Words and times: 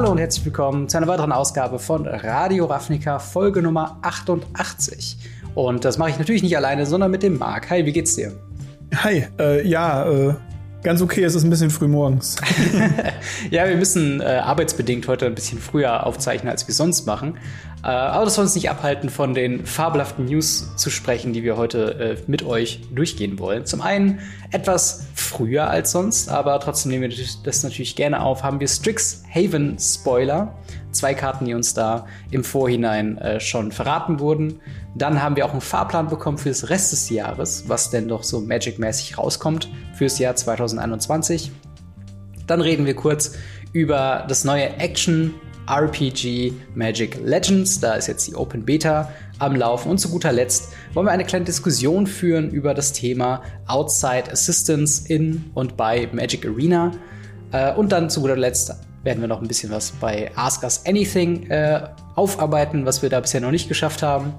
Hallo 0.00 0.12
und 0.12 0.18
herzlich 0.18 0.46
willkommen 0.46 0.88
zu 0.88 0.96
einer 0.96 1.08
weiteren 1.08 1.30
Ausgabe 1.30 1.78
von 1.78 2.06
Radio 2.06 2.64
Ravnica, 2.64 3.18
Folge 3.18 3.60
Nummer 3.60 3.98
88. 4.00 5.18
Und 5.54 5.84
das 5.84 5.98
mache 5.98 6.08
ich 6.08 6.18
natürlich 6.18 6.42
nicht 6.42 6.56
alleine, 6.56 6.86
sondern 6.86 7.10
mit 7.10 7.22
dem 7.22 7.36
Marc. 7.36 7.68
Hi, 7.68 7.84
wie 7.84 7.92
geht's 7.92 8.16
dir? 8.16 8.32
Hi, 8.96 9.26
äh, 9.38 9.68
ja, 9.68 10.10
äh, 10.10 10.34
ganz 10.82 11.02
okay, 11.02 11.22
es 11.22 11.34
ist 11.34 11.44
ein 11.44 11.50
bisschen 11.50 11.68
früh 11.68 11.86
morgens. 11.86 12.36
ja, 13.50 13.68
wir 13.68 13.76
müssen 13.76 14.22
äh, 14.22 14.40
arbeitsbedingt 14.42 15.06
heute 15.06 15.26
ein 15.26 15.34
bisschen 15.34 15.58
früher 15.58 16.06
aufzeichnen, 16.06 16.50
als 16.50 16.66
wir 16.66 16.74
sonst 16.74 17.06
machen. 17.06 17.36
Äh, 17.82 17.86
aber 17.86 18.24
das 18.24 18.34
soll 18.34 18.44
uns 18.44 18.54
nicht 18.54 18.70
abhalten, 18.70 19.08
von 19.08 19.34
den 19.34 19.64
fabelhaften 19.64 20.26
News 20.26 20.76
zu 20.76 20.90
sprechen, 20.90 21.32
die 21.32 21.42
wir 21.42 21.56
heute 21.56 21.94
äh, 21.98 22.22
mit 22.26 22.42
euch 22.44 22.80
durchgehen 22.94 23.38
wollen. 23.38 23.64
Zum 23.64 23.80
einen 23.80 24.20
etwas 24.50 25.06
früher 25.14 25.70
als 25.70 25.92
sonst, 25.92 26.28
aber 26.28 26.60
trotzdem 26.60 26.90
nehmen 26.90 27.10
wir 27.10 27.26
das 27.44 27.62
natürlich 27.62 27.96
gerne 27.96 28.20
auf, 28.22 28.42
haben 28.42 28.60
wir 28.60 28.68
Strixhaven 28.68 29.78
Spoiler. 29.78 30.54
Zwei 30.92 31.14
Karten, 31.14 31.44
die 31.44 31.54
uns 31.54 31.72
da 31.72 32.06
im 32.32 32.42
Vorhinein 32.42 33.16
äh, 33.18 33.38
schon 33.38 33.70
verraten 33.70 34.18
wurden. 34.18 34.60
Dann 34.96 35.22
haben 35.22 35.36
wir 35.36 35.46
auch 35.46 35.52
einen 35.52 35.60
Fahrplan 35.60 36.08
bekommen 36.08 36.36
für 36.36 36.48
das 36.48 36.68
Rest 36.68 36.90
des 36.90 37.08
Jahres, 37.10 37.64
was 37.68 37.90
denn 37.90 38.08
doch 38.08 38.24
so 38.24 38.40
Magic-mäßig 38.40 39.16
rauskommt 39.16 39.68
fürs 39.94 40.18
Jahr 40.18 40.34
2021. 40.34 41.52
Dann 42.48 42.60
reden 42.60 42.86
wir 42.86 42.94
kurz 42.94 43.36
über 43.72 44.24
das 44.28 44.42
neue 44.42 44.76
Action 44.78 45.32
RPG 45.70 46.52
Magic 46.74 47.20
Legends. 47.24 47.80
Da 47.80 47.94
ist 47.94 48.08
jetzt 48.08 48.26
die 48.26 48.34
Open 48.34 48.64
Beta 48.64 49.10
am 49.38 49.54
Laufen. 49.56 49.90
Und 49.90 49.98
zu 49.98 50.10
guter 50.10 50.32
Letzt 50.32 50.72
wollen 50.94 51.06
wir 51.06 51.12
eine 51.12 51.24
kleine 51.24 51.44
Diskussion 51.44 52.06
führen 52.06 52.50
über 52.50 52.74
das 52.74 52.92
Thema 52.92 53.42
Outside 53.66 54.30
Assistance 54.30 55.06
in 55.08 55.50
und 55.54 55.76
bei 55.76 56.08
Magic 56.12 56.46
Arena. 56.46 56.92
Äh, 57.52 57.74
und 57.74 57.92
dann 57.92 58.10
zu 58.10 58.20
guter 58.20 58.36
Letzt 58.36 58.74
werden 59.02 59.20
wir 59.20 59.28
noch 59.28 59.40
ein 59.40 59.48
bisschen 59.48 59.70
was 59.70 59.92
bei 59.92 60.30
Ask 60.34 60.62
Us 60.62 60.84
Anything 60.86 61.48
äh, 61.48 61.88
aufarbeiten, 62.16 62.84
was 62.84 63.02
wir 63.02 63.08
da 63.08 63.20
bisher 63.20 63.40
noch 63.40 63.50
nicht 63.50 63.68
geschafft 63.68 64.02
haben. 64.02 64.34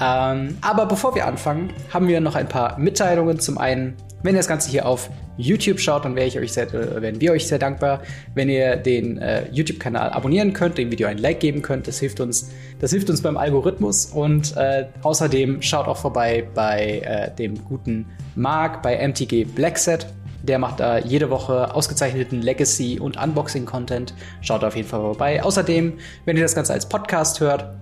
Ähm, 0.00 0.58
aber 0.60 0.86
bevor 0.86 1.14
wir 1.14 1.26
anfangen, 1.26 1.72
haben 1.92 2.06
wir 2.06 2.20
noch 2.20 2.34
ein 2.34 2.48
paar 2.48 2.78
Mitteilungen. 2.78 3.40
Zum 3.40 3.58
einen, 3.58 3.96
wenn 4.22 4.34
ihr 4.34 4.40
das 4.40 4.48
Ganze 4.48 4.70
hier 4.70 4.86
auf 4.86 5.10
YouTube 5.36 5.80
schaut, 5.80 6.04
dann 6.04 6.16
wäre 6.16 6.26
ich 6.26 6.38
euch 6.38 6.52
sehr, 6.52 6.72
äh, 6.72 7.02
wären 7.02 7.20
wir 7.20 7.32
euch 7.32 7.46
sehr 7.46 7.58
dankbar, 7.58 8.02
wenn 8.34 8.48
ihr 8.48 8.76
den 8.76 9.18
äh, 9.18 9.48
YouTube-Kanal 9.50 10.10
abonnieren 10.10 10.52
könnt, 10.52 10.78
dem 10.78 10.90
Video 10.90 11.08
ein 11.08 11.18
Like 11.18 11.40
geben 11.40 11.62
könnt. 11.62 11.86
Das 11.88 11.98
hilft 11.98 12.20
uns, 12.20 12.50
das 12.80 12.90
hilft 12.90 13.10
uns 13.10 13.22
beim 13.22 13.36
Algorithmus. 13.36 14.06
Und 14.06 14.56
äh, 14.56 14.86
außerdem 15.02 15.62
schaut 15.62 15.86
auch 15.86 15.98
vorbei 15.98 16.46
bei 16.54 17.00
äh, 17.04 17.34
dem 17.34 17.64
guten 17.64 18.06
Marc 18.34 18.82
bei 18.82 19.06
MTG 19.06 19.44
Blackset. 19.44 20.06
Der 20.42 20.58
macht 20.58 20.80
da 20.80 20.98
jede 20.98 21.30
Woche 21.30 21.74
ausgezeichneten 21.74 22.40
Legacy- 22.40 23.00
und 23.00 23.16
Unboxing-Content. 23.16 24.14
Schaut 24.42 24.62
auf 24.62 24.76
jeden 24.76 24.88
Fall 24.88 25.00
vorbei. 25.00 25.42
Außerdem, 25.42 25.94
wenn 26.24 26.36
ihr 26.36 26.42
das 26.42 26.54
Ganze 26.54 26.72
als 26.72 26.88
Podcast 26.88 27.40
hört, 27.40 27.74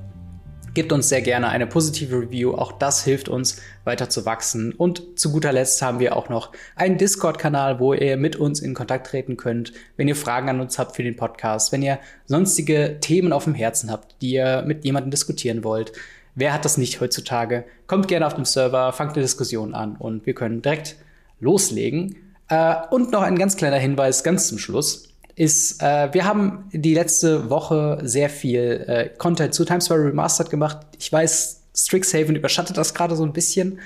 Gebt 0.75 0.92
uns 0.92 1.08
sehr 1.08 1.22
gerne 1.22 1.48
eine 1.50 1.69
positive 1.69 2.17
Review. 2.17 2.55
Auch 2.55 2.72
das 2.72 3.05
hilft 3.05 3.28
uns 3.28 3.62
weiter 3.84 4.11
zu 4.11 4.27
wachsen. 4.27 4.72
Und 4.72 5.19
zu 5.19 5.31
guter 5.31 5.53
Letzt 5.53 5.81
haben 5.83 6.00
wir 6.00 6.16
auch 6.16 6.28
noch 6.28 6.50
einen 6.75 6.98
Discord-Kanal, 6.98 7.78
wo 7.78 7.94
ihr 7.94 8.16
mit 8.16 8.34
uns 8.34 8.58
in 8.58 8.75
Kontakt 8.75 9.06
treten 9.06 9.36
könnt, 9.36 9.72
wenn 9.97 10.08
ihr 10.08 10.16
Fragen 10.16 10.48
an 10.48 10.61
uns 10.61 10.77
habt 10.77 10.97
für 10.97 11.05
den 11.05 11.14
Podcast, 11.14 11.70
wenn 11.70 11.83
ihr 11.83 12.00
sonstige 12.27 12.98
Themen 13.00 13.33
auf 13.33 13.44
dem 13.44 13.55
Herzen 13.55 13.89
habt, 13.89 14.16
die 14.20 14.33
ihr 14.33 14.64
mit 14.66 14.84
jemandem 14.84 15.12
diskutieren 15.12 15.62
wollt. 15.62 15.92
Wer 16.34 16.53
hat 16.53 16.64
das 16.64 16.77
nicht 16.77 17.00
heutzutage? 17.00 17.64
Kommt 17.86 18.09
gerne 18.09 18.27
auf 18.27 18.34
den 18.34 18.44
Server, 18.44 18.92
fangt 18.92 19.12
eine 19.12 19.22
Diskussion 19.22 19.75
an 19.75 19.94
und 19.94 20.27
wir 20.27 20.34
können 20.34 20.61
direkt 20.61 20.97
loslegen. 21.38 22.16
Äh, 22.48 22.75
und 22.91 23.12
noch 23.12 23.22
ein 23.22 23.38
ganz 23.38 23.56
kleiner 23.56 23.78
Hinweis 23.78 24.25
ganz 24.25 24.48
zum 24.48 24.59
Schluss 24.59 25.13
ist, 25.36 25.82
äh, 25.82 26.12
wir 26.12 26.24
haben 26.24 26.68
die 26.72 26.94
letzte 26.94 27.50
Woche 27.50 27.98
sehr 28.02 28.31
viel 28.31 28.84
äh, 28.86 29.09
Content 29.19 29.54
zu 29.54 29.64
Times 29.64 29.86
Square 29.86 30.04
Remastered 30.04 30.50
gemacht. 30.50 30.78
Ich 30.98 31.12
weiß, 31.12 31.62
Strixhaven 31.75 32.36
überschattet 32.36 32.76
das 32.76 32.94
gerade 32.94 33.16
so 33.16 33.25
ein 33.25 33.32
bisschen. 33.32 33.81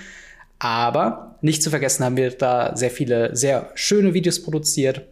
Aber 0.58 1.38
nicht 1.40 1.62
zu 1.62 1.70
vergessen 1.70 2.04
haben 2.04 2.16
wir 2.16 2.30
da 2.30 2.76
sehr 2.76 2.90
viele 2.90 3.34
sehr 3.36 3.70
schöne 3.74 4.12
Videos 4.12 4.42
produziert. 4.42 5.02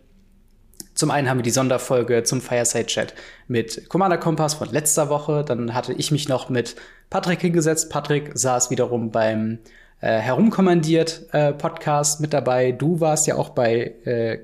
Zum 0.94 1.10
einen 1.10 1.28
haben 1.28 1.38
wir 1.38 1.42
die 1.42 1.50
Sonderfolge 1.50 2.24
zum 2.24 2.40
Fireside 2.40 2.86
Chat 2.86 3.14
mit 3.48 3.88
Commander 3.88 4.18
Kompass 4.18 4.54
von 4.54 4.70
letzter 4.70 5.08
Woche. 5.08 5.44
Dann 5.46 5.74
hatte 5.74 5.92
ich 5.92 6.10
mich 6.10 6.28
noch 6.28 6.48
mit 6.48 6.74
Patrick 7.10 7.40
hingesetzt. 7.40 7.90
Patrick 7.90 8.32
saß 8.34 8.70
wiederum 8.70 9.10
beim 9.10 9.58
äh, 10.00 10.18
Herumkommandiert 10.18 11.26
äh, 11.32 11.52
Podcast 11.52 12.20
mit 12.20 12.32
dabei. 12.32 12.72
Du 12.72 13.00
warst 13.00 13.26
ja 13.26 13.36
auch 13.36 13.50
bei 13.50 13.94
äh, 14.04 14.38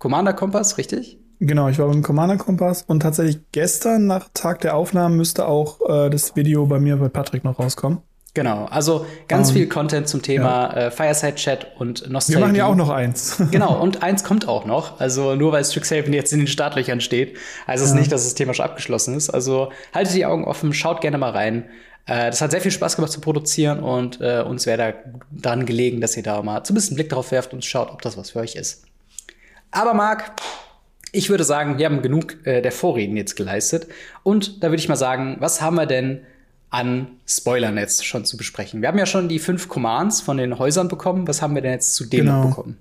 Commander 0.00 0.32
Kompass, 0.32 0.78
richtig? 0.78 1.18
Genau, 1.38 1.68
ich 1.68 1.78
war 1.78 1.86
beim 1.86 2.02
Commander 2.02 2.38
Kompass 2.38 2.82
und 2.82 3.00
tatsächlich 3.00 3.38
gestern 3.52 4.06
nach 4.06 4.28
Tag 4.34 4.60
der 4.62 4.74
Aufnahmen 4.74 5.16
müsste 5.16 5.46
auch 5.46 5.78
äh, 5.88 6.10
das 6.10 6.34
Video 6.34 6.66
bei 6.66 6.80
mir 6.80 6.96
bei 6.96 7.08
Patrick 7.08 7.44
noch 7.44 7.58
rauskommen. 7.58 7.98
Genau, 8.32 8.64
also 8.66 9.04
ganz 9.28 9.50
um, 9.50 9.56
ähm, 9.56 9.60
viel 9.60 9.68
Content 9.68 10.08
zum 10.08 10.22
Thema 10.22 10.72
ja. 10.74 10.86
äh, 10.86 10.90
Fireside 10.90 11.34
Chat 11.34 11.66
und 11.78 12.08
Nostalgie. 12.08 12.40
Wir 12.40 12.46
machen 12.46 12.56
ja 12.56 12.66
auch 12.66 12.76
noch 12.76 12.88
eins. 12.88 13.42
genau, 13.50 13.78
und 13.80 14.02
eins 14.02 14.24
kommt 14.24 14.48
auch 14.48 14.64
noch. 14.64 15.00
Also 15.00 15.34
nur 15.34 15.52
weil 15.52 15.64
Strixhaven 15.64 16.12
jetzt 16.14 16.32
in 16.32 16.38
den 16.38 16.48
Startlöchern 16.48 17.00
steht, 17.00 17.36
heißt 17.66 17.84
es 17.84 17.90
ja. 17.90 17.96
nicht, 17.96 18.10
dass 18.10 18.24
das 18.24 18.34
Thema 18.34 18.54
schon 18.54 18.64
abgeschlossen 18.64 19.14
ist. 19.14 19.28
Also 19.28 19.70
haltet 19.92 20.14
die 20.14 20.24
Augen 20.24 20.44
offen, 20.44 20.72
schaut 20.72 21.02
gerne 21.02 21.18
mal 21.18 21.30
rein. 21.30 21.64
Äh, 22.06 22.30
das 22.30 22.40
hat 22.40 22.52
sehr 22.52 22.60
viel 22.60 22.70
Spaß 22.70 22.96
gemacht 22.96 23.12
zu 23.12 23.20
produzieren 23.20 23.80
und 23.80 24.20
äh, 24.20 24.42
uns 24.46 24.64
wäre 24.64 24.78
da 24.78 24.92
dran 25.50 25.66
gelegen, 25.66 26.00
dass 26.00 26.16
ihr 26.16 26.22
da 26.22 26.40
mal 26.42 26.64
zumindest 26.64 26.90
einen 26.90 26.96
Blick 26.96 27.10
drauf 27.10 27.32
werft 27.32 27.52
und 27.52 27.64
schaut, 27.64 27.90
ob 27.90 28.00
das 28.02 28.16
was 28.16 28.30
für 28.30 28.38
euch 28.38 28.54
ist. 28.54 28.84
Aber 29.70 29.94
Marc, 29.94 30.32
ich 31.12 31.30
würde 31.30 31.44
sagen, 31.44 31.78
wir 31.78 31.86
haben 31.86 32.02
genug 32.02 32.46
äh, 32.46 32.62
der 32.62 32.72
Vorreden 32.72 33.16
jetzt 33.16 33.36
geleistet. 33.36 33.88
Und 34.22 34.62
da 34.62 34.68
würde 34.68 34.80
ich 34.80 34.88
mal 34.88 34.96
sagen, 34.96 35.36
was 35.40 35.60
haben 35.60 35.76
wir 35.76 35.86
denn 35.86 36.22
an 36.70 37.08
Spoilernetz 37.26 38.04
schon 38.04 38.24
zu 38.24 38.36
besprechen? 38.36 38.80
Wir 38.80 38.88
haben 38.88 38.98
ja 38.98 39.06
schon 39.06 39.28
die 39.28 39.38
fünf 39.38 39.68
Commands 39.68 40.20
von 40.20 40.36
den 40.36 40.58
Häusern 40.58 40.88
bekommen. 40.88 41.26
Was 41.26 41.42
haben 41.42 41.54
wir 41.54 41.62
denn 41.62 41.72
jetzt 41.72 41.94
zu 41.94 42.04
denen 42.04 42.26
genau. 42.26 42.48
bekommen? 42.48 42.78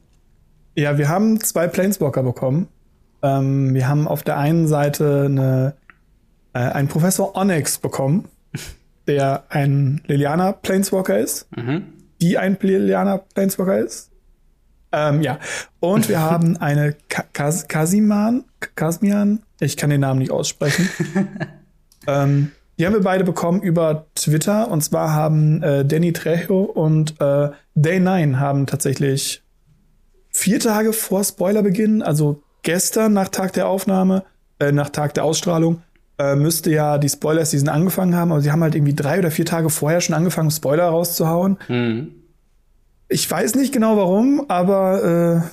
Ja, 0.76 0.98
wir 0.98 1.10
haben 1.10 1.40
zwei 1.42 1.68
Planeswalker 1.68 2.24
bekommen. 2.24 2.68
Ähm, 3.22 3.74
wir 3.74 3.88
haben 3.88 4.08
auf 4.08 4.24
der 4.24 4.38
einen 4.38 4.68
Seite 4.68 5.24
eine, 5.26 5.74
äh, 6.54 6.60
einen 6.60 6.88
Professor 6.88 7.36
Onyx 7.36 7.80
bekommen, 7.80 8.30
der 9.08 9.44
ein 9.50 10.02
Liliana 10.08 10.54
Planeswalker 10.54 11.18
ist, 11.18 11.48
mhm. 11.56 11.84
die 12.22 12.38
ein 12.38 12.58
Liliana 12.62 13.18
Planeswalker 13.18 13.80
ist. 13.80 14.09
Ähm, 14.92 15.22
ja. 15.22 15.40
Und 15.80 16.10
wir 16.10 16.20
haben 16.20 16.58
eine 16.62 16.96
Kas 17.34 17.68
Kasiman, 17.68 18.46
Kasmian, 18.76 19.44
ich 19.60 19.78
kann 19.78 19.90
den 19.90 20.02
Namen 20.02 20.20
nicht 20.20 20.32
aussprechen. 20.32 20.90
ähm, 22.08 22.52
die 22.78 22.86
haben 22.86 22.94
wir 22.94 23.02
beide 23.02 23.26
bekommen 23.26 23.62
über 23.62 24.08
Twitter. 24.16 24.72
Und 24.72 24.82
zwar 24.82 25.14
haben 25.14 25.62
äh, 25.62 25.86
Danny 25.86 26.14
Trejo 26.14 26.62
und 26.62 27.20
äh, 27.20 27.50
Day9 27.78 28.40
haben 28.40 28.68
tatsächlich 28.68 29.44
vier 30.32 30.60
Tage 30.60 30.94
vor 30.94 31.24
Spoilerbeginn, 31.24 32.02
also 32.02 32.42
gestern 32.62 33.14
nach 33.14 33.28
Tag 33.28 33.52
der 33.54 33.68
Aufnahme, 33.68 34.24
äh, 34.60 34.72
nach 34.72 34.90
Tag 34.90 35.14
der 35.14 35.26
Ausstrahlung, 35.26 35.82
äh, 36.18 36.36
müsste 36.36 36.72
ja 36.72 36.98
die 36.98 37.10
Spoiler-Season 37.10 37.68
angefangen 37.68 38.16
haben. 38.16 38.32
Aber 38.32 38.42
sie 38.42 38.52
haben 38.52 38.64
halt 38.64 38.76
irgendwie 38.76 38.96
drei 38.96 39.20
oder 39.20 39.32
vier 39.32 39.46
Tage 39.46 39.70
vorher 39.70 40.00
schon 40.00 40.16
angefangen, 40.16 40.52
Spoiler 40.52 40.86
rauszuhauen. 40.86 41.58
Mhm. 41.68 42.12
Ich 43.09 43.30
weiß 43.30 43.56
nicht 43.56 43.74
genau 43.74 43.97
warum, 43.97 44.46
aber 44.50 45.44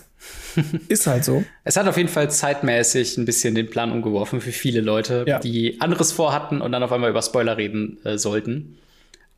äh, 0.57 0.61
ist 0.89 1.07
halt 1.07 1.25
so. 1.25 1.45
Es 1.65 1.77
hat 1.77 1.89
auf 1.89 1.97
jeden 1.97 2.09
Fall 2.09 2.31
zeitmäßig 2.31 3.17
ein 3.17 3.25
bisschen 3.25 3.55
den 3.55 3.69
Plan 3.69 3.91
umgeworfen 3.93 4.41
für 4.41 4.53
viele 4.53 4.81
Leute, 4.81 5.25
ja. 5.27 5.39
die 5.39 5.81
anderes 5.81 6.13
vorhatten 6.13 6.61
und 6.61 6.73
dann 6.73 6.83
auf 6.83 6.93
einmal 6.93 7.11
über 7.11 7.23
Spoiler 7.23 7.57
reden 7.57 7.99
äh, 8.05 8.19
sollten. 8.19 8.79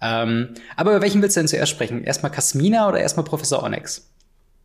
Ähm, 0.01 0.49
aber 0.77 0.93
über 0.93 1.03
welchen 1.03 1.23
willst 1.23 1.37
du 1.37 1.41
denn 1.41 1.49
zuerst 1.49 1.71
sprechen? 1.71 2.05
Erstmal 2.05 2.31
Kasmina 2.31 2.89
oder 2.89 3.01
erstmal 3.01 3.25
Professor 3.25 3.63
Onyx? 3.63 4.09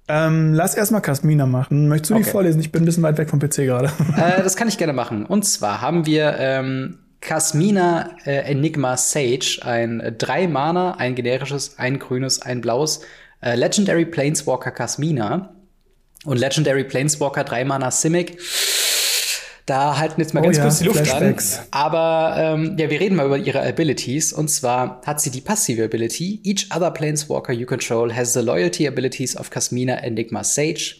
Ähm, 0.07 0.53
lass 0.53 0.75
erstmal 0.75 1.01
Kasmina 1.01 1.45
machen. 1.45 1.87
Möchtest 1.87 2.11
du 2.11 2.15
okay. 2.15 2.23
die 2.23 2.29
vorlesen? 2.29 2.59
Ich 2.59 2.71
bin 2.71 2.83
ein 2.83 2.85
bisschen 2.85 3.03
weit 3.03 3.17
weg 3.17 3.29
vom 3.29 3.39
PC 3.39 3.57
gerade. 3.57 3.91
Äh, 4.17 4.43
das 4.43 4.55
kann 4.55 4.67
ich 4.67 4.77
gerne 4.77 4.93
machen. 4.93 5.25
Und 5.25 5.43
zwar 5.43 5.81
haben 5.81 6.05
wir 6.05 6.35
ähm, 6.37 6.99
Kasmina 7.21 8.09
äh, 8.25 8.51
Enigma 8.51 8.97
Sage, 8.97 9.59
ein 9.61 10.15
drei 10.17 10.47
Mana, 10.47 10.95
ein 10.95 11.15
generisches, 11.15 11.79
ein 11.79 11.99
grünes, 11.99 12.41
ein 12.41 12.61
blaues 12.61 13.01
äh, 13.43 13.55
Legendary 13.55 14.05
Planeswalker 14.05 14.71
Kasmina 14.71 15.53
und 16.25 16.37
Legendary 16.37 16.83
Planeswalker 16.85 17.43
3 17.43 17.65
Mana 17.65 17.91
Simic. 17.91 18.39
Da 19.65 19.97
halten 19.97 20.19
jetzt 20.19 20.33
mal 20.33 20.41
oh 20.41 20.43
ganz 20.43 20.57
ja, 20.57 20.63
kurz 20.63 20.79
die 20.79 20.85
Luft 20.85 20.99
Flashbacks. 20.99 21.59
an. 21.59 21.65
Aber 21.71 22.35
ähm, 22.37 22.77
ja, 22.77 22.89
wir 22.89 22.99
reden 22.99 23.15
mal 23.15 23.25
über 23.25 23.37
ihre 23.37 23.65
Abilities. 23.65 24.33
Und 24.33 24.49
zwar 24.49 25.01
hat 25.05 25.21
sie 25.21 25.31
die 25.31 25.39
passive 25.39 25.83
Ability. 25.83 26.41
Each 26.43 26.67
other 26.75 26.91
Planeswalker 26.91 27.53
you 27.53 27.65
control 27.65 28.13
has 28.13 28.33
the 28.33 28.41
loyalty 28.41 28.87
abilities 28.87 29.37
of 29.37 29.49
Kasmina 29.49 29.95
Enigma 30.03 30.43
Sage. 30.43 30.97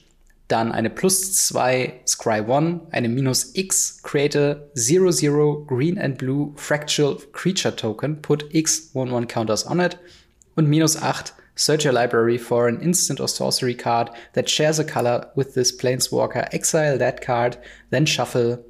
Dann 0.47 0.71
eine 0.71 0.89
plus 0.89 1.33
2 1.47 2.01
Scry 2.05 2.43
1, 2.49 2.81
eine 2.91 3.09
minus 3.09 3.51
X, 3.55 4.01
create 4.03 4.35
a 4.37 4.57
0-0 4.75 5.65
green 5.65 5.97
and 5.97 6.17
blue 6.17 6.53
fractal 6.55 7.17
creature 7.31 7.75
token, 7.75 8.21
put 8.21 8.53
X 8.53 8.91
1-1 8.93 9.27
counters 9.27 9.65
on 9.65 9.79
it. 9.79 9.97
Und 10.55 10.69
minus 10.69 11.01
8 11.01 11.33
Search 11.55 11.85
your 11.85 11.93
library 11.93 12.37
for 12.37 12.67
an 12.67 12.81
instant 12.81 13.19
or 13.19 13.27
sorcery 13.27 13.75
card 13.75 14.09
that 14.33 14.49
shares 14.49 14.79
a 14.79 14.83
color 14.83 15.27
with 15.35 15.53
this 15.53 15.71
planeswalker, 15.71 16.47
exile 16.51 16.97
that 16.97 17.21
card, 17.21 17.57
then 17.91 18.05
shuffle 18.05 18.63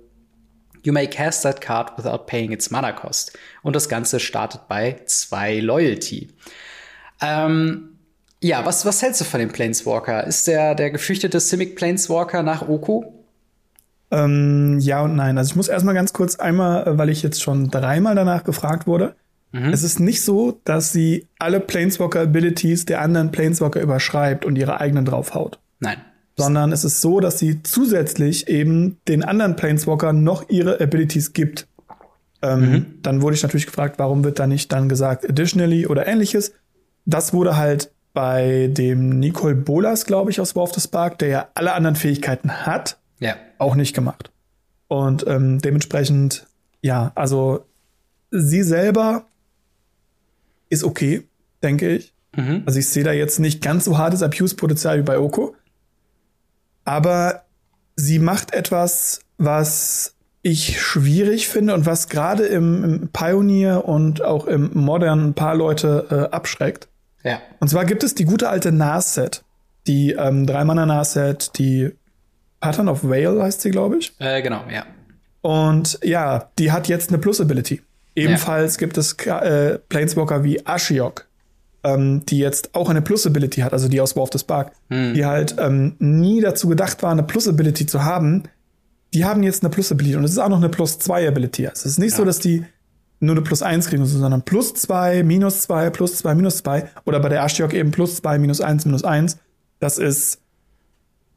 You 0.84 0.92
may 0.92 1.08
cast 1.08 1.44
that 1.44 1.62
card 1.62 1.92
without 1.96 2.28
paying 2.28 2.52
its 2.52 2.70
mana 2.70 2.92
cost. 2.92 3.38
Und 3.62 3.74
das 3.74 3.88
Ganze 3.88 4.20
startet 4.20 4.68
bei 4.68 5.00
zwei 5.06 5.60
Loyalty. 5.60 6.28
Ähm, 7.22 8.00
ja, 8.42 8.66
was, 8.66 8.86
was 8.86 9.02
hältst 9.02 9.22
du 9.22 9.26
von 9.26 9.40
dem 9.40 9.50
Planeswalker? 9.50 10.28
Ist 10.28 10.48
der 10.48 10.76
der 10.76 10.92
gefürchtete 10.92 11.40
Simic 11.40 11.78
Planeswalker 11.78 12.44
nach 12.44 12.68
Oko? 12.68 13.26
Ähm, 14.12 14.78
ja 14.80 15.02
und 15.02 15.16
nein. 15.16 15.38
Also 15.38 15.52
ich 15.52 15.56
muss 15.56 15.70
erstmal 15.70 15.96
ganz 15.96 16.12
kurz 16.12 16.36
einmal, 16.36 16.86
äh, 16.86 16.98
weil 16.98 17.10
ich 17.10 17.24
jetzt 17.24 17.42
schon 17.42 17.72
dreimal 17.72 18.16
danach 18.16 18.44
gefragt 18.44 18.86
wurde. 18.86 19.16
Mhm. 19.54 19.72
Es 19.72 19.84
ist 19.84 20.00
nicht 20.00 20.24
so, 20.24 20.60
dass 20.66 20.92
sie 20.92 21.28
alle 21.40 21.60
Planeswalker-Abilities 21.60 22.86
der 22.86 23.02
anderen 23.02 23.32
Planeswalker 23.32 23.80
überschreibt 23.80 24.46
und 24.46 24.58
ihre 24.58 24.82
eigenen 24.82 25.06
draufhaut. 25.06 25.60
Nein. 25.80 25.98
Sondern 26.36 26.72
es 26.72 26.84
ist 26.84 27.02
so, 27.02 27.20
dass 27.20 27.38
sie 27.38 27.62
zusätzlich 27.62 28.48
eben 28.48 28.98
den 29.08 29.24
anderen 29.24 29.56
Planeswalker 29.56 30.12
noch 30.12 30.50
ihre 30.50 30.82
Abilities 30.82 31.34
gibt. 31.34 31.68
Ähm, 32.42 32.60
mhm. 32.60 32.86
Dann 33.04 33.22
wurde 33.22 33.36
ich 33.36 33.44
natürlich 33.44 33.68
gefragt, 33.68 34.00
warum 34.00 34.24
wird 34.24 34.40
da 34.40 34.48
nicht 34.48 34.72
dann 34.72 34.90
gesagt 34.90 35.30
additionally 35.30 35.86
oder 35.86 36.08
ähnliches. 36.08 36.54
Das 37.06 37.32
wurde 37.32 37.56
halt 37.56 37.92
bei 38.14 38.70
dem 38.72 39.20
Nicole 39.20 39.56
Bolas, 39.56 40.06
glaube 40.06 40.32
ich, 40.32 40.42
aus 40.42 40.56
War 40.56 40.64
of 40.64 40.74
the 40.74 40.82
Spark, 40.82 41.20
der 41.20 41.28
ja 41.28 41.48
alle 41.54 41.74
anderen 41.74 41.96
Fähigkeiten 41.96 42.66
hat, 42.66 42.98
ja. 43.20 43.36
auch 43.60 43.76
nicht 43.76 43.94
gemacht. 43.94 44.32
Und 44.88 45.26
ähm, 45.28 45.60
dementsprechend, 45.60 46.48
ja, 46.82 47.12
also 47.14 47.66
sie 48.32 48.64
selber 48.64 49.26
ist 50.74 50.84
okay, 50.84 51.28
denke 51.62 51.90
ich. 51.90 52.14
Mhm. 52.36 52.64
Also 52.66 52.80
ich 52.80 52.88
sehe 52.88 53.04
da 53.04 53.12
jetzt 53.12 53.40
nicht 53.40 53.62
ganz 53.62 53.86
so 53.86 53.98
hartes 53.98 54.24
Abuse-Potenzial 54.24 55.00
wie 55.00 55.04
bei 55.04 55.20
Oko. 55.20 55.56
Aber 56.84 57.44
sie 57.96 58.20
macht 58.20 58.54
etwas, 58.54 59.22
was 59.38 60.16
ich 60.42 60.81
schwierig 60.81 61.48
finde 61.48 61.74
und 61.74 61.86
was 61.86 62.10
gerade 62.10 62.46
im, 62.46 62.84
im, 62.84 63.10
Pioneer 63.10 63.86
und 63.86 64.22
auch 64.22 64.46
im 64.46 64.72
Modern 64.74 65.30
ein 65.30 65.34
paar 65.34 65.56
Leute 65.56 66.08
äh, 66.10 66.36
abschreckt. 66.36 66.90
Ja. 67.24 67.40
Und 67.60 67.70
zwar 67.70 67.86
gibt 67.86 68.04
es 68.04 68.16
die 68.16 68.25
gute 68.25 68.50
alte 68.50 68.72
Narset. 68.72 69.44
Die 69.88 70.12
ähm, 70.12 70.46
Drei-Manner 70.46 70.86
Narset, 70.86 71.58
die 71.58 71.92
Pattern 72.60 72.90
of 72.90 73.04
Vale 73.04 73.42
heißt 73.42 73.62
sie, 73.62 73.72
glaube 73.72 73.98
ich. 73.98 74.14
Äh, 74.20 74.42
genau, 74.42 74.64
ja. 74.70 74.86
Und 75.42 76.00
ja, 76.04 76.50
die 76.58 76.72
hat 76.72 76.88
jetzt 76.88 77.10
eine 77.10 77.20
Plus-Ability. 77.20 77.81
Ebenfalls 78.15 78.75
ja. 78.75 78.80
gibt 78.80 78.98
es 78.98 79.13
äh, 79.25 79.80
Planeswalker 79.89 80.44
wie 80.44 80.65
Ashiok, 80.65 81.27
ähm, 81.83 82.25
die 82.27 82.38
jetzt 82.38 82.75
auch 82.75 82.89
eine 82.89 83.01
Plus-Ability 83.01 83.62
hat, 83.62 83.74
also 83.74 83.88
die 83.88 84.01
aus 84.01 84.15
War 84.15 84.24
of 84.24 84.30
the 84.31 84.39
Spark, 84.39 84.71
hm. 84.89 85.13
die 85.13 85.25
halt 85.25 85.56
ähm, 85.60 85.95
nie 86.00 86.42
dazu 86.42 86.68
gedacht 86.68 87.01
war, 87.04 87.12
eine 87.12 87.24
Plus-Ability 87.24 87.86
zu 87.86 88.04
haben. 88.04 88.44
Die 89.13 89.25
haben 89.25 89.44
jetzt 89.44 89.63
eine 89.63 89.69
Plus-Ability 89.69 90.15
und 90.15 90.24
es 90.24 90.31
ist 90.31 90.38
auch 90.38 90.50
noch 90.50 90.57
eine 90.57 90.69
Plus-2-Ability. 90.69 91.68
Also 91.68 91.81
es 91.81 91.94
ist 91.94 92.00
nicht 92.00 92.12
ja. 92.12 92.18
so, 92.18 92.25
dass 92.25 92.39
die 92.39 92.65
nur 93.24 93.36
eine 93.36 93.42
plus 93.42 93.62
eins 93.62 93.88
kriegen, 93.88 94.06
sondern 94.06 94.42
plus 94.44 94.74
zwei, 94.74 95.24
minus 95.24 95.62
zwei, 95.62 95.89
plus 95.89 96.18
zwei, 96.18 96.36
minus 96.36 96.57
zwei 96.57 96.89
oder 97.06 97.19
bei 97.19 97.30
der 97.30 97.44
Ashiok 97.44 97.74
eben 97.74 97.92
plus 97.92 98.18
zwei, 98.18 98.38
minus 98.38 98.60
eins, 98.60 98.86
minus 98.86 99.04
eins. 99.04 99.38
Das 99.80 99.98
ist 99.98 100.42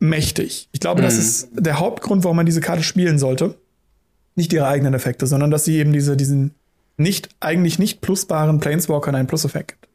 mächtig. 0.00 0.69
Ich 0.73 0.81
glaube, 0.81 1.00
mhm. 1.00 1.05
das 1.05 1.17
ist 1.17 1.49
der 1.52 1.78
Hauptgrund, 1.78 2.25
warum 2.25 2.37
man 2.37 2.46
diese 2.46 2.61
Karte 2.61 2.82
spielen 2.82 3.19
sollte. 3.19 3.55
Nicht 4.34 4.52
ihre 4.52 4.67
eigenen 4.67 4.94
Effekte, 4.94 5.26
sondern 5.26 5.50
dass 5.50 5.64
sie 5.64 5.76
eben 5.76 5.93
diese, 5.93 6.17
diesen 6.17 6.55
nicht, 6.97 7.29
eigentlich 7.41 7.79
nicht 7.79 8.01
plusbaren 8.01 8.61
Planeswalkern 8.61 9.15
einen 9.15 9.29
Plus-Effekt 9.29 9.73
gibt. 9.73 9.87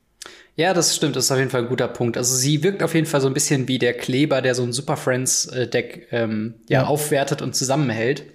Ja, 0.56 0.74
das 0.74 0.96
stimmt, 0.96 1.16
das 1.16 1.26
ist 1.26 1.32
auf 1.32 1.38
jeden 1.38 1.50
Fall 1.50 1.62
ein 1.62 1.70
guter 1.70 1.88
Punkt. 1.88 2.18
Also 2.18 2.36
sie 2.36 2.62
wirkt 2.62 2.84
auf 2.84 2.94
jeden 2.94 3.08
Fall 3.08 3.22
so 3.22 3.28
ein 3.28 3.34
bisschen 3.34 3.68
wie 3.68 3.80
der 3.80 3.94
Kleber, 3.94 4.42
der 4.42 4.54
so 4.54 4.64
ein 4.64 4.74
Super 4.74 4.98
Friends-Deck 4.98 6.08
äh, 6.12 6.24
ähm, 6.24 6.56
ja, 6.68 6.82
ja, 6.82 6.88
aufwertet 6.88 7.42
und 7.42 7.56
zusammenhält. 7.56 8.26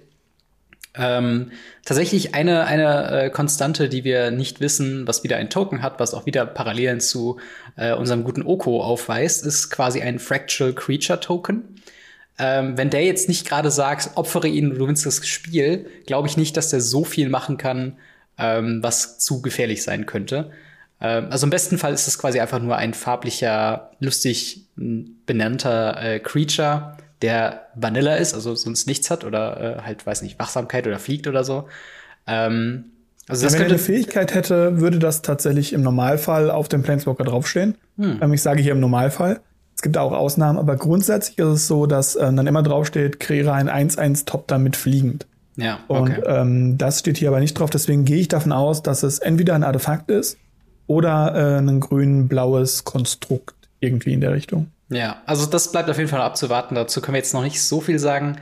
Ähm, 0.95 1.51
tatsächlich 1.85 2.33
eine, 2.33 2.65
eine 2.65 3.11
äh, 3.11 3.29
Konstante, 3.29 3.87
die 3.87 4.03
wir 4.03 4.31
nicht 4.31 4.61
wissen, 4.61 5.07
was 5.07 5.23
wieder 5.23 5.37
ein 5.37 5.51
Token 5.51 5.83
hat, 5.83 5.99
was 5.99 6.15
auch 6.15 6.25
wieder 6.25 6.45
Parallelen 6.47 6.99
zu 6.99 7.39
äh, 7.75 7.93
unserem 7.93 8.23
guten 8.23 8.41
Oko 8.41 8.81
aufweist, 8.81 9.45
ist 9.45 9.69
quasi 9.69 10.01
ein 10.01 10.17
Fractal 10.17 10.73
Creature 10.73 11.19
Token. 11.19 11.75
Ähm, 12.39 12.77
wenn 12.77 12.89
der 12.89 13.03
jetzt 13.03 13.29
nicht 13.29 13.47
gerade 13.47 13.69
sagt, 13.69 14.11
opfere 14.15 14.47
ihn, 14.47 14.71
du 14.71 14.77
gewinnst 14.77 15.05
das 15.05 15.25
Spiel, 15.25 15.87
glaube 16.07 16.27
ich 16.27 16.35
nicht, 16.35 16.57
dass 16.57 16.69
der 16.69 16.81
so 16.81 17.03
viel 17.03 17.29
machen 17.29 17.57
kann, 17.57 17.97
ähm, 18.37 18.81
was 18.83 19.19
zu 19.19 19.41
gefährlich 19.41 19.83
sein 19.83 20.05
könnte. 20.05 20.51
Ähm, 20.99 21.27
also 21.29 21.45
im 21.45 21.49
besten 21.49 21.77
Fall 21.77 21.93
ist 21.93 22.07
es 22.07 22.17
quasi 22.17 22.39
einfach 22.39 22.59
nur 22.59 22.75
ein 22.75 22.93
farblicher, 22.93 23.91
lustig 23.99 24.65
benannter 24.75 26.01
äh, 26.01 26.19
Creature, 26.19 26.97
der 27.21 27.67
Vanilla 27.75 28.15
ist, 28.15 28.33
also 28.33 28.53
sonst 28.55 28.87
nichts 28.87 29.09
hat 29.09 29.23
oder 29.23 29.79
äh, 29.79 29.81
halt, 29.81 30.05
weiß 30.05 30.21
nicht, 30.21 30.37
Wachsamkeit 30.39 30.85
oder 30.85 30.99
fliegt 30.99 31.27
oder 31.27 31.43
so. 31.43 31.67
Ähm, 32.27 32.85
also 33.27 33.43
das 33.45 33.53
Wenn 33.53 33.61
er 33.61 33.67
eine 33.67 33.77
Fähigkeit 33.77 34.33
hätte, 34.33 34.79
würde 34.79 34.99
das 34.99 35.21
tatsächlich 35.21 35.73
im 35.73 35.81
Normalfall 35.81 36.49
auf 36.49 36.69
dem 36.69 36.83
Planeswalker 36.83 37.23
draufstehen. 37.23 37.75
Hm. 37.97 38.19
Ähm, 38.21 38.33
ich 38.33 38.41
sage 38.41 38.61
hier 38.61 38.71
im 38.71 38.79
Normalfall. 38.79 39.41
Es 39.75 39.81
gibt 39.81 39.97
auch 39.97 40.11
Ausnahmen, 40.11 40.57
aber 40.57 40.75
grundsätzlich 40.75 41.37
ist 41.37 41.45
es 41.45 41.67
so, 41.67 41.85
dass 41.85 42.15
äh, 42.15 42.21
dann 42.21 42.47
immer 42.47 42.63
draufsteht, 42.63 43.19
kreiere 43.19 43.53
ein 43.53 43.69
1-1 43.69 44.25
Top 44.25 44.47
damit 44.47 44.75
fliegend. 44.75 45.27
Ja, 45.57 45.79
okay. 45.87 46.17
Und 46.17 46.23
ähm, 46.27 46.77
das 46.77 46.99
steht 46.99 47.17
hier 47.17 47.29
aber 47.29 47.39
nicht 47.39 47.55
drauf. 47.55 47.69
Deswegen 47.69 48.05
gehe 48.05 48.17
ich 48.17 48.27
davon 48.27 48.51
aus, 48.51 48.83
dass 48.83 49.03
es 49.03 49.19
entweder 49.19 49.55
ein 49.55 49.63
Artefakt 49.63 50.09
ist 50.09 50.37
oder 50.85 51.33
äh, 51.35 51.59
ein 51.59 51.79
grün-blaues 51.79 52.83
Konstrukt 52.83 53.55
irgendwie 53.79 54.13
in 54.13 54.21
der 54.21 54.33
Richtung. 54.33 54.67
Ja, 54.89 55.21
also 55.25 55.45
das 55.45 55.71
bleibt 55.71 55.89
auf 55.89 55.97
jeden 55.97 56.09
Fall 56.09 56.21
abzuwarten. 56.21 56.75
Dazu 56.75 57.01
können 57.01 57.15
wir 57.15 57.19
jetzt 57.19 57.33
noch 57.33 57.43
nicht 57.43 57.61
so 57.61 57.81
viel 57.81 57.99
sagen. 57.99 58.37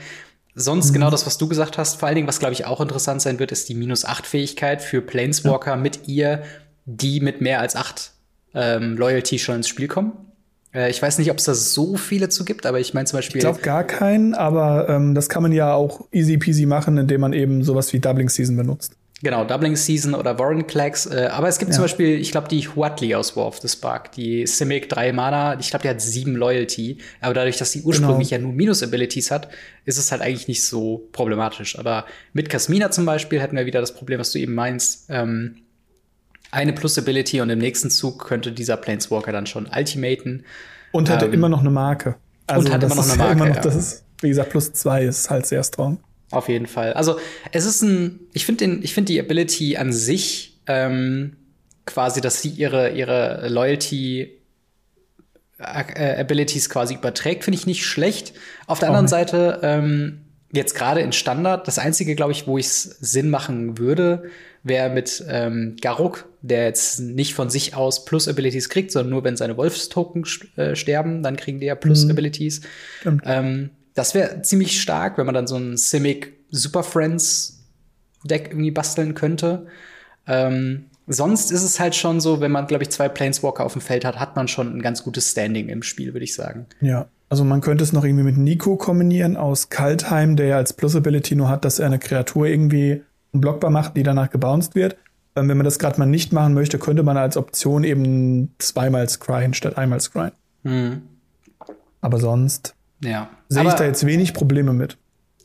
Sonst 0.53 0.89
mhm. 0.89 0.93
genau 0.93 1.09
das, 1.09 1.25
was 1.25 1.37
du 1.37 1.47
gesagt 1.47 1.77
hast. 1.77 1.95
Vor 1.95 2.07
allen 2.07 2.15
Dingen, 2.15 2.27
was 2.27 2.39
glaube 2.39 2.53
ich 2.53 2.65
auch 2.65 2.81
interessant 2.81 3.21
sein 3.21 3.39
wird, 3.39 3.51
ist 3.51 3.67
die 3.69 3.75
minus 3.75 4.05
8 4.05 4.27
Fähigkeit 4.27 4.81
für 4.81 5.01
Planeswalker 5.01 5.71
ja. 5.71 5.77
mit 5.77 6.07
ihr, 6.07 6.43
die 6.85 7.21
mit 7.21 7.41
mehr 7.41 7.61
als 7.61 7.75
8 7.75 8.11
ähm, 8.53 8.97
Loyalty 8.97 9.39
schon 9.39 9.55
ins 9.55 9.67
Spiel 9.67 9.87
kommen. 9.87 10.13
Äh, 10.75 10.89
ich 10.89 11.01
weiß 11.01 11.17
nicht, 11.17 11.31
ob 11.31 11.37
es 11.37 11.45
da 11.45 11.53
so 11.53 11.95
viele 11.95 12.29
zu 12.29 12.45
gibt, 12.45 12.65
aber 12.65 12.79
ich 12.79 12.93
meine 12.93 13.05
zum 13.05 13.17
Beispiel. 13.17 13.37
Ich 13.37 13.43
glaube 13.43 13.61
gar 13.61 13.83
keinen, 13.83 14.33
aber 14.33 14.89
ähm, 14.89 15.15
das 15.15 15.29
kann 15.29 15.41
man 15.41 15.51
ja 15.51 15.73
auch 15.73 16.01
easy 16.11 16.37
peasy 16.37 16.65
machen, 16.65 16.97
indem 16.97 17.21
man 17.21 17.33
eben 17.33 17.63
sowas 17.63 17.93
wie 17.93 17.99
Doubling 17.99 18.29
Season 18.29 18.57
benutzt. 18.57 18.93
Genau, 19.23 19.45
Doubling 19.45 19.77
Season 19.77 20.13
oder 20.13 20.37
Warren 20.37 20.67
Clacks. 20.67 21.05
Äh, 21.05 21.29
aber 21.31 21.47
es 21.47 21.57
gibt 21.57 21.71
ja. 21.71 21.75
zum 21.75 21.85
Beispiel, 21.85 22.19
ich 22.19 22.31
glaube, 22.31 22.49
die 22.49 22.67
Huatli 22.67 23.15
aus 23.15 23.35
War 23.37 23.47
of 23.47 23.59
the 23.59 23.69
Spark, 23.69 24.11
die 24.11 24.45
Simic 24.45 24.89
3 24.89 25.13
Mana, 25.13 25.57
ich 25.57 25.69
glaube, 25.69 25.83
die 25.83 25.89
hat 25.89 26.01
7 26.01 26.35
Loyalty. 26.35 26.97
Aber 27.21 27.33
dadurch, 27.33 27.57
dass 27.57 27.71
sie 27.71 27.81
ursprünglich 27.81 28.29
genau. 28.29 28.41
ja 28.41 28.47
nur 28.47 28.53
Minus-Abilities 28.53 29.31
hat, 29.31 29.47
ist 29.85 29.97
es 29.97 30.11
halt 30.11 30.21
eigentlich 30.21 30.49
nicht 30.49 30.65
so 30.65 31.07
problematisch. 31.13 31.79
Aber 31.79 32.05
mit 32.33 32.49
Kasmina 32.49 32.91
zum 32.91 33.05
Beispiel 33.05 33.39
hätten 33.39 33.55
wir 33.55 33.65
wieder 33.65 33.79
das 33.79 33.95
Problem, 33.95 34.19
was 34.19 34.31
du 34.31 34.39
eben 34.39 34.53
meinst. 34.53 35.05
Ähm, 35.09 35.55
eine 36.55 36.73
Plus-Ability 36.73 37.41
und 37.41 37.49
im 37.49 37.59
nächsten 37.59 37.89
Zug 37.89 38.25
könnte 38.25 38.51
dieser 38.51 38.77
Planeswalker 38.77 39.31
dann 39.31 39.45
schon 39.45 39.67
ultimaten. 39.67 40.45
Und 40.91 41.09
hatte 41.09 41.25
ähm, 41.25 41.33
immer 41.33 41.49
noch 41.49 41.59
eine 41.59 41.69
Marke. 41.69 42.15
Also 42.47 42.65
und 42.65 42.73
hat 42.73 42.83
immer 42.83 42.95
noch 42.95 43.07
eine 43.07 43.17
Marke. 43.17 43.31
Immer 43.33 43.47
noch, 43.47 43.55
ja. 43.55 43.61
Das 43.61 43.75
ist, 43.75 44.03
wie 44.21 44.29
gesagt, 44.29 44.51
plus 44.51 44.73
zwei 44.73 45.03
ist 45.03 45.29
halt 45.29 45.45
sehr 45.45 45.63
strong. 45.63 45.99
Auf 46.31 46.49
jeden 46.49 46.65
Fall. 46.65 46.93
Also 46.93 47.19
es 47.51 47.65
ist 47.65 47.81
ein, 47.81 48.19
ich 48.33 48.45
finde 48.45 48.65
den, 48.65 48.83
ich 48.83 48.93
finde 48.93 49.13
die 49.13 49.19
Ability 49.19 49.77
an 49.77 49.93
sich 49.93 50.59
ähm, 50.67 51.35
quasi, 51.85 52.21
dass 52.21 52.41
sie 52.41 52.49
ihre 52.49 52.91
ihre 52.91 53.47
Loyalty 53.47 54.39
äh, 55.59 56.19
Abilities 56.19 56.69
quasi 56.69 56.95
überträgt, 56.95 57.43
finde 57.43 57.57
ich 57.59 57.67
nicht 57.67 57.85
schlecht. 57.85 58.33
Auf 58.67 58.79
der 58.79 58.89
anderen 58.89 59.07
Seite 59.07 59.59
ähm, 59.61 60.24
jetzt 60.55 60.75
gerade 60.75 61.01
in 61.01 61.11
Standard, 61.11 61.67
das 61.67 61.79
einzige, 61.79 62.15
glaube 62.15 62.31
ich, 62.31 62.47
wo 62.47 62.57
ich 62.57 62.65
es 62.65 62.83
Sinn 62.83 63.29
machen 63.29 63.77
würde, 63.77 64.23
wäre 64.63 64.89
mit 64.89 65.23
ähm, 65.29 65.75
Garuk, 65.79 66.27
der 66.41 66.65
jetzt 66.65 66.99
nicht 66.99 67.35
von 67.35 67.49
sich 67.49 67.75
aus 67.75 68.05
Plus-Abilities 68.05 68.69
kriegt, 68.69 68.91
sondern 68.91 69.11
nur 69.11 69.23
wenn 69.23 69.37
seine 69.37 69.57
Wolfstoken 69.57 70.25
äh, 70.55 70.75
sterben, 70.75 71.21
dann 71.21 71.35
kriegen 71.35 71.59
die 71.59 71.67
ja 71.67 71.75
Plus-Abilities. 71.75 72.61
Mhm. 73.03 73.21
Ähm, 73.25 73.69
das 73.93 74.15
wäre 74.15 74.41
ziemlich 74.41 74.81
stark, 74.81 75.17
wenn 75.17 75.25
man 75.25 75.35
dann 75.35 75.47
so 75.47 75.55
ein 75.55 75.77
Simic 75.77 76.33
Super 76.49 76.83
Friends 76.83 77.63
Deck 78.23 78.47
irgendwie 78.49 78.71
basteln 78.71 79.13
könnte. 79.13 79.67
Ähm, 80.27 80.85
sonst 81.07 81.51
ist 81.51 81.63
es 81.63 81.79
halt 81.79 81.95
schon 81.95 82.19
so, 82.19 82.41
wenn 82.41 82.51
man, 82.51 82.65
glaube 82.67 82.83
ich, 82.83 82.89
zwei 82.89 83.07
Planeswalker 83.07 83.63
auf 83.63 83.73
dem 83.73 83.81
Feld 83.81 84.03
hat, 84.03 84.19
hat 84.19 84.35
man 84.35 84.47
schon 84.47 84.75
ein 84.75 84.81
ganz 84.81 85.03
gutes 85.03 85.31
Standing 85.31 85.69
im 85.69 85.83
Spiel, 85.83 86.13
würde 86.13 86.23
ich 86.23 86.33
sagen. 86.33 86.65
Ja, 86.81 87.07
also 87.29 87.43
man 87.43 87.61
könnte 87.61 87.83
es 87.83 87.93
noch 87.93 88.03
irgendwie 88.03 88.23
mit 88.23 88.37
Nico 88.37 88.75
kombinieren 88.77 89.37
aus 89.37 89.69
Kaltheim, 89.69 90.35
der 90.35 90.47
ja 90.47 90.57
als 90.57 90.73
Plus-Ability 90.73 91.35
nur 91.35 91.49
hat, 91.49 91.65
dass 91.65 91.79
er 91.79 91.87
eine 91.87 91.99
Kreatur 91.99 92.47
irgendwie 92.47 93.01
blockbar 93.31 93.71
macht, 93.71 93.97
die 93.97 94.03
danach 94.03 94.29
gebounced 94.29 94.75
wird. 94.75 94.95
Ähm, 95.35 95.49
wenn 95.49 95.57
man 95.57 95.65
das 95.65 95.79
gerade 95.79 95.99
mal 95.99 96.05
nicht 96.05 96.33
machen 96.33 96.53
möchte, 96.53 96.79
könnte 96.79 97.03
man 97.03 97.17
als 97.17 97.35
Option 97.35 97.83
eben 97.83 98.53
zweimal 98.59 99.09
scryen 99.09 99.53
statt 99.53 99.77
einmal 99.77 99.99
scryen. 99.99 100.31
Mhm. 100.63 101.01
Aber 102.01 102.19
sonst 102.19 102.75
ja. 103.03 103.29
Sehe 103.49 103.67
ich 103.67 103.73
da 103.73 103.85
jetzt 103.85 104.05
wenig 104.05 104.33
Probleme 104.33 104.73
mit. 104.73 104.97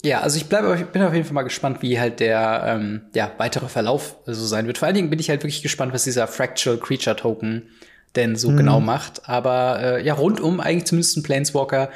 Ja, 0.02 0.20
also 0.20 0.38
ich 0.38 0.46
bleibe, 0.46 0.74
bin 0.92 1.02
auf 1.02 1.12
jeden 1.12 1.26
Fall 1.26 1.34
mal 1.34 1.42
gespannt, 1.42 1.82
wie 1.82 2.00
halt 2.00 2.20
der 2.20 2.62
ähm, 2.66 3.02
ja, 3.14 3.30
weitere 3.36 3.68
Verlauf 3.68 4.16
so 4.24 4.46
sein 4.46 4.66
wird. 4.66 4.78
Vor 4.78 4.86
allen 4.86 4.94
Dingen 4.94 5.10
bin 5.10 5.18
ich 5.18 5.28
halt 5.28 5.42
wirklich 5.42 5.62
gespannt, 5.62 5.92
was 5.92 6.04
dieser 6.04 6.26
Fractal 6.26 6.78
Creature 6.78 7.16
Token 7.16 7.68
denn 8.16 8.36
so 8.36 8.50
mhm. 8.50 8.56
genau 8.58 8.80
macht. 8.80 9.28
Aber 9.28 9.80
äh, 9.82 10.04
ja, 10.04 10.14
rundum 10.14 10.60
eigentlich 10.60 10.86
zumindest 10.86 11.16
ein 11.16 11.22
Planeswalker, 11.22 11.90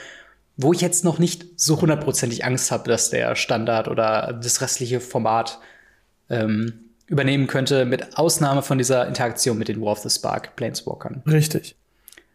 wo 0.57 0.73
ich 0.73 0.81
jetzt 0.81 1.05
noch 1.05 1.19
nicht 1.19 1.61
so 1.61 1.81
hundertprozentig 1.81 2.45
Angst 2.45 2.71
habe, 2.71 2.89
dass 2.89 3.11
der 3.11 3.35
Standard 3.37 3.89
oder 3.89 4.39
das 4.41 4.61
restliche 4.61 5.01
Format 5.01 5.59
ähm, 6.31 6.85
übernehmen 7.07 7.47
könnte, 7.47 7.85
mit 7.85 8.17
Ausnahme 8.17 8.63
von 8.63 8.79
dieser 8.79 9.07
Interaktion 9.07 9.59
mit 9.59 9.69
den 9.69 9.81
War 9.81 9.93
of 9.93 9.99
the 9.99 10.11
Spark 10.11 10.57
Planeswalkern. 10.57 11.23
Richtig. 11.27 11.77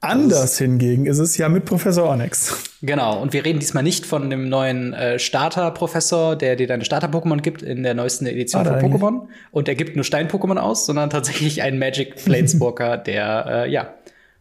Anders 0.01 0.57
hingegen 0.57 1.05
ist 1.05 1.19
es 1.19 1.37
ja 1.37 1.49
mit 1.49 1.65
Professor 1.65 2.09
Onyx. 2.09 2.55
Genau, 2.81 3.21
und 3.21 3.33
wir 3.33 3.43
reden 3.43 3.59
diesmal 3.59 3.83
nicht 3.83 4.05
von 4.05 4.29
dem 4.29 4.47
neuen 4.47 4.93
äh, 4.93 5.19
Starter-Professor, 5.19 6.37
der 6.37 6.55
dir 6.55 6.67
deine 6.67 6.85
Starter-Pokémon 6.85 7.41
gibt 7.41 7.61
in 7.61 7.83
der 7.83 7.93
neuesten 7.93 8.25
Edition 8.25 8.65
Ah, 8.65 8.79
von 8.79 8.93
Pokémon. 8.93 9.21
Und 9.51 9.67
der 9.67 9.75
gibt 9.75 9.95
nur 9.97 10.05
Stein-Pokémon 10.05 10.57
aus, 10.57 10.85
sondern 10.85 11.09
tatsächlich 11.11 11.61
ein 11.63 11.77
Magic 11.79 12.15
Planeswalker, 12.15 12.97
der, 12.97 13.45
äh, 13.65 13.71
ja, 13.71 13.93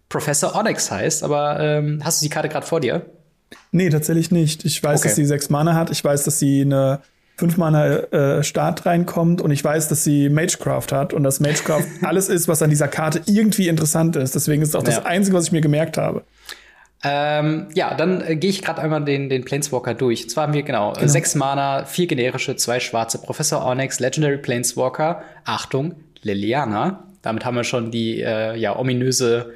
Professor 0.08 0.54
Onyx 0.54 0.90
heißt. 0.92 1.24
Aber 1.24 1.58
ähm, 1.60 2.00
hast 2.04 2.22
du 2.22 2.26
die 2.26 2.30
Karte 2.30 2.48
gerade 2.48 2.64
vor 2.66 2.80
dir? 2.80 3.06
Nee, 3.72 3.90
tatsächlich 3.90 4.30
nicht. 4.30 4.64
Ich 4.64 4.82
weiß, 4.82 5.00
Okay. 5.00 5.08
dass 5.08 5.16
sie 5.16 5.24
sechs 5.26 5.50
Mana 5.50 5.74
hat. 5.74 5.90
Ich 5.90 6.04
weiß, 6.04 6.22
dass 6.24 6.38
sie 6.38 6.60
eine 6.62 7.00
fünf 7.38 7.56
Mana 7.56 7.86
äh, 7.96 8.42
Start 8.42 8.84
reinkommt 8.84 9.40
und 9.40 9.52
ich 9.52 9.62
weiß, 9.62 9.88
dass 9.88 10.02
sie 10.02 10.28
Magecraft 10.28 10.88
hat 10.90 11.14
und 11.14 11.22
dass 11.22 11.38
Magecraft 11.38 11.84
alles 12.02 12.28
ist, 12.28 12.48
was 12.48 12.62
an 12.62 12.70
dieser 12.70 12.88
Karte 12.88 13.22
irgendwie 13.26 13.68
interessant 13.68 14.16
ist. 14.16 14.34
Deswegen 14.34 14.60
ist 14.60 14.70
es 14.70 14.74
auch 14.74 14.82
das 14.82 14.96
Ja. 14.96 15.04
Einzige, 15.04 15.36
was 15.36 15.46
ich 15.46 15.52
mir 15.52 15.60
gemerkt 15.60 15.96
habe. 15.96 16.24
Ähm, 17.04 17.68
ja, 17.74 17.94
dann 17.94 18.22
äh, 18.22 18.34
gehe 18.34 18.50
ich 18.50 18.60
gerade 18.60 18.82
einmal 18.82 19.04
den, 19.04 19.28
den 19.28 19.44
Planeswalker 19.44 19.94
durch. 19.94 20.24
Und 20.24 20.30
zwar 20.30 20.44
haben 20.44 20.52
wir 20.52 20.64
genau, 20.64 20.94
äh, 20.94 21.08
sechs 21.08 21.36
Mana, 21.36 21.84
vier 21.84 22.08
generische, 22.08 22.56
zwei 22.56 22.80
schwarze. 22.80 23.18
Professor 23.18 23.64
Onyx, 23.64 24.00
Legendary 24.00 24.38
Planeswalker. 24.38 25.22
Achtung, 25.44 25.94
Liliana. 26.22 27.04
Damit 27.22 27.44
haben 27.44 27.54
wir 27.54 27.62
schon 27.62 27.92
die 27.92 28.20
äh, 28.20 28.56
ja, 28.56 28.76
ominöse 28.76 29.52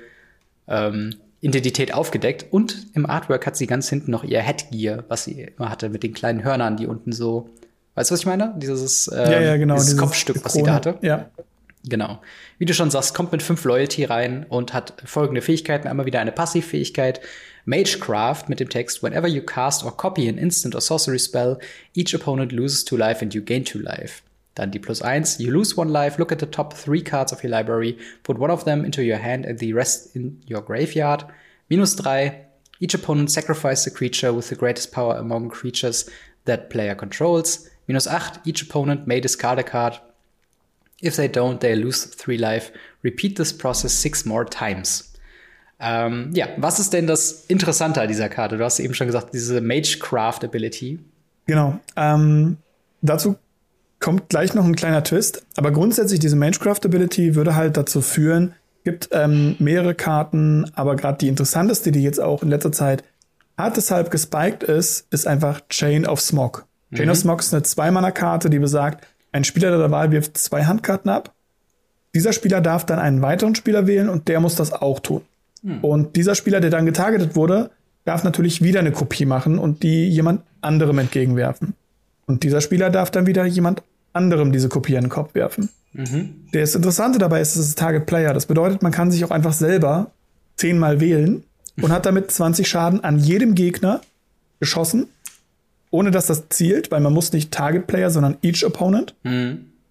ähm, 0.68 1.16
Identität 1.40 1.92
aufgedeckt. 1.92 2.46
Und 2.52 2.86
im 2.94 3.06
Artwork 3.10 3.44
hat 3.44 3.56
sie 3.56 3.66
ganz 3.66 3.88
hinten 3.88 4.12
noch 4.12 4.22
ihr 4.22 4.40
Headgear, 4.40 5.02
was 5.08 5.24
sie 5.24 5.48
immer 5.58 5.68
hatte, 5.68 5.88
mit 5.88 6.04
den 6.04 6.14
kleinen 6.14 6.44
Hörnern, 6.44 6.76
die 6.76 6.86
unten 6.86 7.10
so. 7.10 7.50
Weißt 7.94 8.11
du, 8.11 8.14
was 8.14 8.20
ich 8.20 8.26
meine? 8.26 8.54
Dieses, 8.56 9.11
ähm, 9.12 9.30
ja, 9.30 9.40
ja, 9.40 9.56
genau. 9.56 9.75
dieses 9.75 9.88
dieses 9.88 10.00
Kopfstück, 10.00 10.44
was 10.44 10.52
sie 10.54 10.61
Krone. 10.61 10.70
da 10.70 10.75
hatte. 10.75 10.99
Ja. 11.02 11.30
Genau. 11.84 12.20
Wie 12.58 12.64
du 12.64 12.75
schon 12.75 12.90
sagst, 12.90 13.12
kommt 13.12 13.32
mit 13.32 13.42
fünf 13.42 13.64
Loyalty 13.64 14.04
rein 14.04 14.46
und 14.49 14.72
hat 14.72 14.94
folgende 15.04 15.42
Fähigkeiten. 15.42 15.88
Einmal 15.88 16.06
wieder 16.06 16.20
eine 16.20 16.32
Passivfähigkeit. 16.32 17.20
Magecraft 17.64 18.44
mit 18.49 18.61
dem 18.61 18.68
Text, 18.68 19.02
whenever 19.02 19.28
you 19.28 19.42
cast 19.42 19.84
or 19.84 19.96
copy 19.96 20.28
an 20.28 20.38
instant 20.38 20.75
or 20.75 20.80
sorcery 20.80 21.18
spell, 21.18 21.58
each 21.94 22.14
opponent 22.14 22.52
loses 22.52 22.84
two 22.84 22.96
life 22.96 23.22
and 23.22 23.34
you 23.34 23.42
gain 23.42 23.64
two 23.64 23.78
life. 23.78 24.22
Dann 24.54 24.70
die 24.70 24.78
plus 24.78 25.00
eins, 25.00 25.38
you 25.38 25.50
lose 25.50 25.76
one 25.76 25.90
life, 25.90 26.18
look 26.18 26.32
at 26.32 26.40
the 26.40 26.46
top 26.46 26.75
three 26.75 27.02
cards 27.02 27.32
of 27.32 27.42
your 27.42 27.50
library, 27.50 27.96
put 28.22 28.38
one 28.38 28.50
of 28.50 28.64
them 28.64 28.84
into 28.84 29.02
your 29.02 29.18
hand 29.18 29.46
and 29.46 29.58
the 29.58 29.72
rest 29.72 30.14
in 30.14 30.40
your 30.46 30.61
graveyard. 30.61 31.25
Minus 31.70 31.96
drei, 31.96 32.46
each 32.80 32.94
opponent 32.94 33.30
sacrifice 33.30 33.84
the 33.84 33.90
creature 33.90 34.32
with 34.32 34.49
the 34.49 34.56
greatest 34.56 34.92
power 34.92 35.16
among 35.16 35.49
creatures 35.49 36.08
that 36.44 36.68
player 36.68 36.94
controls. 36.94 37.68
Minus 37.86 38.08
acht, 38.08 38.40
each 38.46 38.62
opponent 38.62 39.06
may 39.06 39.20
discard 39.20 39.58
a 39.58 39.62
card 39.62 40.00
If 41.02 41.16
they 41.16 41.28
don't, 41.28 41.58
they 41.58 41.74
lose 41.74 42.08
three 42.08 42.36
life. 42.36 42.72
Repeat 43.02 43.36
this 43.36 43.52
process 43.52 43.92
six 43.92 44.24
more 44.24 44.46
times. 44.46 45.12
Ähm, 45.80 46.30
ja, 46.32 46.46
was 46.58 46.78
ist 46.78 46.92
denn 46.92 47.08
das 47.08 47.44
Interessante 47.46 48.00
an 48.00 48.06
dieser 48.06 48.28
Karte? 48.28 48.56
Du 48.56 48.64
hast 48.64 48.78
eben 48.78 48.94
schon 48.94 49.08
gesagt, 49.08 49.34
diese 49.34 49.60
Magecraft 49.60 50.44
Ability. 50.44 51.00
Genau. 51.46 51.80
Ähm, 51.96 52.58
dazu 53.00 53.34
kommt 53.98 54.28
gleich 54.28 54.54
noch 54.54 54.64
ein 54.64 54.76
kleiner 54.76 55.02
Twist. 55.02 55.44
Aber 55.56 55.72
grundsätzlich 55.72 56.20
diese 56.20 56.36
Magecraft 56.36 56.84
Ability 56.84 57.34
würde 57.34 57.56
halt 57.56 57.76
dazu 57.76 58.00
führen, 58.00 58.54
gibt 58.84 59.08
ähm, 59.10 59.56
mehrere 59.58 59.96
Karten, 59.96 60.70
aber 60.74 60.94
gerade 60.94 61.18
die 61.18 61.28
interessanteste, 61.28 61.90
die 61.90 62.02
jetzt 62.02 62.20
auch 62.20 62.44
in 62.44 62.48
letzter 62.48 62.70
Zeit 62.70 63.02
hart 63.58 63.76
deshalb 63.76 64.12
gespiked 64.12 64.62
ist, 64.62 65.06
ist 65.10 65.26
einfach 65.26 65.66
Chain 65.68 66.06
of 66.06 66.20
Smog. 66.20 66.64
Chain 66.94 67.11
of 67.11 67.16
Smog 67.16 67.40
ist 67.40 67.54
eine 67.54 67.62
Zwei-Mana-Karte, 67.62 68.50
die 68.50 68.58
besagt, 68.58 69.06
ein 69.32 69.44
Spieler 69.44 69.76
der 69.76 69.90
Wahl 69.90 70.11
wirft 70.12 70.37
zwei 70.37 70.64
Handkarten 70.64 71.11
ab. 71.11 71.32
Dieser 72.14 72.32
Spieler 72.34 72.61
darf 72.61 72.84
dann 72.84 72.99
einen 72.99 73.22
weiteren 73.22 73.54
Spieler 73.54 73.87
wählen 73.87 74.11
und 74.11 74.28
der 74.28 74.40
muss 74.40 74.56
das 74.56 74.72
auch 74.72 75.00
tun. 75.00 75.22
Und 75.80 76.16
dieser 76.16 76.34
Spieler, 76.34 76.61
der 76.61 76.70
dann 76.70 76.84
getargetet 76.87 77.34
wurde, 77.37 77.70
darf 78.04 78.25
natürlich 78.25 78.62
wieder 78.62 78.80
eine 78.80 78.92
Kopie 78.92 79.25
machen 79.25 79.58
und 79.58 79.82
die 79.82 80.08
jemand 80.08 80.42
anderem 80.61 80.99
entgegenwerfen. 80.99 81.75
Und 82.26 82.42
dieser 82.42 82.61
Spieler 82.61 82.90
darf 82.90 83.11
dann 83.11 83.26
wieder 83.26 83.44
jemand 83.46 83.82
anderem 84.12 84.52
diese 84.52 84.68
Kopie 84.68 84.94
in 84.96 85.02
den 85.02 85.08
Kopf 85.08 85.34
werfen. 85.34 85.70
Das 86.52 86.75
Interessante 86.75 87.18
dabei 87.18 87.40
ist, 87.40 87.56
es 87.56 87.68
ist 87.68 87.78
Target 87.78 88.06
Player. 88.06 88.34
Das 88.34 88.46
bedeutet, 88.46 88.82
man 88.82 88.92
kann 88.92 89.11
sich 89.11 89.25
auch 89.25 89.30
einfach 89.30 89.52
selber 89.52 90.11
zehnmal 90.56 91.00
wählen 91.00 91.44
und 91.80 91.92
hat 91.92 92.04
damit 92.06 92.30
20 92.30 92.68
Schaden 92.68 93.02
an 93.04 93.18
jedem 93.18 93.54
Gegner 93.54 94.00
geschossen, 94.61 95.08
ohne 95.92 96.11
dass 96.11 96.26
das 96.26 96.49
zielt, 96.49 96.90
weil 96.90 97.00
man 97.00 97.12
muss 97.12 97.32
nicht 97.32 97.52
Target 97.52 97.87
Player, 97.87 98.11
sondern 98.11 98.38
each 98.42 98.64
Opponent. 98.66 99.14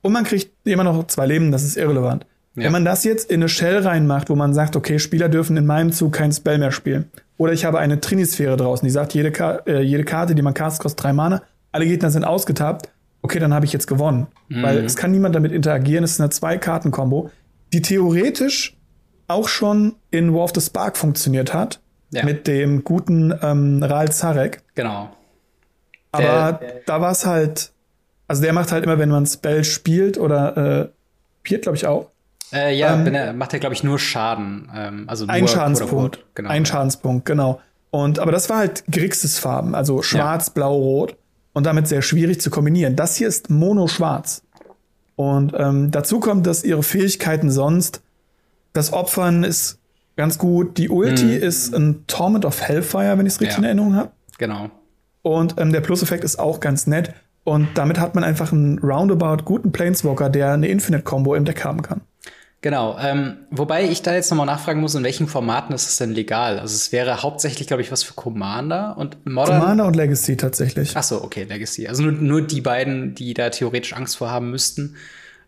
Und 0.02 0.12
man 0.12 0.24
kriegt 0.26 0.52
immer 0.66 0.84
noch 0.84 1.08
zwei 1.08 1.28
Leben, 1.28 1.52
das 1.52 1.64
ist 1.64 1.78
irrelevant. 1.78 2.26
Ja. 2.56 2.66
Wenn 2.66 2.74
man 2.74 2.84
das 2.84 3.06
jetzt 3.06 3.32
in 3.32 3.40
eine 3.40 3.48
Shell 3.48 3.78
reinmacht, 3.78 4.30
wo 4.30 4.36
man 4.36 4.54
sagt, 4.54 4.76
okay, 4.76 5.00
Spieler 5.00 5.30
dürfen 5.30 5.56
in 5.56 5.66
meinem 5.66 5.94
Zug 5.94 6.12
kein 6.12 6.34
Spell 6.34 6.58
mehr 6.58 6.72
spielen. 6.72 7.10
Oder 7.38 7.54
ich 7.54 7.64
habe 7.64 7.80
eine 7.80 8.02
Trinisphäre 8.02 8.58
draußen, 8.58 8.86
die 8.86 8.92
sagt, 8.92 9.14
jede, 9.14 9.32
Ka 9.32 9.62
äh, 9.66 9.82
jede 9.82 10.04
Karte, 10.04 10.36
die 10.36 10.42
man 10.42 10.54
cast, 10.54 10.82
kostet 10.82 11.04
drei 11.04 11.14
Mana. 11.14 11.44
Alle 11.72 11.86
Gegner 11.86 12.12
sind 12.12 12.26
ausgetappt. 12.26 12.90
Okay, 13.22 13.40
dann 13.40 13.54
habe 13.54 13.66
ich 13.66 13.72
jetzt 13.72 13.88
gewonnen. 13.88 14.28
Weil 14.50 14.80
es 14.80 14.96
kann 14.96 15.12
niemand 15.12 15.36
damit 15.36 15.52
interagieren. 15.52 16.04
Es 16.04 16.14
ist 16.14 16.20
eine 16.20 16.32
Zwei-Karten-Kombo, 16.32 17.30
die 17.72 17.82
theoretisch 17.82 18.76
auch 19.28 19.48
schon 19.48 19.96
in 20.10 20.34
War 20.34 20.44
of 20.44 20.52
the 20.54 20.62
Spark 20.62 20.98
funktioniert 20.98 21.54
hat. 21.54 21.80
Ja. 22.12 22.26
Mit 22.26 22.48
dem 22.48 22.84
guten 22.84 23.34
ähm, 23.42 23.82
Ral 23.82 24.12
Zarek. 24.12 24.64
Genau. 24.76 25.10
Aber 26.12 26.60
Der- 26.62 26.82
da 26.86 27.02
war 27.02 27.12
es 27.12 27.26
halt, 27.26 27.72
also 28.28 28.42
der 28.42 28.54
macht 28.54 28.72
halt 28.72 28.84
immer, 28.84 29.00
wenn 29.00 29.10
man 29.10 29.26
Spell 29.26 29.64
spielt 29.64 30.18
oder 30.18 30.58
äh, 30.84 30.90
Piert, 31.44 31.64
glaube 31.64 31.78
ich, 31.78 31.86
auch. 31.88 32.10
Äh, 32.54 32.76
ja, 32.78 32.94
Ähm, 32.94 33.14
er, 33.14 33.34
macht 33.34 33.54
er, 33.54 33.60
glaube 33.60 33.74
ich, 33.76 33.84
nur 33.84 33.98
Schaden. 33.98 34.70
Ähm, 34.76 35.06
also 35.08 35.26
Ein 35.28 35.40
nur 35.42 35.48
Schadenspunkt. 35.50 35.92
quote, 35.94 36.04
unquote. 36.20 36.32
Genau. 36.36 36.50
Ein 36.50 36.66
Schadenspunkt, 36.66 37.26
genau. 37.26 37.62
Und 37.92 38.20
aber 38.20 38.32
das 38.32 38.50
war 38.50 38.58
halt 38.58 38.84
Grixis 38.92 39.40
Farben, 39.40 39.74
also 39.76 40.02
schwarz, 40.02 40.50
blau, 40.50 40.76
rot 40.76 41.16
und 41.54 41.66
damit 41.66 41.88
sehr 41.88 42.02
schwierig 42.02 42.40
zu 42.42 42.50
kombinieren. 42.50 42.96
Das 42.96 43.16
hier 43.16 43.28
ist 43.28 43.50
mono-schwarz. 43.50 44.44
Und 45.16 45.54
ähm, 45.58 45.92
dazu 45.92 46.20
kommt, 46.20 46.46
dass 46.48 46.64
ihre 46.64 46.84
Fähigkeiten 46.84 47.52
sonst, 47.52 48.02
das 48.74 48.94
Opfern 48.94 49.44
ist 49.44 49.78
ganz 50.16 50.38
gut. 50.38 50.78
Die 50.78 50.90
Ulti 50.90 51.36
ist 51.36 51.74
ein 51.76 52.06
Torment 52.08 52.46
of 52.46 52.62
Hellfire, 52.62 53.18
wenn 53.18 53.26
ich 53.26 53.34
es 53.34 53.42
richtig 53.42 53.58
Mhm. 53.60 53.64
Ja. 53.64 53.72
in 53.72 53.78
Erinnerung 53.80 53.96
habe. 53.96 54.12
Genau. 54.38 54.70
Und 55.22 55.56
ähm, 55.58 55.72
der 55.72 55.82
Plus-Effekt 55.82 56.24
ist 56.24 56.40
auch 56.40 56.60
ganz 56.60 56.88
nett. 56.88 57.14
Und 57.44 57.70
damit 57.76 58.00
hat 58.00 58.16
man 58.16 58.24
einfach 58.24 58.52
einen 58.52 58.80
roundabout 58.80 59.44
guten 59.44 59.72
Planeswalker, 59.72 60.30
der 60.30 60.54
eine 60.54 60.68
Infinite-Combo 60.68 61.36
im 61.36 61.46
Deck 61.46 61.64
haben 61.64 61.82
kann. 61.82 62.02
Genau. 62.62 62.96
Ähm, 63.00 63.38
wobei 63.50 63.86
ich 63.86 64.04
da 64.04 64.14
jetzt 64.14 64.30
nochmal 64.30 64.46
nachfragen 64.46 64.82
muss, 64.82 64.94
in 64.94 65.04
welchen 65.04 65.28
Formaten 65.28 65.74
ist 65.74 65.88
es 65.88 65.98
denn 65.98 66.12
legal? 66.12 66.60
Also 66.60 66.76
es 66.76 66.92
wäre 66.92 67.24
hauptsächlich, 67.24 67.68
glaube 67.68 67.82
ich, 67.82 67.92
was 67.92 68.04
für 68.04 68.14
Commander 68.14 68.96
und 68.98 69.26
Modern. 69.26 69.60
Commander 69.60 69.86
und 69.88 69.96
Legacy 69.96 70.38
tatsächlich. 70.38 70.96
Ach 70.96 71.02
so, 71.02 71.24
okay, 71.24 71.46
Legacy. 71.46 71.88
Also 71.88 72.04
nur, 72.04 72.12
nur 72.12 72.42
die 72.44 72.62
beiden, 72.62 73.16
die 73.16 73.34
da 73.34 73.50
theoretisch 73.50 73.94
Angst 73.94 74.18
vor 74.18 74.30
haben 74.30 74.52
müssten. 74.52 74.96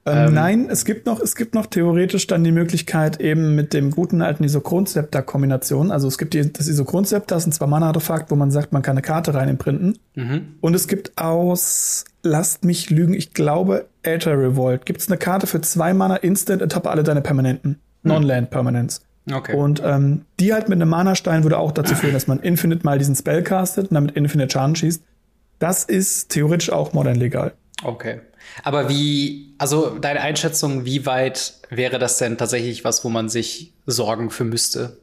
Ähm, 0.05 0.33
nein, 0.33 0.67
es 0.69 0.83
gibt 0.83 1.05
noch, 1.05 1.22
es 1.22 1.36
gibt 1.36 1.55
noch 1.55 1.65
theoretisch 1.65 2.27
dann 2.27 2.43
die 2.43 2.51
Möglichkeit 2.51 3.22
eben 3.22 3.55
mit 3.55 3.74
dem 3.74 3.89
guten 3.89 4.22
alten 4.22 4.43
Isochron-Scepter-Kombination. 4.43 5.91
Also 5.91 6.10
es 6.10 6.17
gibt 6.17 6.33
die, 6.33 6.51
das 6.51 6.67
Isochron-Scepter, 6.67 7.36
das 7.36 7.43
ist 7.43 7.48
ein 7.48 7.51
zwei 7.53 7.67
Mana-Artefakt, 7.67 8.29
wo 8.29 8.36
man 8.36 8.51
sagt, 8.51 8.74
man 8.74 8.81
kann 8.81 8.93
eine 8.93 9.01
Karte 9.01 9.33
rein 9.33 9.48
imprinten. 9.48 10.00
Und 10.60 10.74
es 10.74 10.89
gibt 10.89 11.17
aus, 11.17 12.03
lasst 12.22 12.65
mich 12.65 12.89
lügen, 12.89 13.13
ich 13.13 13.33
glaube, 13.33 13.86
Aether 14.03 14.38
Revolt. 14.38 14.86
Gibt 14.86 15.00
es 15.00 15.07
eine 15.07 15.17
Karte 15.17 15.48
für 15.48 15.62
zwei 15.62 15.93
Mana 15.93 16.17
Instant, 16.17 16.62
atop 16.62 16.88
alle 16.88 17.03
deine 17.03 17.22
Permanenten. 17.22 17.79
Non-Land 18.03 18.50
Permanents. 18.50 19.01
Okay. 19.31 19.55
Und 19.55 19.81
ähm, 19.86 20.25
die 20.39 20.53
halt 20.53 20.67
mit 20.67 20.81
einem 20.81 20.89
Mana-Stein 20.89 21.43
würde 21.43 21.57
auch 21.57 21.72
dazu 21.72 21.95
führen, 21.95 22.13
dass 22.13 22.27
man 22.27 22.39
Infinite 22.41 22.86
mal 22.86 23.00
diesen 23.00 23.15
Spell 23.15 23.41
castet 23.41 23.89
und 23.89 23.95
damit 23.95 24.17
Infinite 24.17 24.51
Schaden 24.51 24.75
schießt. 24.75 25.01
Das 25.60 25.86
ist 25.86 26.29
theoretisch 26.29 26.72
auch 26.72 26.91
modern 26.91 27.15
legal. 27.15 27.53
Okay. 27.83 28.19
Aber 28.63 28.89
wie, 28.89 29.53
also 29.57 29.97
deine 30.00 30.21
Einschätzung, 30.21 30.85
wie 30.85 31.05
weit 31.05 31.53
wäre 31.69 32.00
das 32.00 32.17
denn 32.17 32.38
tatsächlich 32.38 32.83
was, 32.83 33.03
wo 33.03 33.09
man 33.09 33.29
sich 33.29 33.73
Sorgen 33.85 34.29
für 34.29 34.43
müsste? 34.43 34.97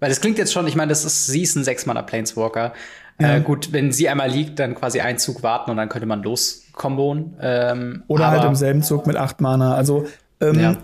Weil 0.00 0.08
das 0.10 0.20
klingt 0.20 0.38
jetzt 0.38 0.52
schon, 0.52 0.66
ich 0.66 0.76
meine, 0.76 0.90
das 0.90 1.04
ist, 1.04 1.26
sie 1.26 1.42
ist 1.42 1.56
ein 1.56 1.64
sechsmanner 1.64 2.02
Planeswalker. 2.02 2.72
Äh, 3.18 3.40
gut, 3.40 3.72
wenn 3.72 3.92
sie 3.92 4.08
einmal 4.08 4.28
liegt, 4.28 4.58
dann 4.58 4.74
quasi 4.74 5.00
einen 5.00 5.18
Zug 5.18 5.42
warten 5.42 5.70
und 5.70 5.76
dann 5.76 5.88
könnte 5.88 6.06
man 6.06 6.22
loskombon. 6.22 7.36
Ähm, 7.40 8.02
Oder 8.08 8.28
halt 8.28 8.44
im 8.44 8.56
selben 8.56 8.82
Zug 8.82 9.06
mit 9.06 9.16
acht 9.16 9.40
Mana. 9.40 9.76
Also 9.76 10.06
ähm, 10.40 10.58
Ja. 10.58 10.76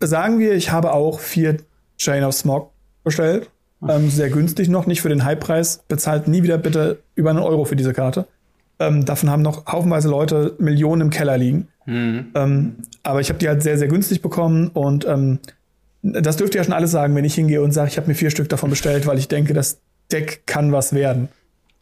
sagen 0.00 0.38
wir, 0.38 0.52
ich 0.52 0.70
habe 0.70 0.92
auch 0.92 1.18
vier 1.18 1.56
Chain 1.96 2.24
of 2.24 2.34
Smog 2.34 2.72
bestellt. 3.04 3.50
Ähm, 3.88 4.10
sehr 4.10 4.28
günstig 4.28 4.68
noch, 4.68 4.86
nicht 4.86 5.00
für 5.00 5.08
den 5.08 5.26
Hypepreis. 5.26 5.82
Bezahlt 5.88 6.28
nie 6.28 6.42
wieder 6.42 6.58
bitte 6.58 7.02
über 7.14 7.30
einen 7.30 7.38
Euro 7.38 7.64
für 7.64 7.76
diese 7.76 7.94
Karte. 7.94 8.26
Ähm, 8.80 9.04
davon 9.04 9.30
haben 9.30 9.42
noch 9.42 9.66
haufenweise 9.66 10.08
Leute 10.08 10.56
Millionen 10.58 11.02
im 11.02 11.10
Keller 11.10 11.38
liegen. 11.38 11.68
Ähm, 12.34 12.76
aber 13.02 13.20
ich 13.20 13.28
habe 13.28 13.38
die 13.38 13.48
halt 13.48 13.62
sehr, 13.62 13.78
sehr 13.78 13.88
günstig 13.88 14.22
bekommen 14.22 14.68
und 14.68 15.06
ähm, 15.06 15.38
das 16.02 16.36
dürfte 16.36 16.58
ja 16.58 16.64
schon 16.64 16.72
alles 16.72 16.90
sagen, 16.90 17.14
wenn 17.14 17.24
ich 17.24 17.34
hingehe 17.34 17.62
und 17.62 17.72
sage, 17.72 17.90
ich 17.90 17.96
habe 17.96 18.08
mir 18.08 18.14
vier 18.14 18.30
Stück 18.30 18.48
davon 18.48 18.70
bestellt, 18.70 19.06
weil 19.06 19.18
ich 19.18 19.28
denke, 19.28 19.52
das 19.52 19.80
Deck 20.10 20.46
kann 20.46 20.72
was 20.72 20.94
werden. 20.94 21.28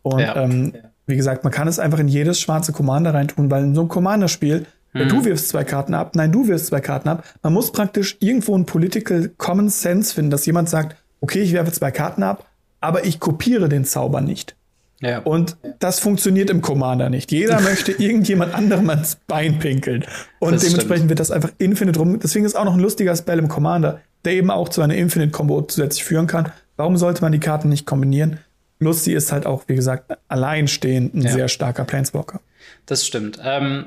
Und 0.02 0.20
ja. 0.20 0.36
ähm, 0.36 0.72
wie 1.06 1.16
gesagt, 1.16 1.44
man 1.44 1.52
kann 1.52 1.68
es 1.68 1.78
einfach 1.78 1.98
in 1.98 2.08
jedes 2.08 2.40
schwarze 2.40 2.72
Commander 2.72 3.14
reintun, 3.14 3.50
weil 3.50 3.62
in 3.64 3.74
so 3.74 3.82
einem 3.82 3.88
Commander-Spiel, 3.88 4.66
mhm. 4.92 5.08
du 5.08 5.24
wirfst 5.24 5.48
zwei 5.48 5.64
Karten 5.64 5.94
ab, 5.94 6.16
nein, 6.16 6.32
du 6.32 6.48
wirfst 6.48 6.66
zwei 6.66 6.80
Karten 6.80 7.08
ab. 7.08 7.24
Man 7.42 7.52
muss 7.52 7.72
praktisch 7.72 8.16
irgendwo 8.20 8.56
ein 8.56 8.66
Political 8.66 9.30
Common 9.36 9.68
Sense 9.68 10.14
finden, 10.14 10.30
dass 10.30 10.46
jemand 10.46 10.68
sagt, 10.68 10.96
okay, 11.20 11.40
ich 11.40 11.52
werfe 11.52 11.72
zwei 11.72 11.90
Karten 11.90 12.22
ab, 12.22 12.46
aber 12.80 13.04
ich 13.04 13.20
kopiere 13.20 13.68
den 13.68 13.84
Zauber 13.84 14.20
nicht. 14.20 14.56
Ja. 15.00 15.20
Und 15.20 15.56
das 15.78 16.00
funktioniert 16.00 16.50
im 16.50 16.60
Commander 16.60 17.08
nicht. 17.10 17.30
Jeder 17.30 17.60
möchte 17.62 17.92
irgendjemand 17.92 18.54
anderem 18.54 18.90
ans 18.90 19.16
Bein 19.26 19.58
pinkeln. 19.58 20.04
Und 20.38 20.52
das 20.52 20.62
dementsprechend 20.62 20.96
stimmt. 20.96 21.10
wird 21.10 21.20
das 21.20 21.30
einfach 21.30 21.50
Infinite 21.58 21.98
rum. 21.98 22.18
Deswegen 22.18 22.44
ist 22.44 22.56
auch 22.56 22.64
noch 22.64 22.74
ein 22.74 22.80
lustiger 22.80 23.14
Spell 23.14 23.38
im 23.38 23.48
Commander, 23.48 24.00
der 24.24 24.32
eben 24.32 24.50
auch 24.50 24.68
zu 24.68 24.82
einer 24.82 24.94
Infinite-Combo 24.94 25.62
zusätzlich 25.62 26.04
führen 26.04 26.26
kann. 26.26 26.52
Warum 26.76 26.96
sollte 26.96 27.22
man 27.22 27.32
die 27.32 27.40
Karten 27.40 27.68
nicht 27.68 27.86
kombinieren? 27.86 28.40
Plus 28.78 29.04
sie 29.04 29.12
ist 29.12 29.32
halt 29.32 29.46
auch, 29.46 29.64
wie 29.66 29.74
gesagt, 29.74 30.16
alleinstehend 30.28 31.14
ein 31.14 31.22
ja. 31.22 31.30
sehr 31.30 31.48
starker 31.48 31.84
Planeswalker. 31.84 32.40
Das 32.86 33.06
stimmt. 33.06 33.40
Ähm, 33.44 33.86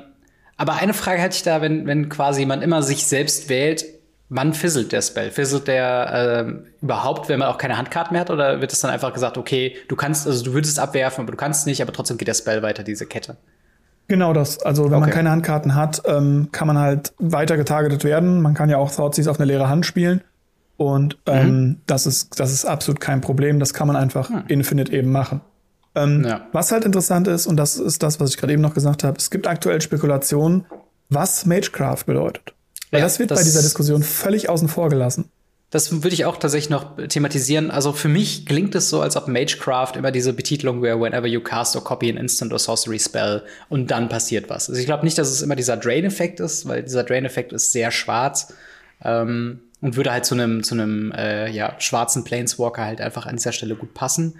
aber 0.56 0.74
eine 0.74 0.94
Frage 0.94 1.22
hatte 1.22 1.36
ich 1.36 1.42
da, 1.42 1.62
wenn, 1.62 1.86
wenn 1.86 2.08
quasi 2.08 2.44
man 2.44 2.62
immer 2.62 2.82
sich 2.82 3.06
selbst 3.06 3.48
wählt, 3.48 3.84
wann 4.34 4.54
fizzelt 4.54 4.92
der 4.92 5.02
Spell? 5.02 5.30
Fizzelt 5.30 5.68
der 5.68 6.46
äh, 6.46 6.82
überhaupt, 6.82 7.28
wenn 7.28 7.38
man 7.38 7.48
auch 7.48 7.58
keine 7.58 7.76
Handkarten 7.76 8.14
mehr 8.14 8.22
hat? 8.22 8.30
Oder 8.30 8.60
wird 8.60 8.72
es 8.72 8.80
dann 8.80 8.90
einfach 8.90 9.12
gesagt, 9.12 9.36
okay, 9.36 9.76
du 9.88 9.96
kannst, 9.96 10.26
also 10.26 10.42
du 10.42 10.54
würdest 10.54 10.78
abwerfen, 10.78 11.22
aber 11.22 11.32
du 11.32 11.36
kannst 11.36 11.66
nicht, 11.66 11.82
aber 11.82 11.92
trotzdem 11.92 12.16
geht 12.16 12.28
der 12.28 12.34
Spell 12.34 12.62
weiter, 12.62 12.82
diese 12.82 13.06
Kette? 13.06 13.36
Genau 14.08 14.32
das. 14.32 14.60
Also 14.62 14.86
wenn 14.86 14.94
okay. 14.94 15.00
man 15.00 15.10
keine 15.10 15.30
Handkarten 15.30 15.74
hat, 15.74 16.02
ähm, 16.06 16.48
kann 16.50 16.66
man 16.66 16.78
halt 16.78 17.12
weiter 17.18 17.56
getargetet 17.56 18.04
werden. 18.04 18.40
Man 18.40 18.54
kann 18.54 18.70
ja 18.70 18.78
auch 18.78 18.90
Thoughtseize 18.90 19.30
auf 19.30 19.38
eine 19.38 19.46
leere 19.46 19.68
Hand 19.68 19.86
spielen. 19.86 20.22
Und 20.78 21.18
ähm, 21.26 21.46
mhm. 21.46 21.80
das, 21.86 22.06
ist, 22.06 22.40
das 22.40 22.52
ist 22.52 22.64
absolut 22.64 23.00
kein 23.00 23.20
Problem. 23.20 23.60
Das 23.60 23.74
kann 23.74 23.86
man 23.86 23.96
einfach 23.96 24.30
hm. 24.30 24.44
Infinite 24.48 24.92
eben 24.92 25.12
machen. 25.12 25.42
Ähm, 25.94 26.24
ja. 26.26 26.46
Was 26.52 26.72
halt 26.72 26.84
interessant 26.84 27.28
ist, 27.28 27.46
und 27.46 27.56
das 27.56 27.76
ist 27.76 28.02
das, 28.02 28.18
was 28.18 28.30
ich 28.30 28.38
gerade 28.38 28.54
eben 28.54 28.62
noch 28.62 28.74
gesagt 28.74 29.04
habe, 29.04 29.18
es 29.18 29.30
gibt 29.30 29.46
aktuell 29.46 29.80
Spekulationen, 29.82 30.64
was 31.10 31.44
Magecraft 31.44 32.04
bedeutet. 32.06 32.54
Weil 32.92 33.00
ja, 33.00 33.06
das 33.06 33.18
wird 33.18 33.30
das 33.30 33.40
bei 33.40 33.44
dieser 33.44 33.62
Diskussion 33.62 34.02
völlig 34.02 34.48
außen 34.48 34.68
vor 34.68 34.90
gelassen. 34.90 35.30
Das 35.70 35.90
würde 35.90 36.10
ich 36.10 36.26
auch 36.26 36.36
tatsächlich 36.36 36.68
noch 36.68 36.98
thematisieren. 37.08 37.70
Also 37.70 37.94
für 37.94 38.08
mich 38.08 38.44
klingt 38.44 38.74
es 38.74 38.90
so, 38.90 39.00
als 39.00 39.16
ob 39.16 39.26
Magecraft 39.26 39.94
immer 39.96 40.10
diese 40.10 40.34
Betitelung 40.34 40.82
wäre, 40.82 41.00
whenever 41.00 41.26
you 41.26 41.40
cast 41.40 41.74
or 41.74 41.82
copy 41.82 42.10
an 42.10 42.18
instant 42.18 42.52
or 42.52 42.58
sorcery 42.58 42.98
spell 42.98 43.42
und 43.70 43.90
dann 43.90 44.10
passiert 44.10 44.50
was. 44.50 44.68
Also 44.68 44.78
ich 44.78 44.84
glaube 44.84 45.04
nicht, 45.04 45.16
dass 45.16 45.30
es 45.30 45.40
immer 45.40 45.56
dieser 45.56 45.78
Drain-Effekt 45.78 46.40
ist, 46.40 46.68
weil 46.68 46.82
dieser 46.82 47.04
Drain-Effekt 47.04 47.54
ist 47.54 47.72
sehr 47.72 47.90
schwarz 47.90 48.52
ähm, 49.02 49.60
und 49.80 49.96
würde 49.96 50.12
halt 50.12 50.26
zu 50.26 50.34
einem 50.34 50.62
zu 50.62 50.74
einem 50.74 51.10
äh, 51.12 51.50
ja, 51.50 51.74
schwarzen 51.78 52.22
Planeswalker 52.24 52.84
halt 52.84 53.00
einfach 53.00 53.24
an 53.24 53.36
dieser 53.36 53.52
Stelle 53.52 53.74
gut 53.74 53.94
passen. 53.94 54.34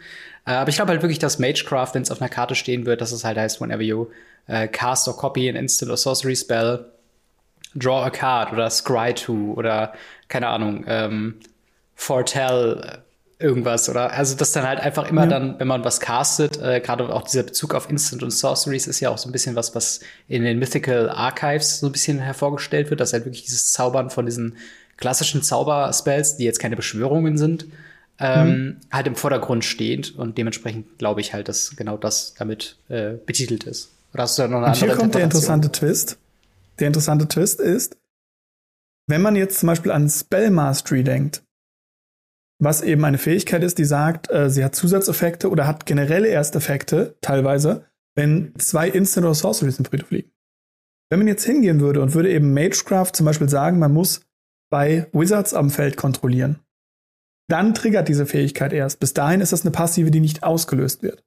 Äh, 0.45 0.51
aber 0.51 0.69
ich 0.69 0.77
glaube 0.77 0.91
halt 0.91 1.01
wirklich, 1.01 1.19
dass 1.19 1.39
Magecraft, 1.39 1.95
wenn 1.95 2.03
es 2.03 2.11
auf 2.11 2.21
einer 2.21 2.29
Karte 2.29 2.55
stehen 2.55 2.85
wird, 2.85 3.01
dass 3.01 3.13
es 3.13 3.25
halt 3.25 3.39
heißt, 3.39 3.59
whenever 3.59 3.81
you 3.81 4.09
äh, 4.49 4.69
cast 4.69 5.09
or 5.09 5.17
copy 5.17 5.49
an 5.49 5.57
instant 5.57 5.91
or 5.91 5.97
sorcery 5.97 6.37
spell, 6.37 6.93
Draw 7.75 8.05
a 8.05 8.11
Card 8.11 8.53
oder 8.53 8.69
Scry 8.71 9.15
to 9.15 9.55
oder 9.57 9.93
keine 10.29 10.49
Ahnung, 10.49 10.85
ähm, 10.87 11.37
Foretell 11.95 13.03
irgendwas 13.39 13.89
oder 13.89 14.13
also 14.13 14.37
das 14.37 14.53
dann 14.53 14.67
halt 14.67 14.81
einfach 14.81 15.09
immer 15.09 15.23
ja. 15.23 15.29
dann, 15.29 15.59
wenn 15.59 15.67
man 15.67 15.85
was 15.85 16.01
castet, 16.01 16.61
äh, 16.63 16.81
gerade 16.81 17.13
auch 17.13 17.23
dieser 17.23 17.43
Bezug 17.43 17.75
auf 17.75 17.91
Instant 17.91 18.23
und 18.23 18.31
Sorceries 18.31 18.87
ist 18.87 19.01
ja 19.01 19.11
auch 19.11 19.19
so 19.19 19.29
ein 19.29 19.33
bisschen 19.33 19.57
was, 19.57 19.75
was 19.75 20.01
in 20.29 20.45
den 20.45 20.59
Mythical 20.59 21.11
Archives 21.11 21.81
so 21.81 21.87
ein 21.87 21.93
bisschen 21.93 22.21
hervorgestellt 22.21 22.91
wird, 22.91 23.01
dass 23.01 23.13
halt 23.13 23.25
wirklich 23.25 23.45
dieses 23.45 23.73
Zaubern 23.73 24.11
von 24.11 24.27
diesen 24.27 24.57
klassischen 24.97 25.43
Zauberspells, 25.43 26.37
die 26.37 26.45
jetzt 26.45 26.61
keine 26.61 26.77
Beschwörungen 26.77 27.37
sind, 27.37 27.67
ähm, 28.21 28.49
mhm. 28.49 28.77
halt 28.93 29.09
im 29.09 29.17
Vordergrund 29.17 29.65
steht 29.65 30.15
und 30.17 30.39
dementsprechend 30.39 30.99
glaube 30.99 31.21
ich 31.21 31.35
halt, 31.35 31.49
dass 31.49 31.75
genau 31.77 31.97
das 31.97 32.35
damit 32.39 32.77
äh, 32.89 33.15
betitelt 33.27 33.65
ist. 33.65 33.91
Oder 34.15 34.23
hast 34.23 34.39
du 34.39 34.43
da 34.43 34.49
noch 34.49 34.59
eine 34.59 34.67
und 34.67 34.73
andere 34.73 34.87
hier 34.87 34.97
kommt 34.97 35.15
der 35.15 35.25
interessante 35.25 35.73
Twist 35.73 36.19
der 36.83 36.89
interessante 36.89 37.29
Twist 37.29 37.61
ist, 37.61 37.97
wenn 39.09 39.23
man 39.23 39.37
jetzt 39.37 39.61
zum 39.61 39.69
Beispiel 39.69 39.93
an 39.93 40.09
Spell 40.09 40.51
Mastery 40.51 41.05
denkt, 41.05 41.45
was 42.61 42.83
eben 42.83 43.05
eine 43.05 43.19
Fähigkeit 43.19 43.63
ist, 43.63 43.79
die 43.79 43.85
sagt, 43.85 44.31
äh, 44.31 44.51
sie 44.51 44.65
hat 44.65 44.75
Zusatzeffekte 44.75 45.49
oder 45.49 45.67
hat 45.67 45.87
generelle 45.87 46.29
Ersteffekte, 46.29 47.17
teilweise, 47.21 47.87
wenn 48.17 48.53
zwei 48.59 48.89
Instant 48.89 49.25
oder 49.25 49.35
Sorceries 49.35 49.79
im 49.79 49.85
Friedhof 49.85 50.11
liegen. 50.11 50.33
Wenn 51.09 51.21
man 51.21 51.29
jetzt 51.29 51.45
hingehen 51.45 51.81
würde 51.81 52.03
und 52.03 52.15
würde 52.15 52.33
eben 52.33 52.53
Magecraft 52.53 53.13
zum 53.13 53.27
Beispiel 53.27 53.49
sagen, 53.49 53.79
man 53.79 53.93
muss 53.93 54.23
bei 54.71 55.09
Wizards 55.13 55.55
am 55.55 55.71
Feld 55.71 55.97
kontrollieren, 55.97 56.59
dann 57.49 57.75
triggert 57.75 58.09
diese 58.09 58.27
Fähigkeit 58.27 58.73
erst. 58.73 58.99
Bis 58.99 59.15
dahin 59.15 59.41
ist 59.41 59.53
das 59.53 59.63
eine 59.63 59.71
passive, 59.71 60.11
die 60.11 60.21
nicht 60.21 60.43
ausgelöst 60.43 61.03
wird 61.03 61.25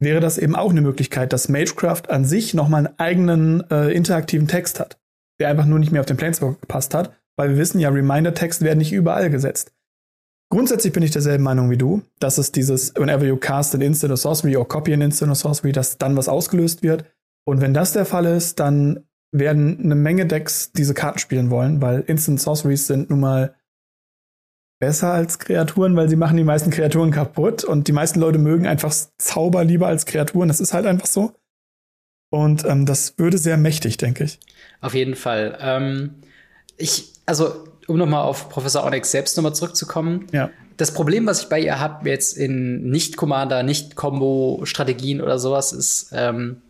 wäre 0.00 0.20
das 0.20 0.38
eben 0.38 0.56
auch 0.56 0.70
eine 0.70 0.80
Möglichkeit, 0.80 1.32
dass 1.32 1.48
Magecraft 1.48 2.08
an 2.08 2.24
sich 2.24 2.54
nochmal 2.54 2.86
einen 2.86 2.98
eigenen 2.98 3.70
äh, 3.70 3.90
interaktiven 3.90 4.48
Text 4.48 4.80
hat, 4.80 4.98
der 5.40 5.48
einfach 5.48 5.66
nur 5.66 5.78
nicht 5.78 5.92
mehr 5.92 6.00
auf 6.00 6.06
den 6.06 6.16
Planeswalker 6.16 6.60
gepasst 6.60 6.94
hat, 6.94 7.12
weil 7.36 7.50
wir 7.50 7.56
wissen 7.56 7.80
ja, 7.80 7.88
Reminder-Text 7.88 8.62
werden 8.62 8.78
nicht 8.78 8.92
überall 8.92 9.30
gesetzt. 9.30 9.72
Grundsätzlich 10.50 10.92
bin 10.92 11.02
ich 11.02 11.10
derselben 11.10 11.42
Meinung 11.42 11.70
wie 11.70 11.76
du, 11.76 12.02
dass 12.20 12.38
es 12.38 12.52
dieses 12.52 12.94
whenever 12.94 13.24
you 13.24 13.36
cast 13.36 13.74
an 13.74 13.80
instant 13.80 14.12
or 14.12 14.16
sorcery 14.16 14.56
or 14.56 14.68
copy 14.68 14.92
an 14.92 15.00
instant 15.00 15.30
or 15.30 15.34
sorcery, 15.34 15.72
dass 15.72 15.98
dann 15.98 16.16
was 16.16 16.28
ausgelöst 16.28 16.82
wird. 16.82 17.04
Und 17.44 17.60
wenn 17.60 17.74
das 17.74 17.92
der 17.92 18.04
Fall 18.04 18.26
ist, 18.26 18.60
dann 18.60 19.04
werden 19.32 19.80
eine 19.82 19.96
Menge 19.96 20.26
Decks 20.26 20.70
diese 20.72 20.94
Karten 20.94 21.18
spielen 21.18 21.50
wollen, 21.50 21.82
weil 21.82 22.00
Instant 22.06 22.40
Sorceries 22.40 22.86
sind 22.86 23.10
nun 23.10 23.20
mal 23.20 23.54
besser 24.78 25.12
als 25.12 25.38
Kreaturen, 25.38 25.96
weil 25.96 26.08
sie 26.08 26.16
machen 26.16 26.36
die 26.36 26.44
meisten 26.44 26.70
Kreaturen 26.70 27.10
kaputt 27.10 27.64
und 27.64 27.88
die 27.88 27.92
meisten 27.92 28.20
Leute 28.20 28.38
mögen 28.38 28.66
einfach 28.66 28.94
Zauber 29.18 29.64
lieber 29.64 29.86
als 29.86 30.06
Kreaturen. 30.06 30.48
Das 30.48 30.60
ist 30.60 30.74
halt 30.74 30.86
einfach 30.86 31.06
so. 31.06 31.32
Und 32.30 32.64
ähm, 32.64 32.84
das 32.84 33.16
würde 33.16 33.38
sehr 33.38 33.56
mächtig, 33.56 33.96
denke 33.96 34.24
ich. 34.24 34.40
Auf 34.80 34.94
jeden 34.94 35.14
Fall. 35.14 35.56
Ähm, 35.60 36.16
ich, 36.76 37.12
also, 37.26 37.68
um 37.86 37.96
nochmal 37.96 38.24
auf 38.24 38.48
Professor 38.48 38.84
Onyx 38.84 39.10
selbst 39.10 39.36
nochmal 39.36 39.54
zurückzukommen. 39.54 40.26
Ja. 40.32 40.50
Das 40.76 40.92
Problem, 40.92 41.26
was 41.26 41.42
ich 41.42 41.48
bei 41.48 41.60
ihr 41.60 41.78
habe, 41.78 42.08
jetzt 42.08 42.36
in 42.36 42.90
Nicht-Commander, 42.90 43.62
Nicht-Combo-Strategien 43.62 45.20
oder 45.20 45.38
sowas, 45.38 45.72
ist, 45.72 46.10
ähm, 46.12 46.62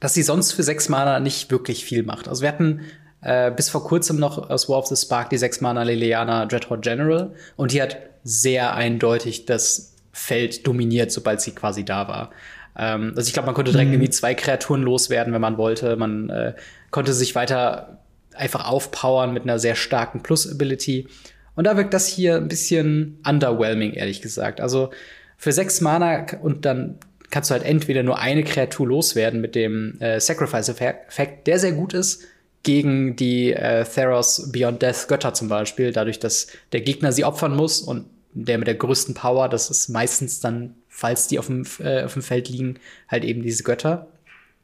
dass 0.00 0.12
sie 0.12 0.22
sonst 0.22 0.52
für 0.52 0.62
sechs 0.62 0.90
Mana 0.90 1.20
nicht 1.20 1.50
wirklich 1.50 1.84
viel 1.84 2.02
macht. 2.02 2.28
Also 2.28 2.42
wir 2.42 2.50
hatten 2.50 2.80
äh, 3.24 3.50
bis 3.50 3.70
vor 3.70 3.84
kurzem 3.84 4.18
noch 4.18 4.50
aus 4.50 4.68
War 4.68 4.78
of 4.78 4.86
the 4.86 4.96
Spark 4.96 5.30
die 5.30 5.38
6 5.38 5.60
Mana 5.60 5.82
Liliana 5.82 6.46
Dreadhorde 6.46 6.82
General 6.82 7.34
und 7.56 7.72
die 7.72 7.82
hat 7.82 7.96
sehr 8.22 8.74
eindeutig 8.74 9.46
das 9.46 9.94
Feld 10.12 10.66
dominiert, 10.66 11.10
sobald 11.10 11.40
sie 11.40 11.52
quasi 11.52 11.84
da 11.84 12.06
war. 12.06 12.30
Ähm, 12.76 13.14
also 13.16 13.26
ich 13.26 13.32
glaube, 13.32 13.46
man 13.46 13.54
konnte 13.54 13.72
direkt 13.72 13.88
mhm. 13.88 13.94
irgendwie 13.94 14.10
zwei 14.10 14.34
Kreaturen 14.34 14.82
loswerden, 14.82 15.32
wenn 15.32 15.40
man 15.40 15.58
wollte. 15.58 15.96
Man 15.96 16.28
äh, 16.30 16.54
konnte 16.90 17.12
sich 17.12 17.34
weiter 17.34 17.98
einfach 18.34 18.68
aufpowern 18.68 19.32
mit 19.32 19.44
einer 19.44 19.58
sehr 19.58 19.74
starken 19.74 20.22
Plus-Ability. 20.22 21.08
Und 21.56 21.64
da 21.64 21.76
wirkt 21.76 21.94
das 21.94 22.06
hier 22.06 22.36
ein 22.36 22.48
bisschen 22.48 23.20
underwhelming, 23.26 23.92
ehrlich 23.92 24.20
gesagt. 24.20 24.60
Also 24.60 24.90
für 25.36 25.52
sechs 25.52 25.80
Mana 25.80 26.26
und 26.42 26.64
dann 26.64 26.98
kannst 27.30 27.50
du 27.50 27.54
halt 27.54 27.64
entweder 27.64 28.02
nur 28.02 28.18
eine 28.18 28.44
Kreatur 28.44 28.86
loswerden 28.86 29.40
mit 29.40 29.54
dem 29.54 30.00
äh, 30.00 30.20
Sacrifice-Effekt, 30.20 31.46
der 31.46 31.58
sehr 31.58 31.72
gut 31.72 31.94
ist, 31.94 32.24
gegen 32.64 33.14
die 33.14 33.52
äh, 33.52 33.84
Theros 33.84 34.50
Beyond 34.50 34.82
Death 34.82 35.06
Götter 35.06 35.32
zum 35.32 35.48
Beispiel, 35.48 35.92
dadurch, 35.92 36.18
dass 36.18 36.48
der 36.72 36.80
Gegner 36.80 37.12
sie 37.12 37.24
opfern 37.24 37.54
muss 37.54 37.80
und 37.80 38.06
der 38.32 38.58
mit 38.58 38.66
der 38.66 38.74
größten 38.74 39.14
Power, 39.14 39.48
das 39.48 39.70
ist 39.70 39.88
meistens 39.88 40.40
dann, 40.40 40.74
falls 40.88 41.28
die 41.28 41.38
auf 41.38 41.46
dem, 41.46 41.64
äh, 41.78 42.02
auf 42.02 42.14
dem 42.14 42.22
Feld 42.22 42.48
liegen, 42.48 42.80
halt 43.08 43.24
eben 43.24 43.42
diese 43.42 43.62
Götter. 43.62 44.08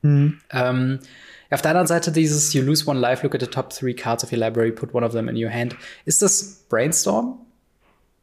Mhm. 0.02 0.40
Ähm, 0.50 0.98
auf 1.50 1.62
der 1.62 1.72
anderen 1.72 1.86
Seite 1.86 2.10
dieses 2.10 2.52
You 2.52 2.62
lose 2.62 2.86
one 2.86 2.98
life, 2.98 3.22
look 3.22 3.34
at 3.34 3.40
the 3.40 3.46
top 3.46 3.70
three 3.70 3.94
cards 3.94 4.24
of 4.24 4.32
your 4.32 4.38
library, 4.38 4.72
put 4.72 4.94
one 4.94 5.04
of 5.04 5.12
them 5.12 5.28
in 5.28 5.36
your 5.36 5.50
hand. 5.50 5.76
Ist 6.04 6.22
das 6.22 6.64
Brainstorm? 6.68 7.38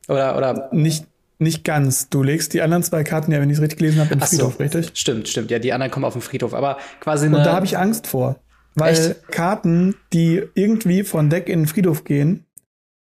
Oder, 0.07 0.37
oder? 0.37 0.69
Nicht, 0.71 1.05
nicht 1.37 1.63
ganz. 1.63 2.09
Du 2.09 2.23
legst 2.23 2.53
die 2.53 2.61
anderen 2.61 2.83
zwei 2.83 3.03
Karten 3.03 3.31
ja, 3.31 3.39
wenn 3.39 3.49
ich 3.49 3.57
es 3.57 3.61
richtig 3.61 3.79
gelesen 3.79 3.99
habe, 3.99 4.13
im 4.13 4.21
Friedhof, 4.21 4.53
so. 4.53 4.63
richtig? 4.63 4.91
Stimmt, 4.93 5.27
stimmt. 5.27 5.51
Ja, 5.51 5.59
die 5.59 5.73
anderen 5.73 5.91
kommen 5.91 6.05
auf 6.05 6.13
den 6.13 6.21
Friedhof. 6.21 6.53
Aber 6.53 6.77
quasi. 7.01 7.27
Und 7.27 7.33
da 7.33 7.53
habe 7.53 7.65
ich 7.65 7.77
Angst 7.77 8.07
vor. 8.07 8.39
Weil 8.77 8.93
Echt? 8.93 9.27
Karten, 9.31 9.95
die 10.13 10.43
irgendwie 10.53 11.03
von 11.03 11.31
Deck 11.31 11.49
in 11.49 11.61
den 11.61 11.67
Friedhof 11.67 12.03
gehen, 12.03 12.45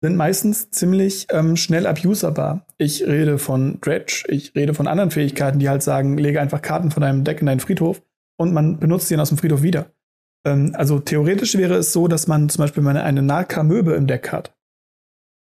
sind 0.02 0.16
meistens 0.16 0.70
ziemlich 0.72 1.28
ähm, 1.32 1.58
schnell 1.58 1.86
abuserbar. 1.86 2.66
Ich 2.78 3.06
rede 3.06 3.38
von 3.38 3.82
Dredge, 3.82 4.24
ich 4.30 4.56
rede 4.56 4.74
von 4.74 4.88
anderen 4.88 5.12
Fähigkeiten, 5.12 5.60
die 5.60 5.68
halt 5.68 5.84
sagen, 5.84 6.18
lege 6.18 6.40
einfach 6.40 6.62
Karten 6.62 6.92
von 6.92 7.02
deinem 7.02 7.26
Deck 7.26 7.42
in 7.42 7.48
deinen 7.48 7.60
Friedhof 7.60 8.02
und 8.38 8.54
man 8.54 8.80
benutzt 8.80 9.10
sie 9.10 9.18
aus 9.18 9.30
dem 9.30 9.38
Friedhof 9.38 9.62
wieder. 9.62 9.92
Ähm, 10.46 10.74
also 10.78 11.00
theoretisch 11.00 11.58
wäre 11.58 11.76
es 11.76 11.92
so, 11.92 12.08
dass 12.08 12.28
man 12.28 12.48
zum 12.48 12.64
Beispiel 12.64 12.88
eine, 12.88 13.04
eine 13.04 13.22
Narka-Möbe 13.22 13.94
im 13.94 14.08
Deck 14.08 14.32
hat, 14.32 14.56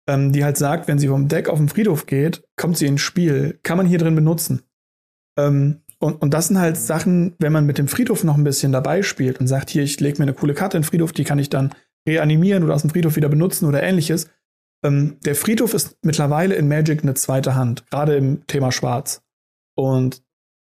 ähm, 0.10 0.32
die 0.32 0.43
halt 0.43 0.58
sagt, 0.58 0.88
wenn 0.88 0.98
sie 0.98 1.10
vom 1.10 1.28
Deck 1.28 1.50
auf 1.50 1.60
den 1.60 1.69
Friedhof 1.69 2.08
geht, 2.08 2.43
kommt 2.56 2.78
sie 2.78 2.88
ins 2.88 3.02
Spiel, 3.02 3.60
kann 3.62 3.78
man 3.78 3.86
hier 3.86 4.00
drin 4.00 4.15
benutzen. 4.15 4.63
Ähm, 5.38 5.82
und, 6.00 6.22
und 6.22 6.34
das 6.34 6.48
sind 6.48 6.60
halt 6.60 6.78
Sachen, 6.78 7.36
wenn 7.40 7.52
man 7.52 7.66
mit 7.66 7.78
dem 7.78 7.88
Friedhof 7.88 8.24
noch 8.24 8.38
ein 8.38 8.44
bisschen 8.44 8.72
dabei 8.72 9.04
spielt 9.04 9.40
und 9.40 9.48
sagt, 9.48 9.70
hier, 9.70 9.84
ich 9.84 10.00
lege 10.00 10.18
mir 10.18 10.24
eine 10.24 10.34
coole 10.34 10.54
Karte 10.54 10.78
in 10.78 10.84
den 10.84 10.88
Friedhof, 10.88 11.12
die 11.12 11.26
kann 11.26 11.40
ich 11.40 11.50
dann 11.50 11.74
reanimieren 12.08 12.64
oder 12.64 12.74
aus 12.74 12.82
dem 12.82 12.90
Friedhof 12.90 13.18
wieder 13.18 13.30
benutzen 13.30 13.66
oder 13.66 13.84
ähnliches. 13.84 14.30
Ähm, 14.84 15.18
der 15.26 15.36
Friedhof 15.36 15.74
ist 15.74 15.98
mittlerweile 16.02 16.56
in 16.56 16.70
Magic 16.70 17.04
eine 17.04 17.16
zweite 17.16 17.56
Hand, 17.56 17.86
gerade 17.92 18.16
im 18.16 18.48
Thema 18.48 18.72
Schwarz. 18.72 19.22
Und 19.76 20.24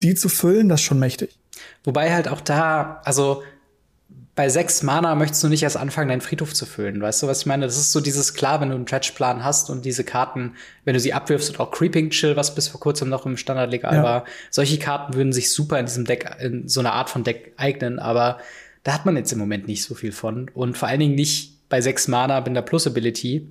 die 0.03 0.15
zu 0.15 0.29
füllen, 0.29 0.69
das 0.69 0.81
ist 0.81 0.87
schon 0.87 0.99
mächtig. 0.99 1.39
Wobei 1.85 2.13
halt 2.13 2.29
auch 2.29 2.43
da, 2.43 3.01
also 3.05 3.43
bei 4.37 4.49
sechs 4.49 4.83
Mana 4.83 5.14
möchtest 5.14 5.44
du 5.44 5.49
nicht 5.49 5.62
erst 5.62 5.77
anfangen, 5.77 6.09
deinen 6.09 6.20
Friedhof 6.20 6.55
zu 6.55 6.66
füllen. 6.66 7.01
Weißt 7.01 7.23
du, 7.23 7.29
was 7.29 7.40
ich 7.40 7.47
meine? 7.47 7.66
Das 7.66 7.77
ist 7.77 7.92
so 7.92 8.01
dieses 8.01 8.35
klar, 8.35 8.61
wenn 8.61 8.70
du 8.70 8.75
einen 8.75 8.85
Dredge-Plan 8.85 9.44
hast 9.44 9.70
und 9.70 9.85
diese 9.85 10.03
Karten, 10.03 10.55
wenn 10.85 10.94
du 10.94 11.01
sie 11.01 11.12
abwirfst 11.12 11.51
und 11.51 11.61
auch 11.61 11.70
Creeping 11.70 12.11
Chill, 12.11 12.37
was 12.37 12.55
bis 12.55 12.66
vor 12.66 12.81
kurzem 12.81 13.09
noch 13.09 13.27
im 13.27 13.37
Standard 13.37 13.70
legal 13.70 13.97
ja. 13.97 14.03
war, 14.03 14.25
solche 14.51 14.79
Karten 14.79 15.14
würden 15.14 15.33
sich 15.33 15.53
super 15.53 15.79
in 15.79 15.87
diesem 15.87 16.05
Deck, 16.05 16.29
in 16.40 16.68
so 16.68 16.81
einer 16.81 16.94
Art 16.94 17.11
von 17.11 17.23
Deck 17.23 17.53
eignen, 17.57 18.01
aber 18.01 18.38
da 18.83 18.92
hat 18.92 19.07
man 19.07 19.16
jetzt 19.16 19.33
im 19.33 19.38
Moment 19.38 19.68
nicht 19.68 19.85
so 19.85 19.94
viel 19.94 20.12
von. 20.12 20.51
Und 20.53 20.77
vor 20.77 20.88
allen 20.88 21.01
Dingen 21.01 21.14
nicht 21.14 21.68
bei 21.68 21.81
sechs 21.81 22.09
Mana 22.09 22.40
mit 22.40 22.49
einer 22.49 22.62
Plus-Ability. 22.62 23.49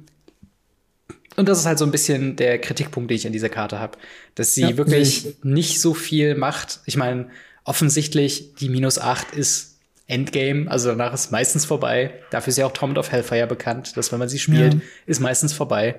Und 1.37 1.49
das 1.49 1.59
ist 1.59 1.65
halt 1.65 1.79
so 1.79 1.85
ein 1.85 1.91
bisschen 1.91 2.35
der 2.35 2.59
Kritikpunkt, 2.59 3.09
den 3.09 3.15
ich 3.15 3.25
an 3.25 3.33
dieser 3.33 3.49
Karte 3.49 3.79
habe. 3.79 3.97
Dass 4.35 4.53
sie 4.53 4.61
ja, 4.61 4.77
wirklich 4.77 5.37
nicht 5.43 5.81
so 5.81 5.93
viel 5.93 6.35
macht. 6.35 6.81
Ich 6.85 6.97
meine, 6.97 7.29
offensichtlich, 7.63 8.53
die 8.55 8.69
minus 8.69 8.99
acht 8.99 9.31
ist 9.31 9.72
Endgame, 10.07 10.69
also 10.69 10.89
danach 10.89 11.13
ist 11.13 11.31
meistens 11.31 11.65
vorbei. 11.65 12.11
Dafür 12.29 12.51
ist 12.51 12.57
ja 12.57 12.65
auch 12.65 12.73
Torment 12.73 12.97
of 12.97 13.11
Hellfire 13.11 13.47
bekannt, 13.47 13.95
dass 13.95 14.11
wenn 14.11 14.19
man 14.19 14.29
sie 14.29 14.39
spielt, 14.39 14.73
ja. 14.73 14.79
ist 15.05 15.21
meistens 15.21 15.53
vorbei. 15.53 15.95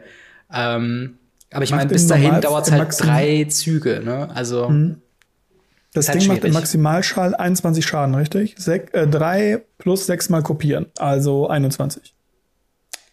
Ähm, 0.52 1.18
aber 1.50 1.64
ich 1.64 1.70
meine, 1.70 1.88
bis 1.88 2.06
dahin 2.06 2.40
dauert 2.40 2.66
es 2.66 2.72
halt 2.72 2.82
Maxim 2.82 3.06
drei 3.06 3.44
Züge, 3.44 4.02
ne? 4.04 4.28
Also. 4.34 4.68
Mhm. 4.68 5.00
Das 5.92 6.08
halt 6.08 6.16
Ding 6.16 6.22
schwierig. 6.22 6.42
macht 6.42 6.48
im 6.48 6.54
Maximalschall 6.54 7.34
21 7.36 7.86
Schaden, 7.86 8.16
richtig? 8.16 8.56
Sek 8.58 8.92
äh, 8.94 9.06
drei 9.06 9.62
plus 9.78 10.06
sechs 10.06 10.28
mal 10.28 10.42
kopieren, 10.42 10.86
also 10.98 11.46
21. 11.48 12.14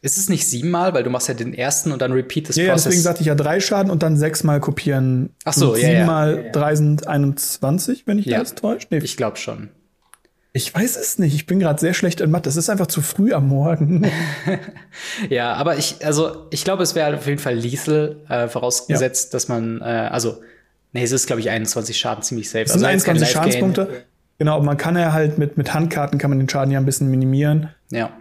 Ist 0.01 0.17
es 0.17 0.29
nicht 0.29 0.47
siebenmal, 0.47 0.95
weil 0.95 1.03
du 1.03 1.11
machst 1.11 1.27
ja 1.27 1.35
den 1.35 1.53
ersten 1.53 1.91
und 1.91 2.01
dann 2.01 2.11
repeat 2.11 2.49
das 2.49 2.55
ja, 2.55 2.69
Process. 2.69 2.85
Ja, 2.85 2.89
deswegen 2.89 3.03
sagte 3.03 3.21
ich 3.21 3.27
ja 3.27 3.35
drei 3.35 3.59
Schaden 3.59 3.91
und 3.91 4.01
dann 4.01 4.17
sechsmal 4.17 4.59
kopieren. 4.59 5.35
Ach 5.45 5.53
so, 5.53 5.75
ja, 5.75 5.89
Siebenmal 5.89 6.35
ja, 6.37 6.41
ja. 6.41 6.51
drei 6.51 6.75
sind 6.75 7.07
21, 7.07 8.07
wenn 8.07 8.17
ich 8.17 8.25
ja. 8.25 8.39
das 8.39 8.55
täusche. 8.55 8.87
Nee. 8.89 8.97
Ich 8.97 9.15
glaube 9.15 9.37
schon. 9.37 9.69
Ich 10.53 10.73
weiß 10.73 10.97
es 10.97 11.17
nicht. 11.17 11.33
Ich 11.33 11.45
bin 11.45 11.59
gerade 11.59 11.79
sehr 11.79 11.93
schlecht 11.93 12.19
in 12.19 12.29
Mathe. 12.29 12.49
Es 12.49 12.57
ist 12.57 12.69
einfach 12.69 12.87
zu 12.87 13.01
früh 13.01 13.33
am 13.33 13.47
Morgen. 13.47 14.05
ja, 15.29 15.53
aber 15.53 15.77
ich, 15.77 16.05
also 16.05 16.47
ich 16.49 16.65
glaube, 16.65 16.83
es 16.83 16.93
wäre 16.93 17.15
auf 17.15 17.25
jeden 17.25 17.39
Fall 17.39 17.55
lethal, 17.55 18.17
äh, 18.27 18.47
vorausgesetzt, 18.49 19.31
ja. 19.31 19.37
dass 19.37 19.47
man, 19.47 19.79
äh, 19.79 19.85
also, 19.85 20.41
nee, 20.91 21.03
es 21.03 21.13
ist, 21.13 21.27
glaube 21.27 21.39
ich, 21.39 21.49
21 21.49 21.97
Schaden 21.97 22.21
ziemlich 22.23 22.49
safe. 22.49 22.65
Es 22.65 22.73
sind 22.73 22.83
also 22.83 22.87
21 22.87 23.29
Schadenspunkte. 23.29 24.03
Genau, 24.39 24.59
man 24.61 24.75
kann 24.75 24.97
ja 24.97 25.13
halt 25.13 25.37
mit, 25.37 25.55
mit 25.57 25.73
Handkarten 25.73 26.19
kann 26.19 26.31
man 26.31 26.39
den 26.39 26.49
Schaden 26.49 26.71
ja 26.71 26.79
ein 26.79 26.85
bisschen 26.85 27.09
minimieren. 27.09 27.69
Ja. 27.89 28.11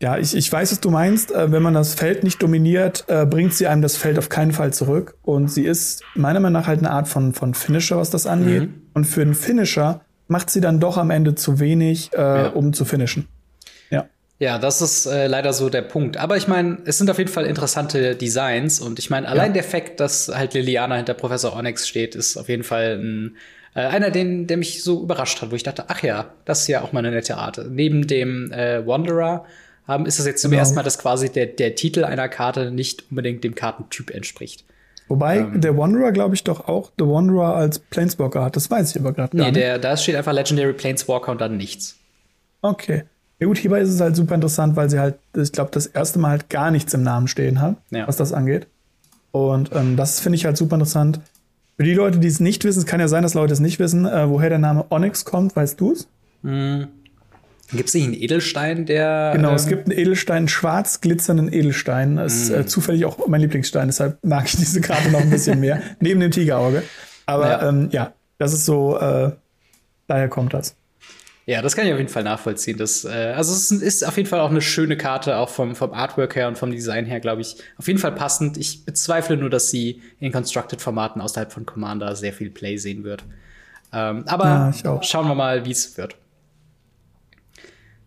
Ja, 0.00 0.18
ich, 0.18 0.36
ich 0.36 0.50
weiß, 0.50 0.72
was 0.72 0.80
du 0.80 0.90
meinst. 0.90 1.30
Äh, 1.32 1.52
wenn 1.52 1.62
man 1.62 1.74
das 1.74 1.94
Feld 1.94 2.24
nicht 2.24 2.42
dominiert, 2.42 3.04
äh, 3.08 3.26
bringt 3.26 3.52
sie 3.52 3.66
einem 3.66 3.82
das 3.82 3.96
Feld 3.96 4.18
auf 4.18 4.28
keinen 4.30 4.52
Fall 4.52 4.72
zurück. 4.72 5.14
Und 5.22 5.50
sie 5.50 5.64
ist 5.64 6.02
meiner 6.14 6.40
Meinung 6.40 6.60
nach 6.60 6.68
halt 6.68 6.78
eine 6.78 6.90
Art 6.90 7.08
von, 7.08 7.34
von 7.34 7.52
Finisher, 7.52 7.98
was 7.98 8.10
das 8.10 8.26
angeht. 8.26 8.62
Mhm. 8.62 8.82
Und 8.94 9.04
für 9.04 9.22
einen 9.22 9.34
Finisher 9.34 10.00
macht 10.28 10.50
sie 10.50 10.60
dann 10.60 10.80
doch 10.80 10.96
am 10.96 11.10
Ende 11.10 11.34
zu 11.34 11.60
wenig, 11.60 12.12
äh, 12.12 12.18
ja. 12.18 12.48
um 12.48 12.72
zu 12.72 12.84
finishen. 12.84 13.28
Ja. 13.90 14.08
Ja, 14.38 14.58
das 14.58 14.82
ist 14.82 15.06
äh, 15.06 15.26
leider 15.28 15.52
so 15.52 15.70
der 15.70 15.82
Punkt. 15.82 16.16
Aber 16.16 16.36
ich 16.36 16.48
meine, 16.48 16.78
es 16.84 16.98
sind 16.98 17.10
auf 17.10 17.18
jeden 17.18 17.30
Fall 17.30 17.46
interessante 17.46 18.16
Designs 18.16 18.80
und 18.80 18.98
ich 18.98 19.08
meine, 19.08 19.28
allein 19.28 19.48
ja. 19.48 19.54
der 19.54 19.64
Fakt, 19.64 20.00
dass 20.00 20.28
halt 20.28 20.54
Liliana 20.54 20.96
hinter 20.96 21.14
Professor 21.14 21.56
Onyx 21.56 21.88
steht, 21.88 22.14
ist 22.14 22.36
auf 22.36 22.48
jeden 22.48 22.64
Fall 22.64 22.98
ein, 22.98 23.36
äh, 23.74 23.80
einer, 23.80 24.10
den, 24.10 24.46
der 24.46 24.56
mich 24.56 24.82
so 24.82 25.02
überrascht 25.02 25.40
hat, 25.40 25.50
wo 25.50 25.54
ich 25.54 25.62
dachte, 25.62 25.84
ach 25.88 26.02
ja, 26.02 26.32
das 26.44 26.62
ist 26.62 26.68
ja 26.68 26.82
auch 26.82 26.92
mal 26.92 27.00
eine 27.00 27.12
nette 27.12 27.36
Art. 27.36 27.60
Neben 27.70 28.06
dem 28.06 28.52
äh, 28.52 28.86
Wanderer 28.86 29.46
haben, 29.86 30.06
ist 30.06 30.18
das 30.18 30.26
jetzt 30.26 30.42
zum 30.42 30.50
genau. 30.50 30.60
ersten 30.60 30.74
Mal, 30.74 30.82
dass 30.82 30.98
quasi 30.98 31.30
der, 31.30 31.46
der 31.46 31.74
Titel 31.74 32.04
einer 32.04 32.28
Karte 32.28 32.70
nicht 32.70 33.04
unbedingt 33.10 33.44
dem 33.44 33.54
Kartentyp 33.54 34.10
entspricht. 34.10 34.64
Wobei 35.08 35.38
ähm, 35.38 35.60
der 35.60 35.76
Wanderer, 35.76 36.12
glaube 36.12 36.34
ich, 36.34 36.44
doch 36.44 36.68
auch 36.68 36.90
The 36.98 37.04
Wanderer 37.04 37.54
als 37.54 37.78
Planeswalker 37.78 38.44
hat. 38.44 38.56
Das 38.56 38.70
weiß 38.70 38.90
ich 38.90 39.00
aber 39.00 39.12
gerade 39.12 39.36
nee, 39.36 39.42
gar 39.42 39.52
nicht. 39.52 39.66
Nee, 39.66 39.78
da 39.78 39.96
steht 39.96 40.16
einfach 40.16 40.32
Legendary 40.32 40.72
Planeswalker 40.72 41.32
und 41.32 41.40
dann 41.40 41.56
nichts. 41.56 41.96
Okay. 42.62 43.04
Ja 43.38 43.46
gut, 43.46 43.58
hierbei 43.58 43.80
ist 43.80 43.90
es 43.90 44.00
halt 44.00 44.16
super 44.16 44.34
interessant, 44.34 44.76
weil 44.76 44.88
sie 44.88 44.98
halt, 44.98 45.16
ich 45.36 45.52
glaube, 45.52 45.70
das 45.72 45.86
erste 45.86 46.18
Mal 46.18 46.30
halt 46.30 46.48
gar 46.48 46.70
nichts 46.70 46.94
im 46.94 47.02
Namen 47.02 47.28
stehen 47.28 47.60
hat, 47.60 47.76
ja. 47.90 48.08
was 48.08 48.16
das 48.16 48.32
angeht. 48.32 48.66
Und 49.30 49.70
ähm, 49.74 49.96
das 49.96 50.20
finde 50.20 50.36
ich 50.36 50.46
halt 50.46 50.56
super 50.56 50.76
interessant. 50.76 51.20
Für 51.76 51.84
die 51.84 51.92
Leute, 51.92 52.18
die 52.18 52.28
es 52.28 52.40
nicht 52.40 52.64
wissen, 52.64 52.78
es 52.78 52.86
kann 52.86 53.00
ja 53.00 53.08
sein, 53.08 53.22
dass 53.22 53.34
Leute 53.34 53.52
es 53.52 53.60
nicht 53.60 53.78
wissen, 53.78 54.06
äh, 54.06 54.30
woher 54.30 54.48
der 54.48 54.58
Name 54.58 54.86
Onyx 54.88 55.26
kommt, 55.26 55.54
weißt 55.54 55.78
du 55.78 55.92
es? 55.92 56.08
Mm, 56.42 56.84
Gibt 57.72 57.88
es 57.88 57.94
nicht 57.94 58.04
einen 58.04 58.14
Edelstein, 58.14 58.86
der. 58.86 59.32
Genau, 59.34 59.50
ähm 59.50 59.54
es 59.56 59.66
gibt 59.66 59.88
einen 59.88 59.98
Edelstein, 59.98 60.36
einen 60.36 60.48
schwarz 60.48 61.00
glitzernden 61.00 61.52
Edelstein. 61.52 62.16
Das 62.16 62.34
ist 62.34 62.50
äh, 62.50 62.60
mm. 62.60 62.68
zufällig 62.68 63.04
auch 63.04 63.26
mein 63.26 63.40
Lieblingsstein, 63.40 63.88
deshalb 63.88 64.24
mag 64.24 64.46
ich 64.46 64.56
diese 64.56 64.80
Karte 64.80 65.10
noch 65.10 65.20
ein 65.20 65.30
bisschen 65.30 65.60
mehr. 65.60 65.82
Neben 66.00 66.20
dem 66.20 66.30
Tigerauge. 66.30 66.82
Aber 67.26 67.48
ja, 67.48 67.68
ähm, 67.68 67.88
ja 67.90 68.12
das 68.38 68.52
ist 68.52 68.66
so, 68.66 68.98
äh, 68.98 69.32
daher 70.06 70.28
kommt 70.28 70.54
das. 70.54 70.76
Ja, 71.46 71.62
das 71.62 71.76
kann 71.76 71.86
ich 71.86 71.92
auf 71.92 71.98
jeden 71.98 72.10
Fall 72.10 72.24
nachvollziehen. 72.24 72.76
Das, 72.76 73.04
äh, 73.04 73.32
also 73.36 73.52
es 73.52 73.70
ist 73.70 74.04
auf 74.04 74.16
jeden 74.16 74.28
Fall 74.28 74.40
auch 74.40 74.50
eine 74.50 74.60
schöne 74.60 74.96
Karte, 74.96 75.36
auch 75.36 75.48
vom, 75.48 75.76
vom 75.76 75.92
Artwork 75.92 76.34
her 76.34 76.48
und 76.48 76.58
vom 76.58 76.72
Design 76.72 77.06
her, 77.06 77.20
glaube 77.20 77.40
ich, 77.40 77.56
auf 77.78 77.86
jeden 77.86 78.00
Fall 78.00 78.12
passend. 78.12 78.56
Ich 78.56 78.84
bezweifle 78.84 79.36
nur, 79.36 79.48
dass 79.48 79.70
sie 79.70 80.02
in 80.18 80.32
Constructed-Formaten 80.32 81.20
außerhalb 81.20 81.52
von 81.52 81.64
Commander 81.64 82.16
sehr 82.16 82.32
viel 82.32 82.50
Play 82.50 82.78
sehen 82.78 83.04
wird. 83.04 83.24
Ähm, 83.92 84.24
aber 84.26 84.72
ja, 84.82 85.02
schauen 85.02 85.28
wir 85.28 85.36
mal, 85.36 85.64
wie 85.64 85.70
es 85.70 85.96
wird. 85.96 86.16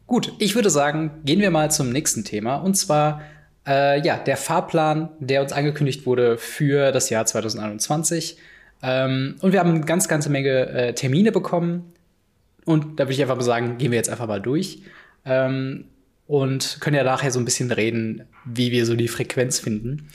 Gut, 0.10 0.34
ich 0.40 0.56
würde 0.56 0.72
sagen, 0.72 1.12
gehen 1.24 1.40
wir 1.40 1.52
mal 1.52 1.70
zum 1.70 1.92
nächsten 1.92 2.24
Thema. 2.24 2.56
Und 2.56 2.74
zwar, 2.74 3.22
äh, 3.68 4.02
ja, 4.02 4.18
der 4.18 4.38
Fahrplan, 4.38 5.10
der 5.20 5.44
uns 5.44 5.54
angekündigt 5.54 6.08
wurde 6.08 6.40
für 6.40 6.92
das 6.92 7.12
Jahr 7.12 7.28
2021. 7.28 8.38
Ähm, 8.82 9.36
und 9.42 9.54
wir 9.54 9.60
haben 9.60 9.70
eine 9.70 9.82
ganz, 9.82 10.08
ganze 10.08 10.32
Menge 10.32 10.68
äh, 10.70 10.94
Termine 10.96 11.32
bekommen. 11.32 11.94
Und 12.66 13.00
da 13.00 13.04
würde 13.04 13.14
ich 13.14 13.22
einfach 13.22 13.36
mal 13.36 13.44
sagen, 13.44 13.78
gehen 13.78 13.92
wir 13.92 13.98
jetzt 13.98 14.10
einfach 14.10 14.26
mal 14.26 14.42
durch. 14.42 14.82
Ähm, 15.26 15.86
und 16.26 16.78
können 16.80 16.96
ja 16.96 17.04
nachher 17.04 17.30
so 17.30 17.38
ein 17.38 17.46
bisschen 17.46 17.72
reden, 17.72 18.24
wie 18.46 18.72
wir 18.72 18.88
so 18.88 18.96
die 18.96 19.10
Frequenz 19.10 19.60
finden. 19.60 20.10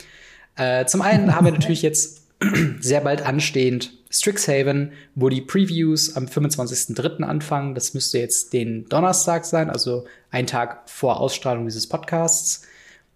Äh, 0.57 0.87
zum 0.87 1.01
einen 1.01 1.33
haben 1.33 1.45
wir 1.45 1.53
natürlich 1.53 1.83
jetzt 1.83 2.27
sehr 2.81 2.99
bald 2.99 3.25
anstehend 3.25 3.93
Strixhaven, 4.19 4.93
wo 5.13 5.29
die 5.29 5.41
Previews 5.41 6.15
am 6.15 6.25
25.03. 6.25 7.23
anfangen. 7.23 7.75
Das 7.75 7.93
müsste 7.93 8.17
jetzt 8.17 8.53
den 8.53 8.87
Donnerstag 8.87 9.45
sein, 9.45 9.69
also 9.69 10.05
ein 10.31 10.47
Tag 10.47 10.89
vor 10.89 11.19
Ausstrahlung 11.19 11.65
dieses 11.65 11.87
Podcasts. 11.87 12.63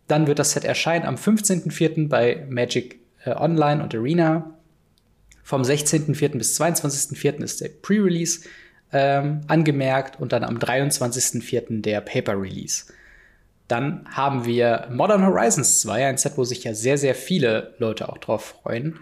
Dann 0.08 0.28
wird 0.28 0.40
das 0.40 0.52
Set 0.52 0.66
erscheinen 0.66 1.06
am 1.06 1.16
15.04. 1.16 2.10
bei 2.10 2.46
Magic 2.50 3.00
äh, 3.24 3.32
Online 3.32 3.82
und 3.82 3.96
Arena. 3.96 4.54
Vom 5.44 5.62
16.04. 5.62 6.38
bis 6.38 6.60
22.04. 6.60 7.44
ist 7.44 7.62
der 7.62 7.70
Pre-Release 7.70 8.42
ähm, 8.92 9.42
angemerkt 9.48 10.20
und 10.20 10.34
dann 10.34 10.44
am 10.44 10.58
23.04. 10.58 11.82
der 11.82 12.02
Paper-Release. 12.02 12.86
Dann 13.68 14.06
haben 14.12 14.46
wir 14.46 14.88
Modern 14.92 15.26
Horizons 15.26 15.82
2, 15.82 16.08
ein 16.08 16.18
Set, 16.18 16.34
wo 16.36 16.44
sich 16.44 16.64
ja 16.64 16.74
sehr, 16.74 16.98
sehr 16.98 17.16
viele 17.16 17.76
Leute 17.78 18.10
auch 18.10 18.18
drauf 18.18 18.56
freuen 18.64 19.00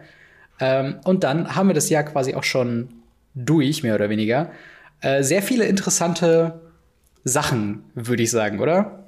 Ähm, 0.61 0.97
und 1.05 1.25
dann 1.25 1.55
haben 1.55 1.69
wir 1.69 1.75
das 1.75 1.89
Jahr 1.89 2.03
quasi 2.03 2.35
auch 2.35 2.45
schon 2.45 2.89
durch, 3.35 3.83
mehr 3.83 3.95
oder 3.95 4.09
weniger. 4.09 4.51
Äh, 5.01 5.23
sehr 5.23 5.43
viele 5.43 5.65
interessante 5.65 6.61
Sachen, 7.25 7.85
würde 7.95 8.23
ich 8.23 8.31
sagen, 8.31 8.61
oder? 8.61 9.03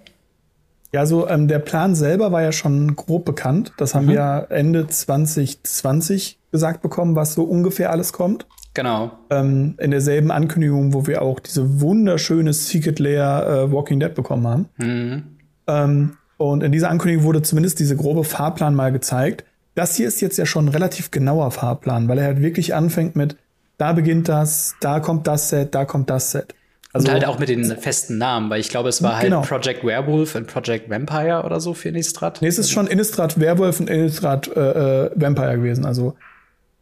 Ja, 0.93 1.07
so 1.07 1.29
ähm, 1.29 1.49
der 1.49 1.59
Plan 1.59 1.97
selber 1.97 2.31
war 2.31 2.43
ja 2.43 2.53
schon 2.53 2.95
grob 2.95 3.25
bekannt. 3.25 3.73
Das 3.79 3.95
haben 3.95 4.07
mhm. 4.07 4.11
wir 4.11 4.47
Ende 4.51 4.87
2020 4.87 6.39
gesagt 6.53 6.83
bekommen, 6.83 7.17
was 7.17 7.35
so 7.35 7.43
ungefähr 7.43 7.91
alles 7.91 8.13
kommt. 8.13 8.47
Genau. 8.75 9.13
Ähm, 9.31 9.75
in 9.79 9.91
derselben 9.91 10.31
Ankündigung, 10.31 10.95
wo 10.95 11.07
wir 11.07 11.23
auch 11.23 11.41
diese 11.41 11.81
wunderschöne 11.81 12.53
Secret 12.53 12.99
Layer 12.99 13.65
äh, 13.65 13.73
Walking 13.73 13.99
Dead 14.01 14.15
bekommen 14.15 14.47
haben. 14.47 14.69
Mhm. 14.77 15.23
Ähm, 15.67 16.17
und 16.37 16.63
in 16.63 16.73
dieser 16.73 16.91
Ankündigung 16.91 17.25
wurde 17.25 17.43
zumindest 17.43 17.79
diese 17.79 17.97
grobe 17.97 18.25
Fahrplan 18.25 18.75
mal 18.75 18.93
gezeigt. 18.93 19.45
Das 19.75 19.97
hier 19.97 20.07
ist 20.09 20.21
jetzt 20.21 20.37
ja 20.39 20.47
schon 20.47 20.67
ein 20.67 20.69
relativ 20.69 21.11
genauer 21.11 21.51
Fahrplan, 21.51 22.09
weil 22.09 22.19
er 22.19 22.25
halt 22.27 22.41
wirklich 22.43 22.75
anfängt 22.75 23.17
mit, 23.17 23.37
da 23.79 23.93
beginnt 23.93 24.29
das, 24.29 24.77
da 24.81 25.01
kommt 25.01 25.27
das 25.27 25.49
Set, 25.49 25.75
da 25.75 25.85
kommt 25.85 26.11
das 26.11 26.31
Set. 26.31 26.55
Also, 26.93 27.09
und 27.09 27.13
halt 27.13 27.25
auch 27.25 27.41
mit 27.41 27.49
den 27.49 27.65
festen 27.65 28.19
Namen, 28.19 28.51
weil 28.51 28.61
ich 28.61 28.69
glaube, 28.69 28.89
es 28.89 29.03
war 29.03 29.15
halt 29.17 29.25
Genau. 29.25 29.41
Project 29.41 29.83
Werewolf 29.85 30.37
und 30.37 30.47
Project 30.47 30.89
Vampire 30.89 31.43
oder 31.45 31.59
so 31.61 31.75
für 31.75 31.89
Innistrad. 31.89 32.41
Nee, 32.41 32.47
es 32.47 32.59
ist 32.59 32.71
schon 32.71 32.87
Innistrad 32.87 33.41
Werwolf 33.41 33.81
und 33.81 33.91
Innistrad 33.91 34.47
äh, 34.57 35.07
äh, 35.07 35.11
Vampire 35.17 35.57
gewesen. 35.57 35.85
Also 35.87 36.15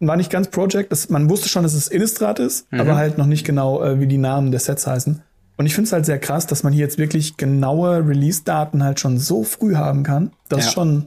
war 0.01 0.17
nicht 0.19 0.31
ganz 0.31 0.49
Project. 0.49 0.93
Das, 0.93 1.09
man 1.09 1.31
wusste 1.31 1.49
schon, 1.49 1.63
dass 1.63 1.73
es 1.73 1.89
Innistrad 1.89 2.41
ist, 2.41 2.67
aber 2.73 2.97
halt 2.97 3.17
noch 3.17 3.25
nicht 3.27 3.47
genau, 3.47 3.83
äh, 3.83 4.01
wie 4.01 4.07
die 4.07 4.19
Namen 4.19 4.51
der 4.51 4.61
Sets 4.61 4.87
heißen. 4.87 5.23
Und 5.57 5.67
ich 5.67 5.75
finde 5.75 5.87
es 5.87 5.93
halt 5.93 6.05
sehr 6.05 6.19
krass, 6.19 6.47
dass 6.47 6.63
man 6.63 6.73
hier 6.75 6.83
jetzt 6.85 6.99
wirklich 6.99 7.39
genaue 7.39 8.07
Release-Daten 8.07 8.83
halt 8.85 9.01
schon 9.01 9.17
so 9.19 9.45
früh 9.45 9.77
haben 9.77 10.03
kann. 10.03 10.33
Das 10.51 10.59
Ja. 10.61 10.67
ist 10.67 10.73
schon, 10.75 11.07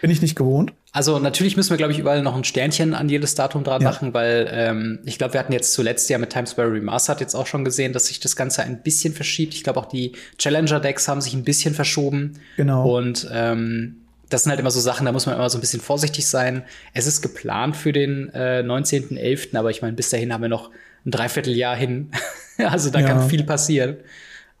bin 0.00 0.10
ich 0.10 0.22
nicht 0.22 0.36
gewohnt. 0.36 0.72
Also 0.96 1.18
natürlich 1.18 1.56
müssen 1.58 1.70
wir, 1.70 1.76
glaube 1.76 1.92
ich, 1.92 1.98
überall 1.98 2.22
noch 2.22 2.34
ein 2.34 2.44
Sternchen 2.44 2.94
an 2.94 3.08
jedes 3.10 3.34
Datum 3.34 3.64
dran 3.64 3.82
Ja. 3.82 3.90
machen, 3.90 4.14
weil 4.14 4.48
ähm, 4.50 4.98
ich 5.04 5.18
glaube, 5.18 5.34
wir 5.34 5.40
hatten 5.40 5.52
jetzt 5.52 5.74
zuletzt 5.74 6.08
ja 6.08 6.16
mit 6.16 6.30
Times 6.30 6.50
Square 6.50 6.72
Remastered 6.72 7.20
jetzt 7.20 7.34
auch 7.34 7.46
schon 7.46 7.64
gesehen, 7.66 7.92
dass 7.92 8.06
sich 8.06 8.18
das 8.18 8.34
Ganze 8.34 8.62
ein 8.62 8.82
bisschen 8.82 9.12
verschiebt. 9.12 9.52
Ich 9.54 9.62
glaube, 9.62 9.78
auch 9.78 9.86
die 9.86 10.12
Challenger-Decks 10.38 11.06
haben 11.06 11.20
sich 11.20 11.34
ein 11.34 11.44
bisschen 11.44 11.74
verschoben. 11.74 12.38
Genau. 12.56 12.96
Und 12.96 13.28
ähm, 13.30 13.96
das 14.30 14.44
sind 14.44 14.50
halt 14.50 14.58
immer 14.60 14.70
so 14.70 14.80
Sachen, 14.80 15.04
da 15.04 15.12
muss 15.12 15.26
man 15.26 15.34
immer 15.34 15.50
so 15.50 15.58
ein 15.58 15.60
bisschen 15.60 15.82
vorsichtig 15.82 16.26
sein. 16.26 16.62
Es 16.94 17.06
ist 17.06 17.20
geplant 17.20 17.76
für 17.76 17.92
den 17.92 18.30
äh, 18.32 18.62
19.11., 18.66 19.54
aber 19.56 19.68
ich 19.70 19.82
meine, 19.82 19.92
bis 19.92 20.08
dahin 20.08 20.32
haben 20.32 20.40
wir 20.40 20.48
noch 20.48 20.70
ein 21.04 21.10
Dreivierteljahr 21.10 21.76
hin. 21.76 22.10
also 22.58 22.88
da 22.90 23.00
Ja. 23.00 23.06
kann 23.06 23.28
viel 23.28 23.44
passieren. 23.44 23.96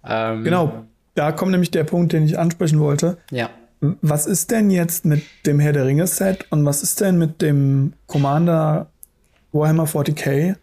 Ähm, 0.06 0.44
Genau. 0.44 0.84
Da 1.14 1.32
kommt 1.32 1.50
nämlich 1.52 1.70
der 1.70 1.84
Punkt, 1.84 2.12
den 2.12 2.24
ich 2.26 2.38
ansprechen 2.38 2.78
wollte. 2.78 3.16
Ja. 3.30 3.48
Was 3.80 4.26
ist 4.26 4.50
denn 4.50 4.70
jetzt 4.70 5.04
mit 5.04 5.22
dem 5.44 5.60
Herr 5.60 5.72
der 5.72 5.84
Ringe 5.86 6.06
Set 6.06 6.46
und 6.50 6.64
was 6.64 6.82
ist 6.82 7.00
denn 7.00 7.18
mit 7.18 7.42
dem 7.42 7.92
Commander 8.06 8.90
Warhammer 9.52 9.84
40k? 9.86 10.56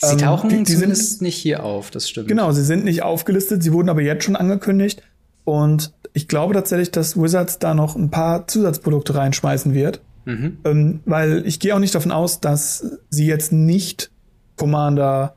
Sie 0.00 0.12
Ähm, 0.12 0.18
tauchen 0.18 0.50
die- 0.50 0.56
die 0.62 0.64
sind- 0.72 0.80
zumindest 0.80 1.22
nicht 1.22 1.36
hier 1.36 1.64
auf, 1.64 1.90
das 1.90 2.08
stimmt. 2.08 2.28
Genau, 2.28 2.52
sie 2.52 2.62
sind 2.64 2.84
nicht 2.84 3.02
aufgelistet, 3.02 3.62
sie 3.62 3.72
wurden 3.72 3.88
aber 3.88 4.02
jetzt 4.02 4.24
schon 4.24 4.36
angekündigt. 4.36 5.02
Und 5.44 5.92
ich 6.12 6.28
glaube 6.28 6.54
tatsächlich, 6.54 6.90
dass 6.90 7.16
Wizards 7.20 7.58
da 7.58 7.74
noch 7.74 7.96
ein 7.96 8.10
paar 8.10 8.46
Zusatzprodukte 8.46 9.14
reinschmeißen 9.14 9.74
wird. 9.74 10.00
Mhm. 10.24 10.58
Ähm, 10.64 11.00
weil 11.04 11.46
ich 11.46 11.60
gehe 11.60 11.74
auch 11.74 11.78
nicht 11.78 11.94
davon 11.94 12.12
aus, 12.12 12.40
dass 12.40 12.84
sie 13.10 13.26
jetzt 13.26 13.52
nicht 13.52 14.10
Commander 14.56 15.34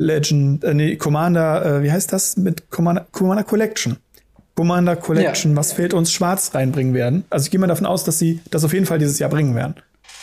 Legend, 0.00 0.62
äh, 0.64 0.74
nee, 0.74 0.96
Commander, 0.96 1.64
äh, 1.78 1.82
wie 1.82 1.90
heißt 1.90 2.12
das 2.12 2.36
mit 2.36 2.70
Commander, 2.70 3.06
Commander 3.10 3.42
Collection? 3.44 3.96
Commander 4.58 4.96
Collection, 4.96 5.54
was 5.54 5.72
fehlt 5.72 5.94
uns 5.94 6.10
schwarz 6.12 6.52
reinbringen 6.52 6.92
werden. 6.92 7.24
Also 7.30 7.44
ich 7.44 7.52
gehe 7.52 7.60
mal 7.60 7.68
davon 7.68 7.86
aus, 7.86 8.02
dass 8.02 8.18
sie 8.18 8.40
das 8.50 8.64
auf 8.64 8.72
jeden 8.72 8.86
Fall 8.86 8.98
dieses 8.98 9.20
Jahr 9.20 9.30
bringen 9.30 9.54
werden. 9.54 9.76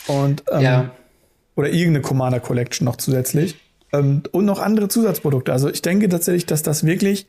Und 0.08 0.44
ähm, 0.52 0.60
Ja. 0.60 0.90
oder 1.54 1.68
irgendeine 1.70 2.02
Commander 2.02 2.38
Collection 2.40 2.84
noch 2.84 2.96
zusätzlich. 2.96 3.56
Ähm, 3.94 4.24
und 4.32 4.44
noch 4.44 4.58
andere 4.60 4.88
Zusatzprodukte. 4.88 5.52
Also 5.54 5.70
ich 5.70 5.80
denke 5.80 6.06
tatsächlich, 6.10 6.44
dass 6.44 6.62
das 6.62 6.84
wirklich, 6.84 7.26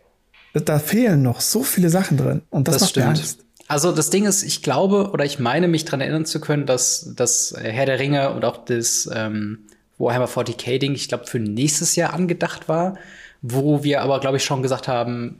da 0.53 0.79
fehlen 0.79 1.21
noch 1.21 1.39
so 1.39 1.63
viele 1.63 1.89
Sachen 1.89 2.17
drin. 2.17 2.41
Und 2.49 2.67
das, 2.67 2.75
Das 2.75 2.81
macht 2.81 2.95
mir 2.97 3.01
stimmt. 3.03 3.17
Angst. 3.19 3.39
Also 3.69 3.91
das 3.93 4.09
Ding 4.09 4.25
ist, 4.25 4.43
ich 4.43 4.61
glaube 4.61 5.11
oder 5.11 5.23
ich 5.23 5.39
meine 5.39 5.69
mich 5.69 5.85
daran 5.85 6.01
erinnern 6.01 6.25
zu 6.25 6.41
können, 6.41 6.65
dass 6.65 7.13
das 7.15 7.55
Herr 7.57 7.85
der 7.85 7.99
Ringe 7.99 8.33
und 8.33 8.43
auch 8.43 8.65
das 8.65 9.09
ähm, 9.13 9.59
Warhammer 9.97 10.27
40k 10.27 10.77
Ding, 10.79 10.93
ich 10.93 11.07
glaube, 11.07 11.25
für 11.25 11.39
nächstes 11.39 11.95
Jahr 11.95 12.13
angedacht 12.13 12.67
war, 12.67 12.97
wo 13.41 13.83
wir 13.83 14.01
aber, 14.01 14.19
glaube 14.19 14.37
ich, 14.37 14.43
schon 14.43 14.61
gesagt 14.61 14.87
haben, 14.89 15.39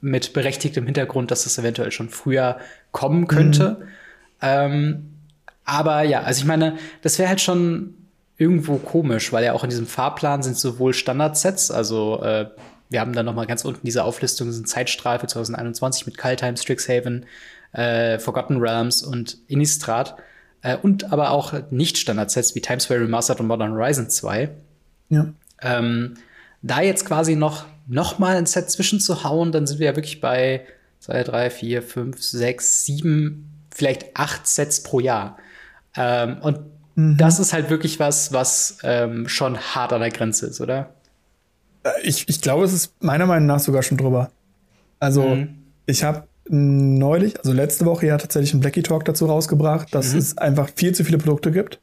mit 0.00 0.32
berechtigtem 0.32 0.84
Hintergrund, 0.84 1.30
dass 1.30 1.44
das 1.44 1.58
eventuell 1.58 1.92
schon 1.92 2.08
früher 2.08 2.58
kommen 2.92 3.26
könnte. 3.26 3.86
Ähm, 4.40 5.10
aber 5.64 6.02
ja, 6.02 6.22
also 6.22 6.40
ich 6.40 6.46
meine, 6.46 6.76
das 7.02 7.18
wäre 7.18 7.28
halt 7.28 7.40
schon 7.40 7.94
irgendwo 8.38 8.76
komisch, 8.78 9.32
weil 9.32 9.44
ja 9.44 9.52
auch 9.52 9.64
in 9.64 9.70
diesem 9.70 9.86
Fahrplan 9.86 10.42
sind 10.42 10.56
sowohl 10.56 10.94
Standardsets, 10.94 11.70
also 11.70 12.22
äh, 12.22 12.46
wir 12.88 13.00
haben 13.00 13.12
dann 13.12 13.26
noch 13.26 13.34
mal 13.34 13.46
ganz 13.46 13.64
unten 13.64 13.84
diese 13.84 14.02
Auflistung, 14.04 14.50
sind 14.50 14.68
Zeitstrahl 14.68 15.20
für 15.20 15.28
2021 15.28 16.06
mit 16.06 16.18
Kaltheim, 16.18 16.56
Strixhaven, 16.56 17.26
äh, 17.72 18.18
Forgotten 18.18 18.56
Realms 18.56 19.02
und 19.02 19.38
Innistrad 19.46 20.16
äh, 20.62 20.76
und 20.76 21.12
aber 21.12 21.30
auch 21.30 21.54
Nicht-Standardsets 21.70 22.54
wie 22.54 22.60
Times 22.60 22.84
Square 22.84 23.02
Remastered 23.02 23.40
und 23.40 23.46
Modern 23.46 23.72
Horizon 23.72 24.10
2. 24.10 24.50
Ja. 25.08 25.26
Ähm, 25.62 26.14
da 26.62 26.80
jetzt 26.82 27.04
quasi 27.04 27.36
noch, 27.36 27.64
noch 27.90 28.18
mal 28.18 28.36
ein 28.36 28.46
Set 28.46 28.70
zwischenzuhauen, 28.70 29.52
dann 29.52 29.66
sind 29.66 29.78
wir 29.78 29.86
ja 29.86 29.96
wirklich 29.96 30.20
bei 30.20 30.64
zwei, 31.00 31.22
drei, 31.22 31.50
vier, 31.50 31.82
fünf, 31.82 32.22
sechs, 32.22 32.84
sieben, 32.84 33.50
vielleicht 33.74 34.16
acht 34.16 34.46
Sets 34.46 34.82
pro 34.82 35.00
Jahr. 35.00 35.38
Ähm, 35.96 36.38
und 36.42 36.60
das 36.96 37.38
ist 37.38 37.52
halt 37.52 37.70
wirklich 37.70 37.98
was, 37.98 38.32
was 38.32 38.78
ähm, 38.82 39.26
schon 39.28 39.58
hart 39.58 39.92
an 39.92 40.00
der 40.00 40.10
Grenze 40.10 40.46
ist, 40.46 40.60
oder? 40.60 40.94
Ich, 42.02 42.28
ich 42.28 42.42
glaube, 42.42 42.64
es 42.64 42.72
ist 42.74 43.02
meiner 43.02 43.26
Meinung 43.26 43.46
nach 43.46 43.60
sogar 43.60 43.82
schon 43.82 43.96
drüber. 43.96 44.30
Also, 44.98 45.22
Mhm. 45.22 45.56
ich 45.86 46.04
habe 46.04 46.24
neulich, 46.48 47.38
also 47.38 47.52
letzte 47.52 47.86
Woche 47.86 48.06
ja 48.06 48.18
tatsächlich 48.18 48.52
einen 48.52 48.60
Blackie 48.60 48.82
Talk 48.82 49.04
dazu 49.04 49.26
rausgebracht, 49.26 49.94
dass 49.94 50.12
es 50.12 50.36
einfach 50.36 50.68
viel 50.74 50.94
zu 50.94 51.04
viele 51.04 51.18
Produkte 51.18 51.52
gibt. 51.52 51.80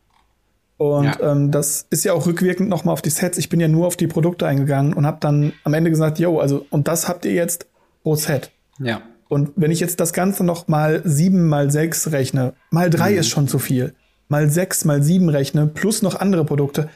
Und. 0.78 1.06
Ja. 1.06 1.32
ähm, 1.32 1.52
das 1.52 1.88
ist 1.90 2.06
ja 2.06 2.14
auch 2.14 2.26
rückwirkend 2.28 2.70
nochmal 2.70 2.94
auf 2.94 3.02
die 3.02 3.10
Sets. 3.10 3.38
Ich 3.38 3.50
bin 3.50 3.60
ja 3.60 3.68
nur 3.68 3.88
auf 3.88 3.98
die 3.98 4.08
Produkte 4.08 4.46
eingegangen 4.48 4.94
und 4.94 5.06
habe 5.06 5.18
dann 5.20 5.54
am 5.64 5.74
Ende 5.74 5.90
gesagt, 5.90 6.20
yo, 6.20 6.40
also, 6.40 6.66
und 6.70 6.88
das 6.88 7.08
habt 7.08 7.26
ihr 7.26 7.34
jetzt 7.34 7.68
pro 8.04 8.16
Set. 8.16 8.52
Ja. 8.80 9.02
Und 9.28 9.52
wenn 9.56 9.72
ich 9.72 9.80
jetzt 9.80 10.00
das 10.00 10.14
Ganze 10.14 10.44
noch 10.44 10.68
mal 10.68 11.02
sieben 11.04 11.48
mal 11.48 11.70
sechs 11.72 12.12
rechne, 12.12 12.54
mal 12.70 12.90
drei 12.90 13.12
Mhm. 13.14 13.18
ist 13.18 13.28
schon 13.30 13.48
zu 13.48 13.60
viel. 13.60 13.94
Mal 14.30 14.50
sechs 14.50 14.86
mal 14.86 15.02
sieben 15.02 15.30
rechne, 15.30 15.68
plus 15.68 16.02
noch 16.02 16.16
andere 16.20 16.46
Produkte, 16.46 16.90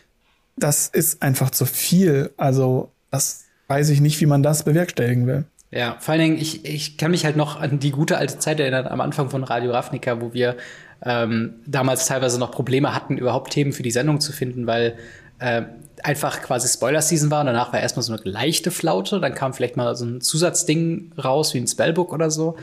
das 0.58 0.88
ist 0.88 1.22
einfach 1.24 1.50
zu 1.50 1.66
viel. 1.66 2.32
Also, 2.38 2.92
das 3.10 3.46
weiß 3.68 3.90
ich 3.90 4.02
nicht, 4.02 4.20
wie 4.22 4.26
man 4.26 4.44
das 4.44 4.64
bewerkstelligen 4.64 5.28
will. 5.28 5.46
Ja, 5.72 5.96
vor 6.02 6.12
allen 6.14 6.22
Dingen, 6.22 6.38
ich, 6.38 6.66
ich 6.66 6.98
kann 6.98 7.12
mich 7.12 7.24
halt 7.24 7.38
noch 7.38 7.60
an 7.60 7.80
die 7.80 7.92
gute 7.92 8.18
alte 8.18 8.38
Zeit 8.38 8.60
erinnern, 8.60 8.88
am 8.88 9.00
Anfang 9.00 9.30
von 9.30 9.44
Radio 9.46 9.72
Ravnica, 9.72 10.20
wo 10.22 10.34
wir 10.34 10.58
ähm, 11.04 11.56
damals 11.66 12.06
teilweise 12.06 12.40
noch 12.40 12.52
Probleme 12.52 12.94
hatten, 12.94 13.18
überhaupt 13.18 13.52
Themen 13.52 13.74
für 13.74 13.84
die 13.84 13.92
Sendung 13.92 14.20
zu 14.20 14.32
finden, 14.32 14.68
weil 14.68 14.98
äh, 15.40 15.64
einfach 16.04 16.42
quasi 16.42 16.68
Spoiler-Season 16.68 17.32
war 17.32 17.42
und 17.42 17.48
danach 17.48 17.74
war 17.74 17.80
erstmal 17.80 18.04
so 18.04 18.14
eine 18.14 18.22
leichte 18.24 18.72
Flaute, 18.72 19.20
dann 19.20 19.34
kam 19.34 19.54
vielleicht 19.54 19.78
mal 19.78 19.96
so 19.96 20.06
ein 20.06 20.22
Zusatzding 20.22 21.12
raus, 21.22 21.54
wie 21.54 21.60
ein 21.60 21.68
Spellbook 21.68 22.14
oder 22.14 22.32
so. 22.32 22.58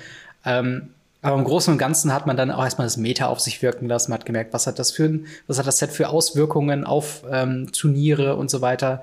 Ähm, 0.44 0.90
aber 1.20 1.36
im 1.36 1.44
Großen 1.44 1.72
und 1.72 1.78
Ganzen 1.78 2.12
hat 2.12 2.26
man 2.26 2.36
dann 2.36 2.52
auch 2.52 2.62
erstmal 2.62 2.86
das 2.86 2.96
Meta 2.96 3.26
auf 3.26 3.40
sich 3.40 3.60
wirken 3.60 3.88
lassen, 3.88 4.12
man 4.12 4.20
hat 4.20 4.26
gemerkt, 4.26 4.52
was 4.52 4.66
hat 4.68 4.78
das 4.78 4.92
für 4.92 5.04
ein, 5.04 5.26
was 5.48 5.58
hat 5.58 5.66
das 5.66 5.78
Set 5.78 5.90
für 5.90 6.08
Auswirkungen 6.08 6.84
auf 6.84 7.24
ähm, 7.30 7.72
Turniere 7.72 8.36
und 8.36 8.50
so 8.50 8.60
weiter 8.60 9.02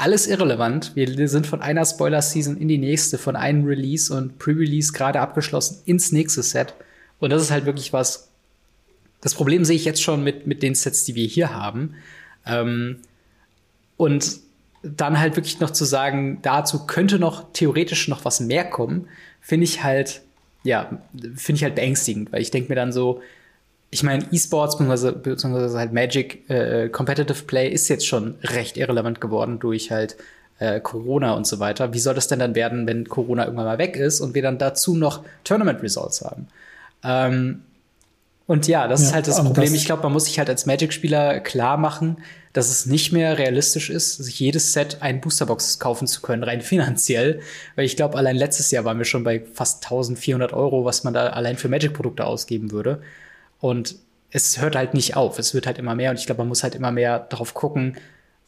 alles 0.00 0.26
irrelevant. 0.26 0.92
Wir 0.96 1.28
sind 1.28 1.46
von 1.46 1.60
einer 1.60 1.84
Spoiler-Season 1.84 2.56
in 2.56 2.68
die 2.68 2.78
nächste, 2.78 3.18
von 3.18 3.36
einem 3.36 3.66
Release 3.66 4.12
und 4.14 4.38
Pre-Release 4.38 4.92
gerade 4.92 5.20
abgeschlossen 5.20 5.82
ins 5.84 6.10
nächste 6.10 6.42
Set. 6.42 6.74
Und 7.18 7.30
das 7.30 7.42
ist 7.42 7.50
halt 7.50 7.66
wirklich 7.66 7.92
was. 7.92 8.29
Das 9.20 9.34
Problem 9.34 9.64
sehe 9.64 9.76
ich 9.76 9.84
jetzt 9.84 10.02
schon 10.02 10.24
mit, 10.24 10.46
mit 10.46 10.62
den 10.62 10.74
Sets, 10.74 11.04
die 11.04 11.14
wir 11.14 11.26
hier 11.26 11.54
haben. 11.54 11.94
Ähm, 12.46 13.00
und 13.96 14.40
dann 14.82 15.20
halt 15.20 15.36
wirklich 15.36 15.60
noch 15.60 15.70
zu 15.70 15.84
sagen, 15.84 16.38
dazu 16.42 16.86
könnte 16.86 17.18
noch 17.18 17.52
theoretisch 17.52 18.08
noch 18.08 18.24
was 18.24 18.40
mehr 18.40 18.64
kommen, 18.64 19.08
finde 19.40 19.64
ich 19.64 19.82
halt, 19.82 20.22
ja, 20.62 21.02
finde 21.36 21.56
ich 21.58 21.64
halt 21.64 21.74
beängstigend, 21.74 22.32
weil 22.32 22.40
ich 22.40 22.50
denke 22.50 22.70
mir 22.70 22.76
dann 22.76 22.92
so, 22.92 23.20
ich 23.90 24.02
meine, 24.02 24.24
E-Sports 24.30 24.76
beziehungsweise, 24.76 25.12
beziehungsweise 25.12 25.78
halt 25.78 25.92
Magic 25.92 26.48
äh, 26.48 26.88
Competitive 26.88 27.42
Play 27.42 27.68
ist 27.68 27.88
jetzt 27.88 28.06
schon 28.06 28.36
recht 28.42 28.76
irrelevant 28.76 29.20
geworden 29.20 29.58
durch 29.58 29.90
halt 29.90 30.16
äh, 30.60 30.80
Corona 30.80 31.32
und 31.32 31.46
so 31.46 31.58
weiter. 31.58 31.92
Wie 31.92 31.98
soll 31.98 32.14
das 32.14 32.28
denn 32.28 32.38
dann 32.38 32.54
werden, 32.54 32.86
wenn 32.86 33.08
Corona 33.08 33.44
irgendwann 33.44 33.66
mal 33.66 33.78
weg 33.78 33.96
ist 33.96 34.20
und 34.20 34.34
wir 34.34 34.42
dann 34.42 34.58
dazu 34.58 34.94
noch 34.94 35.24
Tournament 35.42 35.82
Results 35.82 36.22
haben? 36.22 36.46
Ähm, 37.02 37.62
und 38.50 38.66
ja, 38.66 38.88
das 38.88 39.00
Ja, 39.02 39.06
ist 39.08 39.14
halt 39.14 39.28
das 39.28 39.36
Problem. 39.36 39.66
das- 39.66 39.74
ich 39.74 39.84
glaube, 39.84 40.02
man 40.02 40.12
muss 40.12 40.24
sich 40.24 40.38
halt 40.38 40.48
als 40.48 40.66
Magic-Spieler 40.66 41.40
klar 41.40 41.76
machen, 41.76 42.16
dass 42.52 42.68
es 42.68 42.84
nicht 42.86 43.12
mehr 43.12 43.38
realistisch 43.38 43.90
ist, 43.90 44.16
sich 44.16 44.40
jedes 44.40 44.72
Set 44.72 45.02
einen 45.02 45.20
Boosterbox 45.20 45.78
kaufen 45.78 46.08
zu 46.08 46.20
können, 46.20 46.42
rein 46.42 46.60
finanziell. 46.72 47.40
Weil 47.76 47.84
ich 47.84 47.96
glaube, 47.96 48.18
allein 48.18 48.34
letztes 48.36 48.70
Jahr 48.72 48.84
waren 48.84 48.98
wir 48.98 49.04
schon 49.04 49.22
bei 49.22 49.44
fast 49.54 49.84
1400 49.84 50.52
Euro, 50.52 50.84
was 50.84 51.04
man 51.04 51.14
da 51.14 51.28
allein 51.28 51.56
für 51.56 51.68
Magic-Produkte 51.68 52.24
ausgeben 52.26 52.72
würde. 52.72 53.02
Und 53.60 53.94
es 54.32 54.60
hört 54.60 54.74
halt 54.74 54.94
nicht 54.94 55.14
auf. 55.16 55.38
Es 55.38 55.54
wird 55.54 55.66
halt 55.66 55.78
immer 55.78 55.94
mehr. 55.94 56.10
Und 56.10 56.18
ich 56.18 56.26
glaube, 56.26 56.40
man 56.40 56.48
muss 56.48 56.62
halt 56.64 56.74
immer 56.74 56.90
mehr 56.90 57.20
darauf 57.20 57.54
gucken, 57.54 57.96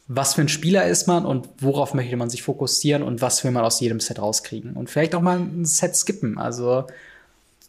was 0.09 0.33
für 0.33 0.41
ein 0.41 0.49
Spieler 0.49 0.85
ist 0.85 1.07
man 1.07 1.25
und 1.25 1.47
worauf 1.59 1.93
möchte 1.93 2.17
man 2.17 2.29
sich 2.29 2.43
fokussieren 2.43 3.03
und 3.03 3.21
was 3.21 3.41
will 3.45 3.51
man 3.51 3.63
aus 3.63 3.79
jedem 3.79 4.01
Set 4.01 4.19
rauskriegen. 4.19 4.73
Und 4.73 4.89
vielleicht 4.89 5.15
auch 5.15 5.21
mal 5.21 5.37
ein 5.39 5.63
Set 5.63 5.95
skippen. 5.95 6.37
Also 6.37 6.87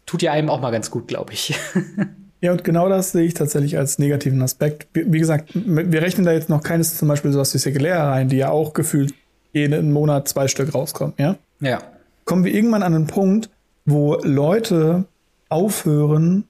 tut 0.05 0.21
ja 0.21 0.33
einem 0.33 0.49
auch 0.49 0.59
mal 0.59 0.71
ganz 0.71 0.91
gut, 0.91 1.07
glaube 1.07 1.31
ich. 1.31 1.55
Ja, 2.45 2.51
und 2.51 2.63
genau 2.63 2.87
das 2.89 3.11
sehe 3.11 3.23
ich 3.23 3.33
tatsächlich 3.33 3.75
als 3.75 3.97
negativen 3.97 4.39
Aspekt. 4.43 4.87
Wie, 4.93 5.17
gesagt, 5.17 5.49
wir 5.55 5.99
rechnen 6.03 6.27
da 6.27 6.31
jetzt 6.31 6.47
noch 6.47 6.61
keines 6.61 6.95
zum 6.95 7.07
Beispiel 7.07 7.31
sowas 7.31 7.51
wie 7.55 7.57
Sekulär 7.57 7.99
rein, 8.03 8.29
die 8.29 8.37
ja 8.37 8.51
auch 8.51 8.73
gefühlt 8.73 9.15
jeden 9.51 9.91
Monat 9.91 10.27
zwei 10.27 10.47
Stück 10.47 10.75
rauskommen, 10.75 11.15
ja? 11.17 11.37
Ja. 11.59 11.81
Kommen 12.23 12.43
wir 12.43 12.53
irgendwann 12.53 12.83
an 12.83 12.93
einen 12.93 13.07
Punkt, 13.07 13.49
wo 13.85 14.19
Leute 14.21 15.05
aufhören, 15.49 16.43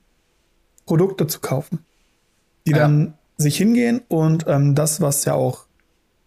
Produkte 0.86 1.27
zu 1.27 1.39
kaufen. 1.39 1.79
Die 2.67 2.71
Ja. 2.71 2.79
dann 2.79 3.13
sich 3.38 3.55
hingehen 3.55 4.01
und 4.10 4.43
ähm, 4.49 4.75
das, 4.75 4.99
was 4.99 5.23
ja 5.23 5.34
auch 5.36 5.65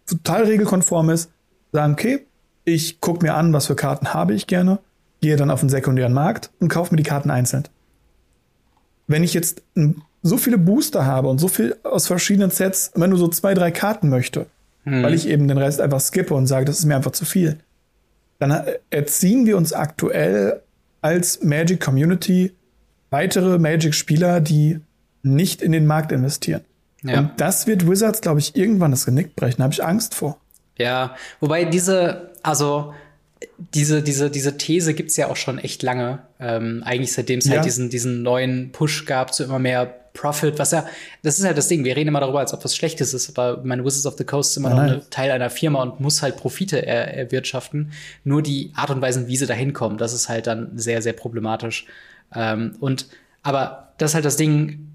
total 0.07 0.45
regelkonform 0.45 1.11
ist, 1.11 1.29
sagen, 1.71 1.93
okay, 1.93 2.25
ich 2.65 3.01
gucke 3.01 3.23
mir 3.23 3.35
an, 3.35 3.53
was 3.53 3.67
für 3.67 3.75
Karten 3.75 4.15
habe 4.15 4.33
ich 4.33 4.47
gerne, 4.47 4.79
gehe 5.21 5.35
dann 5.35 5.51
auf 5.51 5.59
den 5.59 5.69
sekundären 5.69 6.13
Markt 6.13 6.49
und 6.59 6.69
kaufe 6.69 6.91
mir 6.91 6.97
die 6.97 7.07
Karten 7.07 7.29
einzeln. 7.29 7.67
Wenn 9.09 9.23
ich 9.23 9.33
jetzt 9.33 9.61
so 10.21 10.37
viele 10.37 10.57
Booster 10.57 11.05
habe 11.05 11.27
und 11.27 11.39
so 11.39 11.49
viel 11.49 11.75
aus 11.83 12.07
verschiedenen 12.07 12.51
Sets, 12.51 12.91
wenn 12.95 13.11
du 13.11 13.17
so 13.17 13.27
zwei, 13.27 13.53
drei 13.53 13.71
Karten 13.71 14.07
möchte, 14.07 14.45
weil 14.85 15.13
ich 15.13 15.27
eben 15.27 15.47
den 15.47 15.57
Rest 15.57 15.81
einfach 15.81 15.99
skippe 15.99 16.33
und 16.33 16.47
sage, 16.47 16.65
das 16.65 16.79
ist 16.79 16.85
mir 16.85 16.95
einfach 16.95 17.11
zu 17.11 17.25
viel, 17.25 17.59
dann 18.39 18.51
äh, 18.51 18.79
erziehen 18.89 19.45
wir 19.45 19.57
uns 19.57 19.73
aktuell 19.73 20.61
als 21.01 21.43
Magic 21.43 21.79
Community 21.79 22.53
weitere 23.09 23.57
Magic-Spieler, 23.57 24.39
die 24.39 24.79
nicht 25.21 25.61
in 25.61 25.71
den 25.71 25.85
Markt 25.85 26.11
investieren. 26.11 26.61
Ja. 27.03 27.19
Und 27.19 27.31
das 27.37 27.67
wird 27.67 27.87
Wizards, 27.87 28.21
glaube 28.21 28.39
ich, 28.39 28.55
irgendwann 28.55 28.91
das 28.91 29.05
Genick 29.05 29.35
brechen. 29.35 29.57
Da 29.57 29.63
habe 29.65 29.73
ich 29.73 29.83
Angst 29.83 30.15
vor. 30.15 30.37
Ja, 30.77 31.15
wobei 31.39 31.65
diese, 31.65 32.31
also 32.43 32.93
diese, 33.73 34.01
diese, 34.01 34.29
diese 34.29 34.57
These 34.57 34.93
gibt's 34.93 35.15
ja 35.17 35.29
auch 35.29 35.35
schon 35.35 35.59
echt 35.59 35.83
lange. 35.83 36.19
Ähm, 36.39 36.83
eigentlich 36.85 37.13
seitdem 37.13 37.39
es 37.39 37.45
Ja. 37.45 37.55
halt 37.55 37.65
diesen, 37.65 37.89
diesen 37.89 38.21
neuen 38.21 38.71
Push 38.71 39.05
gab 39.05 39.33
zu 39.33 39.43
immer 39.43 39.59
mehr 39.59 39.85
Profit, 40.13 40.59
was 40.59 40.71
ja, 40.71 40.85
das 41.21 41.39
ist 41.39 41.45
halt 41.45 41.57
das 41.57 41.67
Ding, 41.67 41.85
wir 41.85 41.95
reden 41.95 42.09
immer 42.09 42.19
darüber, 42.19 42.39
als 42.39 42.53
ob 42.53 42.65
was 42.65 42.75
Schlechtes 42.75 43.13
ist, 43.13 43.29
aber 43.37 43.63
meine 43.63 43.85
Wizards 43.85 44.07
of 44.07 44.15
the 44.17 44.25
Coast 44.25 44.51
ist 44.51 44.57
immer 44.57 44.69
noch 44.69 44.77
Nein. 44.77 44.89
eine 44.89 45.09
Teil 45.09 45.31
einer 45.31 45.49
Firma 45.49 45.81
und 45.81 45.99
muss 46.01 46.21
halt 46.21 46.35
Profite 46.35 46.85
er, 46.85 47.13
erwirtschaften. 47.15 47.91
Nur 48.25 48.41
die 48.41 48.71
Art 48.75 48.89
und 48.89 49.01
Weise, 49.01 49.27
wie 49.27 49.37
sie 49.37 49.45
da 49.45 49.53
hinkommen, 49.53 49.97
das 49.97 50.11
ist 50.13 50.27
halt 50.27 50.47
dann 50.47 50.71
sehr, 50.77 51.01
sehr 51.01 51.13
problematisch. 51.13 51.85
Ähm, 52.35 52.75
und, 52.79 53.07
aber 53.43 53.93
das 53.99 54.11
ist 54.11 54.15
halt 54.15 54.25
das 54.25 54.35
Ding, 54.35 54.87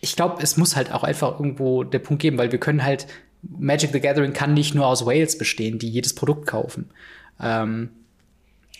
ich 0.00 0.14
glaube, 0.14 0.42
es 0.42 0.56
muss 0.56 0.76
halt 0.76 0.92
auch 0.92 1.02
einfach 1.02 1.40
irgendwo 1.40 1.82
der 1.82 1.98
Punkt 1.98 2.22
geben, 2.22 2.38
weil 2.38 2.52
wir 2.52 2.60
können 2.60 2.84
halt, 2.84 3.06
Magic 3.42 3.90
the 3.92 4.00
Gathering 4.00 4.32
kann 4.32 4.52
nicht 4.54 4.74
nur 4.74 4.86
aus 4.86 5.06
Whales 5.06 5.38
bestehen, 5.38 5.78
die 5.78 5.88
jedes 5.88 6.14
Produkt 6.14 6.46
kaufen. 6.46 6.90
Ähm, 7.40 7.90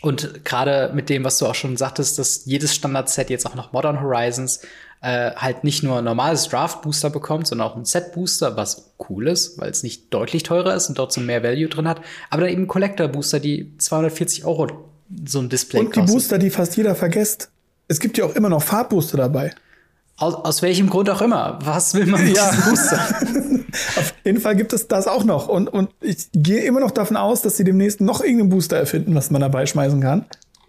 und 0.01 0.45
gerade 0.45 0.93
mit 0.95 1.09
dem, 1.09 1.25
was 1.25 1.39
du 1.39 1.47
auch 1.47 1.55
schon 1.57 1.77
sagtest, 1.77 2.19
dass 2.19 2.45
jedes 2.45 2.75
Standard-Set 2.75 3.31
jetzt 3.31 3.47
auch 3.47 3.55
noch 3.57 3.73
Modern 3.73 4.01
Horizons 4.01 4.61
äh, 5.01 5.33
halt 5.35 5.65
nicht 5.65 5.83
nur 5.83 5.99
ein 5.99 6.05
normales 6.05 6.49
Draft-Booster 6.49 7.11
bekommt, 7.11 7.47
sondern 7.49 7.69
auch 7.69 7.77
ein 7.77 7.85
Set-Booster, 7.85 8.57
was 8.57 8.91
cool 9.09 9.27
ist, 9.29 9.59
weil 9.61 9.71
es 9.71 9.83
nicht 9.83 10.13
deutlich 10.15 10.45
teurer 10.45 10.75
ist 10.75 10.89
und 10.89 10.95
trotzdem 10.95 11.27
mehr 11.27 11.43
Value 11.43 11.69
drin 11.69 11.89
hat, 11.89 12.01
aber 12.31 12.43
dann 12.43 12.51
eben 12.53 12.69
Collector-Booster, 12.69 13.41
die 13.41 13.77
240 13.79 14.45
Euro 14.45 14.89
so 15.27 15.41
ein 15.41 15.49
Display 15.49 15.81
Und 15.81 15.97
die 15.97 16.01
kosten. 16.01 16.13
Booster, 16.15 16.39
die 16.39 16.51
fast 16.51 16.77
jeder 16.77 16.95
vergisst. 16.95 17.51
Es 17.89 17.99
gibt 17.99 18.19
ja 18.19 18.25
auch 18.25 18.35
immer 18.35 18.49
noch 18.51 18.63
Farbbooster 18.63 19.17
dabei. 19.17 19.53
Aus, 20.17 20.35
aus 20.35 20.63
welchem 20.63 20.91
Grund 20.91 21.09
auch 21.11 21.23
immer. 21.23 21.59
Was 21.63 21.95
will 21.95 22.07
man 22.07 22.23
mit 22.25 22.37
Ja. 22.37 22.51
diesem 22.51 22.65
Booster? 22.71 23.01
Auf 23.97 24.15
jeden 24.25 24.41
Fall 24.41 24.57
gibt 24.57 24.73
es 24.73 24.89
das 24.89 25.07
auch 25.07 25.25
noch. 25.25 25.49
Und, 25.49 25.69
und 25.69 25.91
ich 26.01 26.29
gehe 26.33 26.63
immer 26.65 26.81
noch 26.81 26.91
davon 26.91 27.17
aus, 27.17 27.43
dass 27.43 27.57
sie 27.57 27.65
demnächst 27.65 28.01
noch 28.01 28.21
irgendeinen 28.23 28.49
Booster 28.51 28.77
erfinden, 28.77 29.15
was 29.15 29.31
man 29.31 29.41
dabei 29.41 29.67
schmeißen 29.67 30.01
kann. 30.01 30.25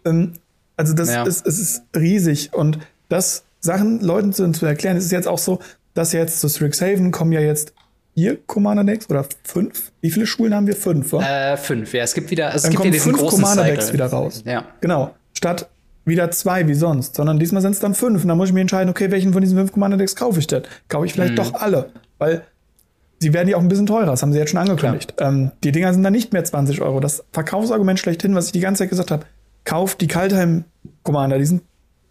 Ähm, 0.06 0.34
also 0.78 0.94
das 0.94 1.10
Ja. 1.10 1.24
ist, 1.24 1.46
es 1.46 1.60
ist 1.60 1.82
riesig. 1.96 2.54
Und 2.54 2.80
das 3.10 3.44
Sachen 3.60 4.02
Leuten 4.02 4.34
zu, 4.34 4.50
zu 4.52 4.66
erklären, 4.66 4.98
es 4.98 5.06
ist 5.06 5.12
jetzt 5.12 5.28
auch 5.28 5.38
so, 5.40 5.60
dass 5.94 6.14
jetzt 6.14 6.40
zu 6.40 6.50
Strixhaven 6.50 7.12
kommen 7.12 7.32
ja 7.32 7.42
jetzt 7.42 7.74
vier 8.16 8.38
Commander 8.46 8.84
Decks 8.84 9.10
oder 9.10 9.26
fünf. 9.44 9.92
Wie 10.02 10.12
viele 10.12 10.26
Schulen 10.26 10.54
haben 10.54 10.68
wir? 10.68 10.76
Fünf, 10.76 11.12
wa? 11.14 11.22
äh, 11.24 11.58
fünf, 11.58 11.94
ja. 11.94 12.04
Es 12.04 12.14
gibt 12.14 12.32
wieder, 12.32 12.54
es 12.54 12.62
Dann 12.64 12.72
gibt 12.72 12.84
kommen 12.84 12.94
fünf 12.94 13.18
Commander 13.26 13.64
Decks 13.64 13.86
Cycle. 13.86 13.94
wieder 13.94 14.08
raus. 14.08 14.44
Ja. 14.46 14.66
Genau. 14.82 15.14
Statt 15.34 15.70
wieder 16.06 16.32
zwei 16.32 16.68
wie 16.68 16.74
sonst, 16.74 17.16
sondern 17.16 17.40
diesmal 17.40 17.62
sind 17.62 17.74
es 17.74 17.80
dann 17.80 17.94
fünf. 17.94 18.24
Und 18.24 18.28
dann 18.30 18.38
muss 18.38 18.50
ich 18.50 18.54
mir 18.54 18.62
entscheiden, 18.62 18.90
okay, 18.90 19.12
welchen 19.12 19.32
von 19.34 19.42
diesen 19.42 19.58
fünf 19.58 19.72
Commander 19.72 19.98
Decks 19.98 20.16
kaufe 20.16 20.40
ich 20.40 20.48
denn? 20.48 20.64
Kaufe 20.88 21.06
ich 21.06 21.14
vielleicht 21.14 21.38
doch 21.38 21.54
alle? 21.54 21.92
Weil 22.18 22.44
sie 23.20 23.34
werden 23.34 23.48
ja 23.48 23.58
auch 23.58 23.62
ein 23.62 23.68
bisschen 23.68 23.86
teurer, 23.86 24.08
das 24.08 24.22
haben 24.22 24.32
sie 24.32 24.40
jetzt 24.40 24.52
schon 24.52 24.60
angekündigt. 24.60 25.14
Ähm, 25.20 25.52
die 25.64 25.72
Dinger 25.72 25.94
sind 25.94 26.04
dann 26.04 26.14
nicht 26.14 26.34
mehr 26.34 26.44
20 26.44 26.82
Euro. 26.82 27.00
Das 27.00 27.24
Verkaufsargument 27.32 28.00
schlechthin, 28.00 28.34
was 28.36 28.48
ich 28.48 28.52
die 28.52 28.60
ganze 28.60 28.84
Zeit 28.84 28.90
gesagt 28.90 29.12
habe, 29.12 29.26
kauft 29.66 30.02
die 30.02 30.08
Kaltheim 30.08 30.64
Commander, 31.04 31.38
die 31.38 31.46
sind 31.46 31.64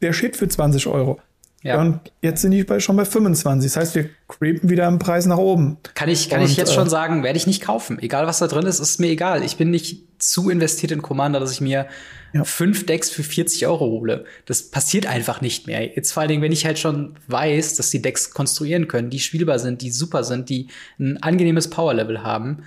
der 0.03 0.13
Shit 0.13 0.37
für 0.37 0.49
20 0.49 0.87
Euro. 0.87 1.19
Ja. 1.63 1.81
Und 1.81 2.01
jetzt 2.23 2.43
sind 2.43 2.53
die 2.53 2.63
bei, 2.63 2.79
schon 2.79 2.97
bei 2.97 3.05
25. 3.05 3.71
Das 3.73 3.77
heißt, 3.77 3.95
wir 3.97 4.09
creepen 4.29 4.71
wieder 4.71 4.87
im 4.87 5.01
Preis 5.01 5.27
nach 5.27 5.39
oben. 5.39 5.77
Kann 5.95 6.09
ich, 6.09 6.31
kann 6.31 6.41
Und, 6.41 6.47
ich 6.47 6.57
jetzt 6.57 6.71
äh, 6.71 6.75
schon 6.75 6.89
sagen, 6.89 7.25
werde 7.25 7.37
ich 7.37 7.49
nicht 7.49 7.63
kaufen. 7.63 7.99
Egal 7.99 8.27
was 8.27 8.39
da 8.39 8.47
drin 8.47 8.65
ist, 8.65 8.79
ist 8.79 9.01
mir 9.01 9.09
egal. 9.09 9.43
Ich 9.43 9.57
bin 9.57 9.71
nicht 9.71 10.05
zu 10.19 10.51
investiert 10.51 10.93
in 10.93 11.03
Commander, 11.03 11.41
dass 11.41 11.51
ich 11.51 11.61
mir 11.61 11.87
Ja. 12.33 12.45
fünf 12.45 12.85
Decks 12.87 13.11
für 13.11 13.23
40 13.23 13.67
Euro 13.67 13.87
hole. 13.87 14.25
Das 14.47 14.71
passiert 14.71 15.07
einfach 15.07 15.41
nicht 15.41 15.67
mehr. 15.67 15.95
Jetzt 15.97 16.13
vor 16.13 16.21
allen 16.21 16.29
Dingen, 16.29 16.43
wenn 16.43 16.53
ich 16.53 16.67
halt 16.67 16.79
schon 16.79 17.15
weiß, 17.29 17.77
dass 17.77 17.91
die 17.91 18.03
Decks 18.03 18.31
konstruieren 18.33 18.87
können, 18.89 19.11
die 19.11 19.19
spielbar 19.21 19.59
sind, 19.59 19.81
die 19.83 19.91
super 19.91 20.25
sind, 20.25 20.49
die 20.49 20.69
ein 20.99 21.23
angenehmes 21.23 21.69
Powerlevel 21.71 22.23
haben, 22.23 22.65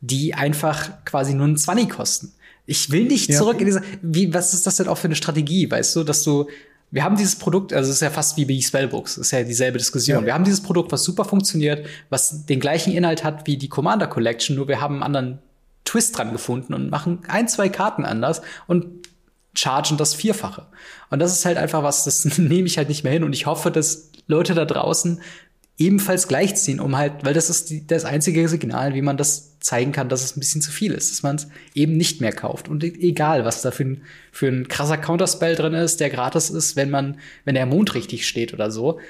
die 0.00 0.34
einfach 0.34 1.04
quasi 1.04 1.34
nur 1.34 1.46
ein 1.46 1.56
20 1.56 1.88
kosten. 1.90 2.32
Ich 2.66 2.90
will 2.90 3.04
nicht 3.04 3.30
Ja. 3.30 3.38
zurück 3.38 3.60
in 3.60 3.66
diese, 3.66 3.82
wie, 4.02 4.32
was 4.34 4.52
ist 4.54 4.66
das 4.66 4.76
denn 4.76 4.88
auch 4.88 4.98
für 4.98 5.06
eine 5.08 5.16
Strategie, 5.16 5.70
weißt 5.70 5.94
du, 5.96 6.02
dass 6.04 6.22
du, 6.22 6.48
wir 6.90 7.04
haben 7.04 7.16
dieses 7.16 7.36
Produkt, 7.36 7.72
also 7.72 7.90
es 7.90 7.96
ist 7.96 8.02
ja 8.02 8.10
fast 8.10 8.36
wie 8.36 8.44
bei 8.44 8.60
Spellbooks, 8.60 9.18
ist 9.18 9.30
ja 9.32 9.42
dieselbe 9.42 9.78
Diskussion. 9.78 10.20
Ja. 10.20 10.26
Wir 10.26 10.34
haben 10.34 10.44
dieses 10.44 10.62
Produkt, 10.62 10.90
was 10.92 11.04
super 11.04 11.24
funktioniert, 11.24 11.86
was 12.08 12.46
den 12.46 12.60
gleichen 12.60 12.92
Inhalt 12.94 13.22
hat 13.24 13.46
wie 13.46 13.56
die 13.56 13.68
Commander 13.68 14.06
Collection, 14.06 14.56
nur 14.56 14.68
wir 14.68 14.80
haben 14.80 14.94
einen 14.94 15.02
anderen 15.02 15.38
Twist 15.84 16.16
dran 16.16 16.32
gefunden 16.32 16.74
und 16.74 16.90
machen 16.90 17.20
ein, 17.28 17.48
zwei 17.48 17.68
Karten 17.68 18.04
anders 18.04 18.42
und 18.66 18.86
chargen 19.54 19.96
das 19.96 20.14
Vierfache. 20.14 20.66
Und 21.10 21.20
das 21.20 21.32
ist 21.32 21.44
halt 21.44 21.58
einfach 21.58 21.82
was, 21.82 22.04
das 22.04 22.24
nehme 22.38 22.66
ich 22.66 22.78
halt 22.78 22.88
nicht 22.88 23.04
mehr 23.04 23.12
hin. 23.12 23.24
Und 23.24 23.32
ich 23.32 23.46
hoffe, 23.46 23.70
dass 23.70 24.10
Leute 24.26 24.54
da 24.54 24.64
draußen 24.64 25.20
ebenfalls 25.76 26.28
gleichziehen, 26.28 26.78
um 26.78 26.96
halt, 26.96 27.24
weil 27.24 27.34
das 27.34 27.50
ist 27.50 27.70
die, 27.70 27.86
das 27.86 28.04
einzige 28.04 28.48
Signal, 28.48 28.94
wie 28.94 29.02
man 29.02 29.16
das 29.16 29.58
zeigen 29.58 29.92
kann, 29.92 30.08
dass 30.08 30.22
es 30.22 30.36
ein 30.36 30.40
bisschen 30.40 30.62
zu 30.62 30.70
viel 30.70 30.92
ist, 30.92 31.10
dass 31.10 31.22
man 31.22 31.36
es 31.36 31.48
eben 31.74 31.96
nicht 31.96 32.20
mehr 32.20 32.32
kauft. 32.32 32.68
Und 32.68 32.84
e- 32.84 32.96
egal, 33.00 33.44
was 33.44 33.62
da 33.62 33.70
für 33.70 33.84
ein, 33.84 34.02
für 34.30 34.46
ein 34.46 34.68
krasser 34.68 34.98
Counterspell 34.98 35.56
drin 35.56 35.74
ist, 35.74 36.00
der 36.00 36.10
gratis 36.10 36.50
ist, 36.50 36.76
wenn 36.76 36.90
man, 36.90 37.18
wenn 37.44 37.56
der 37.56 37.66
Mond 37.66 37.94
richtig 37.94 38.28
steht 38.28 38.54
oder 38.54 38.70
so, 38.70 39.00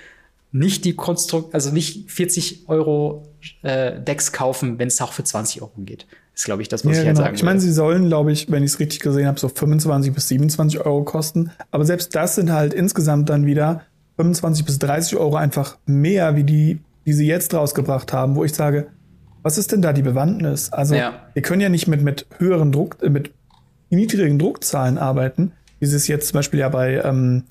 nicht 0.53 0.85
die 0.85 0.95
Konstrukt, 0.95 1.55
also 1.55 1.71
nicht 1.71 2.11
40 2.11 2.69
Euro 2.69 3.29
äh, 3.63 4.01
Decks 4.01 4.33
kaufen, 4.33 4.79
wenn 4.79 4.89
es 4.89 5.01
auch 5.01 5.13
für 5.13 5.25
20 5.25 5.61
Euro 5.61 5.73
geht. 5.79 6.07
Ist, 6.35 6.45
glaube 6.47 6.63
ich, 6.63 6.69
das, 6.69 6.85
was 6.85 6.97
Ja, 6.97 7.03
ich 7.03 7.07
halt 7.07 7.17
genau. 7.17 7.27
sagen 7.27 7.37
Ich 7.37 7.43
meine, 7.45 7.61
sie 7.61 7.73
sollen, 7.73 8.09
glaube 8.09 8.33
ich, 8.33 8.51
wenn 8.51 8.65
ich 8.65 8.73
es 8.73 8.81
richtig 8.81 9.01
gesehen 9.01 9.27
habe, 9.27 9.39
so 9.39 9.49
25 9.49 10.13
bis 10.13 10.29
27 10.29 10.81
Euro 10.85 11.05
kosten. 11.05 11.51
Aber 11.71 11.85
selbst 11.85 12.15
das 12.17 12.35
sind 12.35 12.51
halt 12.53 12.75
insgesamt 12.75 13.29
dann 13.29 13.47
wieder 13.47 13.83
25 14.17 14.65
bis 14.65 14.79
30 14.81 15.17
Euro 15.17 15.37
einfach 15.37 15.79
mehr, 15.87 16.35
wie 16.37 16.45
die, 16.45 16.81
die 17.07 17.13
sie 17.13 17.27
jetzt 17.27 17.55
rausgebracht 17.55 18.13
haben, 18.13 18.35
wo 18.35 18.45
ich 18.45 18.53
sage, 18.53 18.89
was 19.43 19.59
ist 19.59 19.73
denn 19.73 19.83
da 19.83 19.93
die 19.93 20.03
Bewandtnis? 20.03 20.73
Also, 20.73 20.95
Ja. 20.97 21.13
wir 21.35 21.43
können 21.43 21.61
ja 21.61 21.69
nicht 21.69 21.87
mit, 21.87 22.03
mit 22.03 22.27
höheren 22.39 22.73
Druck, 22.73 22.97
äh, 23.03 23.11
mit 23.11 23.33
niedrigen 23.91 24.39
Druckzahlen 24.39 24.99
arbeiten, 24.99 25.53
wie 25.79 25.87
sie 25.87 25.97
es 25.97 26.09
jetzt 26.09 26.29
zum 26.29 26.39
Beispiel 26.39 26.61
ja 26.61 26.69
bei 26.69 27.01
ähm, 27.05 27.45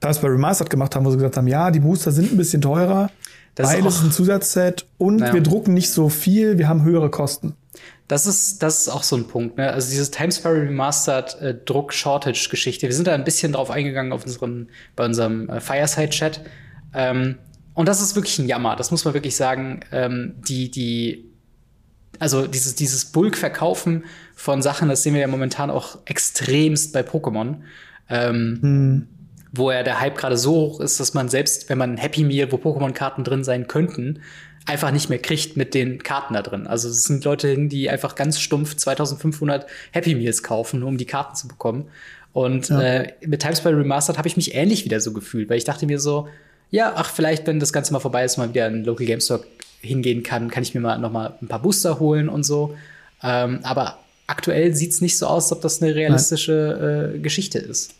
Tales 0.00 0.18
by 0.18 0.26
Remastered 0.28 0.70
gemacht 0.70 0.94
haben, 0.94 1.04
wo 1.04 1.10
sie 1.10 1.16
gesagt 1.16 1.36
haben, 1.36 1.48
ja, 1.48 1.70
die 1.70 1.80
Booster 1.80 2.12
sind 2.12 2.30
ein 2.32 2.36
bisschen 2.36 2.62
teurer, 2.62 3.10
Das 3.56 3.70
ist 3.70 3.74
weil 3.78 3.86
es 3.86 3.96
ist 3.96 4.04
ein 4.04 4.12
Zusatzset 4.12 4.86
und 4.98 5.18
Ja. 5.20 5.32
wir 5.32 5.42
drucken 5.42 5.74
nicht 5.74 5.90
so 5.90 6.08
viel, 6.08 6.58
wir 6.58 6.68
haben 6.68 6.84
höhere 6.84 7.10
Kosten. 7.10 7.54
Das 8.10 8.26
ist, 8.26 8.60
das 8.60 8.80
ist 8.80 8.88
auch 8.88 9.04
so 9.04 9.14
ein 9.14 9.28
Punkt, 9.28 9.56
ne? 9.56 9.72
Also 9.72 9.88
dieses 9.88 10.10
Time 10.10 10.32
Sparrow 10.32 10.58
Remastered 10.58 11.40
äh, 11.40 11.54
Druck-Shortage-Geschichte. 11.54 12.88
Wir 12.88 12.92
sind 12.92 13.06
da 13.06 13.14
ein 13.14 13.22
bisschen 13.22 13.52
drauf 13.52 13.70
eingegangen 13.70 14.12
auf 14.12 14.24
unserem, 14.24 14.66
bei 14.96 15.04
unserem 15.04 15.48
äh, 15.48 15.60
Fireside-Chat. 15.60 16.40
Ähm, 16.92 17.38
und 17.72 17.88
das 17.88 18.02
ist 18.02 18.16
wirklich 18.16 18.36
ein 18.40 18.48
Jammer, 18.48 18.74
das 18.74 18.90
muss 18.90 19.04
man 19.04 19.14
wirklich 19.14 19.36
sagen. 19.36 19.78
Ähm, 19.92 20.34
die, 20.48 20.72
die, 20.72 21.30
also 22.18 22.48
dieses, 22.48 22.74
dieses 22.74 23.04
Bulk-Verkaufen 23.04 24.04
von 24.34 24.60
Sachen, 24.60 24.88
das 24.88 25.04
sehen 25.04 25.14
wir 25.14 25.20
ja 25.20 25.28
momentan 25.28 25.70
auch 25.70 25.98
extremst 26.06 26.92
bei 26.92 27.02
Pokémon. 27.02 27.58
Ähm, 28.08 29.06
wo 29.52 29.70
ja 29.70 29.84
der 29.84 30.00
Hype 30.00 30.18
gerade 30.18 30.36
so 30.36 30.52
hoch 30.52 30.80
ist, 30.80 30.98
dass 30.98 31.14
man 31.14 31.28
selbst, 31.28 31.68
wenn 31.68 31.78
man 31.78 31.92
ein 31.92 31.96
Happy 31.96 32.24
Meal, 32.24 32.50
wo 32.50 32.56
Pokémon-Karten 32.56 33.22
drin 33.22 33.44
sein 33.44 33.68
könnten, 33.68 34.20
einfach 34.66 34.90
nicht 34.90 35.08
mehr 35.08 35.18
kriegt 35.18 35.56
mit 35.56 35.74
den 35.74 36.02
Karten 36.02 36.34
da 36.34 36.42
drin. 36.42 36.66
Also 36.66 36.88
es 36.88 37.04
sind 37.04 37.24
Leute, 37.24 37.56
die 37.66 37.90
einfach 37.90 38.14
ganz 38.14 38.40
stumpf 38.40 38.76
2500 38.76 39.66
Happy 39.92 40.14
Meals 40.14 40.42
kaufen, 40.42 40.80
nur 40.80 40.88
um 40.88 40.98
die 40.98 41.06
Karten 41.06 41.34
zu 41.34 41.48
bekommen. 41.48 41.88
Und 42.32 42.70
äh, 42.70 43.12
mit 43.26 43.42
Times 43.42 43.60
by 43.60 43.70
Remastered 43.70 44.18
habe 44.18 44.28
ich 44.28 44.36
mich 44.36 44.54
ähnlich 44.54 44.84
wieder 44.84 45.00
so 45.00 45.12
gefühlt, 45.12 45.50
weil 45.50 45.58
ich 45.58 45.64
dachte 45.64 45.86
mir 45.86 45.98
so, 45.98 46.28
ja, 46.70 46.92
ach, 46.94 47.10
vielleicht, 47.10 47.46
wenn 47.46 47.58
das 47.58 47.72
Ganze 47.72 47.92
mal 47.92 47.98
vorbei 47.98 48.24
ist, 48.24 48.36
mal 48.36 48.48
wieder 48.48 48.68
in 48.68 48.84
Local 48.84 49.06
Game 49.06 49.20
Store 49.20 49.42
hingehen 49.80 50.22
kann, 50.22 50.50
kann 50.50 50.62
ich 50.62 50.74
mir 50.74 50.80
mal 50.80 50.98
noch 50.98 51.10
mal 51.10 51.34
ein 51.42 51.48
paar 51.48 51.60
Booster 51.60 51.98
holen 51.98 52.28
und 52.28 52.44
so. 52.44 52.76
Ähm, 53.22 53.60
aber 53.62 53.98
aktuell 54.28 54.74
sieht's 54.74 55.00
nicht 55.00 55.18
so 55.18 55.26
aus, 55.26 55.44
als 55.44 55.52
ob 55.52 55.62
das 55.62 55.82
eine 55.82 55.94
realistische 55.94 57.14
äh, 57.14 57.18
Geschichte 57.18 57.58
ist. 57.58 57.94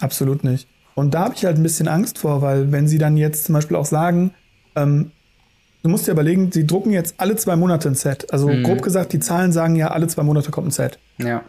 Absolut 0.00 0.44
nicht. 0.44 0.68
Und 0.94 1.14
da 1.14 1.20
habe 1.20 1.34
ich 1.34 1.44
halt 1.46 1.56
ein 1.56 1.62
bisschen 1.62 1.88
Angst 1.88 2.18
vor, 2.18 2.42
weil 2.42 2.70
wenn 2.70 2.86
sie 2.86 2.98
dann 2.98 3.16
jetzt 3.16 3.44
zum 3.44 3.54
Beispiel 3.54 3.76
auch 3.76 3.86
sagen, 3.86 4.34
ähm, 4.76 5.10
du 5.82 5.88
musst 5.88 6.06
dir 6.06 6.12
überlegen, 6.12 6.50
sie 6.52 6.66
drucken 6.66 6.90
jetzt 6.92 7.14
alle 7.18 7.36
zwei 7.36 7.56
Monate 7.56 7.88
ein 7.88 7.94
Set. 7.94 8.32
Also 8.32 8.48
Mhm. 8.48 8.62
grob 8.64 8.82
gesagt, 8.82 9.12
die 9.12 9.20
Zahlen 9.20 9.52
sagen 9.52 9.76
ja, 9.76 9.88
alle 9.88 10.06
zwei 10.08 10.22
Monate 10.22 10.50
kommt 10.50 10.68
ein 10.68 10.70
Set. 10.72 10.98
Ja. 11.18 11.42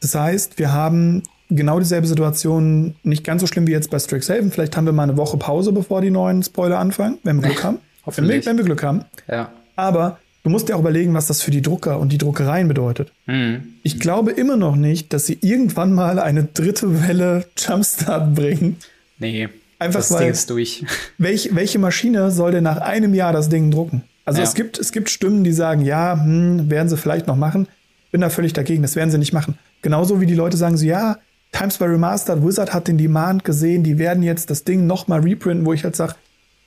Das 0.00 0.14
heißt, 0.14 0.58
wir 0.58 0.72
haben 0.72 1.22
genau 1.50 1.78
dieselbe 1.78 2.06
Situation, 2.06 2.94
nicht 3.02 3.24
ganz 3.24 3.40
so 3.40 3.46
schlimm 3.46 3.66
wie 3.66 3.72
jetzt 3.72 3.90
bei 3.90 3.98
Strixhaven. 3.98 4.50
Vielleicht 4.52 4.76
haben 4.76 4.84
wir 4.84 4.92
mal 4.92 5.04
eine 5.04 5.16
Woche 5.16 5.36
Pause, 5.38 5.72
bevor 5.72 6.00
die 6.00 6.10
neuen 6.10 6.42
Spoiler 6.42 6.78
anfangen, 6.78 7.18
wenn 7.24 7.40
wir 7.42 7.48
Glück 7.48 7.62
haben. 7.64 7.78
Hoffentlich. 8.06 8.46
wenn 8.46 8.56
wir 8.56 8.64
Glück 8.64 8.82
haben. 8.82 9.04
Ja. 9.28 9.50
Aber 9.76 10.18
du 10.44 10.50
musst 10.50 10.68
dir 10.68 10.76
auch 10.76 10.80
überlegen, 10.80 11.14
was 11.14 11.26
das 11.26 11.42
für 11.42 11.50
die 11.50 11.62
Drucker 11.62 11.98
und 12.00 12.10
die 12.12 12.18
Druckereien 12.18 12.68
bedeutet. 12.68 13.12
Mhm. 13.26 13.74
Ich 13.82 13.98
glaube 14.00 14.30
immer 14.32 14.56
noch 14.56 14.76
nicht, 14.76 15.12
dass 15.12 15.26
sie 15.26 15.38
irgendwann 15.40 15.92
mal 15.92 16.18
eine 16.18 16.44
dritte 16.44 17.06
Welle 17.06 17.44
Jumpstart 17.56 18.34
bringen. 18.34 18.76
Nee. 19.18 19.48
Einfach 19.78 20.00
das 20.00 20.10
weil- 20.12 20.20
Ding 20.24 20.30
ist 20.30 20.50
durch. 20.50 20.84
Welch, 21.18 21.50
welche 21.54 21.78
Maschine 21.78 22.30
soll 22.30 22.52
denn 22.52 22.64
nach 22.64 22.78
einem 22.78 23.14
Jahr 23.14 23.32
das 23.32 23.48
Ding 23.48 23.70
drucken? 23.70 24.02
Also 24.24 24.40
Ja. 24.40 24.44
es, 24.46 24.54
gibt, 24.54 24.78
es 24.78 24.92
gibt 24.92 25.08
Stimmen, 25.10 25.44
die 25.44 25.52
sagen, 25.52 25.82
ja, 25.82 26.14
hm, 26.22 26.68
werden 26.70 26.88
sie 26.88 26.96
vielleicht 26.96 27.26
noch 27.26 27.36
machen. 27.36 27.66
Bin 28.10 28.20
da 28.20 28.28
völlig 28.30 28.52
dagegen, 28.52 28.82
das 28.82 28.96
werden 28.96 29.10
sie 29.10 29.18
nicht 29.18 29.32
machen. 29.32 29.58
Genauso 29.82 30.20
wie 30.20 30.26
die 30.26 30.34
Leute 30.34 30.56
sagen 30.56 30.76
so, 30.76 30.84
ja, 30.84 31.18
Times 31.52 31.78
by 31.78 31.84
Remastered, 31.84 32.44
Wizard 32.44 32.74
hat 32.74 32.88
den 32.88 32.98
Demand 32.98 33.44
gesehen, 33.44 33.82
die 33.84 33.98
werden 33.98 34.22
jetzt 34.22 34.50
das 34.50 34.64
Ding 34.64 34.86
noch 34.86 35.08
mal 35.08 35.20
reprinten, 35.20 35.64
wo 35.64 35.72
ich 35.72 35.84
halt 35.84 35.96
sage, 35.96 36.14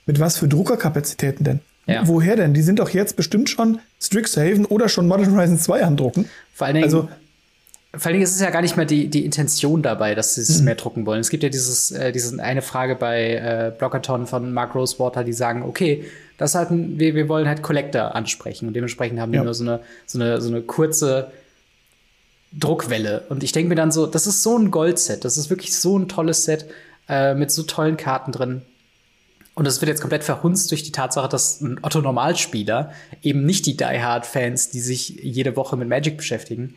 mit 0.06 0.18
was 0.18 0.36
für 0.38 0.48
Druckerkapazitäten 0.48 1.44
denn? 1.44 1.60
Ja. 1.86 2.06
Woher 2.06 2.36
denn? 2.36 2.54
Die 2.54 2.62
sind 2.62 2.78
doch 2.78 2.90
jetzt 2.90 3.16
bestimmt 3.16 3.50
schon 3.50 3.78
Strixhaven 4.00 4.64
oder 4.66 4.88
schon 4.88 5.06
Modern 5.06 5.34
Horizon 5.36 5.58
2 5.58 5.84
am 5.84 5.96
Drucken. 5.96 6.28
Vor 6.54 6.66
allen 6.66 6.74
Dingen, 6.74 6.84
Also, 6.84 7.08
Vor 7.94 8.06
allen 8.06 8.14
Dingen 8.14 8.24
ist 8.24 8.34
es 8.34 8.40
ja 8.40 8.48
gar 8.50 8.62
nicht 8.62 8.76
mehr 8.78 8.86
die, 8.86 9.08
die 9.08 9.24
Intention 9.24 9.82
dabei, 9.82 10.14
dass 10.14 10.34
sie 10.36 10.40
es 10.40 10.58
Mhm. 10.60 10.64
mehr 10.64 10.74
drucken 10.76 11.04
wollen. 11.04 11.20
Es 11.20 11.28
gibt 11.28 11.42
ja 11.42 11.50
dieses, 11.50 11.90
äh, 11.90 12.10
diese 12.10 12.42
eine 12.42 12.62
Frage 12.62 12.96
bei 12.96 13.34
äh, 13.34 13.72
Blockathon 13.76 14.26
von 14.26 14.52
Mark 14.52 14.74
Rosewater, 14.74 15.24
die 15.24 15.34
sagen, 15.34 15.62
okay, 15.62 16.04
das 16.38 16.54
hat 16.54 16.70
ein, 16.70 16.98
wir, 16.98 17.14
wir 17.14 17.28
wollen 17.28 17.46
halt 17.46 17.60
Collector 17.62 18.14
ansprechen 18.14 18.66
und 18.66 18.74
dementsprechend 18.74 19.20
haben 19.20 19.30
die 19.32 19.36
Ja. 19.36 19.44
nur 19.44 19.52
so 19.52 19.64
eine, 19.64 19.80
so 20.06 20.18
eine, 20.18 20.40
so 20.40 20.48
eine 20.48 20.62
kurze 20.62 21.30
Druckwelle. 22.58 23.24
Und 23.28 23.42
ich 23.42 23.52
denke 23.52 23.68
mir 23.68 23.74
dann 23.74 23.92
so, 23.92 24.06
das 24.06 24.26
ist 24.26 24.42
so 24.42 24.56
ein 24.58 24.70
Goldset, 24.70 25.24
das 25.24 25.36
ist 25.36 25.50
wirklich 25.50 25.76
so 25.76 25.98
ein 25.98 26.08
tolles 26.08 26.44
Set 26.44 26.66
äh, 27.08 27.34
mit 27.34 27.50
so 27.50 27.62
tollen 27.62 27.96
Karten 27.96 28.32
drin. 28.32 28.62
Und 29.54 29.66
das 29.66 29.82
wird 29.82 29.90
jetzt 29.90 30.00
komplett 30.00 30.24
verhunzt 30.24 30.70
durch 30.70 30.82
die 30.82 30.92
Tatsache, 30.92 31.28
dass 31.28 31.60
ein 31.60 31.78
Otto-Normalspieler, 31.82 32.92
eben 33.22 33.44
nicht 33.44 33.66
die 33.66 33.76
Die-Hard-Fans, 33.76 34.70
die 34.70 34.80
sich 34.80 35.10
jede 35.22 35.56
Woche 35.56 35.76
mit 35.76 35.88
Magic 35.88 36.16
beschäftigen, 36.16 36.74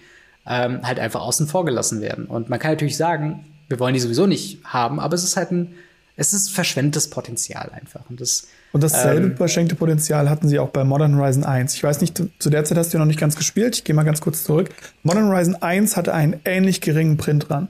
ähm, 0.47 0.79
halt 0.83 0.99
einfach 0.99 1.21
außen 1.21 1.47
vor 1.47 1.65
gelassen 1.65 2.01
werden. 2.01 2.25
Und 2.25 2.49
man 2.49 2.59
kann 2.59 2.71
natürlich 2.71 2.97
sagen, 2.97 3.45
wir 3.67 3.79
wollen 3.79 3.93
die 3.93 3.99
sowieso 3.99 4.27
nicht 4.27 4.59
haben, 4.63 4.99
aber 4.99 5.15
es 5.15 5.23
ist 5.23 5.37
halt 5.37 5.51
ein, 5.51 5.73
es 6.17 6.33
ist 6.33 6.51
verschwendetes 6.51 7.09
Potenzial 7.09 7.71
einfach. 7.73 8.01
Und 8.09 8.21
das, 8.21 8.47
und 8.71 8.83
dasselbe 8.83 9.27
Ähm. 9.27 9.37
verschenkte 9.37 9.75
Potenzial 9.75 10.29
hatten 10.29 10.47
sie 10.47 10.59
auch 10.59 10.69
bei 10.69 10.83
Modern 10.83 11.17
Horizon 11.17 11.43
1. 11.43 11.73
Ich 11.73 11.83
weiß 11.83 11.99
nicht, 12.01 12.21
zu- 12.39 12.49
der 12.49 12.63
Zeit 12.63 12.77
hast 12.77 12.93
du 12.93 12.97
ja 12.97 12.99
noch 12.99 13.07
nicht 13.07 13.19
ganz 13.19 13.35
gespielt. 13.35 13.75
Ich 13.77 13.83
gehe 13.83 13.95
mal 13.95 14.03
ganz 14.03 14.21
kurz 14.21 14.43
zurück. 14.43 14.69
Modern 15.03 15.27
Horizon 15.29 15.55
1 15.61 15.97
hatte 15.97 16.13
einen 16.13 16.39
ähnlich 16.45 16.79
geringen 16.81 17.17
Print 17.17 17.49
dran. 17.49 17.69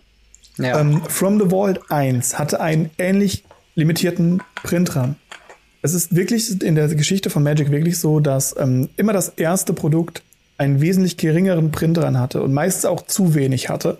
ja, 0.58 0.80
Ähm, 0.80 1.02
From 1.08 1.40
the 1.40 1.50
Vault 1.50 1.80
1 1.92 2.38
hatte 2.40 2.60
einen 2.60 2.90
ähnlich 2.98 3.44
limitierten 3.76 4.42
Print 4.64 4.94
dran. 4.96 5.16
Es 5.82 5.94
ist 5.94 6.16
wirklich 6.16 6.62
in 6.64 6.76
der 6.76 6.88
Geschichte 6.90 7.30
von 7.30 7.44
Magic 7.44 7.70
wirklich 7.72 8.00
so, 8.00 8.20
dass 8.20 8.56
ähm, 8.58 8.90
immer 8.98 9.14
das 9.14 9.30
erste 9.30 9.74
Produkt 9.74 10.24
einen 10.58 10.82
wesentlich 10.82 11.18
geringeren 11.18 11.72
Print 11.72 11.98
dran 11.98 12.20
hatte 12.20 12.42
und 12.42 12.54
meistens 12.54 12.86
auch 12.86 13.02
zu 13.06 13.36
wenig 13.36 13.70
hatte 13.70 13.98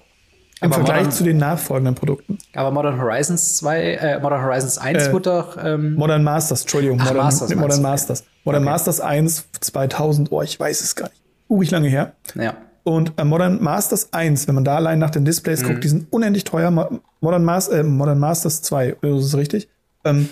im 0.62 0.68
Aber 0.72 0.76
Vergleich 0.76 0.98
Modern- 1.04 1.12
zu 1.12 1.24
den 1.26 1.38
nachfolgenden 1.38 1.96
Produkten. 1.96 2.38
aber 2.54 2.72
Modern 2.72 3.00
Horizons 3.02 3.58
2, 3.58 3.82
äh, 3.96 4.20
Modern 4.22 4.42
Horizons 4.42 4.78
1 4.78 5.08
Äh, 5.08 5.14
wurde 5.14 5.30
doch, 5.30 5.58
ähm, 5.62 5.96
Modern 5.96 6.24
Masters, 6.24 6.62
Entschuldigung, 6.62 6.98
Ach, 7.02 7.08
Modern 7.08 7.26
Masters 7.26 7.50
Modern 7.56 7.72
okay. 7.72 7.82
Masters. 7.82 8.24
Modern 8.46 8.64
Okay. 8.64 8.72
Masters 8.72 9.02
1 9.02 9.46
2000, 9.60 10.32
oh, 10.32 10.42
ich 10.42 10.58
weiß 10.60 10.82
es 10.82 10.96
gar 10.96 11.10
nicht. 11.10 11.22
Urig 11.50 11.72
lange 11.72 11.90
her. 11.90 12.14
ja, 12.36 12.56
Und 12.84 13.14
äh, 13.18 13.26
Modern 13.26 13.62
Masters 13.62 14.14
1, 14.14 14.48
wenn 14.48 14.56
man 14.56 14.64
da 14.64 14.78
allein 14.78 14.98
nach 15.00 15.10
den 15.10 15.26
Displays 15.26 15.62
Mhm. 15.62 15.68
guckt, 15.68 15.84
die 15.84 15.88
sind 15.90 16.08
unendlich 16.12 16.44
teuer. 16.46 16.72
Mo 16.72 17.00
Modern, 17.20 17.44
Mas 17.44 17.68
äh, 17.68 17.84
Modern 17.84 18.20
Masters 18.20 18.62
2, 18.62 18.96
das 19.02 19.26
ist 19.26 19.36
richtig. 19.36 19.68
Ähm, 20.06 20.30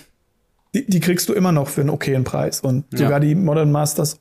die, 0.74 0.86
die 0.88 1.00
kriegst 1.02 1.28
du 1.30 1.34
immer 1.34 1.52
noch 1.52 1.68
für 1.68 1.82
einen 1.82 1.90
okayen 1.90 2.24
Preis. 2.24 2.62
Und 2.62 2.86
Ja. 2.94 3.00
sogar 3.00 3.20
die 3.20 3.36
Modern 3.36 3.72
Masters, 3.72 4.20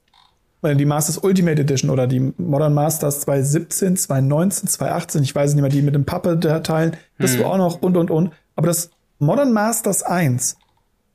äh, 0.62 0.74
die 0.76 0.84
Masters 0.84 1.18
Ultimate 1.18 1.60
Edition 1.60 1.90
oder 1.90 2.06
die 2.06 2.32
Modern 2.38 2.74
Masters 2.74 3.20
2017, 3.20 3.96
2019, 3.96 4.68
2018, 4.68 5.22
ich 5.22 5.34
weiß 5.34 5.54
nicht 5.54 5.62
mehr, 5.62 5.70
die 5.70 5.82
mit 5.82 5.94
dem 5.94 6.04
Pappe-Teilen, 6.04 6.96
das 7.18 7.36
Mhm. 7.36 7.40
war 7.40 7.46
auch 7.52 7.58
noch 7.58 7.82
und 7.82 7.96
und 7.96 8.10
und. 8.10 8.30
Aber 8.56 8.66
das 8.66 8.90
Modern 9.18 9.52
Masters 9.52 10.02
1 10.02 10.56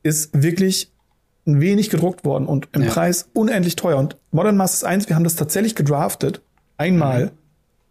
ist 0.03 0.41
wirklich 0.41 0.91
ein 1.45 1.61
wenig 1.61 1.89
gedruckt 1.89 2.25
worden 2.25 2.45
und 2.45 2.67
im 2.73 2.83
Ja. 2.83 2.89
Preis 2.89 3.29
unendlich 3.33 3.75
teuer. 3.77 3.97
Und 3.97 4.17
Modern 4.31 4.57
Masters 4.57 4.83
1, 4.83 5.07
wir 5.09 5.15
haben 5.15 5.23
das 5.23 5.35
tatsächlich 5.35 5.75
gedraftet, 5.75 6.41
einmal. 6.77 7.25
Mhm. 7.25 7.31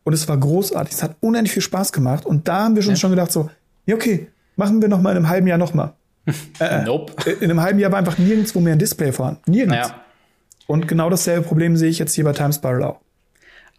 Und 0.04 0.12
es 0.12 0.28
war 0.28 0.36
großartig. 0.36 0.94
Es 0.94 1.02
hat 1.02 1.16
unendlich 1.20 1.52
viel 1.52 1.62
Spaß 1.62 1.92
gemacht. 1.92 2.26
Und 2.26 2.46
da 2.48 2.64
haben 2.64 2.76
wir 2.76 2.82
schon, 2.82 2.96
schon 2.96 3.10
gedacht 3.10 3.32
so, 3.32 3.50
ja, 3.86 3.94
okay, 3.96 4.28
machen 4.56 4.80
wir 4.80 4.88
noch 4.88 5.00
mal 5.00 5.10
in 5.12 5.16
einem 5.16 5.28
halben 5.28 5.46
Jahr 5.48 5.58
noch 5.58 5.74
mal. 5.74 5.94
nope. 6.84 7.12
Äh, 7.26 7.32
In 7.44 7.50
einem 7.50 7.60
halben 7.60 7.78
Jahr 7.78 7.90
war 7.92 7.98
einfach 7.98 8.18
nirgendwo 8.18 8.60
mehr 8.60 8.74
ein 8.74 8.78
Display 8.78 9.10
vorhanden. 9.12 9.50
Nirgends. 9.50 9.88
Ja. 9.88 10.00
Und 10.66 10.88
genau 10.88 11.10
dasselbe 11.10 11.46
Problem 11.46 11.76
sehe 11.76 11.90
ich 11.90 11.98
jetzt 11.98 12.14
hier 12.14 12.24
bei 12.24 12.32
Time 12.32 12.52
Spiral 12.52 12.82
auch. 12.82 13.00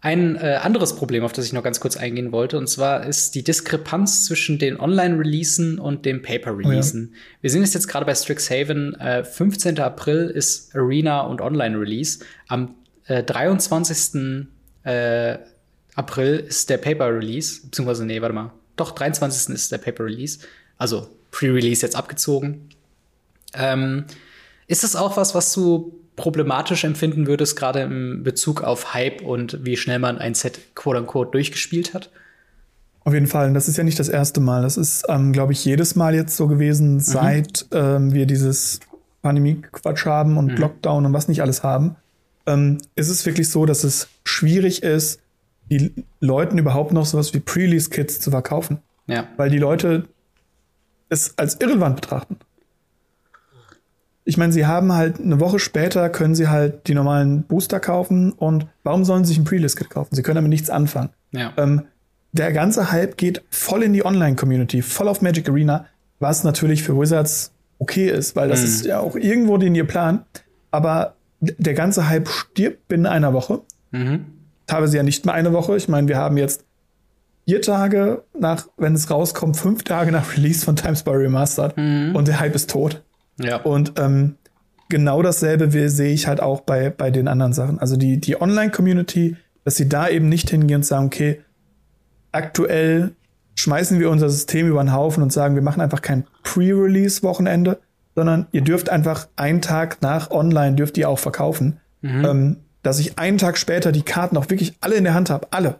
Ein 0.00 0.36
äh, 0.36 0.60
anderes 0.62 0.94
Problem, 0.94 1.24
auf 1.24 1.32
das 1.32 1.44
ich 1.44 1.52
noch 1.52 1.64
ganz 1.64 1.80
kurz 1.80 1.96
eingehen 1.96 2.30
wollte, 2.30 2.56
und 2.56 2.68
zwar 2.68 3.04
ist 3.04 3.34
die 3.34 3.42
Diskrepanz 3.42 4.26
zwischen 4.26 4.60
den 4.60 4.78
Online-Releasen 4.78 5.80
und 5.80 6.06
dem 6.06 6.22
Paper-Releasen. 6.22 7.14
Wir 7.40 7.50
sehen 7.50 7.64
es 7.64 7.74
jetzt 7.74 7.88
gerade 7.88 8.06
bei 8.06 8.14
Strixhaven. 8.14 8.94
Äh, 8.94 9.24
15. 9.24 9.80
April 9.80 10.28
ist 10.28 10.74
Arena 10.76 11.22
und 11.22 11.40
Online-Release. 11.40 12.20
Am 12.46 12.76
äh, 13.06 13.24
23. 13.24 14.46
Äh, 14.84 15.38
April 15.96 16.44
ist 16.46 16.70
der 16.70 16.78
Paper-Release, 16.78 17.62
beziehungsweise, 17.64 18.06
nee, 18.06 18.22
warte 18.22 18.34
mal. 18.36 18.52
Doch, 18.76 18.92
23. 18.92 19.52
ist 19.52 19.72
der 19.72 19.78
Paper-Release. 19.78 20.38
Also 20.76 21.08
Pre-Release 21.32 21.84
jetzt 21.84 21.96
abgezogen. 21.96 22.68
Ähm, 23.52 24.04
ist 24.68 24.84
das 24.84 24.94
auch 24.94 25.16
was, 25.16 25.34
was 25.34 25.52
du 25.52 25.98
problematisch 26.18 26.84
empfinden 26.84 27.26
würdest, 27.26 27.56
gerade 27.56 27.80
im 27.80 28.22
Bezug 28.22 28.62
auf 28.62 28.92
Hype 28.92 29.22
und 29.22 29.64
wie 29.64 29.78
schnell 29.78 29.98
man 29.98 30.18
ein 30.18 30.34
Set 30.34 30.74
quote-unquote 30.74 31.30
durchgespielt 31.30 31.94
hat? 31.94 32.10
Auf 33.04 33.14
jeden 33.14 33.28
Fall. 33.28 33.48
Und 33.48 33.54
das 33.54 33.68
ist 33.68 33.78
ja 33.78 33.84
nicht 33.84 33.98
das 33.98 34.10
erste 34.10 34.40
Mal. 34.40 34.60
Das 34.60 34.76
ist, 34.76 35.06
ähm, 35.08 35.32
glaube 35.32 35.52
ich, 35.52 35.64
jedes 35.64 35.96
Mal 35.96 36.14
jetzt 36.14 36.36
so 36.36 36.46
gewesen, 36.46 37.00
seit 37.00 37.66
ähm, 37.72 38.12
wir 38.12 38.26
dieses 38.26 38.80
Pandemie-Quatsch 39.22 40.04
haben 40.04 40.36
und 40.36 40.58
Lockdown 40.58 41.06
und 41.06 41.12
was 41.14 41.28
nicht 41.28 41.40
alles 41.40 41.62
haben. 41.62 41.96
Ähm, 42.46 42.78
ist 42.96 43.08
es 43.08 43.24
wirklich 43.24 43.48
so, 43.48 43.64
dass 43.64 43.84
es 43.84 44.08
schwierig 44.24 44.82
ist, 44.82 45.20
die 45.70 45.92
Leuten 46.20 46.58
überhaupt 46.58 46.92
noch 46.92 47.06
sowas 47.06 47.32
wie 47.32 47.40
Pre-Release-Kits 47.40 48.20
zu 48.20 48.30
verkaufen. 48.30 48.78
Ja. 49.06 49.26
Weil 49.36 49.50
die 49.50 49.58
Leute 49.58 50.04
es 51.08 51.38
als 51.38 51.54
irrelevant 51.60 51.96
betrachten. 51.96 52.36
Ich 54.28 54.36
meine, 54.36 54.52
sie 54.52 54.66
haben 54.66 54.92
halt 54.92 55.18
eine 55.18 55.40
Woche 55.40 55.58
später 55.58 56.10
können 56.10 56.34
sie 56.34 56.48
halt 56.48 56.86
die 56.86 56.92
normalen 56.92 57.44
Booster 57.44 57.80
kaufen 57.80 58.32
und 58.32 58.66
warum 58.82 59.06
sollen 59.06 59.24
sie 59.24 59.30
sich 59.30 59.38
ein 59.38 59.44
Pre-List-Kit 59.44 59.88
kaufen? 59.88 60.14
Sie 60.14 60.22
können 60.22 60.34
damit 60.34 60.50
nichts 60.50 60.68
anfangen. 60.68 61.08
Ja. 61.32 61.54
Ähm, 61.56 61.84
der 62.32 62.52
ganze 62.52 62.92
Hype 62.92 63.16
geht 63.16 63.42
voll 63.48 63.84
in 63.84 63.94
die 63.94 64.04
Online-Community, 64.04 64.82
voll 64.82 65.08
auf 65.08 65.22
Magic 65.22 65.48
Arena, 65.48 65.86
was 66.18 66.44
natürlich 66.44 66.82
für 66.82 66.94
Wizards 67.00 67.52
okay 67.78 68.10
ist, 68.10 68.36
weil 68.36 68.50
das 68.50 68.62
ist 68.62 68.84
ja 68.84 69.00
auch 69.00 69.16
irgendwo 69.16 69.56
den 69.56 69.74
ihr 69.74 69.86
Plan. 69.86 70.26
Aber 70.70 71.14
der 71.40 71.72
ganze 71.72 72.06
Hype 72.10 72.28
stirbt 72.28 72.86
binnen 72.86 73.06
einer 73.06 73.32
Woche. 73.32 73.62
Mhm. 73.92 74.26
Teilweise 74.66 74.98
ja 74.98 75.02
nicht 75.04 75.24
mal 75.24 75.32
eine 75.32 75.54
Woche. 75.54 75.74
Ich 75.74 75.88
meine, 75.88 76.06
wir 76.06 76.18
haben 76.18 76.36
jetzt 76.36 76.66
vier 77.46 77.62
Tage 77.62 78.24
nach, 78.38 78.66
wenn 78.76 78.94
es 78.94 79.10
rauskommt, 79.10 79.56
fünf 79.56 79.84
Tage 79.84 80.12
nach 80.12 80.36
Release 80.36 80.66
von 80.66 80.76
Times 80.76 81.02
by 81.02 81.12
Remastered 81.12 81.78
und 81.78 82.28
der 82.28 82.40
Hype 82.40 82.54
ist 82.54 82.68
tot. 82.68 83.02
Ja. 83.38 83.56
Und 83.62 83.94
ähm, 83.98 84.36
genau 84.88 85.22
dasselbe 85.22 85.70
sehe 85.88 86.12
ich 86.12 86.26
halt 86.26 86.40
auch 86.40 86.60
bei, 86.60 86.90
bei 86.90 87.10
den 87.10 87.28
anderen 87.28 87.52
Sachen. 87.52 87.78
Also 87.78 87.96
die, 87.96 88.20
die 88.20 88.40
Online-Community, 88.40 89.36
dass 89.64 89.76
sie 89.76 89.88
da 89.88 90.08
eben 90.08 90.28
nicht 90.28 90.50
hingehen 90.50 90.76
und 90.76 90.84
sagen, 90.84 91.06
okay, 91.06 91.40
aktuell 92.32 93.12
schmeißen 93.54 93.98
wir 93.98 94.10
unser 94.10 94.30
System 94.30 94.68
über 94.68 94.82
den 94.82 94.92
Haufen 94.92 95.22
und 95.22 95.32
sagen, 95.32 95.54
wir 95.54 95.62
machen 95.62 95.80
einfach 95.80 96.02
kein 96.02 96.24
Pre-Release-Wochenende, 96.44 97.78
sondern 98.14 98.46
ihr 98.52 98.62
dürft 98.62 98.88
einfach 98.88 99.28
einen 99.36 99.62
Tag 99.62 99.98
nach 100.00 100.30
Online 100.30 100.76
dürft 100.76 100.96
ihr 100.98 101.08
auch 101.08 101.18
verkaufen. 101.18 101.80
Ähm, 102.02 102.56
dass 102.82 103.00
ich 103.00 103.18
einen 103.18 103.38
Tag 103.38 103.58
später 103.58 103.90
die 103.92 104.02
Karten 104.02 104.36
auch 104.36 104.48
wirklich 104.50 104.74
alle 104.80 104.94
in 104.94 105.04
der 105.04 105.14
Hand 105.14 105.30
habe, 105.30 105.48
alle. 105.50 105.76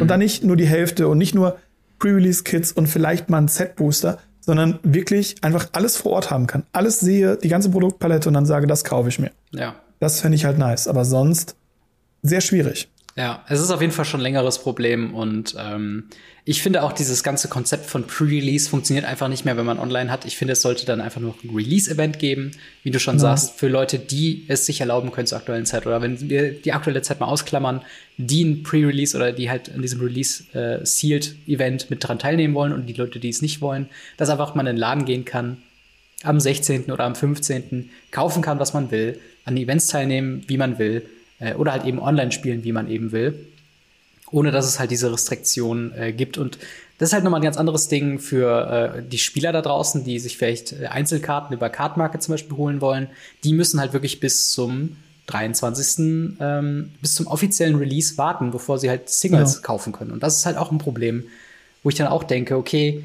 Und 0.00 0.08
dann 0.08 0.20
nicht 0.20 0.42
nur 0.42 0.56
die 0.56 0.66
Hälfte 0.66 1.08
und 1.08 1.18
nicht 1.18 1.34
nur 1.34 1.58
Pre-Release-Kits 1.98 2.72
und 2.72 2.86
vielleicht 2.86 3.28
mal 3.28 3.38
ein 3.38 3.48
Set-Booster, 3.48 4.18
sondern 4.46 4.78
wirklich 4.84 5.42
einfach 5.42 5.68
alles 5.72 5.96
vor 5.96 6.12
Ort 6.12 6.30
haben 6.30 6.46
kann. 6.46 6.62
Alles 6.72 7.00
sehe, 7.00 7.36
die 7.36 7.48
ganze 7.48 7.68
Produktpalette 7.68 8.28
und 8.28 8.34
dann 8.34 8.46
sage, 8.46 8.66
das 8.66 8.84
kaufe 8.84 9.08
ich 9.08 9.18
mir. 9.18 9.32
ja. 9.52 9.74
Das 9.98 10.20
fände 10.20 10.36
ich 10.36 10.44
halt 10.44 10.58
nice. 10.58 10.88
Aber 10.88 11.06
sonst 11.06 11.56
sehr 12.22 12.42
schwierig. 12.42 12.90
Ja, 13.18 13.42
es 13.48 13.60
ist 13.60 13.70
auf 13.70 13.80
jeden 13.80 13.94
Fall 13.94 14.04
schon 14.04 14.20
ein 14.20 14.24
längeres 14.24 14.58
Problem 14.58 15.14
und 15.14 15.54
ähm, 15.58 16.04
ich 16.44 16.62
finde 16.62 16.82
auch 16.82 16.92
dieses 16.92 17.22
ganze 17.22 17.48
Konzept 17.48 17.86
von 17.86 18.06
Pre-Release 18.06 18.68
funktioniert 18.68 19.06
einfach 19.06 19.28
nicht 19.28 19.46
mehr, 19.46 19.56
wenn 19.56 19.64
man 19.64 19.78
online 19.78 20.10
hat. 20.10 20.26
Ich 20.26 20.36
finde, 20.36 20.52
es 20.52 20.60
sollte 20.60 20.84
dann 20.84 21.00
einfach 21.00 21.22
nur 21.22 21.34
ein 21.42 21.48
Release-Event 21.48 22.18
geben, 22.18 22.50
wie 22.82 22.90
du 22.90 23.00
schon 23.00 23.14
ja. 23.14 23.20
sagst, 23.20 23.58
für 23.58 23.68
Leute, 23.68 23.98
die 23.98 24.44
es 24.48 24.66
sich 24.66 24.82
erlauben 24.82 25.12
können 25.12 25.26
zur 25.26 25.38
aktuellen 25.38 25.64
Zeit 25.64 25.86
oder 25.86 26.02
wenn 26.02 26.28
wir 26.28 26.52
die 26.52 26.74
aktuelle 26.74 27.00
Zeit 27.00 27.18
mal 27.18 27.26
ausklammern, 27.26 27.80
die 28.18 28.44
ein 28.44 28.62
Pre-Release 28.62 29.16
oder 29.16 29.32
die 29.32 29.48
halt 29.48 29.74
an 29.74 29.80
diesem 29.80 30.02
Release-Sealed-Event 30.02 31.82
äh, 31.84 31.86
mit 31.88 32.06
dran 32.06 32.18
teilnehmen 32.18 32.52
wollen 32.52 32.74
und 32.74 32.84
die 32.84 32.92
Leute, 32.92 33.18
die 33.18 33.30
es 33.30 33.40
nicht 33.40 33.62
wollen, 33.62 33.88
dass 34.18 34.28
einfach 34.28 34.54
mal 34.54 34.60
in 34.60 34.66
den 34.66 34.76
Laden 34.76 35.06
gehen 35.06 35.24
kann, 35.24 35.56
am 36.22 36.38
16. 36.38 36.92
oder 36.92 37.04
am 37.04 37.14
15. 37.14 37.88
kaufen 38.10 38.42
kann, 38.42 38.58
was 38.58 38.74
man 38.74 38.90
will, 38.90 39.18
an 39.46 39.56
Events 39.56 39.86
teilnehmen, 39.86 40.44
wie 40.48 40.58
man 40.58 40.78
will 40.78 41.08
äh, 41.38 41.54
oder 41.54 41.72
halt 41.72 41.84
eben 41.84 41.98
online 42.00 42.32
spielen, 42.32 42.64
wie 42.64 42.72
man 42.72 42.88
eben 42.88 43.12
will, 43.12 43.46
ohne 44.30 44.50
dass 44.50 44.66
es 44.66 44.78
halt 44.78 44.90
diese 44.90 45.12
Restriktionen 45.12 45.92
äh, 45.96 46.12
gibt. 46.12 46.38
Und 46.38 46.58
das 46.98 47.10
ist 47.10 47.12
halt 47.12 47.24
nochmal 47.24 47.40
ein 47.40 47.44
ganz 47.44 47.56
anderes 47.56 47.88
Ding 47.88 48.18
für 48.18 48.94
äh, 48.96 49.02
die 49.02 49.18
Spieler 49.18 49.52
da 49.52 49.62
draußen, 49.62 50.04
die 50.04 50.18
sich 50.18 50.36
vielleicht 50.38 50.72
äh, 50.72 50.86
Einzelkarten 50.86 51.54
über 51.54 51.68
Cardmarket 51.68 52.22
zum 52.22 52.32
Beispiel 52.32 52.56
holen 52.56 52.80
wollen. 52.80 53.08
Die 53.44 53.52
müssen 53.52 53.80
halt 53.80 53.92
wirklich 53.92 54.20
bis 54.20 54.52
zum 54.52 54.96
23. 55.26 56.36
Ähm, 56.40 56.92
bis 57.00 57.14
zum 57.14 57.26
offiziellen 57.26 57.76
Release 57.76 58.16
warten, 58.16 58.50
bevor 58.50 58.78
sie 58.78 58.88
halt 58.88 59.10
Singles 59.10 59.56
ja. 59.56 59.60
kaufen 59.60 59.92
können. 59.92 60.12
Und 60.12 60.22
das 60.22 60.38
ist 60.38 60.46
halt 60.46 60.56
auch 60.56 60.70
ein 60.70 60.78
Problem, 60.78 61.24
wo 61.82 61.88
ich 61.88 61.96
dann 61.96 62.06
auch 62.06 62.24
denke, 62.24 62.56
okay, 62.56 63.02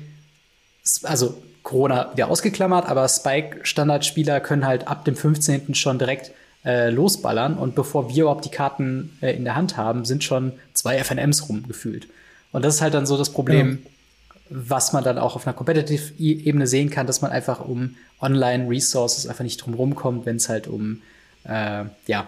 also 1.04 1.42
Corona 1.64 2.12
wieder 2.14 2.28
ausgeklammert, 2.30 2.88
aber 2.88 3.08
Spike-Standardspieler 3.08 4.40
können 4.40 4.66
halt 4.66 4.88
ab 4.88 5.06
dem 5.06 5.16
15. 5.16 5.76
schon 5.76 6.00
direkt 6.00 6.32
äh, 6.66 6.90
losballern 6.90 7.56
und 7.56 7.76
bevor 7.76 8.10
wir 8.10 8.24
überhaupt 8.24 8.46
die 8.46 8.50
Karten 8.50 9.18
äh, 9.22 9.36
in 9.36 9.44
der 9.44 9.56
Hand 9.56 9.78
haben, 9.78 10.06
sind 10.06 10.24
schon 10.24 10.54
zwei 10.74 10.98
FNMs 10.98 11.50
rumgefühlt. 11.50 12.08
Und 12.52 12.64
das 12.64 12.76
ist 12.76 12.82
halt 12.82 12.94
dann 12.94 13.06
so 13.06 13.18
das 13.18 13.32
Problem, 13.32 13.80
ja. 13.84 14.36
was 14.50 14.94
man 14.94 15.04
dann 15.04 15.18
auch 15.18 15.36
auf 15.36 15.48
einer 15.48 15.56
Competitive-Ebene 15.56 16.68
sehen 16.68 16.90
kann, 16.90 17.08
dass 17.08 17.22
man 17.22 17.32
einfach 17.32 17.62
um 17.62 17.96
Online-Resources 18.20 19.28
einfach 19.28 19.44
nicht 19.44 19.58
drum 19.58 19.74
rumkommt, 19.74 20.26
wenn 20.26 20.36
es 20.36 20.50
halt 20.50 20.68
um, 20.68 21.02
äh, 21.46 21.86
ja, 22.08 22.28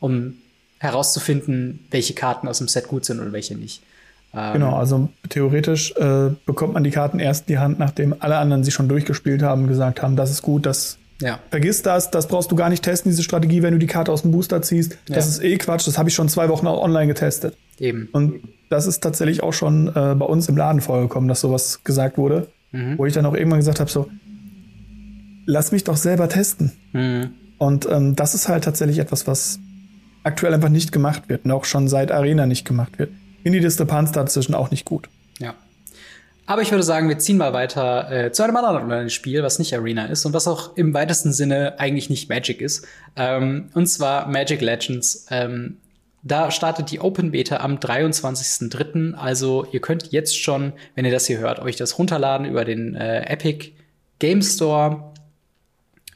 um 0.00 0.38
herauszufinden, 0.78 1.86
welche 1.90 2.14
Karten 2.14 2.48
aus 2.48 2.58
dem 2.58 2.68
Set 2.68 2.88
gut 2.88 3.04
sind 3.04 3.20
und 3.20 3.32
welche 3.32 3.54
nicht. 3.54 3.82
Ähm, 4.34 4.54
genau, 4.54 4.76
also 4.76 5.08
theoretisch 5.28 5.92
äh, 5.96 6.30
bekommt 6.46 6.74
man 6.74 6.84
die 6.84 6.90
Karten 6.90 7.18
erst 7.18 7.48
in 7.48 7.54
die 7.54 7.58
Hand, 7.58 7.78
nachdem 7.78 8.14
alle 8.18 8.38
anderen 8.38 8.64
sie 8.64 8.70
schon 8.70 8.88
durchgespielt 8.88 9.42
haben, 9.42 9.66
gesagt 9.66 10.02
haben, 10.02 10.16
das 10.16 10.30
ist 10.30 10.42
gut, 10.42 10.66
das 10.66 10.98
ja. 11.20 11.38
Vergiss 11.50 11.82
das, 11.82 12.10
das 12.10 12.28
brauchst 12.28 12.50
du 12.50 12.56
gar 12.56 12.68
nicht 12.68 12.82
testen, 12.82 13.10
diese 13.10 13.22
Strategie, 13.22 13.62
wenn 13.62 13.72
du 13.72 13.78
die 13.78 13.86
Karte 13.86 14.10
aus 14.10 14.22
dem 14.22 14.32
Booster 14.32 14.62
ziehst. 14.62 14.92
Ja. 15.08 15.14
Das 15.14 15.28
ist 15.28 15.42
eh 15.42 15.56
Quatsch, 15.58 15.86
das 15.86 15.98
habe 15.98 16.08
ich 16.08 16.14
schon 16.14 16.28
zwei 16.28 16.48
Wochen 16.48 16.66
online 16.66 17.06
getestet. 17.06 17.56
Eben. 17.78 18.08
Und 18.12 18.42
das 18.68 18.86
ist 18.86 19.00
tatsächlich 19.00 19.42
auch 19.42 19.52
schon 19.52 19.88
äh, 19.88 20.14
bei 20.14 20.26
uns 20.26 20.48
im 20.48 20.56
Laden 20.56 20.80
vorgekommen, 20.80 21.28
dass 21.28 21.40
sowas 21.40 21.82
gesagt 21.84 22.18
wurde. 22.18 22.48
Mhm. 22.72 22.98
Wo 22.98 23.06
ich 23.06 23.12
dann 23.12 23.26
auch 23.26 23.34
irgendwann 23.34 23.58
gesagt 23.58 23.80
habe: 23.80 23.90
so, 23.90 24.08
lass 25.46 25.72
mich 25.72 25.84
doch 25.84 25.96
selber 25.96 26.28
testen. 26.28 26.72
Mhm. 26.92 27.30
Und 27.58 27.88
ähm, 27.90 28.16
das 28.16 28.34
ist 28.34 28.48
halt 28.48 28.64
tatsächlich 28.64 28.98
etwas, 28.98 29.26
was 29.26 29.58
aktuell 30.22 30.54
einfach 30.54 30.68
nicht 30.68 30.92
gemacht 30.92 31.28
wird 31.28 31.44
und 31.44 31.50
auch 31.50 31.64
schon 31.64 31.88
seit 31.88 32.12
Arena 32.12 32.46
nicht 32.46 32.64
gemacht 32.64 32.98
wird. 32.98 33.10
In 33.42 33.52
die 33.52 33.60
Diskrepanz 33.60 34.12
dazwischen 34.12 34.54
auch 34.54 34.70
nicht 34.70 34.84
gut. 34.84 35.08
Aber 36.50 36.62
ich 36.62 36.72
würde 36.72 36.82
sagen, 36.82 37.08
wir 37.08 37.20
ziehen 37.20 37.36
mal 37.36 37.52
weiter 37.52 38.10
äh, 38.10 38.32
zu 38.32 38.42
einem 38.42 38.56
anderen 38.56 39.08
Spiel, 39.08 39.44
was 39.44 39.60
nicht 39.60 39.72
Arena 39.72 40.06
ist 40.06 40.24
und 40.26 40.32
was 40.32 40.48
auch 40.48 40.76
im 40.76 40.92
weitesten 40.92 41.32
Sinne 41.32 41.78
eigentlich 41.78 42.10
nicht 42.10 42.28
Magic 42.28 42.60
ist. 42.60 42.88
Ähm, 43.14 43.70
und 43.74 43.86
zwar 43.86 44.26
Magic 44.26 44.60
Legends. 44.60 45.28
Ähm, 45.30 45.76
da 46.24 46.50
startet 46.50 46.90
die 46.90 46.98
Open 46.98 47.30
Beta 47.30 47.58
am 47.58 47.76
23.03. 47.76 49.14
Also 49.14 49.64
ihr 49.70 49.80
könnt 49.80 50.10
jetzt 50.10 50.36
schon, 50.42 50.72
wenn 50.96 51.04
ihr 51.04 51.12
das 51.12 51.28
hier 51.28 51.38
hört, 51.38 51.60
euch 51.60 51.76
das 51.76 52.00
runterladen 52.00 52.48
über 52.48 52.64
den 52.64 52.96
äh, 52.96 53.32
Epic 53.32 53.70
Game 54.18 54.42
Store. 54.42 55.12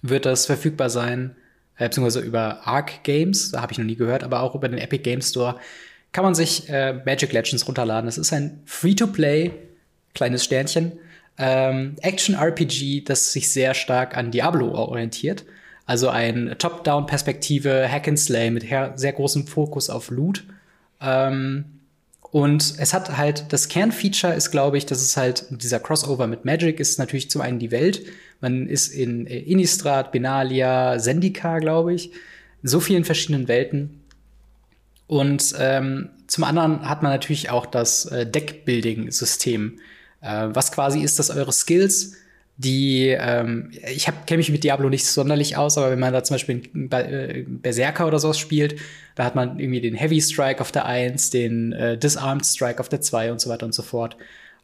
Wird 0.02 0.26
das 0.26 0.46
verfügbar 0.46 0.90
sein, 0.90 1.36
äh, 1.76 1.84
beziehungsweise 1.84 2.26
über 2.26 2.66
Arc 2.66 3.04
Games, 3.04 3.52
da 3.52 3.62
habe 3.62 3.70
ich 3.70 3.78
noch 3.78 3.84
nie 3.84 3.94
gehört, 3.94 4.24
aber 4.24 4.40
auch 4.40 4.56
über 4.56 4.68
den 4.68 4.80
Epic 4.80 5.04
Game 5.04 5.22
Store 5.22 5.60
kann 6.10 6.24
man 6.24 6.34
sich 6.34 6.68
äh, 6.68 6.94
Magic 7.06 7.32
Legends 7.32 7.68
runterladen. 7.68 8.06
Das 8.06 8.18
ist 8.18 8.32
ein 8.32 8.62
Free-to-Play 8.64 9.52
kleines 10.14 10.44
Sternchen. 10.44 10.92
Ähm, 11.36 11.96
Action-RPG, 12.00 13.02
das 13.04 13.32
sich 13.32 13.48
sehr 13.48 13.74
stark 13.74 14.16
an 14.16 14.30
Diablo 14.30 14.72
orientiert. 14.72 15.44
Also 15.86 16.08
ein 16.08 16.54
Top-Down-Perspektive, 16.58 17.88
Hack-and-Slay 17.90 18.50
mit 18.50 18.64
sehr 18.94 19.12
großem 19.12 19.46
Fokus 19.46 19.90
auf 19.90 20.10
Loot. 20.10 20.44
Ähm, 21.00 21.64
und 22.34 22.74
es 22.78 22.92
hat 22.92 23.16
halt, 23.16 23.52
das 23.52 23.68
Kernfeature 23.68 24.34
ist, 24.34 24.50
glaube 24.50 24.76
ich, 24.78 24.86
dass 24.86 25.00
es 25.00 25.16
halt 25.16 25.46
dieser 25.50 25.78
Crossover 25.78 26.26
mit 26.26 26.44
Magic 26.44 26.80
ist 26.80 26.98
natürlich 26.98 27.30
zum 27.30 27.42
einen 27.42 27.58
die 27.60 27.70
Welt. 27.70 28.02
Man 28.40 28.66
ist 28.66 28.88
in 28.88 29.26
äh, 29.26 29.38
Innistrad, 29.38 30.10
Benalia, 30.10 30.98
Zendika, 30.98 31.58
glaube 31.58 31.94
ich, 31.94 32.10
so 32.62 32.80
vielen 32.80 33.04
verschiedenen 33.04 33.46
Welten. 33.46 34.00
Und 35.06 35.54
ähm, 35.58 36.10
zum 36.26 36.44
anderen 36.44 36.88
hat 36.88 37.02
man 37.02 37.12
natürlich 37.12 37.50
auch 37.50 37.66
das 37.66 38.06
äh, 38.06 38.26
Deckbuilding-System, 38.26 39.78
äh, 40.24 40.48
was 40.54 40.72
quasi 40.72 41.00
ist, 41.00 41.18
dass 41.18 41.30
eure 41.30 41.52
Skills, 41.52 42.14
die, 42.56 43.08
ähm, 43.08 43.70
ich 43.92 44.08
kenne 44.26 44.38
mich 44.38 44.50
mit 44.50 44.64
Diablo 44.64 44.88
nicht 44.88 45.06
sonderlich 45.06 45.56
aus, 45.56 45.76
aber 45.76 45.90
wenn 45.90 45.98
man 45.98 46.12
da 46.12 46.22
zum 46.22 46.34
Beispiel 46.34 46.62
äh, 46.92 47.44
Berserker 47.46 48.06
oder 48.06 48.18
sowas 48.18 48.38
spielt, 48.38 48.76
da 49.16 49.24
hat 49.24 49.34
man 49.34 49.58
irgendwie 49.58 49.80
den 49.80 49.94
Heavy 49.94 50.20
Strike 50.20 50.60
auf 50.60 50.70
der 50.70 50.86
1, 50.86 51.30
den 51.30 51.72
äh, 51.72 51.98
Disarmed 51.98 52.46
Strike 52.46 52.80
auf 52.80 52.88
der 52.88 53.00
2 53.00 53.32
und 53.32 53.40
so 53.40 53.50
weiter 53.50 53.66
und 53.66 53.74
so 53.74 53.82
fort. 53.82 54.16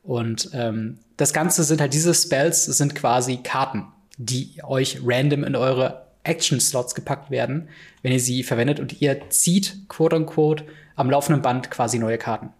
Und 0.03 0.51
ähm, 0.55 0.99
das 1.17 1.33
Ganze 1.33 1.65
sind 1.65 1.81
halt 1.81 1.93
diese 1.93 2.15
Spells, 2.15 2.65
sind 2.65 2.95
quasi 2.95 3.39
Karten, 3.43 3.87
die 4.17 4.63
euch 4.63 5.01
random 5.05 5.45
in 5.45 5.57
eure 5.57 6.07
Action-Slots 6.23 6.95
gepackt 6.95 7.31
werden, 7.31 7.69
wenn 8.03 8.13
ihr 8.13 8.21
sie 8.21 8.43
verwendet 8.45 8.79
und 8.79 9.01
ihr 9.01 9.31
zieht, 9.31 9.89
quote 9.89 10.17
unquote, 10.17 10.65
am 10.95 11.11
laufenden 11.11 11.43
Band 11.43 11.71
quasi 11.71 11.99
neue 11.99 12.19
Karten. 12.19 12.51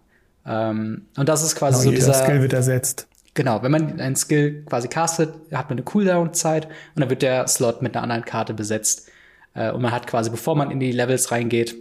Ähm, 0.45 1.07
und 1.17 1.29
das 1.29 1.43
ist 1.43 1.55
quasi 1.55 1.79
genau, 1.79 1.91
so 1.91 1.95
dieser 1.95 2.13
Skill 2.13 2.41
wird 2.41 2.53
ersetzt. 2.53 3.07
Genau, 3.33 3.63
wenn 3.63 3.71
man 3.71 3.99
einen 3.99 4.17
Skill 4.17 4.63
quasi 4.65 4.89
castet, 4.89 5.33
hat 5.53 5.69
man 5.69 5.77
eine 5.77 5.83
Cooldown-Zeit 5.83 6.65
und 6.65 7.01
dann 7.01 7.09
wird 7.09 7.21
der 7.21 7.47
Slot 7.47 7.81
mit 7.81 7.95
einer 7.95 8.03
anderen 8.03 8.25
Karte 8.25 8.53
besetzt. 8.53 9.09
Äh, 9.53 9.71
und 9.71 9.81
man 9.81 9.91
hat 9.91 10.07
quasi, 10.07 10.29
bevor 10.29 10.55
man 10.55 10.71
in 10.71 10.79
die 10.79 10.91
Levels 10.91 11.31
reingeht, 11.31 11.75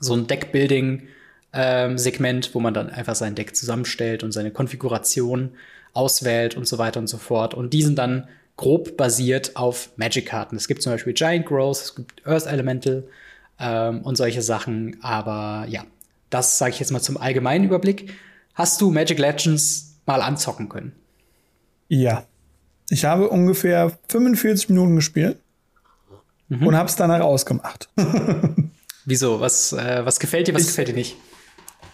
so 0.00 0.14
ein 0.14 0.26
Deckbuilding-Segment, 0.26 2.46
ähm, 2.46 2.54
wo 2.54 2.60
man 2.60 2.72
dann 2.74 2.90
einfach 2.90 3.14
sein 3.14 3.34
Deck 3.34 3.56
zusammenstellt 3.56 4.22
und 4.22 4.32
seine 4.32 4.50
Konfiguration 4.50 5.52
auswählt 5.94 6.54
und 6.56 6.68
so 6.68 6.76
weiter 6.78 7.00
und 7.00 7.06
so 7.08 7.16
fort. 7.16 7.54
Und 7.54 7.72
die 7.72 7.82
sind 7.82 7.98
dann 7.98 8.28
grob 8.56 8.96
basiert 8.96 9.56
auf 9.56 9.90
Magic-Karten. 9.96 10.56
Es 10.56 10.68
gibt 10.68 10.82
zum 10.82 10.92
Beispiel 10.92 11.14
Giant 11.14 11.46
Growth, 11.46 11.78
es 11.78 11.94
gibt 11.94 12.26
Earth 12.26 12.46
Elemental 12.46 13.04
ähm, 13.58 14.02
und 14.02 14.16
solche 14.16 14.42
Sachen. 14.42 14.98
Aber 15.02 15.64
ja, 15.68 15.84
das 16.30 16.58
sage 16.58 16.72
ich 16.72 16.80
jetzt 16.80 16.90
mal 16.90 17.00
zum 17.00 17.16
allgemeinen 17.16 17.64
Überblick. 17.64 18.12
Hast 18.54 18.80
du 18.80 18.90
Magic 18.90 19.18
Legends 19.18 20.00
mal 20.06 20.22
anzocken 20.22 20.68
können? 20.68 20.92
Ja. 21.88 22.24
Ich 22.90 23.04
habe 23.04 23.28
ungefähr 23.28 23.92
45 24.08 24.70
Minuten 24.70 24.96
gespielt 24.96 25.38
mhm. 26.48 26.66
und 26.66 26.76
habe 26.76 26.88
es 26.88 26.96
danach 26.96 27.20
ausgemacht. 27.20 27.88
Wieso? 29.04 29.40
Was, 29.40 29.72
äh, 29.72 30.04
was 30.04 30.20
gefällt 30.20 30.48
dir, 30.48 30.54
was 30.54 30.62
ich, 30.62 30.68
gefällt 30.68 30.88
dir 30.88 30.94
nicht? 30.94 31.16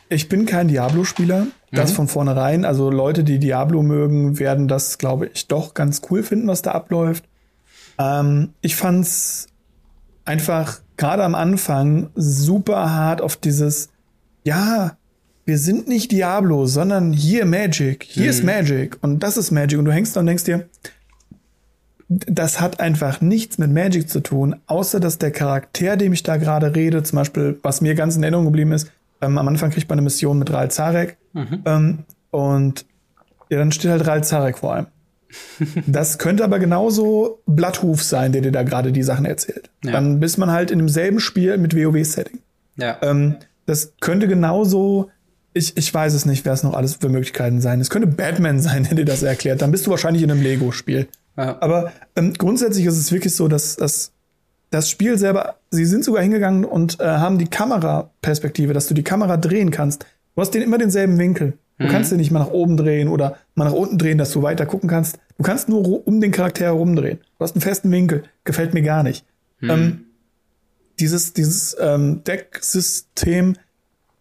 Ich 0.08 0.28
bin 0.28 0.46
kein 0.46 0.68
Diablo-Spieler. 0.68 1.46
Das 1.72 1.90
mhm. 1.90 1.96
von 1.96 2.08
vornherein. 2.08 2.64
Also 2.64 2.90
Leute, 2.90 3.24
die 3.24 3.38
Diablo 3.38 3.82
mögen, 3.82 4.38
werden 4.38 4.68
das, 4.68 4.98
glaube 4.98 5.30
ich, 5.32 5.48
doch 5.48 5.74
ganz 5.74 6.02
cool 6.10 6.22
finden, 6.22 6.48
was 6.48 6.62
da 6.62 6.72
abläuft. 6.72 7.24
Ähm, 7.98 8.54
ich 8.60 8.76
fand's 8.76 9.48
einfach 10.24 10.80
gerade 10.96 11.24
am 11.24 11.34
Anfang 11.34 12.10
super 12.14 12.90
hart 12.92 13.20
auf 13.20 13.36
dieses 13.36 13.88
ja, 14.44 14.96
wir 15.44 15.58
sind 15.58 15.88
nicht 15.88 16.12
Diablo, 16.12 16.66
sondern 16.66 17.12
hier 17.12 17.44
Magic. 17.44 18.04
Hier 18.04 18.24
mhm. 18.24 18.30
ist 18.30 18.44
Magic 18.44 18.98
und 19.02 19.22
das 19.22 19.36
ist 19.36 19.50
Magic. 19.50 19.78
Und 19.78 19.84
du 19.84 19.92
hängst 19.92 20.16
da 20.16 20.20
und 20.20 20.26
denkst 20.26 20.44
dir, 20.44 20.68
das 22.08 22.60
hat 22.60 22.80
einfach 22.80 23.20
nichts 23.20 23.58
mit 23.58 23.70
Magic 23.70 24.08
zu 24.08 24.20
tun, 24.20 24.56
außer 24.66 25.00
dass 25.00 25.18
der 25.18 25.30
Charakter, 25.30 25.96
dem 25.96 26.12
ich 26.12 26.22
da 26.22 26.36
gerade 26.36 26.74
rede, 26.74 27.02
zum 27.02 27.16
Beispiel, 27.16 27.58
was 27.62 27.80
mir 27.80 27.94
ganz 27.94 28.16
in 28.16 28.22
Erinnerung 28.22 28.44
geblieben 28.46 28.72
ist, 28.72 28.90
ähm, 29.20 29.38
am 29.38 29.48
Anfang 29.48 29.70
kriegt 29.70 29.88
man 29.88 29.98
eine 29.98 30.04
Mission 30.04 30.38
mit 30.38 30.52
Ral 30.52 30.70
Zarek 30.70 31.16
mhm. 31.32 31.62
ähm, 31.64 31.98
und 32.30 32.84
ja, 33.48 33.58
dann 33.58 33.72
steht 33.72 33.90
halt 33.90 34.06
Ral 34.06 34.22
Zarek 34.22 34.58
vor 34.58 34.74
einem. 34.74 34.86
das 35.86 36.18
könnte 36.18 36.44
aber 36.44 36.58
genauso 36.58 37.40
Blatthuf 37.46 38.02
sein, 38.02 38.32
der 38.32 38.42
dir 38.42 38.52
da 38.52 38.62
gerade 38.62 38.92
die 38.92 39.02
Sachen 39.02 39.24
erzählt. 39.24 39.70
Ja. 39.82 39.92
Dann 39.92 40.20
bist 40.20 40.38
man 40.38 40.50
halt 40.50 40.70
in 40.70 40.78
demselben 40.78 41.20
Spiel 41.20 41.56
mit 41.58 41.74
WoW-Setting. 41.74 42.38
Ja. 42.76 42.98
Ähm, 43.02 43.36
das 43.66 43.94
könnte 44.00 44.28
genauso, 44.28 45.10
ich, 45.52 45.76
ich 45.76 45.92
weiß 45.92 46.14
es 46.14 46.26
nicht, 46.26 46.44
wer 46.44 46.52
es 46.52 46.62
noch 46.62 46.74
alles 46.74 46.96
für 46.96 47.08
Möglichkeiten 47.08 47.60
sein. 47.60 47.80
Es 47.80 47.90
könnte 47.90 48.08
Batman 48.08 48.60
sein, 48.60 48.84
der 48.84 48.94
dir 48.94 49.04
das 49.04 49.22
erklärt. 49.22 49.62
Dann 49.62 49.70
bist 49.70 49.86
du 49.86 49.90
wahrscheinlich 49.90 50.22
in 50.22 50.30
einem 50.30 50.42
Lego-Spiel. 50.42 51.08
Ja. 51.36 51.60
Aber 51.60 51.92
ähm, 52.16 52.34
grundsätzlich 52.34 52.86
ist 52.86 52.98
es 52.98 53.12
wirklich 53.12 53.34
so, 53.34 53.48
dass, 53.48 53.76
dass 53.76 54.12
das 54.70 54.90
Spiel 54.90 55.18
selber, 55.18 55.56
sie 55.70 55.84
sind 55.84 56.04
sogar 56.04 56.22
hingegangen 56.22 56.64
und 56.64 57.00
äh, 57.00 57.04
haben 57.04 57.38
die 57.38 57.46
Kameraperspektive, 57.46 58.72
dass 58.72 58.88
du 58.88 58.94
die 58.94 59.04
Kamera 59.04 59.36
drehen 59.36 59.70
kannst. 59.70 60.06
Du 60.34 60.40
hast 60.40 60.50
den 60.50 60.62
immer 60.62 60.78
denselben 60.78 61.18
Winkel. 61.18 61.58
Du 61.78 61.86
mhm. 61.86 61.90
kannst 61.90 62.12
den 62.12 62.18
nicht 62.18 62.30
mal 62.30 62.40
nach 62.40 62.50
oben 62.50 62.76
drehen 62.76 63.08
oder 63.08 63.36
mal 63.54 63.64
nach 63.64 63.72
unten 63.72 63.98
drehen, 63.98 64.18
dass 64.18 64.32
du 64.32 64.42
weiter 64.42 64.66
gucken 64.66 64.88
kannst. 64.88 65.18
Du 65.38 65.42
kannst 65.42 65.68
nur 65.68 66.06
um 66.06 66.20
den 66.20 66.30
Charakter 66.30 66.64
herumdrehen. 66.64 67.18
Du 67.38 67.44
hast 67.44 67.54
einen 67.54 67.62
festen 67.62 67.90
Winkel. 67.90 68.24
Gefällt 68.44 68.74
mir 68.74 68.82
gar 68.82 69.02
nicht. 69.02 69.24
Mhm. 69.60 69.70
Ähm, 69.70 70.03
dieses 71.00 71.32
dieses 71.32 71.76
ähm, 71.78 72.22
Decksystem 72.24 73.56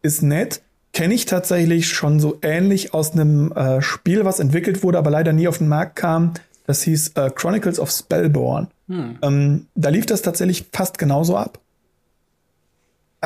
ist 0.01 0.21
nett. 0.21 0.61
Kenne 0.91 1.15
ich 1.15 1.26
tatsächlich 1.26 1.89
schon 1.89 2.19
so 2.19 2.38
ähnlich 2.43 2.93
aus 2.93 3.13
einem 3.13 3.51
äh, 3.53 3.82
Spiel, 3.82 4.26
was 4.26 4.39
entwickelt 4.39 4.84
wurde, 4.84 4.99
aber 4.99 5.09
leider 5.09 5.34
nie 5.34 5.47
auf 5.47 5.57
den 5.57 5.67
Markt 5.67 5.95
kam. 5.95 6.34
Das 6.67 6.84
hieß 6.84 7.13
äh, 7.15 7.32
Chronicles 7.34 7.80
of 7.80 7.89
Spellborn. 7.89 8.67
Mhm. 8.88 9.17
Ähm, 9.21 9.67
da 9.76 9.89
lief 9.89 10.05
das 10.05 10.21
tatsächlich 10.21 10.65
fast 10.71 10.97
genauso 10.97 11.36
ab. 11.36 11.59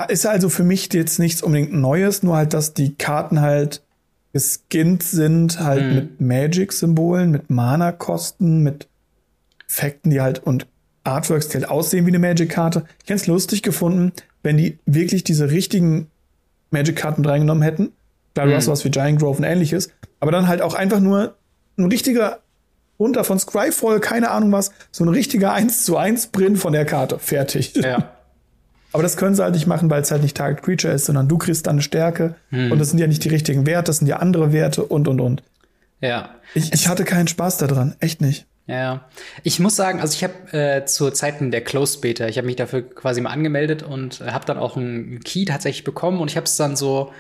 Ist 0.09 0.27
also 0.27 0.49
für 0.49 0.63
mich 0.63 0.93
jetzt 0.93 1.17
nichts 1.17 1.41
unbedingt 1.41 1.73
Neues, 1.73 2.21
nur 2.21 2.37
halt, 2.37 2.53
dass 2.53 2.73
die 2.75 2.93
Karten 2.93 3.41
halt 3.41 3.81
geskinnt 4.31 5.01
sind, 5.01 5.59
halt 5.59 5.83
mhm. 5.83 5.95
mit 5.95 6.21
Magic-Symbolen, 6.21 7.31
mit 7.31 7.49
Mana-Kosten, 7.49 8.61
mit 8.61 8.87
Effekten, 9.67 10.11
die 10.11 10.21
halt 10.21 10.39
und 10.39 10.67
Artworks, 11.07 11.49
die 11.49 11.57
halt 11.57 11.69
aussehen 11.69 12.05
wie 12.05 12.11
eine 12.11 12.19
Magic-Karte. 12.19 12.83
Ich 13.03 13.09
hätte 13.09 13.21
es 13.21 13.27
lustig 13.27 13.63
gefunden, 13.63 14.11
wenn 14.43 14.57
die 14.57 14.79
wirklich 14.85 15.23
diese 15.23 15.49
richtigen 15.49 16.07
Magic-Karten 16.71 17.21
mit 17.21 17.29
reingenommen 17.29 17.63
hätten. 17.63 17.91
Klar, 18.33 18.47
du 18.47 18.55
hast 18.55 18.65
sowas 18.65 18.85
wie 18.85 18.91
Giant 18.91 19.19
Grove 19.19 19.39
und 19.39 19.43
ähnliches, 19.43 19.89
aber 20.19 20.31
dann 20.31 20.47
halt 20.47 20.61
auch 20.61 20.75
einfach 20.75 20.99
nur 20.99 21.35
ein 21.77 21.85
richtiger 21.85 22.39
runter 22.99 23.23
von 23.23 23.39
Scryfall, 23.39 23.99
keine 23.99 24.31
Ahnung 24.31 24.51
was, 24.51 24.71
so 24.91 25.03
ein 25.03 25.09
richtiger 25.09 25.53
1 25.53 25.85
zu 25.85 25.97
1 25.97 26.27
Print 26.27 26.59
von 26.59 26.73
der 26.73 26.85
Karte. 26.85 27.19
Fertig. 27.19 27.75
Ja. 27.75 28.11
Aber 28.93 29.03
das 29.03 29.17
können 29.17 29.35
sie 29.35 29.43
halt 29.43 29.53
nicht 29.53 29.67
machen, 29.67 29.89
weil 29.89 30.01
es 30.01 30.11
halt 30.11 30.23
nicht 30.23 30.37
Target 30.37 30.63
Creature 30.63 30.93
ist, 30.93 31.05
sondern 31.05 31.27
du 31.27 31.37
kriegst 31.37 31.67
dann 31.67 31.75
eine 31.75 31.81
Stärke 31.81 32.35
hm. 32.49 32.71
und 32.71 32.79
das 32.79 32.89
sind 32.89 32.99
ja 32.99 33.07
nicht 33.07 33.23
die 33.23 33.29
richtigen 33.29 33.65
Werte, 33.65 33.85
das 33.85 33.97
sind 33.97 34.07
ja 34.07 34.17
andere 34.17 34.53
Werte 34.53 34.85
und 34.85 35.07
und 35.07 35.19
und. 35.19 35.43
Ja. 36.01 36.29
Ich, 36.53 36.73
ich 36.73 36.87
hatte 36.87 37.03
keinen 37.03 37.27
Spaß 37.27 37.57
daran, 37.57 37.95
echt 37.99 38.21
nicht. 38.21 38.47
Ja, 38.67 39.05
ich 39.43 39.61
muss 39.61 39.77
sagen, 39.77 40.01
also 40.01 40.13
ich 40.13 40.23
habe 40.25 40.51
äh, 40.51 40.85
zu 40.85 41.09
Zeiten 41.11 41.51
der 41.51 41.63
Closed 41.63 42.01
Beta, 42.01 42.27
ich 42.27 42.37
habe 42.37 42.47
mich 42.47 42.57
dafür 42.57 42.81
quasi 42.81 43.21
mal 43.21 43.29
angemeldet 43.29 43.81
und 43.81 44.19
äh, 44.19 44.31
habe 44.31 44.45
dann 44.45 44.57
auch 44.57 44.75
einen 44.75 45.21
Key 45.21 45.45
tatsächlich 45.45 45.85
bekommen 45.85 46.19
und 46.19 46.29
ich 46.29 46.35
habe 46.35 46.45
es 46.45 46.57
dann 46.57 46.75
so, 46.75 47.13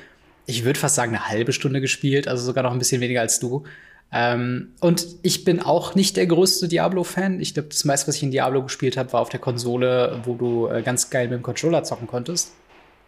ich 0.45 0.65
würde 0.65 0.77
fast 0.77 0.95
sagen, 0.95 1.15
eine 1.15 1.29
halbe 1.29 1.53
Stunde 1.53 1.79
gespielt, 1.79 2.27
also 2.27 2.43
sogar 2.43 2.63
noch 2.63 2.73
ein 2.73 2.79
bisschen 2.79 2.99
weniger 2.99 3.21
als 3.21 3.39
du. 3.39 3.63
Ähm, 4.11 4.73
und 4.81 5.05
ich 5.21 5.45
bin 5.45 5.61
auch 5.61 5.95
nicht 5.95 6.17
der 6.17 6.27
größte 6.27 6.67
Diablo-Fan. 6.67 7.39
Ich 7.39 7.53
glaube, 7.53 7.69
das 7.69 7.85
meiste, 7.85 8.09
was 8.09 8.15
ich 8.17 8.23
in 8.23 8.31
Diablo 8.31 8.63
gespielt 8.63 8.97
habe, 8.97 9.11
war 9.13 9.21
auf 9.21 9.29
der 9.29 9.39
Konsole, 9.39 10.19
wo 10.23 10.35
du 10.35 10.67
äh, 10.67 10.81
ganz 10.81 11.09
geil 11.09 11.29
mit 11.29 11.39
dem 11.39 11.43
Controller 11.43 11.83
zocken 11.83 12.07
konntest. 12.07 12.51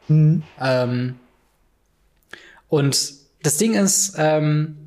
Mhm. 0.07 0.43
Ähm, 0.61 1.15
und 2.69 3.13
das 3.43 3.57
Ding 3.57 3.73
ist, 3.73 4.15
ähm, 4.17 4.78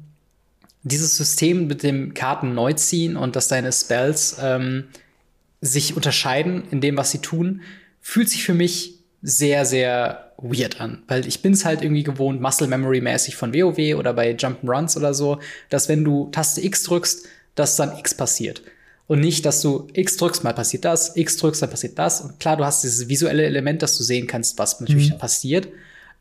dieses 0.82 1.16
System 1.16 1.66
mit 1.66 1.82
dem 1.82 2.14
Karten 2.14 2.54
neu 2.54 2.72
ziehen 2.72 3.16
und 3.16 3.36
dass 3.36 3.48
deine 3.48 3.72
Spells 3.72 4.36
ähm, 4.40 4.84
sich 5.60 5.96
unterscheiden 5.96 6.64
in 6.70 6.80
dem, 6.80 6.96
was 6.96 7.12
sie 7.12 7.18
tun, 7.18 7.62
fühlt 8.00 8.28
sich 8.28 8.42
für 8.44 8.54
mich 8.54 8.98
sehr, 9.22 9.64
sehr 9.64 10.32
weird 10.38 10.80
an. 10.80 11.02
Weil 11.06 11.26
ich 11.26 11.40
bin 11.40 11.52
es 11.52 11.64
halt 11.64 11.82
irgendwie 11.82 12.02
gewohnt, 12.02 12.40
Muscle 12.40 12.66
Memory 12.66 13.00
mäßig 13.00 13.36
von 13.36 13.54
WoW 13.54 13.96
oder 13.96 14.12
bei 14.12 14.32
Jump'n'Runs 14.32 14.96
oder 14.96 15.14
so, 15.14 15.38
dass 15.70 15.88
wenn 15.88 16.04
du 16.04 16.28
Taste 16.32 16.64
X 16.64 16.82
drückst, 16.82 17.26
dass 17.54 17.76
dann 17.76 17.96
X 17.98 18.14
passiert. 18.14 18.62
Und 19.06 19.20
nicht, 19.20 19.44
dass 19.44 19.60
du 19.60 19.88
X 19.92 20.16
drückst, 20.16 20.42
mal 20.42 20.54
passiert 20.54 20.84
das, 20.84 21.16
X 21.16 21.36
drückst, 21.36 21.62
dann 21.62 21.70
passiert 21.70 21.98
das. 21.98 22.20
Und 22.22 22.40
klar, 22.40 22.56
du 22.56 22.64
hast 22.64 22.82
dieses 22.82 23.08
visuelle 23.08 23.44
Element, 23.44 23.82
dass 23.82 23.96
du 23.96 24.02
sehen 24.02 24.26
kannst, 24.26 24.58
was 24.58 24.80
natürlich 24.80 25.12
mhm. 25.12 25.18
passiert. 25.18 25.68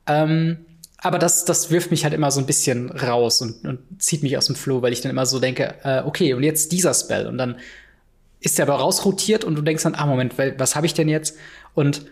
Ähm, 0.05 0.57
aber 1.01 1.17
das, 1.17 1.45
das 1.45 1.71
wirft 1.71 1.89
mich 1.89 2.03
halt 2.03 2.13
immer 2.13 2.29
so 2.29 2.39
ein 2.39 2.45
bisschen 2.45 2.91
raus 2.91 3.41
und, 3.41 3.65
und 3.65 3.79
zieht 4.01 4.21
mich 4.21 4.37
aus 4.37 4.45
dem 4.45 4.55
Flow, 4.55 4.83
weil 4.83 4.93
ich 4.93 5.01
dann 5.01 5.09
immer 5.09 5.25
so 5.25 5.39
denke, 5.39 5.73
äh, 5.83 6.03
okay, 6.03 6.33
und 6.35 6.43
jetzt 6.43 6.71
dieser 6.71 6.93
Spell. 6.93 7.25
Und 7.27 7.39
dann 7.39 7.57
ist 8.39 8.59
der 8.59 8.67
aber 8.67 8.75
rausrotiert 8.75 9.43
und 9.43 9.55
du 9.55 9.63
denkst 9.63 9.83
dann, 9.83 9.95
ah, 9.95 10.05
Moment, 10.05 10.35
was 10.37 10.75
habe 10.75 10.85
ich 10.85 10.93
denn 10.93 11.09
jetzt? 11.09 11.37
Und 11.73 12.05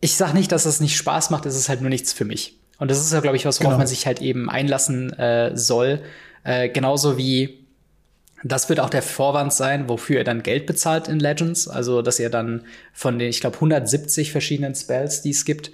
ich 0.00 0.16
sag 0.16 0.34
nicht, 0.34 0.52
dass 0.52 0.66
es 0.66 0.80
nicht 0.80 0.96
Spaß 0.96 1.30
macht, 1.30 1.46
es 1.46 1.56
ist 1.56 1.70
halt 1.70 1.80
nur 1.80 1.90
nichts 1.90 2.12
für 2.12 2.26
mich. 2.26 2.58
Und 2.78 2.90
das 2.90 2.98
ist 2.98 3.12
ja, 3.12 3.20
glaube 3.20 3.36
ich, 3.36 3.46
was, 3.46 3.60
worauf 3.60 3.72
genau. 3.72 3.78
man 3.78 3.86
sich 3.86 4.06
halt 4.06 4.20
eben 4.20 4.50
einlassen 4.50 5.12
äh, 5.14 5.56
soll. 5.56 6.00
Äh, 6.44 6.68
genauso 6.68 7.16
wie 7.16 7.60
das 8.42 8.68
wird 8.70 8.80
auch 8.80 8.88
der 8.88 9.02
Vorwand 9.02 9.52
sein, 9.52 9.88
wofür 9.88 10.18
ihr 10.18 10.24
dann 10.24 10.42
Geld 10.42 10.66
bezahlt 10.66 11.08
in 11.08 11.20
Legends. 11.20 11.68
Also, 11.68 12.00
dass 12.00 12.18
ihr 12.18 12.30
dann 12.30 12.64
von 12.92 13.18
den, 13.18 13.28
ich 13.28 13.40
glaube, 13.40 13.56
170 13.56 14.32
verschiedenen 14.32 14.74
Spells, 14.74 15.20
die 15.20 15.30
es 15.30 15.44
gibt, 15.44 15.70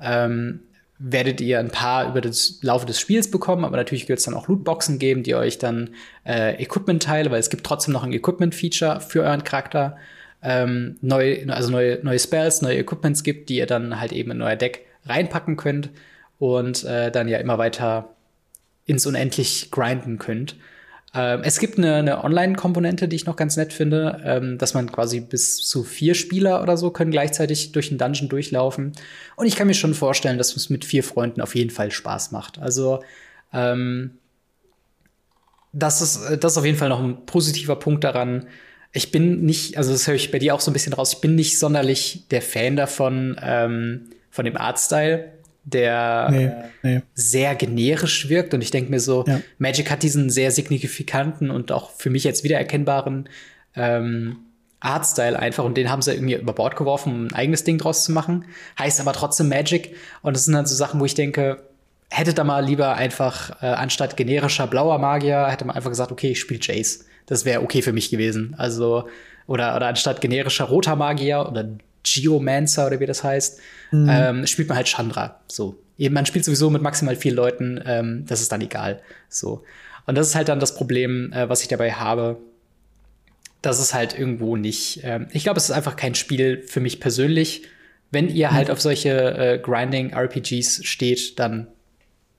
ähm, 0.00 0.60
werdet 0.98 1.40
ihr 1.40 1.58
ein 1.58 1.70
paar 1.70 2.08
über 2.08 2.20
das 2.20 2.58
Laufe 2.62 2.86
des 2.86 2.98
Spiels 2.98 3.30
bekommen, 3.30 3.64
aber 3.64 3.76
natürlich 3.76 4.08
wird 4.08 4.18
es 4.18 4.24
dann 4.24 4.34
auch 4.34 4.48
Lootboxen 4.48 4.98
geben, 4.98 5.22
die 5.22 5.34
euch 5.34 5.58
dann 5.58 5.90
äh, 6.24 6.62
Equipment-Teile, 6.62 7.30
weil 7.30 7.40
es 7.40 7.50
gibt 7.50 7.64
trotzdem 7.64 7.92
noch 7.92 8.02
ein 8.02 8.12
Equipment-Feature 8.12 9.00
für 9.00 9.22
euren 9.22 9.44
Charakter 9.44 9.96
ähm, 10.42 10.96
neu, 11.02 11.44
also 11.48 11.70
neue, 11.70 11.98
neue 12.02 12.18
Spells, 12.18 12.62
neue 12.62 12.78
Equipments 12.78 13.22
gibt, 13.22 13.48
die 13.48 13.56
ihr 13.56 13.66
dann 13.66 14.00
halt 14.00 14.12
eben 14.12 14.30
in 14.30 14.42
euer 14.42 14.56
Deck 14.56 14.86
reinpacken 15.04 15.56
könnt 15.56 15.90
und 16.38 16.84
äh, 16.84 17.10
dann 17.10 17.28
ja 17.28 17.38
immer 17.38 17.58
weiter 17.58 18.10
ins 18.84 19.06
Unendlich 19.06 19.70
grinden 19.70 20.18
könnt. 20.18 20.56
Ähm, 21.16 21.40
es 21.42 21.58
gibt 21.58 21.78
eine, 21.78 21.94
eine 21.94 22.24
Online-Komponente, 22.24 23.08
die 23.08 23.16
ich 23.16 23.26
noch 23.26 23.36
ganz 23.36 23.56
nett 23.56 23.72
finde, 23.72 24.20
ähm, 24.24 24.58
dass 24.58 24.74
man 24.74 24.92
quasi 24.92 25.20
bis 25.20 25.56
zu 25.66 25.82
vier 25.84 26.14
Spieler 26.14 26.62
oder 26.62 26.76
so 26.76 26.90
können 26.90 27.10
gleichzeitig 27.10 27.72
durch 27.72 27.88
den 27.88 27.98
Dungeon 27.98 28.28
durchlaufen. 28.28 28.92
Und 29.36 29.46
ich 29.46 29.56
kann 29.56 29.66
mir 29.66 29.74
schon 29.74 29.94
vorstellen, 29.94 30.38
dass 30.38 30.54
es 30.54 30.70
mit 30.70 30.84
vier 30.84 31.02
Freunden 31.02 31.40
auf 31.40 31.54
jeden 31.54 31.70
Fall 31.70 31.90
Spaß 31.90 32.32
macht. 32.32 32.58
Also 32.58 33.02
ähm, 33.52 34.18
das 35.72 36.02
ist, 36.02 36.42
das 36.42 36.52
ist 36.52 36.58
auf 36.58 36.64
jeden 36.64 36.78
Fall 36.78 36.88
noch 36.88 37.02
ein 37.02 37.26
positiver 37.26 37.76
Punkt 37.76 38.04
daran, 38.04 38.46
ich 38.92 39.10
bin 39.10 39.42
nicht, 39.42 39.76
also 39.76 39.92
das 39.92 40.06
höre 40.06 40.14
ich 40.14 40.30
bei 40.30 40.38
dir 40.38 40.54
auch 40.54 40.60
so 40.60 40.70
ein 40.70 40.72
bisschen 40.72 40.94
raus, 40.94 41.12
ich 41.12 41.20
bin 41.20 41.34
nicht 41.34 41.58
sonderlich 41.58 42.28
der 42.30 42.40
Fan 42.40 42.76
davon, 42.76 43.36
ähm, 43.42 44.08
von 44.30 44.46
dem 44.46 44.56
Artstyle, 44.56 45.32
der 45.66 46.28
nee, 46.30 46.50
nee. 46.82 47.02
sehr 47.14 47.54
generisch 47.56 48.28
wirkt. 48.28 48.54
Und 48.54 48.62
ich 48.62 48.70
denke 48.70 48.90
mir 48.90 49.00
so, 49.00 49.24
ja. 49.26 49.40
Magic 49.58 49.90
hat 49.90 50.02
diesen 50.02 50.30
sehr 50.30 50.52
signifikanten 50.52 51.50
und 51.50 51.72
auch 51.72 51.90
für 51.90 52.08
mich 52.08 52.24
jetzt 52.24 52.44
wiedererkennbaren 52.44 53.28
ähm, 53.74 54.38
Artstyle 54.78 55.38
einfach 55.38 55.64
und 55.64 55.76
den 55.76 55.90
haben 55.90 56.02
sie 56.02 56.12
irgendwie 56.12 56.34
über 56.34 56.52
Bord 56.52 56.76
geworfen, 56.76 57.12
um 57.12 57.26
ein 57.26 57.32
eigenes 57.32 57.64
Ding 57.64 57.78
draus 57.78 58.04
zu 58.04 58.12
machen. 58.12 58.44
Heißt 58.78 59.00
aber 59.00 59.12
trotzdem 59.12 59.48
Magic. 59.48 59.96
Und 60.22 60.36
das 60.36 60.44
sind 60.44 60.54
dann 60.54 60.66
so 60.66 60.74
Sachen, 60.76 61.00
wo 61.00 61.04
ich 61.04 61.14
denke, 61.14 61.64
hätte 62.10 62.32
da 62.32 62.44
mal 62.44 62.64
lieber 62.64 62.94
einfach 62.94 63.62
äh, 63.62 63.66
anstatt 63.66 64.16
generischer 64.16 64.68
blauer 64.68 64.98
Magier, 64.98 65.48
hätte 65.48 65.64
man 65.64 65.74
einfach 65.74 65.90
gesagt, 65.90 66.12
okay, 66.12 66.30
ich 66.30 66.40
spiele 66.40 66.60
Jace. 66.62 67.06
Das 67.26 67.44
wäre 67.44 67.62
okay 67.62 67.82
für 67.82 67.92
mich 67.92 68.10
gewesen. 68.10 68.54
Also, 68.56 69.08
oder, 69.48 69.74
oder 69.74 69.88
anstatt 69.88 70.20
generischer 70.20 70.66
roter 70.66 70.94
Magier 70.94 71.46
oder 71.50 71.68
Geomancer 72.06 72.86
oder 72.86 73.00
wie 73.00 73.06
das 73.06 73.24
heißt, 73.24 73.60
mhm. 73.90 74.08
ähm, 74.10 74.46
spielt 74.46 74.68
man 74.68 74.76
halt 74.76 74.88
Chandra. 74.88 75.40
So. 75.48 75.78
Eben, 75.98 76.14
man 76.14 76.26
spielt 76.26 76.44
sowieso 76.44 76.70
mit 76.70 76.82
maximal 76.82 77.16
vier 77.16 77.32
Leuten, 77.32 77.82
ähm, 77.84 78.24
das 78.26 78.40
ist 78.40 78.52
dann 78.52 78.60
egal. 78.60 79.00
So. 79.28 79.62
Und 80.06 80.16
das 80.16 80.28
ist 80.28 80.34
halt 80.34 80.48
dann 80.48 80.60
das 80.60 80.74
Problem, 80.74 81.32
äh, 81.32 81.48
was 81.48 81.62
ich 81.62 81.68
dabei 81.68 81.92
habe. 81.92 82.38
Das 83.62 83.80
ist 83.80 83.94
halt 83.94 84.16
irgendwo 84.16 84.56
nicht. 84.56 85.00
Ähm, 85.02 85.26
ich 85.32 85.42
glaube, 85.42 85.58
es 85.58 85.64
ist 85.64 85.70
einfach 85.74 85.96
kein 85.96 86.14
Spiel 86.14 86.62
für 86.66 86.80
mich 86.80 87.00
persönlich. 87.00 87.62
Wenn 88.10 88.28
ihr 88.28 88.52
halt 88.52 88.68
mhm. 88.68 88.74
auf 88.74 88.80
solche 88.80 89.10
äh, 89.10 89.58
Grinding-RPGs 89.58 90.84
steht, 90.84 91.38
dann 91.38 91.66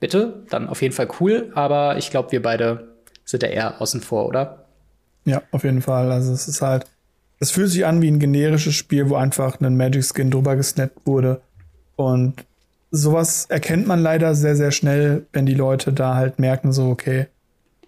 bitte, 0.00 0.44
dann 0.48 0.68
auf 0.68 0.80
jeden 0.80 0.94
Fall 0.94 1.08
cool. 1.20 1.50
Aber 1.54 1.98
ich 1.98 2.10
glaube, 2.10 2.32
wir 2.32 2.42
beide 2.42 2.88
sind 3.24 3.42
da 3.42 3.48
eher 3.48 3.82
außen 3.82 4.00
vor, 4.00 4.26
oder? 4.26 4.64
Ja, 5.24 5.42
auf 5.50 5.64
jeden 5.64 5.82
Fall. 5.82 6.10
Also 6.10 6.32
es 6.32 6.48
ist 6.48 6.62
halt, 6.62 6.86
es 7.40 7.50
fühlt 7.50 7.70
sich 7.70 7.86
an 7.86 8.02
wie 8.02 8.08
ein 8.08 8.18
generisches 8.18 8.74
Spiel, 8.74 9.08
wo 9.08 9.16
einfach 9.16 9.60
ein 9.60 9.76
Magic 9.76 10.04
Skin 10.04 10.30
drüber 10.30 10.56
gesnappt 10.56 11.06
wurde. 11.06 11.40
Und 11.96 12.44
sowas 12.90 13.46
erkennt 13.48 13.86
man 13.86 14.00
leider 14.00 14.34
sehr, 14.34 14.56
sehr 14.56 14.70
schnell, 14.70 15.26
wenn 15.32 15.46
die 15.46 15.54
Leute 15.54 15.92
da 15.92 16.14
halt 16.14 16.38
merken, 16.38 16.72
so, 16.72 16.88
okay, 16.88 17.26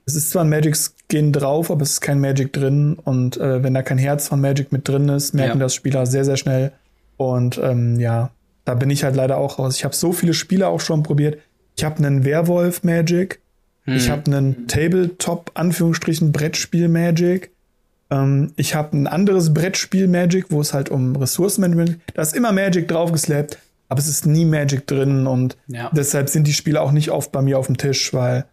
es 0.07 0.17
ist 0.17 0.31
zwar 0.31 0.45
ein 0.45 0.51
Magic 0.51 0.77
Skin 0.77 1.33
drauf, 1.33 1.71
aber 1.71 1.83
es 1.83 1.93
ist 1.93 2.01
kein 2.01 2.21
Magic 2.21 2.53
drin. 2.53 2.95
Und 2.95 3.37
äh, 3.37 3.63
wenn 3.63 3.75
da 3.75 3.83
kein 3.83 3.99
Herz 3.99 4.29
von 4.29 4.41
Magic 4.41 4.73
mit 4.73 4.89
drin 4.89 5.09
ist, 5.09 5.35
merken 5.35 5.59
ja. 5.59 5.65
das 5.65 5.75
Spieler 5.75 6.07
sehr, 6.07 6.25
sehr 6.25 6.37
schnell. 6.37 6.73
Und 7.17 7.61
ähm, 7.63 7.99
ja, 8.01 8.31
da 8.65 8.75
bin 8.75 8.91
ich 8.91 9.05
halt 9.05 9.17
leider 9.17 9.37
auch 9.37 9.59
raus. 9.59 9.77
Ich 9.77 9.85
habe 9.85 9.95
so 9.95 10.13
viele 10.13 10.35
Spiele 10.35 10.69
auch 10.69 10.81
schon 10.81 11.03
probiert. 11.03 11.39
Ich 11.77 11.85
habe 11.85 11.99
einen 11.99 12.25
Werwolf 12.25 12.83
Magic, 12.83 13.41
hm. 13.85 13.97
Ich 13.97 14.11
habe 14.11 14.27
einen 14.27 14.67
Tabletop, 14.67 15.51
Anführungsstrichen, 15.55 16.33
Brettspiel 16.33 16.89
Magic. 16.89 17.51
Ähm, 18.11 18.53
ich 18.57 18.75
habe 18.75 18.97
ein 18.97 19.07
anderes 19.07 19.55
Brettspiel 19.55 20.09
Magic, 20.09 20.47
wo 20.51 20.61
es 20.61 20.75
halt 20.75 20.89
um 20.89 21.17
Ressourcenmanagement 21.17 21.91
geht. 21.91 22.01
Da 22.15 22.23
ist 22.23 22.35
immer 22.35 22.53
Magic 22.53 22.89
draufgeslappt, 22.89 23.59
aber 23.89 24.01
es 24.01 24.09
ist 24.09 24.27
nie 24.27 24.45
Magic 24.45 24.87
drin 24.87 25.27
und 25.27 25.57
ja. 25.67 25.91
deshalb 25.93 26.29
sind 26.29 26.47
die 26.47 26.53
Spiele 26.53 26.81
auch 26.81 26.93
nicht 26.93 27.11
oft 27.11 27.33
bei 27.33 27.43
mir 27.43 27.59
auf 27.59 27.67
dem 27.67 27.77
Tisch, 27.77 28.13
weil 28.13 28.45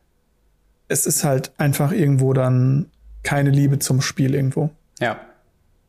es 0.87 1.05
ist 1.05 1.23
halt 1.23 1.51
einfach 1.57 1.91
irgendwo 1.91 2.33
dann 2.33 2.87
keine 3.23 3.49
Liebe 3.49 3.79
zum 3.79 4.01
Spiel 4.01 4.33
irgendwo. 4.33 4.69
Ja, 4.99 5.19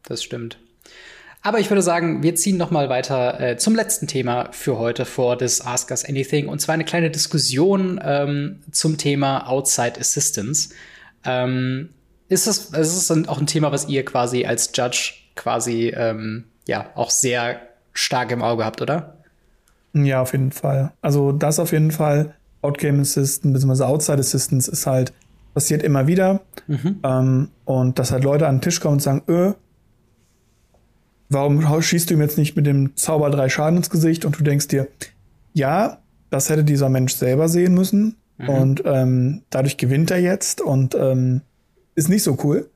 das 0.05 0.23
stimmt. 0.23 0.59
Aber 1.43 1.61
ich 1.61 1.71
würde 1.71 1.83
sagen, 1.83 2.23
wir 2.23 2.35
ziehen 2.35 2.57
noch 2.57 2.71
mal 2.71 2.89
weiter 2.89 3.41
äh, 3.41 3.57
zum 3.57 3.77
letzten 3.77 4.09
Thema 4.09 4.49
für 4.53 4.77
heute 4.79 5.05
vor 5.05 5.37
des 5.37 5.65
Ask 5.65 5.91
Us 5.91 6.05
Anything 6.05 6.49
und 6.49 6.61
zwar 6.61 6.75
eine 6.75 6.85
kleine 6.85 7.11
Diskussion 7.11 8.01
ähm, 8.03 8.61
zum 8.73 8.99
Thema 8.99 9.49
Outside 9.49 10.01
Assistance. 10.01 10.71
Ähm, 11.25 11.91
ist 12.29 12.47
das, 12.47 12.59
ist 12.71 13.11
das 13.11 13.29
auch 13.29 13.41
ein 13.41 13.47
Thema, 13.47 13.73
was 13.73 13.89
ihr 13.89 14.05
quasi 14.05 14.45
als 14.45 14.71
Judge 14.75 15.15
quasi 15.35 15.89
ähm, 15.89 16.45
ja 16.67 16.91
auch 16.95 17.11
sehr 17.11 17.61
stark 17.93 18.31
im 18.31 18.43
Auge 18.43 18.65
habt, 18.65 18.83
oder? 18.83 19.17
Ja, 19.95 20.23
auf 20.23 20.33
jeden 20.33 20.53
Fall. 20.53 20.93
Also 21.01 21.33
das 21.33 21.59
auf 21.59 21.73
jeden 21.73 21.91
Fall. 21.91 22.35
Outgame 22.61 23.03
Assistant 23.03 23.55
bzw. 23.55 23.85
Outside 23.85 24.19
Assistance 24.19 24.71
ist 24.71 24.87
halt 24.87 25.13
passiert 25.55 25.83
immer 25.83 26.07
wieder. 26.07 26.41
Mhm. 26.67 27.01
Ähm, 27.03 27.49
und 27.65 27.99
dass 27.99 28.13
halt 28.13 28.25
Leute 28.25 28.47
an 28.47 28.57
den 28.57 28.63
Tisch 28.63 28.81
kommen 28.81 28.95
und 28.95 29.03
sagen, 29.03 29.23
öh, 29.29 29.55
warum 31.29 31.83
schießt 31.83 32.11
du 32.11 32.15
ihm 32.15 32.21
jetzt 32.21 32.39
nicht 32.39 32.57
mit 32.57 32.67
dem 32.67 32.97
Zauber 32.97 33.31
drei 33.31 33.49
Schaden 33.49 33.79
ins 33.79 33.91
Gesicht? 33.91 34.25
Und 34.25 34.39
du 34.39 34.45
denkst 34.45 34.69
dir, 34.69 34.89
ja, 35.53 35.99
das 36.31 36.51
hätte 36.51 36.65
dieser 36.65 36.89
Mensch 36.89 37.15
selber 37.15 37.49
sehen 37.49 37.75
müssen. 37.75 38.17
Mhm. 38.39 38.49
Und 38.49 38.83
ähm, 38.85 39.43
dadurch 39.51 39.77
gewinnt 39.77 40.11
er 40.11 40.21
jetzt 40.21 40.61
und 40.61 40.95
ähm, 40.95 41.43
ist 41.99 42.09
nicht 42.09 42.23
so 42.23 42.39
cool. 42.45 42.71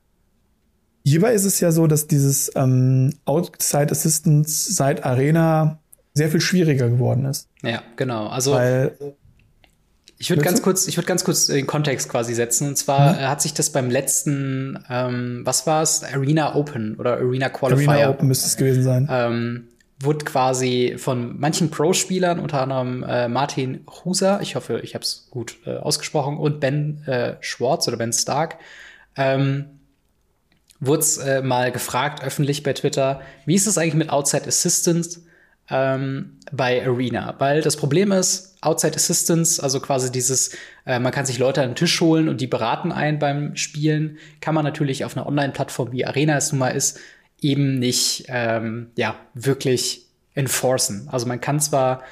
Hierbei 1.05 1.33
ist 1.33 1.45
es 1.45 1.61
ja 1.61 1.71
so, 1.73 1.87
dass 1.87 2.07
dieses 2.07 2.51
ähm, 2.55 3.15
Outside 3.25 3.91
Assistance 3.91 4.73
seit 4.73 5.05
Arena 5.05 5.81
sehr 6.15 6.29
viel 6.29 6.41
schwieriger 6.41 6.89
geworden 6.89 7.25
ist. 7.25 7.49
Ja, 7.63 7.83
genau. 7.97 8.27
Also 8.27 8.53
Weil 8.53 8.97
ich 10.19 10.31
würde 10.31 10.43
ganz 10.43 10.63
kurz, 10.63 10.87
ich 10.87 10.97
würde 10.97 11.07
ganz 11.07 11.25
kurz 11.25 11.47
den 11.47 11.67
Kontext 11.67 12.09
quasi 12.09 12.35
setzen. 12.35 12.69
Und 12.69 12.79
zwar 12.79 13.15
mhm. 13.15 13.29
hat 13.29 13.43
sich 13.43 13.55
das 13.55 13.71
beim 13.71 13.91
letzten, 13.91 14.79
ähm, 14.89 15.43
was 15.45 15.67
war 15.67 15.83
es, 15.83 16.05
Arena 16.05 16.55
Open 16.55 16.97
oder 16.97 17.15
Arena 17.15 17.49
Qualifier. 17.49 17.91
Arena 17.91 18.11
Open 18.11 18.29
müsste 18.29 18.47
es 18.47 18.57
gewesen 18.57 18.83
sein. 18.83 19.09
Ähm, 19.11 19.69
wurde 20.01 20.25
quasi 20.25 20.97
von 20.99 21.39
manchen 21.39 21.71
Pro-Spielern, 21.71 22.39
unter 22.41 22.61
anderem 22.61 23.05
äh, 23.05 23.29
Martin 23.29 23.85
Huser, 24.05 24.41
ich 24.43 24.57
hoffe, 24.57 24.81
ich 24.83 24.95
habe 24.95 25.05
es 25.05 25.29
gut 25.31 25.59
äh, 25.65 25.77
ausgesprochen, 25.77 26.39
und 26.39 26.61
Ben 26.61 27.05
äh, 27.07 27.37
Schwartz 27.41 27.87
oder 27.89 27.97
Ben 27.97 28.13
Stark, 28.13 28.59
ähm, 29.17 29.81
wurde 30.81 31.07
äh, 31.25 31.43
mal 31.43 31.71
gefragt 31.71 32.25
öffentlich 32.25 32.63
bei 32.63 32.73
Twitter, 32.73 33.23
wie 33.47 33.55
ist 33.55 33.67
es 33.67 33.79
eigentlich 33.79 33.95
mit 33.95 34.11
Outside 34.11 34.47
Assistance 34.47 35.23
ähm, 35.71 36.39
bei 36.51 36.85
Arena? 36.85 37.37
Weil 37.39 37.63
das 37.63 37.77
Problem 37.77 38.11
ist, 38.11 38.57
Outside 38.63 38.97
Assistance, 38.97 39.63
also 39.63 39.81
quasi 39.81 40.11
dieses, 40.11 40.57
äh, 40.85 40.99
man 40.99 41.13
kann 41.13 41.25
sich 41.25 41.39
Leute 41.39 41.63
an 41.63 41.71
den 41.71 41.77
Tisch 41.77 42.01
holen 42.01 42.29
und 42.29 42.41
die 42.41 42.47
beraten 42.47 42.91
einen 42.91 43.19
beim 43.19 43.57
Spielen, 43.57 44.19
kann 44.41 44.55
man 44.55 44.65
natürlich 44.65 45.05
auf 45.05 45.17
einer 45.17 45.27
Online-Plattform 45.27 45.93
wie 45.93 46.05
Arena 46.05 46.37
es 46.37 46.51
nun 46.51 46.59
mal 46.59 46.71
ist, 46.71 46.99
eben 47.41 47.79
nicht 47.79 48.25
ähm, 48.29 48.91
ja 48.97 49.17
wirklich 49.35 50.07
enforcen. 50.35 51.09
Also 51.11 51.27
man 51.27 51.41
kann 51.41 51.61
zwar 51.61 52.03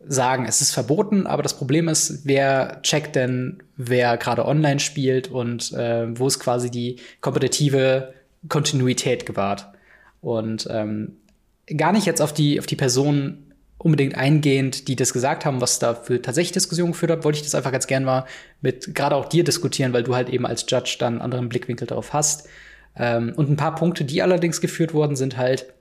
sagen, 0.00 0.46
es 0.46 0.60
ist 0.60 0.72
verboten, 0.72 1.26
aber 1.26 1.42
das 1.42 1.56
Problem 1.56 1.88
ist, 1.88 2.20
wer 2.24 2.80
checkt 2.82 3.16
denn, 3.16 3.62
wer 3.76 4.16
gerade 4.16 4.46
online 4.46 4.80
spielt 4.80 5.28
und 5.28 5.72
äh, 5.72 6.06
wo 6.18 6.26
ist 6.26 6.38
quasi 6.38 6.70
die 6.70 6.96
kompetitive 7.20 8.14
Kontinuität 8.48 9.26
gewahrt. 9.26 9.68
Und 10.20 10.68
ähm, 10.70 11.16
gar 11.76 11.92
nicht 11.92 12.06
jetzt 12.06 12.20
auf 12.22 12.32
die, 12.32 12.58
auf 12.58 12.66
die 12.66 12.76
Person 12.76 13.46
unbedingt 13.78 14.16
eingehend, 14.16 14.88
die 14.88 14.96
das 14.96 15.12
gesagt 15.12 15.44
haben, 15.44 15.60
was 15.60 15.78
da 15.78 15.94
für 15.94 16.22
tatsächlich 16.22 16.52
Diskussionen 16.52 16.92
geführt 16.92 17.12
hat, 17.12 17.24
wollte 17.24 17.38
ich 17.38 17.44
das 17.44 17.54
einfach 17.54 17.72
ganz 17.72 17.86
gern 17.86 18.04
mal 18.04 18.24
mit 18.60 18.94
gerade 18.94 19.16
auch 19.16 19.28
dir 19.28 19.44
diskutieren, 19.44 19.92
weil 19.92 20.02
du 20.02 20.14
halt 20.14 20.28
eben 20.28 20.46
als 20.46 20.64
Judge 20.68 20.96
dann 20.98 21.14
einen 21.14 21.22
anderen 21.22 21.48
Blickwinkel 21.48 21.86
darauf 21.86 22.12
hast. 22.12 22.48
Ähm, 22.96 23.34
und 23.36 23.50
ein 23.50 23.56
paar 23.56 23.74
Punkte, 23.74 24.04
die 24.04 24.22
allerdings 24.22 24.60
geführt 24.60 24.94
worden 24.94 25.16
sind, 25.16 25.36
halt 25.36 25.72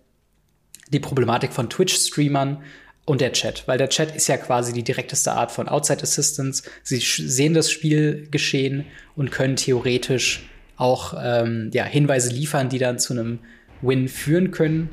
die 0.89 0.99
Problematik 0.99 1.53
von 1.53 1.69
Twitch-Streamern 1.69 2.61
und 3.05 3.21
der 3.21 3.33
Chat, 3.33 3.67
weil 3.67 3.77
der 3.77 3.89
Chat 3.89 4.15
ist 4.15 4.27
ja 4.27 4.37
quasi 4.37 4.73
die 4.73 4.83
direkteste 4.83 5.31
Art 5.31 5.51
von 5.51 5.67
Outside 5.69 6.01
Assistance. 6.01 6.63
Sie 6.83 6.97
sehen 6.97 7.53
das 7.53 7.71
Spiel 7.71 8.27
geschehen 8.31 8.85
und 9.15 9.31
können 9.31 9.55
theoretisch 9.55 10.49
auch 10.75 11.13
ähm, 11.21 11.69
ja, 11.73 11.85
Hinweise 11.85 12.31
liefern, 12.31 12.69
die 12.69 12.79
dann 12.79 12.99
zu 12.99 13.13
einem 13.13 13.39
Win 13.81 14.07
führen 14.07 14.51
können 14.51 14.89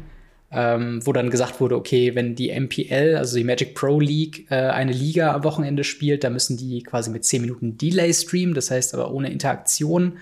ähm, 0.53 1.01
wo 1.05 1.13
dann 1.13 1.31
gesagt 1.31 1.61
wurde, 1.61 1.77
okay, 1.77 2.15
wenn 2.15 2.35
die 2.35 2.53
MPL, 2.53 3.17
also 3.17 3.37
die 3.37 3.45
Magic 3.45 3.75
Pro 3.75 3.99
League, 3.99 4.47
äh, 4.51 4.57
eine 4.57 4.93
Liga 4.93 5.33
am 5.33 5.45
Wochenende 5.45 5.83
spielt, 5.83 6.25
da 6.25 6.31
müssen 6.31 6.59
die 6.59 6.83
quasi 6.83 7.11
mit 7.11 7.25
10 7.25 7.41
Minuten 7.41 7.79
Delay 7.79 8.13
streamen, 8.13 8.55
das 8.55 8.71
heißt 8.71 8.93
aber 8.95 9.13
ohne 9.13 9.31
Interaktion. 9.31 10.19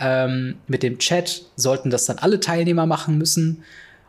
Ähm, 0.00 0.56
mit 0.66 0.82
dem 0.82 0.98
Chat 0.98 1.42
sollten 1.56 1.90
das 1.90 2.06
dann 2.06 2.18
alle 2.18 2.40
Teilnehmer 2.40 2.86
machen 2.86 3.18
müssen 3.18 3.62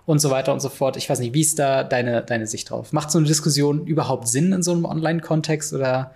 und 0.10 0.18
so 0.18 0.32
weiter 0.32 0.52
und 0.54 0.60
so 0.60 0.70
fort. 0.70 0.98
Ich 0.98 1.08
weiß 1.08 1.20
nicht, 1.20 1.36
wie 1.36 1.42
ist 1.42 1.60
da 1.60 1.84
deine, 1.84 2.24
deine 2.24 2.48
Sicht 2.48 2.72
drauf? 2.72 2.94
Macht 2.94 3.12
so 3.12 3.20
eine 3.20 3.28
Diskussion 3.28 3.86
überhaupt 3.86 4.28
Sinn 4.28 4.52
in 4.54 4.64
so 4.64 4.72
einem 4.72 4.86
Online-Kontext 4.86 5.72
oder 5.72 6.16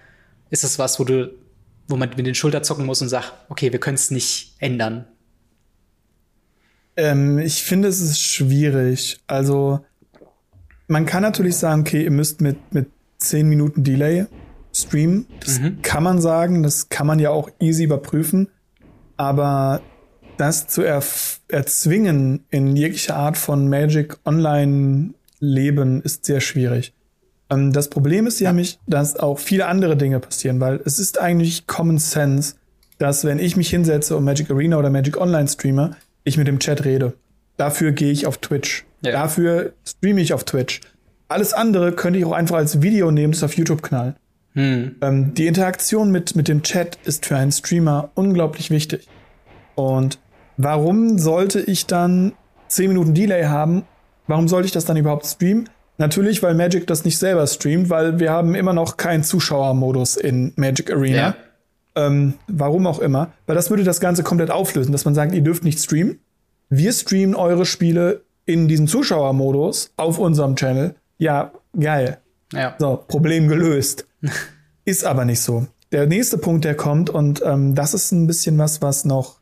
ist 0.49 0.63
das 0.63 0.79
was, 0.79 0.99
wo 0.99 1.03
du, 1.03 1.31
wo 1.87 1.95
man 1.95 2.09
mit 2.17 2.25
den 2.25 2.33
Schultern 2.33 2.63
zocken 2.63 2.87
muss 2.87 3.03
und 3.03 3.09
sagt, 3.09 3.33
okay, 3.49 3.71
wir 3.71 3.79
können 3.79 3.93
es 3.93 4.09
nicht 4.09 4.55
ändern? 4.57 5.05
Ähm, 6.97 7.37
ich 7.37 7.61
finde, 7.61 7.87
es 7.87 8.01
ist 8.01 8.19
schwierig. 8.19 9.21
Also, 9.27 9.85
man 10.87 11.05
kann 11.05 11.21
natürlich 11.21 11.57
sagen, 11.57 11.81
okay, 11.81 12.03
ihr 12.03 12.11
müsst 12.11 12.41
mit, 12.41 12.73
mit 12.73 12.89
10 13.19 13.47
Minuten 13.47 13.83
Delay 13.83 14.25
streamen. 14.73 15.27
Das 15.39 15.59
mhm. 15.59 15.83
kann 15.83 16.01
man 16.01 16.19
sagen, 16.19 16.63
das 16.63 16.89
kann 16.89 17.05
man 17.05 17.19
ja 17.19 17.29
auch 17.29 17.47
easy 17.59 17.83
überprüfen. 17.83 18.49
Aber 19.17 19.81
das 20.37 20.67
zu 20.67 20.81
erzwingen 20.83 22.45
in 22.49 22.75
jeglicher 22.75 23.15
Art 23.15 23.37
von 23.37 23.69
Magic 23.69 24.17
Online 24.25 25.13
Leben 25.39 26.01
ist 26.01 26.25
sehr 26.25 26.39
schwierig. 26.39 26.93
Ähm, 27.49 27.73
das 27.73 27.89
Problem 27.89 28.27
ist 28.27 28.39
ja, 28.39 28.53
mich, 28.53 28.79
dass 28.87 29.17
auch 29.17 29.39
viele 29.39 29.67
andere 29.67 29.97
Dinge 29.97 30.19
passieren, 30.19 30.59
weil 30.59 30.79
es 30.85 30.99
ist 30.99 31.19
eigentlich 31.19 31.67
Common 31.67 31.99
Sense, 31.99 32.55
dass 32.97 33.25
wenn 33.25 33.39
ich 33.39 33.57
mich 33.57 33.69
hinsetze 33.69 34.15
und 34.15 34.23
Magic 34.23 34.49
Arena 34.49 34.77
oder 34.77 34.89
Magic 34.89 35.17
Online 35.17 35.47
streame, 35.47 35.95
ich 36.23 36.37
mit 36.37 36.47
dem 36.47 36.59
Chat 36.59 36.85
rede. 36.85 37.13
Dafür 37.57 37.91
gehe 37.91 38.11
ich 38.11 38.25
auf 38.25 38.37
Twitch. 38.37 38.85
Ja. 39.01 39.11
Dafür 39.11 39.73
streame 39.85 40.21
ich 40.21 40.33
auf 40.33 40.45
Twitch. 40.45 40.81
Alles 41.27 41.53
andere 41.53 41.91
könnte 41.91 42.19
ich 42.19 42.25
auch 42.25 42.31
einfach 42.31 42.57
als 42.57 42.81
Video 42.81 43.11
nehmen, 43.11 43.33
das 43.33 43.43
auf 43.43 43.57
YouTube 43.57 43.81
knallen. 43.81 44.15
Hm. 44.53 44.95
Ähm, 45.01 45.33
die 45.33 45.47
Interaktion 45.47 46.11
mit, 46.11 46.35
mit 46.35 46.47
dem 46.47 46.63
Chat 46.63 46.97
ist 47.03 47.25
für 47.25 47.35
einen 47.35 47.51
Streamer 47.51 48.11
unglaublich 48.13 48.69
wichtig. 48.69 49.07
Und 49.75 50.19
warum 50.57 51.17
sollte 51.19 51.59
ich 51.59 51.85
dann 51.85 52.33
10 52.67 52.89
Minuten 52.89 53.13
Delay 53.13 53.43
haben? 53.43 53.83
Warum 54.27 54.47
sollte 54.47 54.67
ich 54.67 54.71
das 54.71 54.85
dann 54.85 54.97
überhaupt 54.97 55.25
streamen? 55.25 55.69
Natürlich, 55.97 56.41
weil 56.41 56.55
Magic 56.55 56.87
das 56.87 57.05
nicht 57.05 57.17
selber 57.17 57.45
streamt, 57.45 57.89
weil 57.89 58.19
wir 58.19 58.31
haben 58.31 58.55
immer 58.55 58.73
noch 58.73 58.97
keinen 58.97 59.23
Zuschauermodus 59.23 60.17
in 60.17 60.53
Magic 60.55 60.91
Arena. 60.91 61.17
Ja. 61.17 61.35
Ähm, 61.95 62.33
warum 62.47 62.87
auch 62.87 62.99
immer. 62.99 63.31
Weil 63.45 63.55
das 63.55 63.69
würde 63.69 63.83
das 63.83 63.99
Ganze 63.99 64.23
komplett 64.23 64.49
auflösen, 64.49 64.91
dass 64.91 65.05
man 65.05 65.13
sagt, 65.13 65.35
ihr 65.35 65.41
dürft 65.41 65.63
nicht 65.63 65.79
streamen. 65.79 66.19
Wir 66.69 66.91
streamen 66.91 67.35
eure 67.35 67.65
Spiele 67.65 68.23
in 68.45 68.67
diesem 68.67 68.87
Zuschauermodus 68.87 69.93
auf 69.95 70.17
unserem 70.17 70.55
Channel. 70.55 70.95
Ja, 71.19 71.51
geil. 71.79 72.17
Ja. 72.51 72.75
So, 72.79 73.03
Problem 73.07 73.47
gelöst. 73.47 74.07
ist 74.85 75.05
aber 75.05 75.25
nicht 75.25 75.41
so. 75.41 75.67
Der 75.91 76.07
nächste 76.07 76.39
Punkt, 76.39 76.65
der 76.65 76.75
kommt, 76.75 77.11
und 77.11 77.43
ähm, 77.45 77.75
das 77.75 77.93
ist 77.93 78.11
ein 78.11 78.25
bisschen 78.25 78.57
was, 78.57 78.81
was 78.81 79.05
noch, 79.05 79.39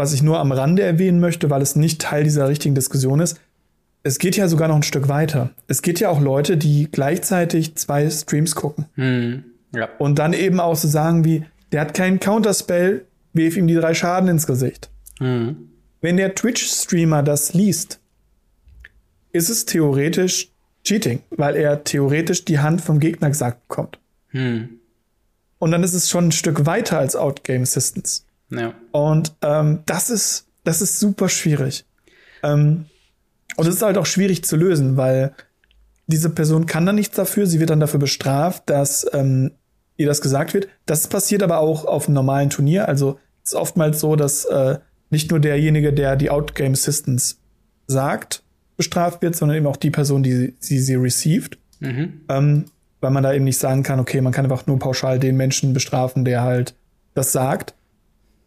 was 0.00 0.14
ich 0.14 0.22
nur 0.22 0.40
am 0.40 0.50
Rande 0.50 0.82
erwähnen 0.82 1.20
möchte, 1.20 1.50
weil 1.50 1.60
es 1.60 1.76
nicht 1.76 2.00
Teil 2.00 2.24
dieser 2.24 2.48
richtigen 2.48 2.74
Diskussion 2.74 3.20
ist. 3.20 3.38
Es 4.02 4.18
geht 4.18 4.34
ja 4.34 4.48
sogar 4.48 4.66
noch 4.66 4.76
ein 4.76 4.82
Stück 4.82 5.08
weiter. 5.08 5.50
Es 5.68 5.82
geht 5.82 6.00
ja 6.00 6.08
auch 6.08 6.22
Leute, 6.22 6.56
die 6.56 6.88
gleichzeitig 6.90 7.74
zwei 7.74 8.08
Streams 8.08 8.54
gucken. 8.54 8.86
Hm, 8.94 9.44
ja. 9.74 9.90
Und 9.98 10.18
dann 10.18 10.32
eben 10.32 10.58
auch 10.58 10.74
so 10.74 10.88
sagen 10.88 11.26
wie, 11.26 11.44
der 11.70 11.82
hat 11.82 11.92
keinen 11.92 12.18
Counterspell, 12.18 13.04
wirf 13.34 13.58
ihm 13.58 13.66
die 13.66 13.74
drei 13.74 13.92
Schaden 13.92 14.30
ins 14.30 14.46
Gesicht. 14.46 14.88
Mhm. 15.20 15.68
Wenn 16.00 16.16
der 16.16 16.34
Twitch-Streamer 16.34 17.22
das 17.22 17.52
liest, 17.52 18.00
ist 19.32 19.50
es 19.50 19.66
theoretisch 19.66 20.48
Cheating, 20.82 21.20
weil 21.30 21.56
er 21.56 21.84
theoretisch 21.84 22.46
die 22.46 22.58
Hand 22.58 22.80
vom 22.80 23.00
Gegner 23.00 23.28
gesagt 23.28 23.68
bekommt. 23.68 23.98
Mhm. 24.32 24.80
Und 25.58 25.72
dann 25.72 25.82
ist 25.82 25.92
es 25.92 26.08
schon 26.08 26.28
ein 26.28 26.32
Stück 26.32 26.64
weiter 26.64 26.98
als 26.98 27.14
Outgame 27.14 27.64
Assistance. 27.64 28.22
Ja. 28.50 28.74
Und 28.92 29.34
ähm, 29.42 29.80
das 29.86 30.10
ist 30.10 30.46
das 30.64 30.82
ist 30.82 30.98
super 30.98 31.28
schwierig. 31.28 31.84
Ähm, 32.42 32.86
und 33.56 33.66
es 33.66 33.76
ist 33.76 33.82
halt 33.82 33.98
auch 33.98 34.06
schwierig 34.06 34.44
zu 34.44 34.56
lösen, 34.56 34.96
weil 34.96 35.32
diese 36.06 36.30
Person 36.30 36.66
kann 36.66 36.86
dann 36.86 36.96
nichts 36.96 37.16
dafür. 37.16 37.46
Sie 37.46 37.60
wird 37.60 37.70
dann 37.70 37.80
dafür 37.80 38.00
bestraft, 38.00 38.64
dass 38.66 39.06
ähm, 39.12 39.52
ihr 39.96 40.06
das 40.06 40.20
gesagt 40.20 40.54
wird. 40.54 40.68
Das 40.86 41.08
passiert 41.08 41.42
aber 41.42 41.58
auch 41.60 41.84
auf 41.84 42.06
einem 42.06 42.14
normalen 42.14 42.50
Turnier. 42.50 42.88
Also 42.88 43.18
ist 43.44 43.54
oftmals 43.54 44.00
so, 44.00 44.16
dass 44.16 44.44
äh, 44.44 44.78
nicht 45.10 45.30
nur 45.30 45.40
derjenige, 45.40 45.92
der 45.92 46.16
die 46.16 46.30
Outgame 46.30 46.72
Assistance 46.72 47.36
sagt, 47.86 48.42
bestraft 48.76 49.22
wird, 49.22 49.36
sondern 49.36 49.58
eben 49.58 49.66
auch 49.66 49.76
die 49.76 49.90
Person, 49.90 50.22
die 50.22 50.54
sie, 50.58 50.78
sie 50.78 50.94
received. 50.94 51.58
Mhm. 51.80 52.20
Ähm, 52.28 52.64
weil 53.00 53.10
man 53.10 53.22
da 53.22 53.32
eben 53.32 53.44
nicht 53.44 53.58
sagen 53.58 53.82
kann, 53.82 53.98
okay, 53.98 54.20
man 54.20 54.32
kann 54.32 54.44
einfach 54.44 54.66
nur 54.66 54.78
pauschal 54.78 55.18
den 55.18 55.36
Menschen 55.36 55.72
bestrafen, 55.72 56.24
der 56.24 56.42
halt 56.42 56.74
das 57.14 57.32
sagt. 57.32 57.74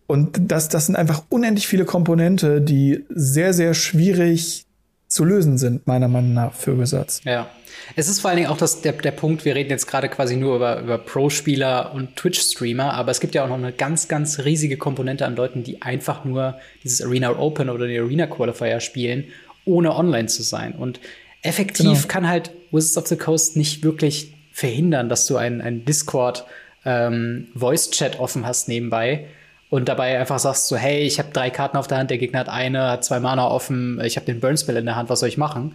Und 0.08 0.52
das, 0.52 0.70
das 0.70 0.88
sind 0.88 0.96
einfach 0.96 1.24
unendlich 1.30 1.68
viele 1.68 1.86
Komponente, 1.86 2.62
die 2.62 3.06
sehr, 3.10 3.54
sehr 3.54 3.74
schwierig 3.74 4.66
zu 5.08 5.26
lösen 5.26 5.58
sind, 5.58 5.86
meiner 5.86 6.08
Meinung 6.08 6.34
nach, 6.34 6.54
für 6.54 6.78
Wizards. 6.80 7.22
Ja. 7.24 7.48
Es 7.96 8.08
ist 8.08 8.22
vor 8.22 8.30
allen 8.30 8.38
Dingen 8.38 8.50
auch 8.50 8.58
das, 8.58 8.82
der, 8.82 8.94
der 8.94 9.12
Punkt, 9.12 9.46
wir 9.46 9.56
reden 9.56 9.70
jetzt 9.70 9.88
gerade 9.88 10.10
quasi 10.10 10.36
nur 10.36 10.56
über, 10.56 10.80
über 10.82 10.98
Pro-Spieler 10.98 11.94
und 11.94 12.16
Twitch-Streamer, 12.16 12.94
aber 12.94 13.12
es 13.12 13.20
gibt 13.20 13.36
ja 13.36 13.44
auch 13.44 13.50
noch 13.50 13.58
eine 13.58 13.72
ganz, 13.72 14.08
ganz 14.08 14.40
riesige 14.40 14.78
Komponente 14.78 15.26
an 15.26 15.36
Leuten, 15.36 15.64
die 15.64 15.82
einfach 15.82 16.26
nur 16.26 16.58
dieses 16.84 17.02
Arena 17.02 17.38
Open 17.38 17.70
oder 17.70 17.88
die 17.88 18.00
Arena 18.00 18.26
Qualifier 18.26 18.80
spielen, 18.80 19.26
ohne 19.66 19.96
online 19.96 20.28
zu 20.28 20.44
sein. 20.44 20.74
Und 20.74 21.00
effektiv 21.42 21.86
genau. 21.86 22.08
kann 22.08 22.28
halt 22.28 22.52
Wizards 22.72 22.98
of 22.98 23.08
the 23.08 23.18
Coast 23.18 23.56
nicht 23.56 23.84
wirklich 23.84 24.34
verhindern, 24.52 25.10
dass 25.10 25.28
du 25.28 25.38
einen, 25.38 25.62
einen 25.62 25.86
Discord 25.86 26.46
ähm, 26.86 27.50
Voice-Chat 27.54 28.20
offen 28.20 28.48
hast 28.48 28.68
nebenbei 28.68 29.28
und 29.74 29.90
dabei 29.90 30.20
einfach 30.20 30.38
sagst 30.38 30.68
so, 30.68 30.78
hey, 30.78 31.00
ich 31.00 31.18
habe 31.18 31.30
drei 31.34 31.50
Karten 31.50 31.78
auf 31.78 31.88
der 31.88 31.98
Hand, 31.98 32.12
der 32.12 32.20
Gegner 32.20 32.42
hat 32.42 32.48
eine, 32.48 32.92
hat 32.92 33.04
zwei 33.04 33.20
Mana 33.20 33.48
offen, 33.48 34.00
ich 34.04 34.18
habe 34.18 34.26
den 34.28 34.40
Burn-Spell 34.40 34.78
in 34.78 34.86
der 34.86 34.96
Hand, 34.96 35.10
was 35.10 35.22
soll 35.22 35.30
ich 35.30 35.38
machen? 35.40 35.74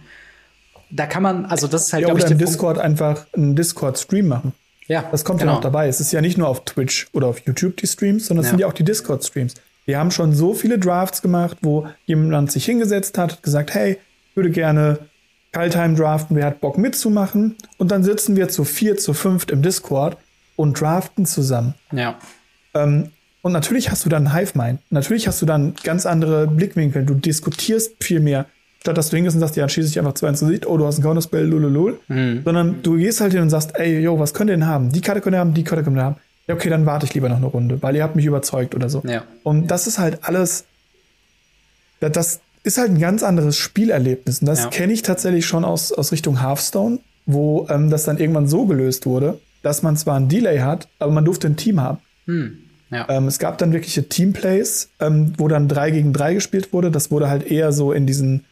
Da 0.89 1.05
kann 1.05 1.21
man, 1.21 1.45
also 1.47 1.67
das 1.67 1.87
ist 1.87 1.91
halt, 1.91 2.03
ja, 2.03 2.07
glaube 2.07 2.21
ich, 2.21 2.31
im 2.31 2.37
Discord 2.37 2.75
Punkt. 2.75 2.85
einfach 2.85 3.25
einen 3.33 3.57
Discord-Stream 3.57 4.25
machen. 4.25 4.53
Ja. 4.87 5.03
Das 5.11 5.25
kommt 5.25 5.41
genau. 5.41 5.51
ja 5.51 5.55
noch 5.57 5.61
dabei. 5.61 5.89
Es 5.89 5.99
ist 5.99 6.13
ja 6.13 6.21
nicht 6.21 6.37
nur 6.37 6.47
auf 6.47 6.63
Twitch 6.63 7.09
oder 7.11 7.27
auf 7.27 7.39
YouTube 7.39 7.75
die 7.75 7.87
Streams, 7.87 8.27
sondern 8.27 8.45
es 8.45 8.47
ja. 8.47 8.51
sind 8.51 8.59
ja 8.61 8.67
auch 8.67 8.73
die 8.73 8.85
Discord-Streams. 8.85 9.55
Wir 9.83 9.99
haben 9.99 10.11
schon 10.11 10.33
so 10.33 10.53
viele 10.53 10.79
Drafts 10.79 11.21
gemacht, 11.21 11.57
wo 11.61 11.85
jemand 12.05 12.53
sich 12.53 12.63
hingesetzt 12.63 13.17
hat, 13.17 13.43
gesagt, 13.43 13.73
hey, 13.73 13.99
ich 14.29 14.35
würde 14.37 14.51
gerne 14.51 14.99
Kaltheim 15.51 15.97
draften, 15.97 16.37
wer 16.37 16.45
hat 16.45 16.61
Bock 16.61 16.77
mitzumachen? 16.77 17.57
Und 17.77 17.91
dann 17.91 18.05
sitzen 18.05 18.37
wir 18.37 18.47
zu 18.47 18.63
vier, 18.63 18.95
zu 18.95 19.13
fünft 19.13 19.51
im 19.51 19.61
Discord 19.61 20.15
und 20.55 20.79
draften 20.79 21.25
zusammen. 21.25 21.73
Ja. 21.91 22.17
Ähm, 22.73 23.11
und 23.49 23.53
natürlich 23.53 23.89
hast 23.89 24.05
du 24.05 24.09
dann 24.09 24.33
Hive-Mind. 24.33 24.79
Natürlich 24.91 25.27
hast 25.27 25.41
du 25.41 25.47
dann 25.47 25.73
ganz 25.83 26.05
andere 26.05 26.45
Blickwinkel. 26.45 27.03
Du 27.03 27.15
diskutierst 27.15 28.03
viel 28.03 28.19
mehr. 28.19 28.45
Statt 28.81 28.95
dass 28.95 29.09
du 29.09 29.15
hingehst 29.15 29.35
und 29.35 29.41
sagst, 29.41 29.55
ja, 29.55 29.63
dann 29.63 29.69
schieße 29.69 29.89
ich 29.89 29.99
einfach 29.99 30.13
zwei 30.13 30.29
ins 30.29 30.39
Gesicht, 30.39 30.67
oh, 30.67 30.77
du 30.77 30.85
hast 30.85 30.99
ein 30.99 31.03
Counterspell, 31.03 31.45
lululul. 31.45 31.99
Mhm. 32.07 32.43
Sondern 32.45 32.83
du 32.83 32.95
gehst 32.95 33.21
halt 33.21 33.33
hin 33.33 33.41
und 33.41 33.49
sagst, 33.49 33.71
ey, 33.73 33.99
yo, 33.99 34.19
was 34.19 34.35
könnt 34.35 34.51
ihr 34.51 34.53
denn 34.53 34.67
haben? 34.67 34.91
Die 34.91 35.01
Karte 35.01 35.19
könnt 35.19 35.35
ihr 35.35 35.39
haben, 35.39 35.55
die 35.55 35.63
Karte 35.63 35.83
könnt 35.83 35.97
ihr 35.97 36.03
haben. 36.03 36.15
Ja, 36.47 36.53
okay, 36.53 36.69
dann 36.69 36.85
warte 36.85 37.07
ich 37.07 37.13
lieber 37.13 37.27
noch 37.27 37.37
eine 37.37 37.47
Runde, 37.47 37.81
weil 37.81 37.95
ihr 37.95 38.03
habt 38.03 38.15
mich 38.15 38.25
überzeugt 38.25 38.75
oder 38.75 38.87
so. 38.87 39.01
Ja. 39.05 39.23
Und 39.43 39.67
das 39.67 39.87
ist 39.87 39.97
halt 39.97 40.19
alles, 40.23 40.65
das 41.99 42.39
ist 42.63 42.77
halt 42.77 42.91
ein 42.91 42.99
ganz 42.99 43.23
anderes 43.23 43.57
Spielerlebnis. 43.57 44.41
Und 44.41 44.45
das 44.45 44.63
ja. 44.63 44.69
kenne 44.69 44.93
ich 44.93 45.01
tatsächlich 45.01 45.45
schon 45.45 45.65
aus, 45.65 45.91
aus 45.91 46.11
Richtung 46.11 46.39
Hearthstone, 46.39 46.99
wo 47.25 47.67
ähm, 47.69 47.89
das 47.89 48.03
dann 48.03 48.17
irgendwann 48.17 48.47
so 48.47 48.65
gelöst 48.65 49.05
wurde, 49.05 49.39
dass 49.61 49.81
man 49.81 49.97
zwar 49.97 50.17
ein 50.17 50.29
Delay 50.29 50.59
hat, 50.59 50.87
aber 50.99 51.11
man 51.11 51.25
durfte 51.25 51.47
ein 51.47 51.57
Team 51.57 51.81
haben. 51.81 51.97
Hm. 52.25 52.68
Ja. 52.91 53.07
Ähm, 53.09 53.27
es 53.27 53.39
gab 53.39 53.57
dann 53.57 53.71
wirkliche 53.71 54.09
Teamplays, 54.09 54.89
ähm, 54.99 55.33
wo 55.37 55.47
dann 55.47 55.67
drei 55.67 55.91
gegen 55.91 56.13
drei 56.13 56.33
gespielt 56.33 56.73
wurde. 56.73 56.91
Das 56.91 57.11
wurde 57.11 57.29
halt 57.29 57.49
eher 57.49 57.71
so 57.71 57.91
in 57.91 58.05
diesen, 58.05 58.45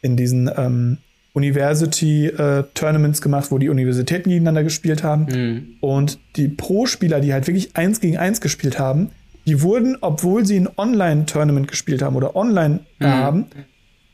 in 0.00 0.16
diesen 0.16 0.50
ähm, 0.56 0.98
University-Tournaments 1.34 3.20
äh, 3.20 3.22
gemacht, 3.22 3.50
wo 3.50 3.58
die 3.58 3.68
Universitäten 3.68 4.30
gegeneinander 4.30 4.64
gespielt 4.64 5.02
haben. 5.02 5.26
Mhm. 5.26 5.76
Und 5.80 6.18
die 6.36 6.48
Pro-Spieler, 6.48 7.20
die 7.20 7.32
halt 7.32 7.46
wirklich 7.46 7.76
eins 7.76 8.00
gegen 8.00 8.18
eins 8.18 8.40
gespielt 8.40 8.78
haben, 8.78 9.10
die 9.46 9.60
wurden, 9.62 9.96
obwohl 10.00 10.46
sie 10.46 10.58
ein 10.58 10.68
Online-Tournament 10.76 11.68
gespielt 11.68 12.02
haben 12.02 12.16
oder 12.16 12.36
online 12.36 12.80
mhm. 12.98 13.04
haben, 13.04 13.46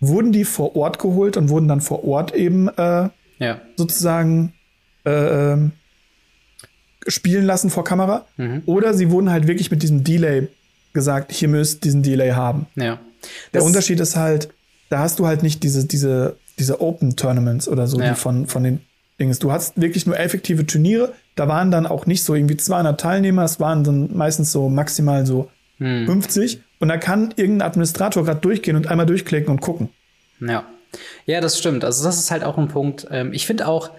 wurden 0.01 0.33
die 0.33 0.45
vor 0.45 0.77
Ort 0.77 0.99
geholt 0.99 1.37
und 1.37 1.49
wurden 1.49 1.69
dann 1.69 1.81
vor 1.81 2.05
Ort 2.05 2.35
eben 2.35 2.69
äh, 2.69 3.09
ja. 3.39 3.61
sozusagen 3.77 4.55
äh, 5.05 5.53
ähm, 5.53 5.73
spielen 7.09 7.45
lassen 7.45 7.71
vor 7.71 7.85
Kamera. 7.85 8.27
Mhm. 8.37 8.63
Oder 8.67 8.95
sie 8.95 9.11
wurden 9.11 9.31
halt 9.31 9.47
wirklich 9.47 9.71
mit 9.71 9.83
diesem 9.83 10.05
Delay 10.05 10.49
gesagt, 10.93 11.33
hier 11.33 11.49
müsst 11.49 11.85
diesen 11.85 12.03
Delay 12.03 12.31
haben. 12.31 12.67
Ja. 12.77 12.99
Der 13.53 13.63
Unterschied 13.63 14.01
ist 14.01 14.17
halt, 14.17 14.49
da 14.91 15.01
hast 15.01 15.19
du 15.19 15.27
halt 15.27 15.43
nicht 15.43 15.63
diese, 15.63 15.87
diese, 15.87 16.37
diese 16.59 16.81
Open 16.81 17.17
Tournaments 17.17 17.69
oder 17.69 17.87
so, 17.87 18.01
ja. 18.01 18.11
die 18.11 18.15
von, 18.15 18.47
von 18.47 18.65
den 18.65 18.81
Dings. 19.21 19.39
Du 19.39 19.53
hast 19.53 19.81
wirklich 19.81 20.07
nur 20.07 20.19
effektive 20.19 20.67
Turniere. 20.67 21.13
Da 21.35 21.49
waren 21.49 21.71
dann 21.71 21.87
auch 21.87 22.07
nicht 22.07 22.23
so 22.23 22.35
irgendwie 22.35 22.57
200 22.57 23.01
Teilnehmer. 23.01 23.45
Es 23.45 23.61
waren 23.61 23.85
dann 23.85 24.17
meistens 24.17 24.53
so 24.53 24.69
maximal 24.69 25.27
so 25.27 25.51
hm. 25.79 26.07
50. 26.07 26.61
Und 26.79 26.89
da 26.89 26.97
kann 26.97 27.35
irgendein 27.37 27.69
Administrator 27.69 28.25
gerade 28.25 28.41
durchgehen 28.41 28.77
und 28.77 28.87
einmal 28.87 29.07
durchklicken 29.07 29.51
und 29.51 29.61
gucken. 29.61 29.89
Ja. 30.41 30.65
Ja, 31.27 31.41
das 31.41 31.59
stimmt. 31.59 31.85
Also 31.85 32.05
das 32.05 32.19
ist 32.19 32.31
halt 32.31 32.45
auch 32.45 32.57
ein 32.57 32.69
Punkt. 32.69 33.07
Ähm, 33.11 33.33
ich 33.33 33.47
finde 33.47 33.67
auch, 33.67 33.91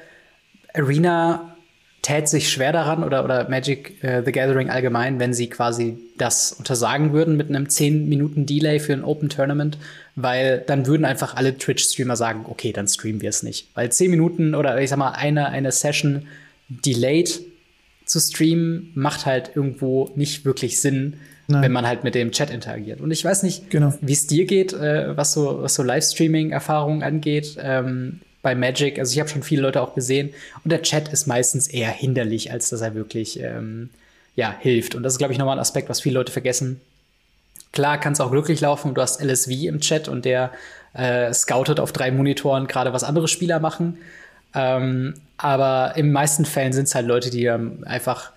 Arena 0.74 1.56
tät 2.02 2.30
sich 2.30 2.50
schwer 2.50 2.72
daran 2.72 3.04
oder, 3.04 3.24
oder 3.24 3.50
Magic 3.50 4.04
äh, 4.04 4.24
the 4.24 4.32
Gathering 4.32 4.70
allgemein, 4.70 5.20
wenn 5.20 5.34
sie 5.34 5.48
quasi 5.48 5.98
das 6.18 6.54
untersagen 6.54 7.14
würden 7.14 7.36
mit 7.38 7.50
einem 7.50 7.70
10 7.70 8.08
Minuten 8.08 8.46
Delay 8.46 8.80
für 8.80 8.94
ein 8.94 9.04
Open 9.04 9.30
Tournament, 9.30 9.78
weil 10.16 10.64
dann 10.66 10.86
würden 10.86 11.06
einfach 11.06 11.36
alle 11.36 11.58
Twitch-Streamer 11.58 12.16
sagen, 12.16 12.46
okay, 12.48 12.72
dann 12.72 12.88
streamen 12.88 13.22
wir 13.22 13.30
es 13.30 13.44
nicht. 13.44 13.68
Weil 13.74 13.92
10 13.92 14.12
Minuten 14.12 14.56
oder 14.56 14.80
ich 14.82 14.90
sag 14.90 14.98
mal 14.98 15.12
eine, 15.12 15.50
eine 15.50 15.72
Session 15.72 16.28
delayed 16.70 17.42
zu 18.06 18.20
streamen 18.20 18.92
macht 18.96 19.26
halt 19.26 19.52
irgendwo 19.56 20.10
nicht 20.16 20.46
wirklich 20.46 20.82
Sinn, 20.82 21.18
Nein. 21.48 21.64
wenn 21.64 21.72
man 21.72 21.86
halt 21.86 22.04
mit 22.04 22.16
dem 22.16 22.32
Chat 22.32 22.50
interagiert. 22.50 23.02
Und 23.02 23.12
ich 23.12 23.24
weiß 23.24 23.44
nicht, 23.44 23.70
genau. 23.70 23.94
wie 24.02 24.14
es 24.14 24.26
dir 24.26 24.46
geht, 24.46 24.74
äh, 24.74 25.16
was 25.16 25.34
so, 25.34 25.62
was 25.62 25.76
so 25.76 25.84
Livestreaming-Erfahrungen 25.84 27.04
angeht. 27.04 27.58
Ähm, 27.60 28.22
bei 28.42 28.56
Magic. 28.56 29.00
Also 29.00 29.14
ich 29.14 29.20
habe 29.20 29.30
schon 29.30 29.44
viele 29.44 29.62
Leute 29.62 29.82
auch 29.82 29.96
gesehen 29.96 30.34
und 30.64 30.72
der 30.72 30.82
Chat 30.82 31.10
ist 31.10 31.28
meistens 31.28 31.68
eher 31.68 31.92
hinderlich, 31.92 32.52
als 32.52 32.70
dass 32.70 32.82
er 32.82 32.96
wirklich 32.96 33.40
ähm, 33.40 33.90
ja, 34.36 34.56
hilft. 34.60 34.96
Und 34.96 35.04
das 35.04 35.14
ist, 35.14 35.18
glaube 35.20 35.34
ich, 35.34 35.40
nochmal 35.40 35.58
ein 35.58 35.62
Aspekt, 35.62 35.90
was 35.90 36.02
viele 36.02 36.16
Leute 36.16 36.32
vergessen. 36.32 36.80
Klar 37.72 38.00
kann 38.00 38.14
es 38.14 38.22
auch 38.22 38.32
glücklich 38.32 38.62
laufen. 38.62 38.94
Du 38.94 39.02
hast 39.02 39.22
LSV 39.22 39.50
im 39.66 39.80
Chat 39.80 40.08
und 40.08 40.26
der 40.26 40.52
äh, 40.94 41.34
scoutet 41.34 41.80
auf 41.80 41.92
drei 41.92 42.12
Monitoren 42.12 42.68
gerade, 42.68 42.94
was 42.94 43.04
andere 43.04 43.28
Spieler 43.28 43.60
machen. 43.60 43.98
Ähm, 44.56 45.16
aber 45.38 45.94
in 45.96 46.12
meisten 46.12 46.46
Fällen 46.46 46.74
sind 46.74 46.86
es 46.86 46.96
halt 46.96 47.06
Leute, 47.06 47.30
die 47.30 47.46
ähm, 47.46 47.84
einfach, 47.86 48.32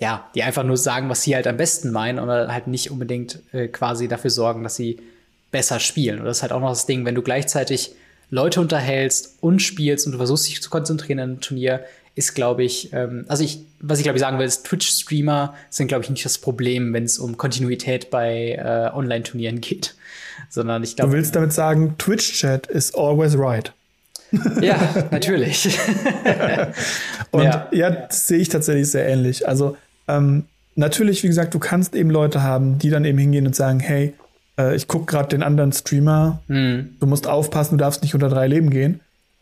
ja, 0.00 0.28
die 0.34 0.42
einfach 0.42 0.64
nur 0.64 0.78
sagen, 0.78 1.08
was 1.08 1.22
sie 1.22 1.34
halt 1.34 1.46
am 1.46 1.58
besten 1.58 1.90
meinen 1.90 2.18
oder 2.18 2.52
halt 2.52 2.66
nicht 2.66 2.90
unbedingt 2.90 3.40
äh, 3.52 3.68
quasi 3.68 4.08
dafür 4.08 4.30
sorgen, 4.30 4.62
dass 4.62 4.76
sie 4.76 4.98
besser 5.50 5.80
spielen. 5.80 6.20
Und 6.20 6.24
das 6.24 6.38
ist 6.38 6.42
halt 6.42 6.52
auch 6.52 6.60
noch 6.60 6.70
das 6.70 6.86
Ding, 6.86 7.04
wenn 7.04 7.14
du 7.14 7.22
gleichzeitig 7.22 7.92
Leute 8.32 8.62
unterhältst 8.62 9.36
und 9.40 9.60
spielst 9.60 10.06
und 10.06 10.12
du 10.12 10.18
versuchst 10.18 10.48
dich 10.48 10.62
zu 10.62 10.70
konzentrieren 10.70 11.18
in 11.18 11.22
einem 11.22 11.40
Turnier, 11.42 11.84
ist, 12.14 12.34
glaube 12.34 12.64
ich, 12.64 12.90
ähm, 12.94 13.26
also 13.28 13.44
ich, 13.44 13.60
was 13.78 13.98
ich 13.98 14.04
glaube 14.04 14.16
ich 14.16 14.22
sagen 14.22 14.38
will, 14.38 14.46
ist, 14.46 14.64
Twitch-Streamer 14.64 15.54
sind, 15.68 15.88
glaube 15.88 16.02
ich, 16.04 16.10
nicht 16.10 16.24
das 16.24 16.38
Problem, 16.38 16.94
wenn 16.94 17.04
es 17.04 17.18
um 17.18 17.36
Kontinuität 17.36 18.08
bei 18.10 18.52
äh, 18.52 18.96
Online-Turnieren 18.96 19.60
geht. 19.60 19.94
Sondern 20.48 20.82
ich 20.82 20.96
glaube. 20.96 21.10
Du 21.10 21.16
willst 21.16 21.36
damit 21.36 21.52
sagen, 21.52 21.94
Twitch-Chat 21.98 22.66
is 22.68 22.94
always 22.94 23.36
right. 23.36 23.70
ja, 24.62 25.08
natürlich. 25.10 25.66
und 27.32 27.44
ja. 27.44 27.68
ja, 27.70 27.90
das 27.90 28.28
sehe 28.28 28.38
ich 28.38 28.48
tatsächlich 28.48 28.90
sehr 28.90 29.06
ähnlich. 29.06 29.46
Also, 29.46 29.76
ähm, 30.08 30.46
natürlich, 30.74 31.22
wie 31.22 31.28
gesagt, 31.28 31.52
du 31.52 31.58
kannst 31.58 31.94
eben 31.94 32.08
Leute 32.08 32.42
haben, 32.42 32.78
die 32.78 32.88
dann 32.88 33.04
eben 33.04 33.18
hingehen 33.18 33.46
und 33.46 33.54
sagen, 33.54 33.78
hey, 33.78 34.14
äh, 34.58 34.74
ich 34.76 34.88
gucke 34.88 35.06
gerade 35.06 35.28
den 35.28 35.42
anderen 35.42 35.72
Streamer, 35.72 36.42
mhm. 36.48 36.96
du 37.00 37.06
musst 37.06 37.26
aufpassen, 37.26 37.78
du 37.78 37.84
darfst 37.84 38.02
nicht 38.02 38.14
unter 38.14 38.28
drei 38.28 38.46
Leben 38.46 38.70
gehen. 38.70 39.00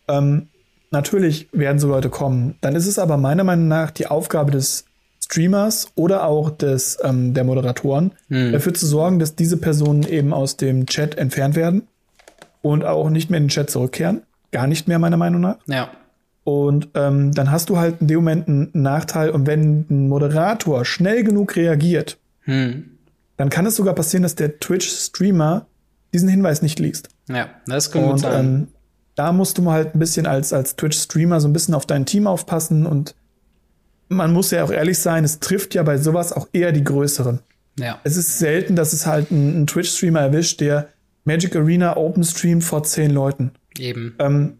Ähm, 0.08 0.48
natürlich 0.90 1.48
werden 1.52 1.78
so 1.78 1.88
Leute 1.88 2.10
kommen. 2.10 2.56
Dann 2.60 2.76
ist 2.76 2.86
es 2.86 2.98
aber 2.98 3.16
meiner 3.16 3.44
Meinung 3.44 3.68
nach 3.68 3.90
die 3.90 4.06
Aufgabe 4.06 4.50
des 4.50 4.84
Streamers 5.22 5.88
oder 5.94 6.24
auch 6.24 6.50
des, 6.50 6.98
ähm, 7.02 7.34
der 7.34 7.44
Moderatoren, 7.44 8.12
mhm. 8.28 8.52
dafür 8.52 8.74
zu 8.74 8.86
sorgen, 8.86 9.18
dass 9.18 9.36
diese 9.36 9.56
Personen 9.56 10.02
eben 10.02 10.32
aus 10.32 10.56
dem 10.56 10.86
Chat 10.86 11.16
entfernt 11.16 11.54
werden 11.54 11.82
und 12.62 12.84
auch 12.84 13.10
nicht 13.10 13.30
mehr 13.30 13.38
in 13.38 13.44
den 13.44 13.50
Chat 13.50 13.70
zurückkehren. 13.70 14.22
Gar 14.52 14.66
nicht 14.66 14.88
mehr, 14.88 14.98
meiner 14.98 15.16
Meinung 15.16 15.40
nach. 15.40 15.58
Ja. 15.66 15.90
Und 16.42 16.88
ähm, 16.94 17.32
dann 17.32 17.52
hast 17.52 17.70
du 17.70 17.76
halt 17.76 18.00
in 18.00 18.08
dem 18.08 18.16
Moment 18.16 18.48
einen 18.48 18.70
Nachteil. 18.72 19.30
Und 19.30 19.46
wenn 19.46 19.86
ein 19.88 20.08
Moderator 20.08 20.84
schnell 20.84 21.22
genug 21.22 21.54
reagiert, 21.54 22.18
hm 22.42 22.90
dann 23.40 23.48
kann 23.48 23.64
es 23.64 23.74
sogar 23.74 23.94
passieren, 23.94 24.22
dass 24.22 24.34
der 24.34 24.60
Twitch-Streamer 24.60 25.66
diesen 26.12 26.28
Hinweis 26.28 26.60
nicht 26.60 26.78
liest. 26.78 27.08
Ja, 27.26 27.48
das 27.66 27.90
kann 27.90 28.02
gut 28.02 28.20
sein. 28.20 28.44
Ähm, 28.44 28.68
da 29.14 29.32
musst 29.32 29.56
du 29.56 29.62
mal 29.62 29.72
halt 29.72 29.94
ein 29.94 29.98
bisschen 29.98 30.26
als, 30.26 30.52
als 30.52 30.76
Twitch-Streamer 30.76 31.40
so 31.40 31.48
ein 31.48 31.54
bisschen 31.54 31.72
auf 31.72 31.86
dein 31.86 32.04
Team 32.04 32.26
aufpassen 32.26 32.84
und 32.84 33.14
man 34.10 34.34
muss 34.34 34.50
ja 34.50 34.62
auch 34.62 34.70
ehrlich 34.70 34.98
sein, 34.98 35.24
es 35.24 35.40
trifft 35.40 35.74
ja 35.74 35.82
bei 35.82 35.96
sowas 35.96 36.34
auch 36.34 36.48
eher 36.52 36.72
die 36.72 36.84
größeren. 36.84 37.38
Ja. 37.78 37.98
Es 38.04 38.18
ist 38.18 38.38
selten, 38.38 38.76
dass 38.76 38.92
es 38.92 39.06
halt 39.06 39.30
einen, 39.30 39.66
Twitch-Streamer 39.66 40.20
erwischt, 40.20 40.60
der 40.60 40.90
Magic 41.24 41.56
Arena 41.56 41.96
Open 41.96 42.24
streamt 42.24 42.62
vor 42.62 42.82
zehn 42.82 43.10
Leuten. 43.10 43.52
Eben. 43.78 44.16
Ähm, 44.18 44.58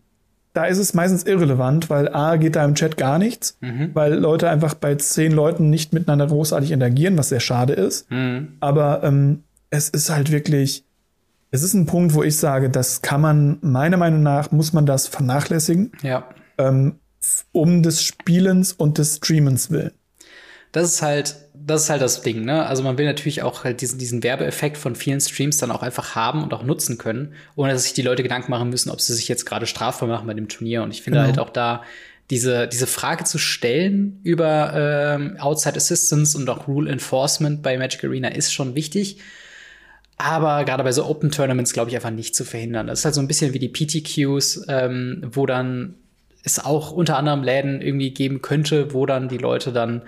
da 0.53 0.65
ist 0.65 0.79
es 0.79 0.95
meistens 0.95 1.25
irrelevant, 1.25 1.91
weil 1.91 2.09
A 2.09 2.37
geht 2.37 2.57
da 2.57 2.65
im 2.65 2.75
Chat 2.75 2.97
gar 2.97 3.19
nichts, 3.19 3.57
mhm. 3.61 3.91
weil 3.95 4.15
Leute 4.15 4.51
einfach 4.51 4.75
bei 4.75 4.97
zehn 4.97 5.33
Leuten 5.33 5.71
nicht 5.71 5.93
miteinander 5.93 6.27
großartig 6.27 6.73
interagieren, 6.73 7.17
was 7.17 7.29
sehr 7.29 7.41
schade 7.41 7.75
ist. 7.75 8.11
Mhm. 8.11 8.57
Aber 8.61 9.03
ähm, 9.05 9.45
es 9.71 9.89
ist 9.89 10.11
halt 10.11 10.33
wirklich, 10.33 10.85
es 11.53 11.63
ist 11.63 11.75
ein 11.75 11.87
Punkt, 11.87 12.15
wo 12.15 12.23
ich 12.23 12.37
sage, 12.37 12.69
das 12.69 13.03
kann 13.03 13.21
man, 13.21 13.59
meiner 13.61 13.97
Meinung 13.97 14.23
nach, 14.23 14.51
muss 14.51 14.73
man 14.73 14.87
das 14.87 15.07
vernachlässigen. 15.07 15.93
Ja. 16.03 16.29
Ähm, 16.59 16.97
um 17.53 17.83
des 17.83 18.03
Spielens 18.03 18.73
und 18.73 18.99
des 18.99 19.17
Streamens 19.17 19.71
willen. 19.71 19.93
Das 20.73 20.85
ist 20.85 21.03
halt 21.03 21.37
das 21.71 21.85
ist 21.85 21.91
halt 21.91 22.03
das 22.03 22.23
Ding, 22.23 22.45
ne? 22.45 22.67
Also 22.67 22.83
man 22.83 22.99
will 22.99 23.07
natürlich 23.07 23.43
auch 23.43 23.65
halt 23.65 23.81
diesen, 23.81 23.99
diesen 23.99 24.23
Werbeeffekt 24.23 24.77
von 24.77 24.95
vielen 24.95 25.21
Streams 25.21 25.59
dann 25.59 25.71
auch 25.71 25.83
einfach 25.83 26.15
haben 26.15 26.43
und 26.43 26.53
auch 26.53 26.63
nutzen 26.63 26.99
können, 26.99 27.35
ohne 27.57 27.73
dass 27.73 27.85
sich 27.85 27.95
die 27.95 28.03
Leute 28.03 28.23
Gedanken 28.23 28.51
machen 28.51 28.69
müssen, 28.69 28.91
ob 28.91 29.01
sie 29.01 29.15
sich 29.15 29.29
jetzt 29.29 29.47
gerade 29.47 29.67
strafbar 29.67 30.09
machen 30.09 30.27
bei 30.27 30.35
dem 30.35 30.49
Turnier. 30.49 30.83
Und 30.83 30.91
ich 30.91 31.03
finde 31.03 31.19
genau. 31.19 31.27
halt 31.29 31.39
auch 31.39 31.51
da 31.51 31.83
diese, 32.31 32.69
diese 32.69 32.87
Frage 32.87 33.25
zu 33.25 33.39
stellen 33.39 34.21
über 34.23 34.73
ähm, 34.75 35.37
Outside 35.39 35.77
Assistance 35.77 36.39
und 36.39 36.49
auch 36.49 36.69
Rule 36.69 36.91
Enforcement 36.91 37.63
bei 37.63 37.77
Magic 37.77 38.05
Arena 38.05 38.29
ist 38.29 38.53
schon 38.53 38.75
wichtig. 38.75 39.19
Aber 40.17 40.65
gerade 40.65 40.85
bei 40.85 40.93
so 40.93 41.07
Open 41.07 41.31
Tournaments, 41.31 41.73
glaube 41.73 41.91
ich, 41.91 41.97
einfach 41.97 42.11
nicht 42.11 42.37
zu 42.37 42.45
verhindern. 42.45 42.87
Das 42.87 43.01
ist 43.01 43.05
halt 43.05 43.15
so 43.15 43.21
ein 43.21 43.27
bisschen 43.27 43.55
wie 43.55 43.59
die 43.59 43.69
PTQs, 43.69 44.67
ähm, 44.69 45.23
wo 45.33 45.47
dann 45.47 45.95
es 46.45 46.59
auch 46.59 46.93
unter 46.93 47.17
anderem 47.17 47.43
Läden 47.43 47.81
irgendwie 47.81 48.11
geben 48.11 48.43
könnte, 48.43 48.95
wo 48.95 49.07
dann 49.07 49.29
die 49.29 49.39
Leute 49.39 49.73
dann 49.73 50.03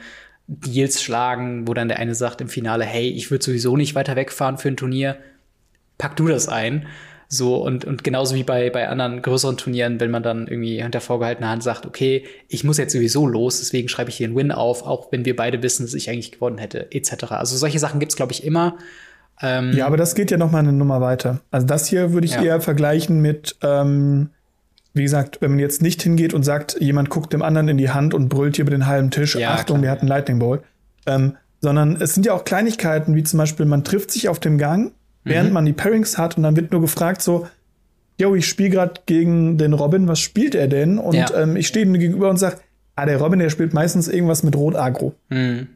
Deals 0.47 1.03
schlagen, 1.03 1.67
wo 1.67 1.75
dann 1.75 1.89
der 1.89 1.99
eine 1.99 2.15
sagt 2.15 2.41
im 2.41 2.49
Finale, 2.49 2.85
hey, 2.85 3.09
ich 3.09 3.31
würde 3.31 3.45
sowieso 3.45 3.77
nicht 3.77 3.95
weiter 3.95 4.17
wegfahren 4.17 4.59
für 4.59 4.69
ein 4.69 4.77
Turnier, 4.77 5.17
pack 5.99 6.17
du 6.17 6.27
das 6.29 6.49
ein. 6.49 6.87
So, 7.29 7.57
und, 7.57 7.87
und 7.87 8.05
genauso 8.05 8.35
wie 8.35 8.43
bei, 8.43 8.69
bei 8.69 8.89
anderen 8.89 9.23
größeren 9.23 9.57
Turnieren, 9.57 10.01
wenn 10.01 10.11
man 10.11 10.23
dann 10.23 10.47
irgendwie 10.47 10.83
hinter 10.83 11.01
vorgehaltener 11.01 11.49
Hand 11.49 11.63
sagt, 11.63 11.87
okay, 11.87 12.27
ich 12.49 12.63
muss 12.63 12.77
jetzt 12.77 12.93
sowieso 12.93 13.27
los, 13.27 13.59
deswegen 13.61 13.89
schreibe 13.89 14.11
ich 14.11 14.17
hier 14.17 14.27
einen 14.27 14.37
Win 14.37 14.53
auf, 14.53 14.83
auch 14.83 15.11
wenn 15.13 15.25
wir 15.25 15.35
beide 15.35 15.63
wissen, 15.63 15.87
dass 15.87 15.95
ich 15.95 16.11
eigentlich 16.11 16.33
gewonnen 16.33 16.59
hätte, 16.59 16.93
etc. 16.93 17.33
Also 17.33 17.57
solche 17.57 17.79
Sachen 17.79 18.01
gibt's 18.01 18.17
glaube 18.17 18.33
ich, 18.33 18.45
immer. 18.45 18.77
Ähm, 19.41 19.73
ja, 19.73 19.87
aber 19.87 19.97
das 19.97 20.15
geht 20.15 20.31
ja 20.31 20.37
noch 20.37 20.51
mal 20.51 20.59
eine 20.59 20.75
Nummer 20.75 21.01
weiter. 21.01 21.41
Also 21.51 21.67
das 21.67 21.87
hier 21.87 22.13
würde 22.13 22.27
ich 22.27 22.35
ja. 22.35 22.43
eher 22.43 22.61
vergleichen 22.61 23.23
mit, 23.23 23.57
ähm, 23.63 24.29
wie 24.95 25.03
gesagt, 25.03 25.39
wenn 25.41 25.53
man 25.53 25.59
jetzt 25.59 25.83
nicht 25.83 26.03
hingeht 26.03 26.35
und 26.35 26.43
sagt, 26.43 26.77
jemand 26.81 27.11
guckt 27.11 27.33
dem 27.33 27.43
anderen 27.43 27.69
in 27.69 27.79
die 27.79 27.91
Hand 27.91 28.15
und 28.15 28.29
brüllt 28.29 28.57
hier 28.57 28.65
über 28.65 28.71
den 28.73 28.87
halben 28.87 29.11
Tisch, 29.11 29.35
ja, 29.37 29.53
Achtung, 29.53 29.77
klar. 29.77 29.83
der 29.83 29.91
hat 29.93 30.01
einen 30.01 30.09
Lightning 30.09 30.39
Bolt. 30.39 30.63
Ähm, 31.07 31.37
sondern 31.61 31.97
es 32.01 32.15
sind 32.15 32.27
ja 32.27 32.35
auch 32.35 32.45
Kleinigkeiten, 32.45 33.15
wie 33.15 33.23
zum 33.23 33.39
Beispiel, 33.39 33.67
man 33.67 33.85
trifft 33.85 34.11
sich 34.11 34.29
auf 34.29 34.41
dem 34.41 34.59
Gang 34.59 34.93
während 35.25 35.51
mhm. 35.51 35.55
man 35.55 35.67
die 35.67 35.73
Pairings 35.73 36.19
hat 36.19 36.37
und 36.37 36.43
dann 36.43 36.57
wird 36.57 36.73
nur 36.73 36.81
gefragt 36.81 37.23
so, 37.23 37.47
yo, 38.19 38.35
ich 38.35 38.47
spiele 38.47 38.71
gerade 38.71 39.01
gegen 39.07 39.59
den 39.59 39.73
Robin, 39.73 40.09
was 40.09 40.21
spielt 40.21 40.55
er 40.55 40.69
denn? 40.69 40.99
Und 40.99 41.15
ja. 41.15 41.35
ähm, 41.35 41.57
ich 41.57 41.67
stehe 41.67 41.85
ihm 41.85 41.95
gegenüber 41.95 42.31
und 42.31 42.37
sage, 42.37 42.59
ah, 42.95 43.07
der 43.07 43.19
Robin, 43.19 43.39
der 43.39 43.51
spielt 43.51 43.75
meistens 43.75 44.09
irgendwas 44.09 44.43
mit 44.43 44.57
Rot 44.57 44.77
Agro. 44.77 45.15
Mhm. 45.29 45.69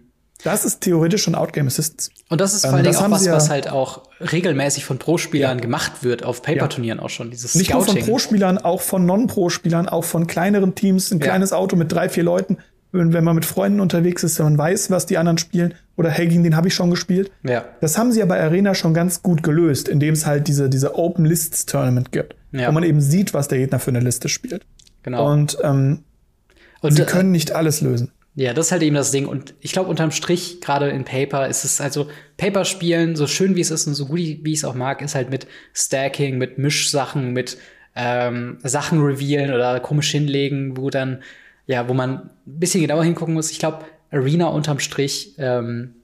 Das 0.44 0.64
ist 0.64 0.80
theoretisch 0.80 1.22
schon 1.22 1.34
Outgame 1.34 1.68
Assistance. 1.68 2.10
Und 2.28 2.40
das 2.40 2.54
ist 2.54 2.62
vor 2.62 2.70
ähm, 2.70 2.76
allen 2.76 2.84
Dingen 2.84 2.96
auch 2.96 3.10
was, 3.10 3.24
ja 3.24 3.32
was 3.32 3.50
halt 3.50 3.70
auch 3.70 4.02
regelmäßig 4.20 4.84
von 4.84 4.98
Pro-Spielern 4.98 5.58
ja. 5.58 5.62
gemacht 5.62 6.02
wird, 6.02 6.24
auf 6.24 6.42
Paper-Turnieren 6.42 7.00
auch 7.00 7.10
schon. 7.10 7.30
Dieses 7.30 7.54
Nicht 7.54 7.70
Scouting. 7.70 7.94
nur 7.94 8.02
von 8.02 8.10
Pro-Spielern, 8.10 8.58
auch 8.58 8.80
von 8.80 9.06
Non-Pro-Spielern, 9.06 9.88
auch 9.88 10.04
von 10.04 10.26
kleineren 10.26 10.74
Teams, 10.74 11.10
ein 11.10 11.18
kleines 11.18 11.52
Auto 11.52 11.76
mit 11.76 11.90
drei, 11.90 12.08
vier 12.08 12.22
Leuten 12.24 12.58
wenn 12.96 13.24
man 13.24 13.34
mit 13.34 13.44
Freunden 13.44 13.80
unterwegs 13.80 14.22
ist, 14.22 14.38
wenn 14.38 14.46
man 14.46 14.58
weiß, 14.58 14.90
was 14.90 15.06
die 15.06 15.18
anderen 15.18 15.38
spielen, 15.38 15.74
oder 15.96 16.10
hey, 16.10 16.26
gegen 16.26 16.44
den 16.44 16.56
habe 16.56 16.68
ich 16.68 16.74
schon 16.74 16.90
gespielt. 16.90 17.30
Ja. 17.42 17.64
Das 17.80 17.98
haben 17.98 18.12
sie 18.12 18.20
ja 18.20 18.26
bei 18.26 18.40
Arena 18.40 18.74
schon 18.74 18.94
ganz 18.94 19.22
gut 19.22 19.42
gelöst, 19.42 19.88
indem 19.88 20.14
es 20.14 20.26
halt 20.26 20.48
diese, 20.48 20.68
diese 20.68 20.96
Open 20.96 21.24
Lists 21.24 21.66
Tournament 21.66 22.12
gibt, 22.12 22.36
ja. 22.52 22.68
wo 22.68 22.72
man 22.72 22.82
eben 22.82 23.00
sieht, 23.00 23.34
was 23.34 23.48
der 23.48 23.58
Gegner 23.58 23.78
für 23.78 23.90
eine 23.90 24.00
Liste 24.00 24.28
spielt. 24.28 24.64
Genau. 25.02 25.30
Und, 25.32 25.58
ähm, 25.62 26.04
und 26.80 26.92
sie 26.92 27.04
können 27.04 27.32
nicht 27.32 27.52
alles 27.52 27.80
lösen. 27.80 28.12
Ja, 28.36 28.52
das 28.52 28.66
ist 28.66 28.72
halt 28.72 28.82
eben 28.82 28.94
das 28.94 29.10
Ding. 29.10 29.26
Und 29.26 29.54
ich 29.60 29.72
glaube, 29.72 29.88
unterm 29.90 30.10
Strich, 30.10 30.60
gerade 30.60 30.90
in 30.90 31.04
Paper, 31.04 31.48
ist 31.48 31.64
es 31.64 31.80
also 31.80 32.08
Paper 32.36 32.64
spielen, 32.64 33.16
so 33.16 33.26
schön 33.26 33.56
wie 33.56 33.62
es 33.62 33.70
ist 33.70 33.86
und 33.86 33.94
so 33.94 34.06
gut 34.06 34.18
wie 34.18 34.52
ich 34.52 34.58
es 34.58 34.64
auch 34.64 34.74
mag, 34.74 35.02
ist 35.02 35.14
halt 35.14 35.30
mit 35.30 35.46
Stacking, 35.72 36.36
mit 36.36 36.58
Mischsachen, 36.58 37.32
mit 37.32 37.56
ähm, 37.94 38.58
Sachen 38.62 39.00
revealen 39.00 39.54
oder 39.54 39.80
komisch 39.80 40.10
hinlegen, 40.10 40.76
wo 40.76 40.90
dann 40.90 41.22
ja, 41.66 41.88
wo 41.88 41.94
man 41.94 42.30
ein 42.46 42.60
bisschen 42.60 42.80
genauer 42.80 43.04
hingucken 43.04 43.34
muss. 43.34 43.50
Ich 43.50 43.58
glaube, 43.58 43.84
Arena 44.10 44.46
unterm 44.46 44.78
Strich 44.78 45.34
ähm, 45.38 45.96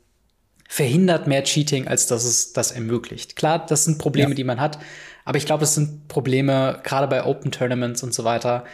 verhindert 0.68 1.26
mehr 1.26 1.44
Cheating, 1.44 1.86
als 1.86 2.06
dass 2.06 2.24
es 2.24 2.52
das 2.52 2.72
ermöglicht. 2.72 3.36
Klar, 3.36 3.64
das 3.66 3.84
sind 3.84 3.98
Probleme, 3.98 4.30
ja. 4.30 4.34
die 4.34 4.44
man 4.44 4.60
hat, 4.60 4.78
aber 5.24 5.38
ich 5.38 5.46
glaube, 5.46 5.60
das 5.60 5.74
sind 5.74 6.08
Probleme, 6.08 6.80
gerade 6.82 7.06
bei 7.06 7.24
Open 7.24 7.52
Tournaments 7.52 8.02
und 8.02 8.12
so 8.12 8.24
weiter, 8.24 8.64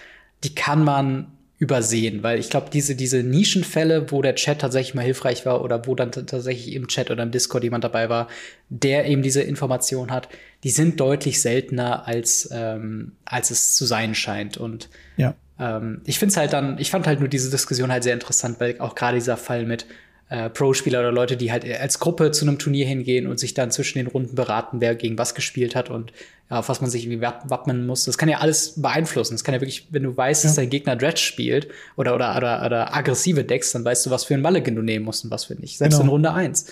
die 0.45 0.55
kann 0.55 0.83
man 0.83 1.33
übersehen, 1.59 2.23
weil 2.23 2.39
ich 2.39 2.51
glaube, 2.51 2.71
diese, 2.73 2.95
diese 2.95 3.25
Nischenfälle, 3.25 4.13
wo 4.13 4.23
der 4.23 4.37
Chat 4.37 4.61
tatsächlich 4.61 4.95
mal 4.95 5.05
hilfreich 5.05 5.45
war 5.45 5.63
oder 5.63 5.87
wo 5.87 5.97
dann 5.97 6.13
tatsächlich 6.13 6.73
im 6.73 6.87
Chat 6.87 7.11
oder 7.11 7.25
im 7.25 7.33
Discord 7.33 7.65
jemand 7.65 7.83
dabei 7.83 8.09
war, 8.09 8.29
der 8.69 9.07
eben 9.07 9.23
diese 9.23 9.43
Information 9.43 10.13
hat, 10.13 10.29
die 10.63 10.71
sind 10.71 11.01
deutlich 11.01 11.43
seltener, 11.43 12.07
als, 12.07 12.49
ähm, 12.53 13.13
als 13.25 13.51
es 13.51 13.75
zu 13.75 13.87
sein 13.87 14.15
scheint. 14.15 14.57
Und 14.57 14.89
ja. 15.17 15.35
ähm, 15.59 16.01
ich 16.05 16.21
finde 16.21 16.31
es 16.31 16.37
halt 16.37 16.53
dann, 16.53 16.79
ich 16.79 16.93
fand 16.93 17.09
halt 17.09 17.19
nur 17.19 17.29
diese 17.29 17.51
Diskussion 17.51 17.91
halt 17.91 18.05
sehr 18.05 18.15
interessant, 18.15 18.61
weil 18.61 18.77
auch 18.79 18.95
gerade 18.95 19.17
dieser 19.17 19.37
Fall 19.37 19.67
mit 19.67 19.85
äh, 20.29 20.51
Pro-Spieler 20.51 21.01
oder 21.01 21.12
Leute, 21.12 21.37
die 21.37 21.51
halt 21.51 21.64
als 21.64 21.99
Gruppe 21.99 22.31
zu 22.31 22.45
einem 22.45 22.59
Turnier 22.59 22.87
hingehen 22.87 23.26
und 23.26 23.41
sich 23.41 23.55
dann 23.55 23.70
zwischen 23.70 23.99
den 23.99 24.07
Runden 24.07 24.35
beraten, 24.35 24.81
wer 24.81 24.95
gegen 24.95 25.16
was 25.16 25.35
gespielt 25.35 25.74
hat 25.74 25.91
und 25.91 26.12
ja, 26.51 26.59
auf 26.59 26.68
was 26.68 26.81
man 26.81 26.91
sich 26.91 27.05
irgendwie 27.05 27.22
wappnen 27.22 27.87
muss. 27.87 28.05
Das 28.05 28.18
kann 28.18 28.29
ja 28.29 28.39
alles 28.39 28.81
beeinflussen. 28.81 29.35
Das 29.35 29.45
kann 29.45 29.55
ja 29.55 29.61
wirklich, 29.61 29.89
wenn 29.91 30.03
du 30.03 30.16
weißt, 30.16 30.45
ja. 30.45 30.49
dass 30.49 30.57
dein 30.57 30.70
Gegner 30.70 30.97
Dredge 30.97 31.20
spielt 31.20 31.68
oder, 31.97 32.14
oder, 32.14 32.37
oder, 32.37 32.64
oder 32.64 32.95
aggressive 32.95 33.45
Decks, 33.45 33.72
dann 33.72 33.85
weißt 33.85 34.07
du, 34.07 34.11
was 34.11 34.24
für 34.24 34.35
ein 34.35 34.43
Mulligan 34.43 34.74
du 34.74 34.83
nehmen 34.83 35.05
musst 35.05 35.24
und 35.24 35.31
was 35.31 35.45
für 35.45 35.55
nicht. 35.55 35.79
Selbst 35.79 35.97
genau. 35.97 36.05
in 36.05 36.11
Runde 36.11 36.33
eins. 36.33 36.66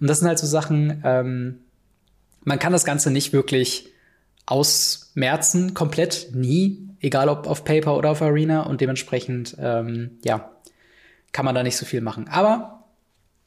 Und 0.00 0.08
das 0.08 0.18
sind 0.18 0.28
halt 0.28 0.38
so 0.38 0.46
Sachen, 0.46 1.02
ähm, 1.04 1.60
man 2.44 2.58
kann 2.58 2.72
das 2.72 2.84
Ganze 2.84 3.10
nicht 3.10 3.32
wirklich 3.32 3.88
ausmerzen, 4.46 5.74
komplett, 5.74 6.30
nie, 6.34 6.88
egal 7.00 7.28
ob 7.28 7.46
auf 7.46 7.64
Paper 7.64 7.96
oder 7.96 8.10
auf 8.10 8.22
Arena 8.22 8.62
und 8.62 8.80
dementsprechend, 8.80 9.56
ähm, 9.58 10.18
ja, 10.24 10.50
kann 11.32 11.44
man 11.44 11.54
da 11.54 11.62
nicht 11.62 11.76
so 11.76 11.86
viel 11.86 12.00
machen. 12.00 12.28
Aber 12.28 12.81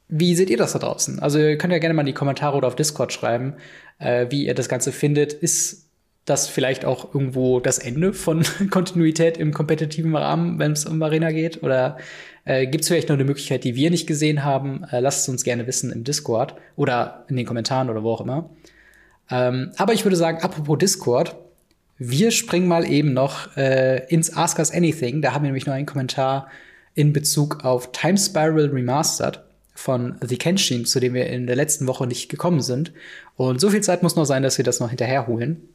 wie 0.07 0.35
seht 0.35 0.49
ihr 0.49 0.57
das 0.57 0.73
da 0.73 0.79
draußen? 0.79 1.19
Also 1.19 1.39
ihr 1.39 1.57
könnt 1.57 1.73
ja 1.73 1.79
gerne 1.79 1.93
mal 1.93 2.01
in 2.01 2.07
die 2.07 2.13
Kommentare 2.13 2.55
oder 2.57 2.67
auf 2.67 2.75
Discord 2.75 3.11
schreiben, 3.11 3.55
äh, 3.99 4.27
wie 4.29 4.45
ihr 4.45 4.53
das 4.53 4.69
Ganze 4.69 4.91
findet. 4.91 5.33
Ist 5.33 5.89
das 6.25 6.47
vielleicht 6.47 6.85
auch 6.85 7.13
irgendwo 7.13 7.59
das 7.59 7.77
Ende 7.77 8.13
von 8.13 8.43
Kontinuität 8.69 9.37
im 9.37 9.53
kompetitiven 9.53 10.15
Rahmen, 10.15 10.59
wenn 10.59 10.73
es 10.73 10.85
um 10.85 11.01
Arena 11.01 11.31
geht? 11.31 11.63
Oder 11.63 11.97
äh, 12.45 12.67
gibt 12.67 12.83
es 12.83 12.87
vielleicht 12.87 13.09
noch 13.09 13.15
eine 13.15 13.25
Möglichkeit, 13.25 13.63
die 13.63 13.75
wir 13.75 13.89
nicht 13.89 14.07
gesehen 14.07 14.43
haben? 14.43 14.83
Äh, 14.91 14.99
lasst 14.99 15.21
es 15.21 15.29
uns 15.29 15.43
gerne 15.43 15.65
wissen 15.67 15.91
im 15.91 16.03
Discord 16.03 16.55
oder 16.75 17.25
in 17.27 17.35
den 17.35 17.45
Kommentaren 17.45 17.89
oder 17.89 18.03
wo 18.03 18.11
auch 18.11 18.21
immer. 18.21 18.49
Ähm, 19.31 19.71
aber 19.77 19.93
ich 19.93 20.05
würde 20.05 20.17
sagen, 20.17 20.43
apropos 20.43 20.77
Discord, 20.77 21.35
wir 21.97 22.31
springen 22.31 22.67
mal 22.67 22.89
eben 22.89 23.13
noch 23.13 23.55
äh, 23.57 24.05
ins 24.09 24.35
Ask 24.35 24.59
Us 24.59 24.71
Anything. 24.71 25.21
Da 25.21 25.33
haben 25.33 25.43
wir 25.43 25.47
nämlich 25.47 25.65
noch 25.65 25.73
einen 25.73 25.85
Kommentar 25.85 26.49
in 26.93 27.13
Bezug 27.13 27.63
auf 27.63 27.91
Time 27.91 28.17
Spiral 28.17 28.67
Remastered 28.67 29.44
von 29.75 30.15
The 30.21 30.37
Kenshin, 30.37 30.85
zu 30.85 30.99
dem 30.99 31.13
wir 31.13 31.27
in 31.27 31.45
der 31.45 31.55
letzten 31.55 31.85
Woche 31.85 32.07
nicht 32.07 32.29
gekommen 32.29 32.61
sind. 32.61 32.93
Und 33.35 33.61
so 33.61 33.69
viel 33.69 33.81
Zeit 33.81 34.01
muss 34.01 34.15
noch 34.15 34.25
sein, 34.25 34.41
dass 34.41 34.57
wir 34.57 34.65
das 34.65 34.79
noch 34.79 34.89
hinterherholen. 34.89 35.69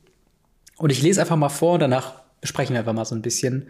Und 0.78 0.90
ich 0.90 1.02
lese 1.02 1.20
einfach 1.20 1.36
mal 1.36 1.50
vor 1.50 1.74
und 1.74 1.80
danach 1.80 2.14
besprechen 2.40 2.74
wir 2.74 2.80
einfach 2.80 2.94
mal 2.94 3.04
so 3.04 3.14
ein 3.14 3.22
bisschen, 3.22 3.68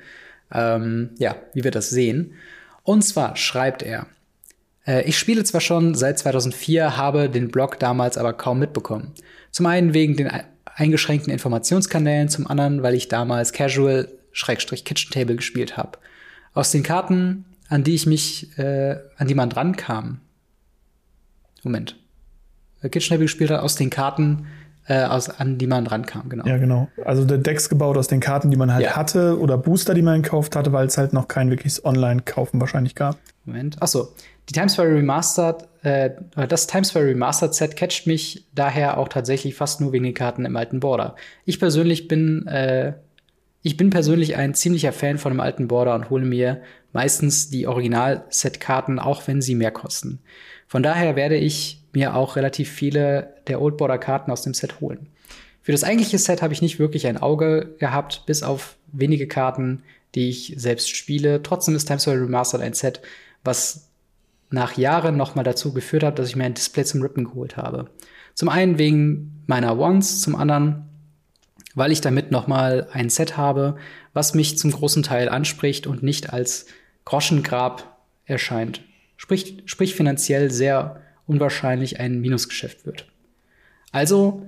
ähm, 0.52 1.10
ja, 1.18 1.36
wie 1.52 1.64
wir 1.64 1.72
das 1.72 1.90
sehen. 1.90 2.34
Und 2.84 3.02
zwar 3.02 3.36
schreibt 3.36 3.82
er, 3.82 4.06
äh, 4.86 5.02
ich 5.02 5.18
spiele 5.18 5.42
zwar 5.42 5.60
schon 5.60 5.94
seit 5.96 6.20
2004, 6.20 6.96
habe 6.96 7.28
den 7.28 7.50
Blog 7.50 7.80
damals 7.80 8.16
aber 8.16 8.32
kaum 8.32 8.60
mitbekommen. 8.60 9.12
Zum 9.50 9.66
einen 9.66 9.92
wegen 9.92 10.16
den 10.16 10.30
eingeschränkten 10.64 11.32
Informationskanälen, 11.32 12.28
zum 12.28 12.46
anderen, 12.46 12.84
weil 12.84 12.94
ich 12.94 13.08
damals 13.08 13.52
Casual 13.52 14.08
Schrägstrich 14.32 14.84
Kitchen 14.84 15.10
Table 15.10 15.34
gespielt 15.34 15.76
habe. 15.76 15.98
Aus 16.54 16.70
den 16.70 16.84
Karten 16.84 17.44
an 17.70 17.84
die 17.84 17.94
ich 17.94 18.04
mich, 18.04 18.58
äh, 18.58 18.96
an 19.16 19.26
die 19.26 19.34
man 19.34 19.48
dran 19.48 19.76
kam. 19.76 20.20
Moment. 21.62 21.96
Kitchen 22.90 23.18
gespielt 23.18 23.50
hat 23.50 23.60
aus 23.60 23.76
den 23.76 23.90
Karten, 23.90 24.46
äh, 24.86 25.04
aus, 25.04 25.28
an 25.28 25.58
die 25.58 25.66
man 25.66 25.86
rankam, 25.86 26.28
genau. 26.28 26.46
Ja, 26.46 26.56
genau. 26.56 26.88
Also 27.04 27.24
der 27.24 27.38
Decks 27.38 27.68
gebaut 27.68 27.96
aus 27.96 28.08
den 28.08 28.20
Karten, 28.20 28.50
die 28.50 28.56
man 28.56 28.72
halt 28.72 28.84
ja. 28.84 28.96
hatte 28.96 29.38
oder 29.38 29.56
Booster, 29.56 29.94
die 29.94 30.02
man 30.02 30.22
gekauft 30.22 30.56
hatte, 30.56 30.72
weil 30.72 30.86
es 30.86 30.98
halt 30.98 31.12
noch 31.12 31.28
kein 31.28 31.50
wirkliches 31.50 31.84
Online-Kaufen 31.84 32.60
wahrscheinlich 32.60 32.94
gab. 32.94 33.18
Moment. 33.44 33.80
Achso. 33.80 34.08
Die 34.48 34.52
Times 34.52 34.72
Square 34.72 34.88
Remastered, 34.88 35.68
äh, 35.82 36.10
das 36.48 36.66
Times 36.66 36.88
Square 36.88 37.06
Remastered 37.06 37.54
Set 37.54 37.76
catcht 37.76 38.06
mich 38.08 38.46
daher 38.54 38.98
auch 38.98 39.08
tatsächlich 39.08 39.54
fast 39.54 39.80
nur 39.80 39.92
wegen 39.92 40.04
den 40.04 40.14
Karten 40.14 40.44
im 40.44 40.56
alten 40.56 40.80
Border. 40.80 41.14
Ich 41.44 41.60
persönlich 41.60 42.08
bin, 42.08 42.46
äh, 42.48 42.94
ich 43.62 43.76
bin 43.76 43.90
persönlich 43.90 44.36
ein 44.36 44.54
ziemlicher 44.54 44.92
Fan 44.92 45.18
von 45.18 45.32
dem 45.32 45.40
alten 45.40 45.68
Border 45.68 45.94
und 45.94 46.10
hole 46.10 46.24
mir 46.24 46.62
meistens 46.92 47.50
die 47.50 47.66
Original-Set-Karten, 47.66 48.98
auch 48.98 49.26
wenn 49.26 49.42
sie 49.42 49.54
mehr 49.54 49.70
kosten. 49.70 50.20
Von 50.66 50.82
daher 50.82 51.16
werde 51.16 51.36
ich 51.36 51.82
mir 51.92 52.14
auch 52.14 52.36
relativ 52.36 52.70
viele 52.70 53.34
der 53.48 53.60
Old 53.60 53.76
Border-Karten 53.76 54.30
aus 54.30 54.42
dem 54.42 54.54
Set 54.54 54.80
holen. 54.80 55.08
Für 55.62 55.72
das 55.72 55.84
eigentliche 55.84 56.18
Set 56.18 56.42
habe 56.42 56.54
ich 56.54 56.62
nicht 56.62 56.78
wirklich 56.78 57.06
ein 57.06 57.18
Auge 57.18 57.74
gehabt, 57.78 58.24
bis 58.26 58.42
auf 58.42 58.76
wenige 58.92 59.28
Karten, 59.28 59.82
die 60.14 60.30
ich 60.30 60.54
selbst 60.56 60.96
spiele. 60.96 61.42
Trotzdem 61.42 61.76
ist 61.76 61.86
Times 61.86 62.02
Square 62.02 62.22
Remastered 62.22 62.64
ein 62.64 62.72
Set, 62.72 63.02
was 63.44 63.88
nach 64.50 64.76
Jahren 64.76 65.16
nochmal 65.16 65.44
dazu 65.44 65.72
geführt 65.72 66.02
hat, 66.02 66.18
dass 66.18 66.28
ich 66.28 66.36
mir 66.36 66.44
ein 66.44 66.54
Display 66.54 66.84
zum 66.84 67.02
Rippen 67.02 67.24
geholt 67.24 67.56
habe. 67.56 67.90
Zum 68.34 68.48
einen 68.48 68.78
wegen 68.78 69.42
meiner 69.46 69.78
Wands, 69.78 70.22
zum 70.22 70.34
anderen, 70.34 70.89
weil 71.74 71.92
ich 71.92 72.00
damit 72.00 72.30
nochmal 72.30 72.88
ein 72.92 73.10
Set 73.10 73.36
habe, 73.36 73.76
was 74.12 74.34
mich 74.34 74.58
zum 74.58 74.70
großen 74.70 75.02
Teil 75.02 75.28
anspricht 75.28 75.86
und 75.86 76.02
nicht 76.02 76.32
als 76.32 76.66
Groschengrab 77.04 77.98
erscheint. 78.24 78.82
sprich, 79.16 79.62
sprich 79.66 79.94
finanziell 79.94 80.50
sehr 80.50 81.00
unwahrscheinlich 81.26 82.00
ein 82.00 82.20
Minusgeschäft 82.20 82.86
wird. 82.86 83.06
Also 83.92 84.46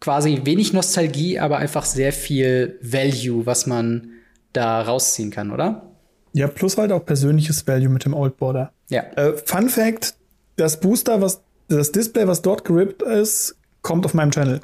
quasi 0.00 0.42
wenig 0.44 0.72
Nostalgie, 0.72 1.38
aber 1.38 1.58
einfach 1.58 1.84
sehr 1.84 2.12
viel 2.12 2.78
Value, 2.82 3.46
was 3.46 3.66
man 3.66 4.10
da 4.52 4.82
rausziehen 4.82 5.30
kann, 5.30 5.50
oder? 5.50 5.90
Ja, 6.32 6.48
plus 6.48 6.76
halt 6.76 6.92
auch 6.92 7.04
persönliches 7.04 7.66
Value 7.66 7.88
mit 7.88 8.04
dem 8.04 8.14
Old 8.14 8.36
Border. 8.36 8.72
Ja. 8.88 9.02
Äh, 9.16 9.34
Fun 9.36 9.68
Fact: 9.68 10.14
Das 10.56 10.80
Booster, 10.80 11.20
was 11.20 11.42
das 11.68 11.92
Display, 11.92 12.26
was 12.26 12.42
dort 12.42 12.64
gerippt 12.64 13.02
ist, 13.02 13.56
kommt 13.82 14.04
auf 14.04 14.14
meinem 14.14 14.30
Channel. 14.30 14.60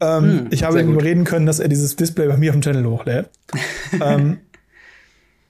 Ähm, 0.00 0.22
hm, 0.22 0.46
ich 0.50 0.64
habe 0.64 0.80
ihn 0.80 0.92
überreden 0.92 1.24
können, 1.24 1.46
dass 1.46 1.58
er 1.58 1.68
dieses 1.68 1.96
Display 1.96 2.28
bei 2.28 2.36
mir 2.36 2.50
auf 2.50 2.56
dem 2.56 2.62
Channel 2.62 2.86
hochlädt. 2.86 3.30
ähm, 4.00 4.38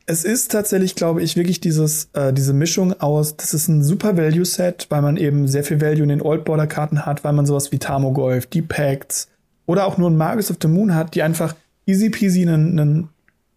es 0.06 0.24
ist 0.24 0.52
tatsächlich, 0.52 0.94
glaube 0.94 1.22
ich, 1.22 1.36
wirklich 1.36 1.60
dieses, 1.60 2.08
äh, 2.14 2.32
diese 2.32 2.54
Mischung 2.54 2.98
aus, 2.98 3.36
das 3.36 3.52
ist 3.52 3.68
ein 3.68 3.84
super 3.84 4.16
Value-Set, 4.16 4.86
weil 4.88 5.02
man 5.02 5.18
eben 5.18 5.46
sehr 5.48 5.64
viel 5.64 5.82
Value 5.82 6.02
in 6.02 6.08
den 6.08 6.22
Old-Border-Karten 6.22 7.04
hat, 7.04 7.24
weil 7.24 7.34
man 7.34 7.44
sowas 7.44 7.72
wie 7.72 7.78
Tamogolf, 7.78 8.46
Deep 8.46 8.68
Pacts 8.68 9.28
oder 9.66 9.86
auch 9.86 9.98
nur 9.98 10.08
ein 10.08 10.16
Magus 10.16 10.50
of 10.50 10.56
the 10.62 10.68
Moon 10.68 10.94
hat, 10.94 11.14
die 11.14 11.22
einfach 11.22 11.54
easy 11.84 12.08
peasy 12.08 12.40
einen, 12.42 12.78
einen 12.78 13.08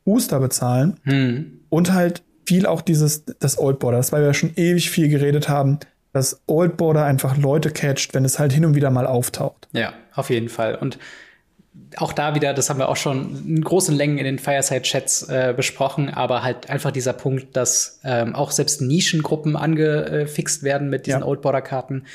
Booster 0.03 0.41
bezahlen. 0.41 0.97
Hm. 1.03 1.59
Und 1.69 1.93
halt 1.93 2.21
viel 2.45 2.65
auch 2.65 2.81
dieses, 2.81 3.23
das 3.39 3.57
Old 3.57 3.79
Border, 3.79 3.97
das 3.97 4.11
weil 4.11 4.21
wir 4.21 4.27
ja 4.27 4.33
schon 4.33 4.51
ewig 4.57 4.89
viel 4.89 5.07
geredet 5.07 5.47
haben, 5.47 5.79
dass 6.11 6.41
Old 6.47 6.75
Border 6.75 7.05
einfach 7.05 7.37
Leute 7.37 7.71
catcht, 7.71 8.13
wenn 8.13 8.25
es 8.25 8.39
halt 8.39 8.51
hin 8.51 8.65
und 8.65 8.75
wieder 8.75 8.89
mal 8.89 9.07
auftaucht. 9.07 9.69
Ja, 9.71 9.93
auf 10.13 10.29
jeden 10.29 10.49
Fall. 10.49 10.75
Und 10.75 10.97
auch 11.97 12.11
da 12.11 12.35
wieder, 12.35 12.53
das 12.53 12.69
haben 12.69 12.79
wir 12.79 12.89
auch 12.89 12.97
schon 12.97 13.45
in 13.47 13.61
großen 13.61 13.95
Längen 13.95 14.17
in 14.17 14.25
den 14.25 14.39
Fireside-Chats 14.39 15.29
äh, 15.29 15.53
besprochen, 15.55 16.09
aber 16.09 16.43
halt 16.43 16.69
einfach 16.69 16.91
dieser 16.91 17.13
Punkt, 17.13 17.55
dass 17.55 17.99
ähm, 18.03 18.35
auch 18.35 18.51
selbst 18.51 18.81
Nischengruppen 18.81 19.55
angefixt 19.55 20.63
werden 20.63 20.89
mit 20.89 21.05
diesen 21.05 21.21
ja. 21.21 21.25
Old 21.25 21.41
Border-Karten. 21.41 22.05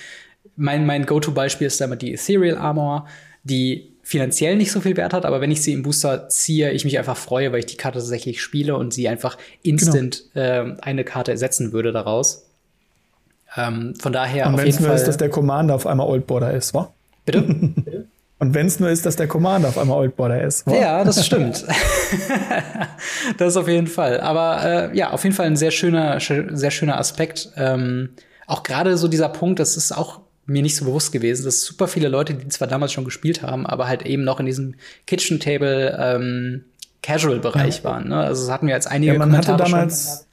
Mein, 0.57 0.85
mein 0.85 1.07
Go-To-Beispiel 1.07 1.67
ist 1.67 1.81
damit 1.81 2.03
die 2.03 2.13
Ethereal 2.13 2.59
Armor, 2.59 3.07
die 3.45 3.97
finanziell 4.03 4.57
nicht 4.57 4.71
so 4.71 4.81
viel 4.81 4.97
Wert 4.97 5.13
hat, 5.13 5.25
aber 5.25 5.41
wenn 5.41 5.51
ich 5.51 5.63
sie 5.63 5.73
im 5.73 5.83
Booster 5.83 6.29
ziehe, 6.29 6.71
ich 6.71 6.85
mich 6.85 6.99
einfach 6.99 7.17
freue, 7.17 7.51
weil 7.51 7.61
ich 7.61 7.67
die 7.67 7.77
Karte 7.77 7.99
tatsächlich 7.99 8.41
spiele 8.41 8.77
und 8.77 8.95
sie 8.95 9.09
einfach 9.09 9.37
instant 9.63 10.25
genau. 10.33 10.71
äh, 10.71 10.77
eine 10.81 11.03
Karte 11.03 11.33
ersetzen 11.33 11.73
würde 11.73 11.93
daraus. 11.93 12.47
Ähm, 13.57 13.95
von 13.97 14.13
daher 14.13 14.47
und 14.47 14.55
auf 14.55 14.65
jeden 14.65 14.85
Fall. 14.85 14.95
Ist, 14.95 15.09
dass 15.09 15.17
der 15.17 15.31
Commander 15.31 15.75
auf 15.75 15.87
einmal 15.87 16.07
Old 16.07 16.27
Border 16.27 16.53
ist, 16.53 16.75
wa? 16.75 16.93
Bitte? 17.27 18.07
Und 18.39 18.55
wenn 18.55 18.67
es 18.67 18.79
nur 18.79 18.91
ist, 18.91 19.07
dass 19.07 19.17
der 19.17 19.29
Commander 19.29 19.69
auf 19.69 19.79
einmal 19.79 19.97
Old 19.99 20.17
Border 20.17 20.43
ist. 20.43 20.67
Wow. 20.67 20.79
Ja, 20.79 21.05
das 21.05 21.25
stimmt. 21.27 21.65
das 23.39 23.57
auf 23.57 23.67
jeden 23.67 23.87
Fall. 23.87 24.21
Aber 24.21 24.91
äh, 24.93 24.97
ja, 24.97 25.11
auf 25.11 25.25
jeden 25.25 25.35
Fall 25.35 25.47
ein 25.47 25.57
sehr 25.57 25.71
schöner, 25.71 26.19
sehr 26.21 26.71
schöner 26.71 26.99
Aspekt. 26.99 27.51
Ähm, 27.57 28.11
auch 28.47 28.63
gerade 28.63 28.99
so 28.99 29.09
dieser 29.09 29.31
Punkt, 29.31 29.59
das 29.59 29.77
ist 29.77 29.93
auch 29.93 30.21
mir 30.45 30.63
nicht 30.63 30.77
so 30.77 30.85
bewusst 30.85 31.13
gewesen, 31.13 31.45
dass 31.45 31.63
super 31.63 31.89
viele 31.89 32.09
Leute, 32.09 32.35
die 32.35 32.49
zwar 32.49 32.69
damals 32.69 32.93
schon 32.93 33.05
gespielt 33.05 33.43
haben, 33.43 33.67
aber 33.67 33.89
halt 33.89 34.05
eben 34.05 34.23
noch 34.23 34.39
in 34.39 34.47
diesem 34.47 34.77
Kitchen 35.07 35.41
Table 35.41 35.97
ähm, 35.99 36.65
Casual 37.03 37.41
Bereich 37.41 37.79
ja. 37.79 37.85
waren. 37.85 38.09
Ne? 38.09 38.17
Also 38.17 38.45
das 38.45 38.53
hatten 38.53 38.67
wir 38.67 38.75
als 38.75 38.87
einige 38.87 39.15
ja, 39.15 39.19
man 39.19 39.31
Kommentare 39.31 39.55
hatte 39.55 39.71
damals 39.71 40.19
schon. 40.19 40.26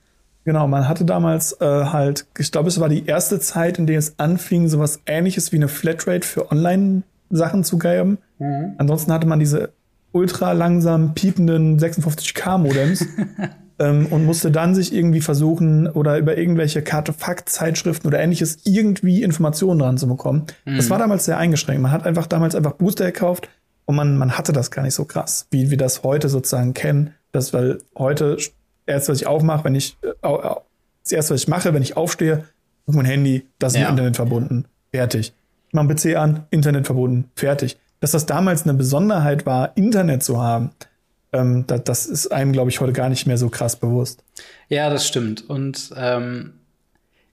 Genau, 0.45 0.67
man 0.67 0.89
hatte 0.89 1.05
damals 1.05 1.53
äh, 1.61 1.65
halt, 1.65 2.25
ich 2.37 2.51
glaube, 2.51 2.67
es 2.67 2.79
war 2.79 2.89
die 2.89 3.05
erste 3.05 3.39
Zeit, 3.39 3.79
in 3.79 3.87
der 3.87 3.97
es 3.97 4.19
anfing, 4.19 4.67
sowas 4.67 4.99
ähnliches 5.05 5.51
wie 5.51 5.57
eine 5.57 5.69
Flatrate 5.69 6.27
für 6.27 6.51
Online 6.51 7.03
Sachen 7.29 7.63
zu 7.63 7.77
geben. 7.77 8.17
Mhm. 8.39 8.73
Ansonsten 8.77 9.11
hatte 9.11 9.27
man 9.27 9.39
diese 9.39 9.71
ultra 10.11 10.51
langsam 10.51 11.13
piependen 11.13 11.79
56K-Modems 11.79 13.05
ähm, 13.79 14.07
und 14.07 14.25
musste 14.25 14.51
dann 14.51 14.75
sich 14.75 14.93
irgendwie 14.93 15.21
versuchen 15.21 15.87
oder 15.87 16.17
über 16.17 16.37
irgendwelche 16.37 16.81
Kartefakt-Zeitschriften 16.81 18.07
oder 18.07 18.19
ähnliches 18.19 18.59
irgendwie 18.65 19.23
Informationen 19.23 19.79
dran 19.79 19.97
zu 19.97 20.07
bekommen. 20.07 20.45
Mhm. 20.65 20.77
Das 20.77 20.89
war 20.89 20.99
damals 20.99 21.25
sehr 21.25 21.37
eingeschränkt. 21.37 21.81
Man 21.81 21.91
hat 21.91 22.05
einfach 22.05 22.27
damals 22.27 22.55
einfach 22.55 22.73
Booster 22.73 23.05
gekauft 23.05 23.49
und 23.85 23.95
man, 23.95 24.17
man 24.17 24.37
hatte 24.37 24.53
das 24.53 24.71
gar 24.71 24.83
nicht 24.83 24.93
so 24.93 25.05
krass, 25.05 25.47
wie 25.51 25.69
wir 25.69 25.77
das 25.77 26.03
heute 26.03 26.29
sozusagen 26.29 26.73
kennen. 26.73 27.13
Das, 27.31 27.53
weil 27.53 27.79
heute, 27.97 28.37
erst 28.85 29.09
was 29.09 29.21
ich 29.21 29.27
aufmache, 29.27 29.63
wenn 29.65 29.75
ich, 29.75 29.97
äh, 30.01 30.09
das 30.21 31.11
erste, 31.11 31.33
was 31.33 31.41
ich 31.41 31.47
mache, 31.47 31.73
wenn 31.73 31.83
ich 31.83 31.97
aufstehe, 31.97 32.45
auf 32.85 32.95
mein 32.95 33.05
Handy, 33.05 33.47
das 33.59 33.73
ist 33.73 33.79
ja. 33.79 33.85
mit 33.85 33.91
Internet 33.91 34.15
verbunden. 34.15 34.65
Fertig 34.91 35.33
mach 35.73 35.87
PC 35.87 36.15
an, 36.15 36.45
Internet 36.51 36.85
verbunden, 36.85 37.29
fertig. 37.35 37.77
Dass 37.99 38.11
das 38.11 38.25
damals 38.25 38.63
eine 38.63 38.73
Besonderheit 38.73 39.45
war, 39.45 39.75
Internet 39.75 40.23
zu 40.23 40.41
haben, 40.41 40.71
ähm, 41.33 41.65
das, 41.67 41.83
das 41.83 42.05
ist 42.05 42.31
einem, 42.31 42.53
glaube 42.53 42.69
ich, 42.69 42.79
heute 42.79 42.93
gar 42.93 43.09
nicht 43.09 43.27
mehr 43.27 43.37
so 43.37 43.49
krass 43.49 43.75
bewusst. 43.75 44.23
Ja, 44.69 44.89
das 44.89 45.07
stimmt. 45.07 45.49
Und 45.49 45.91
ähm, 45.97 46.53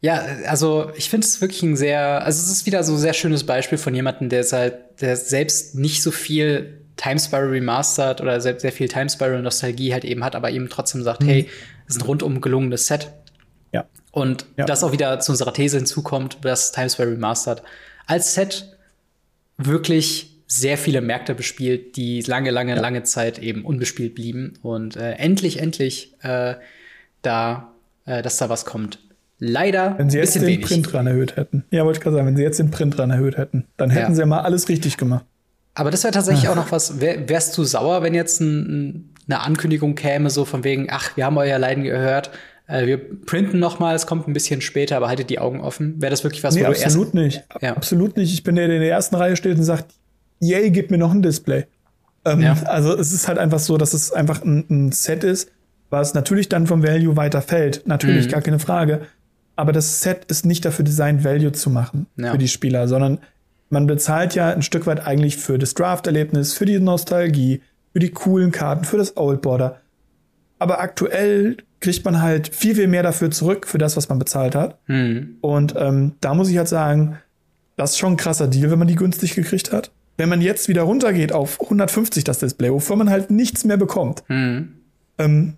ja, 0.01 0.25
also 0.47 0.91
ich 0.97 1.11
finde 1.11 1.27
es 1.27 1.41
wirklich 1.41 1.63
ein 1.63 1.77
sehr, 1.77 2.25
also 2.25 2.41
es 2.41 2.51
ist 2.51 2.67
wieder 2.67 2.83
so 2.83 2.95
ein 2.95 2.99
sehr 2.99 3.13
schönes 3.13 3.45
Beispiel 3.45 3.79
von 3.79 3.95
jemandem, 3.95 4.31
der 4.31 4.45
halt, 4.45 5.01
der 5.01 5.17
selbst 5.17 5.75
nicht 5.75 6.03
so 6.03 6.11
viel 6.11 6.80
Time 7.01 7.19
Spiral 7.19 7.49
Remastered 7.49 8.21
oder 8.21 8.41
sehr, 8.43 8.61
sehr 8.61 8.73
viel 8.73 8.89
Time 8.89 9.09
Spiral 9.09 9.41
Nostalgie 9.41 9.93
halt 9.95 10.05
eben 10.05 10.23
hat, 10.23 10.37
aber 10.37 10.51
eben 10.51 10.69
trotzdem 10.69 11.03
sagt, 11.03 11.23
mhm. 11.23 11.29
hey, 11.29 11.49
es 11.89 11.97
ist 11.97 12.03
ein 12.03 12.07
rundum 12.07 12.41
gelungenes 12.43 12.87
Set. 12.87 13.11
Ja. 13.73 13.87
Und 14.13 14.45
ja. 14.59 14.67
das 14.67 14.85
auch 14.85 14.93
wieder 14.93 15.19
zu 15.21 15.33
unserer 15.33 15.55
These 15.55 15.79
hinzukommt, 15.79 16.39
dass 16.43 16.73
Time 16.73 16.91
Spiral 16.91 17.13
Remastered 17.13 17.63
als 18.07 18.35
Set 18.35 18.77
wirklich 19.57 20.43
sehr 20.47 20.77
viele 20.77 21.01
Märkte 21.01 21.35
bespielt, 21.35 21.97
die 21.97 22.21
lange, 22.21 22.51
lange, 22.51 22.75
ja. 22.75 22.81
lange 22.81 23.03
Zeit 23.05 23.39
eben 23.39 23.65
unbespielt 23.65 24.15
blieben. 24.15 24.55
Und 24.63 24.97
äh, 24.97 25.13
endlich, 25.13 25.59
endlich 25.61 26.17
äh, 26.23 26.57
da, 27.23 27.73
äh, 28.05 28.21
dass 28.21 28.37
da 28.37 28.51
was 28.51 28.67
kommt. 28.67 28.99
Leider. 29.39 29.95
Wenn 29.97 30.11
sie 30.11 30.19
jetzt 30.19 30.35
den 30.35 30.43
wenig. 30.43 30.67
Printrun 30.67 31.07
erhöht 31.07 31.37
hätten. 31.37 31.65
Ja, 31.71 31.87
wollte 31.87 31.99
ich 31.99 32.03
gerade 32.03 32.17
sagen, 32.17 32.27
wenn 32.27 32.37
sie 32.37 32.43
jetzt 32.43 32.59
den 32.59 32.71
Printrun 32.71 33.11
erhöht 33.11 33.39
hätten, 33.39 33.65
dann 33.79 33.89
hätten 33.89 34.11
ja. 34.11 34.15
sie 34.15 34.21
ja 34.21 34.27
mal 34.27 34.41
alles 34.41 34.69
richtig 34.69 34.99
gemacht. 34.99 35.25
Aber 35.81 35.91
das 35.91 36.05
wäre 36.05 36.13
tatsächlich 36.13 36.49
auch 36.49 36.57
noch 36.57 36.73
was. 36.73 37.01
Wär, 37.01 37.27
wärst 37.31 37.57
du 37.57 37.65
sauer, 37.65 38.03
wenn 38.03 38.13
jetzt 38.13 38.41
ein, 38.41 39.15
eine 39.27 39.41
Ankündigung 39.41 39.95
käme, 39.95 40.29
so 40.29 40.45
von 40.45 40.63
wegen, 40.63 40.89
ach, 40.91 41.17
wir 41.17 41.25
haben 41.25 41.39
euer 41.39 41.59
Leiden 41.59 41.85
gehört, 41.85 42.31
äh, 42.67 42.87
wir 42.87 42.99
printen 43.25 43.59
noch 43.59 43.79
mal, 43.79 43.95
es 43.95 44.07
kommt 44.07 44.29
ein 44.29 44.35
bisschen 44.35 44.61
später, 44.61 44.99
aber 44.99 45.09
haltet 45.09 45.31
die 45.31 45.39
Augen 45.39 45.63
offen. 45.63 46.01
Wäre 46.03 46.11
das 46.11 46.23
wirklich 46.23 46.45
was, 46.45 46.55
nee, 46.55 46.61
wo 46.61 46.71
du 46.71 46.79
absolut 46.79 47.15
nicht. 47.15 47.43
Ja. 47.63 47.75
Absolut 47.77 48.19
nicht. 48.19 48.31
Ich 48.31 48.43
bin 48.43 48.57
der, 48.57 48.67
der 48.67 48.77
in 48.77 48.83
der 48.83 48.91
ersten 48.91 49.17
Reihe 49.17 49.37
steht 49.37 49.57
und 49.57 49.65
sagt, 49.65 49.95
yay, 50.39 50.71
gib 50.71 50.91
mir 50.91 50.99
noch 50.99 51.13
ein 51.13 51.23
Display. 51.23 51.65
Ähm, 52.27 52.43
ja. 52.43 52.57
Also 52.67 52.95
es 52.95 53.15
ist 53.15 53.27
halt 53.27 53.39
einfach 53.39 53.59
so, 53.59 53.79
dass 53.79 53.95
es 53.95 54.13
einfach 54.13 54.45
ein, 54.45 54.67
ein, 54.69 54.93
Set 54.93 55.25
ist, 55.25 55.51
was 55.89 56.13
natürlich 56.13 56.51
dann 56.51 56.67
vom 56.67 56.83
Value 56.83 57.17
weiter 57.17 57.41
fällt. 57.41 57.87
Natürlich, 57.87 58.27
mhm. 58.27 58.33
gar 58.33 58.43
keine 58.43 58.59
Frage. 58.59 59.07
Aber 59.57 59.73
das 59.73 60.03
Set 60.03 60.27
ist 60.27 60.45
nicht 60.45 60.63
dafür 60.67 60.85
designt, 60.85 61.25
Value 61.25 61.53
zu 61.53 61.71
machen 61.71 62.07
ja. 62.17 62.33
für 62.33 62.39
die 62.39 62.49
Spieler, 62.49 62.87
sondern 62.87 63.19
man 63.71 63.87
bezahlt 63.87 64.35
ja 64.35 64.51
ein 64.51 64.63
Stück 64.63 64.87
weit 64.87 65.07
eigentlich 65.07 65.37
für 65.37 65.59
das 65.59 65.75
Draft-Erlebnis, 65.75 66.53
für 66.53 66.67
die 66.67 66.79
Nostalgie, 66.79 67.63
für 67.93 68.01
die 68.01 68.11
coolen 68.11 68.53
Karten, 68.53 68.85
für 68.85 68.99
das 68.99 69.17
Old 69.17 69.43
Border. 69.43 69.81
Aber 70.59 70.81
aktuell 70.81 71.57
kriegt 71.81 72.05
man 72.05 72.21
halt 72.21 72.55
viel, 72.55 72.75
viel 72.75 72.89
mehr 72.89 73.03
dafür 73.03 73.31
zurück, 73.31 73.67
für 73.67 73.79
das, 73.79 73.97
was 73.97 74.09
man 74.09 74.19
bezahlt 74.19 74.55
hat. 74.55 74.79
Mhm. 74.89 75.37
Und 75.41 75.75
ähm, 75.77 76.13
da 76.21 76.35
muss 76.35 76.51
ich 76.51 76.59
halt 76.59 76.69
sagen, 76.69 77.17
das 77.77 77.93
ist 77.93 77.99
schon 77.99 78.15
ein 78.15 78.17
krasser 78.19 78.49
Deal, 78.49 78.71
wenn 78.71 78.79
man 78.79 78.89
die 78.89 78.97
günstig 78.97 79.35
gekriegt 79.35 79.73
hat. 79.73 79.91
Wenn 80.19 80.29
man 80.29 80.43
jetzt 80.43 80.69
wieder 80.69 80.83
runtergeht 80.83 81.33
auf 81.33 81.61
150 81.63 82.25
das 82.25 82.41
Display, 82.41 82.71
wovon 82.71 82.99
man 82.99 83.09
halt 83.09 83.31
nichts 83.31 83.65
mehr 83.65 83.79
bekommt, 83.79 84.23
mhm. 84.29 84.75
ähm, 85.17 85.55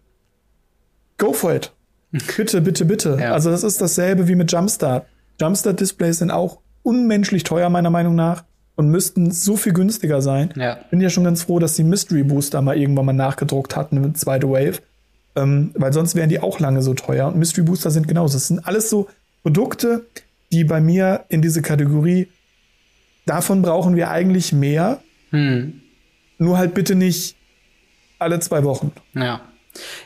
go 1.18 1.32
for 1.32 1.54
it. 1.54 1.72
bitte, 2.36 2.60
bitte, 2.60 2.84
bitte. 2.84 3.16
Ja. 3.18 3.32
Also 3.32 3.50
das 3.50 3.64
ist 3.64 3.80
dasselbe 3.80 4.28
wie 4.28 4.34
mit 4.34 4.52
Jumpstart. 4.52 5.06
Jumpstart-Displays 5.40 6.18
sind 6.18 6.30
auch 6.30 6.60
unmenschlich 6.82 7.44
teuer, 7.44 7.68
meiner 7.70 7.90
Meinung 7.90 8.14
nach, 8.14 8.44
und 8.76 8.88
müssten 8.88 9.30
so 9.30 9.56
viel 9.56 9.72
günstiger 9.72 10.22
sein. 10.22 10.52
Ja. 10.56 10.78
Bin 10.90 11.00
ja 11.00 11.10
schon 11.10 11.24
ganz 11.24 11.42
froh, 11.42 11.58
dass 11.58 11.76
die 11.76 11.84
Mystery 11.84 12.22
Booster 12.22 12.62
mal 12.62 12.76
irgendwann 12.76 13.06
mal 13.06 13.12
nachgedruckt 13.12 13.76
hatten, 13.76 13.98
eine 13.98 14.12
zweite 14.14 14.48
Wave. 14.48 14.80
Ähm, 15.34 15.72
weil 15.74 15.92
sonst 15.92 16.14
wären 16.14 16.28
die 16.28 16.40
auch 16.40 16.58
lange 16.60 16.82
so 16.82 16.94
teuer. 16.94 17.28
Und 17.28 17.36
Mystery 17.36 17.64
Booster 17.64 17.90
sind 17.90 18.08
genauso. 18.08 18.34
Das 18.34 18.48
sind 18.48 18.66
alles 18.66 18.90
so 18.90 19.08
Produkte, 19.42 20.06
die 20.52 20.64
bei 20.64 20.80
mir 20.80 21.24
in 21.28 21.42
diese 21.42 21.62
Kategorie, 21.62 22.28
davon 23.26 23.62
brauchen 23.62 23.96
wir 23.96 24.10
eigentlich 24.10 24.52
mehr. 24.52 25.00
Hm. 25.30 25.80
Nur 26.38 26.58
halt 26.58 26.74
bitte 26.74 26.94
nicht 26.94 27.36
alle 28.18 28.40
zwei 28.40 28.64
Wochen. 28.64 28.92
Ja. 29.14 29.40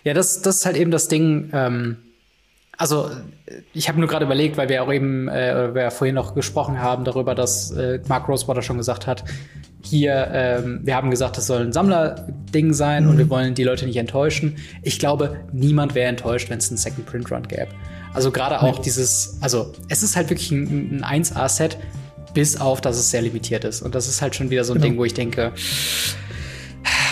Ja, 0.05 0.15
das, 0.15 0.43
das 0.43 0.59
ist 0.59 0.67
halt 0.67 0.77
eben 0.77 0.91
das 0.91 1.09
Ding. 1.09 1.51
Ähm, 1.53 1.97
also, 2.77 3.11
ich 3.73 3.89
habe 3.89 3.99
nur 3.99 4.09
gerade 4.09 4.25
überlegt, 4.25 4.57
weil 4.57 4.69
wir 4.69 4.83
auch 4.83 4.93
eben, 4.93 5.29
äh, 5.29 5.75
wir 5.75 5.83
ja 5.83 5.91
vorhin 5.91 6.15
noch 6.15 6.35
gesprochen 6.35 6.81
haben 6.81 7.05
darüber, 7.05 7.35
dass 7.35 7.71
äh, 7.71 8.01
Mark 8.09 8.29
Rosewater 8.29 8.63
schon 8.63 8.77
gesagt 8.77 9.07
hat, 9.07 9.25
hier, 9.83 10.29
ähm, 10.33 10.81
wir 10.83 10.97
haben 10.97 11.11
gesagt, 11.11 11.37
das 11.37 11.47
soll 11.47 11.63
ein 11.63 11.73
Sammlerding 11.73 12.73
sein 12.73 13.05
mhm. 13.05 13.11
und 13.11 13.19
wir 13.19 13.31
wollen 13.31 13.55
die 13.55 13.65
Leute 13.65 13.87
nicht 13.87 13.97
enttäuschen. 13.97 14.57
Ich 14.83 14.99
glaube, 14.99 15.37
niemand 15.53 15.95
wäre 15.95 16.09
enttäuscht, 16.09 16.51
wenn 16.51 16.59
es 16.59 16.69
einen 16.69 16.77
Second 16.77 17.07
Print 17.07 17.31
Run 17.31 17.47
gäbe. 17.47 17.69
Also 18.13 18.31
gerade 18.31 18.61
auch 18.63 18.79
nee. 18.79 18.85
dieses, 18.85 19.39
also 19.41 19.73
es 19.89 20.03
ist 20.03 20.17
halt 20.17 20.31
wirklich 20.31 20.51
ein, 20.51 21.03
ein 21.03 21.23
1A-Set, 21.23 21.79
bis 22.35 22.61
auf, 22.61 22.81
dass 22.81 22.99
es 22.99 23.11
sehr 23.11 23.23
limitiert 23.23 23.65
ist. 23.65 23.81
Und 23.81 23.95
das 23.95 24.09
ist 24.09 24.21
halt 24.21 24.35
schon 24.35 24.51
wieder 24.51 24.65
so 24.65 24.73
ein 24.73 24.77
genau. 24.77 24.87
Ding, 24.89 24.99
wo 24.99 25.05
ich 25.05 25.15
denke, 25.15 25.53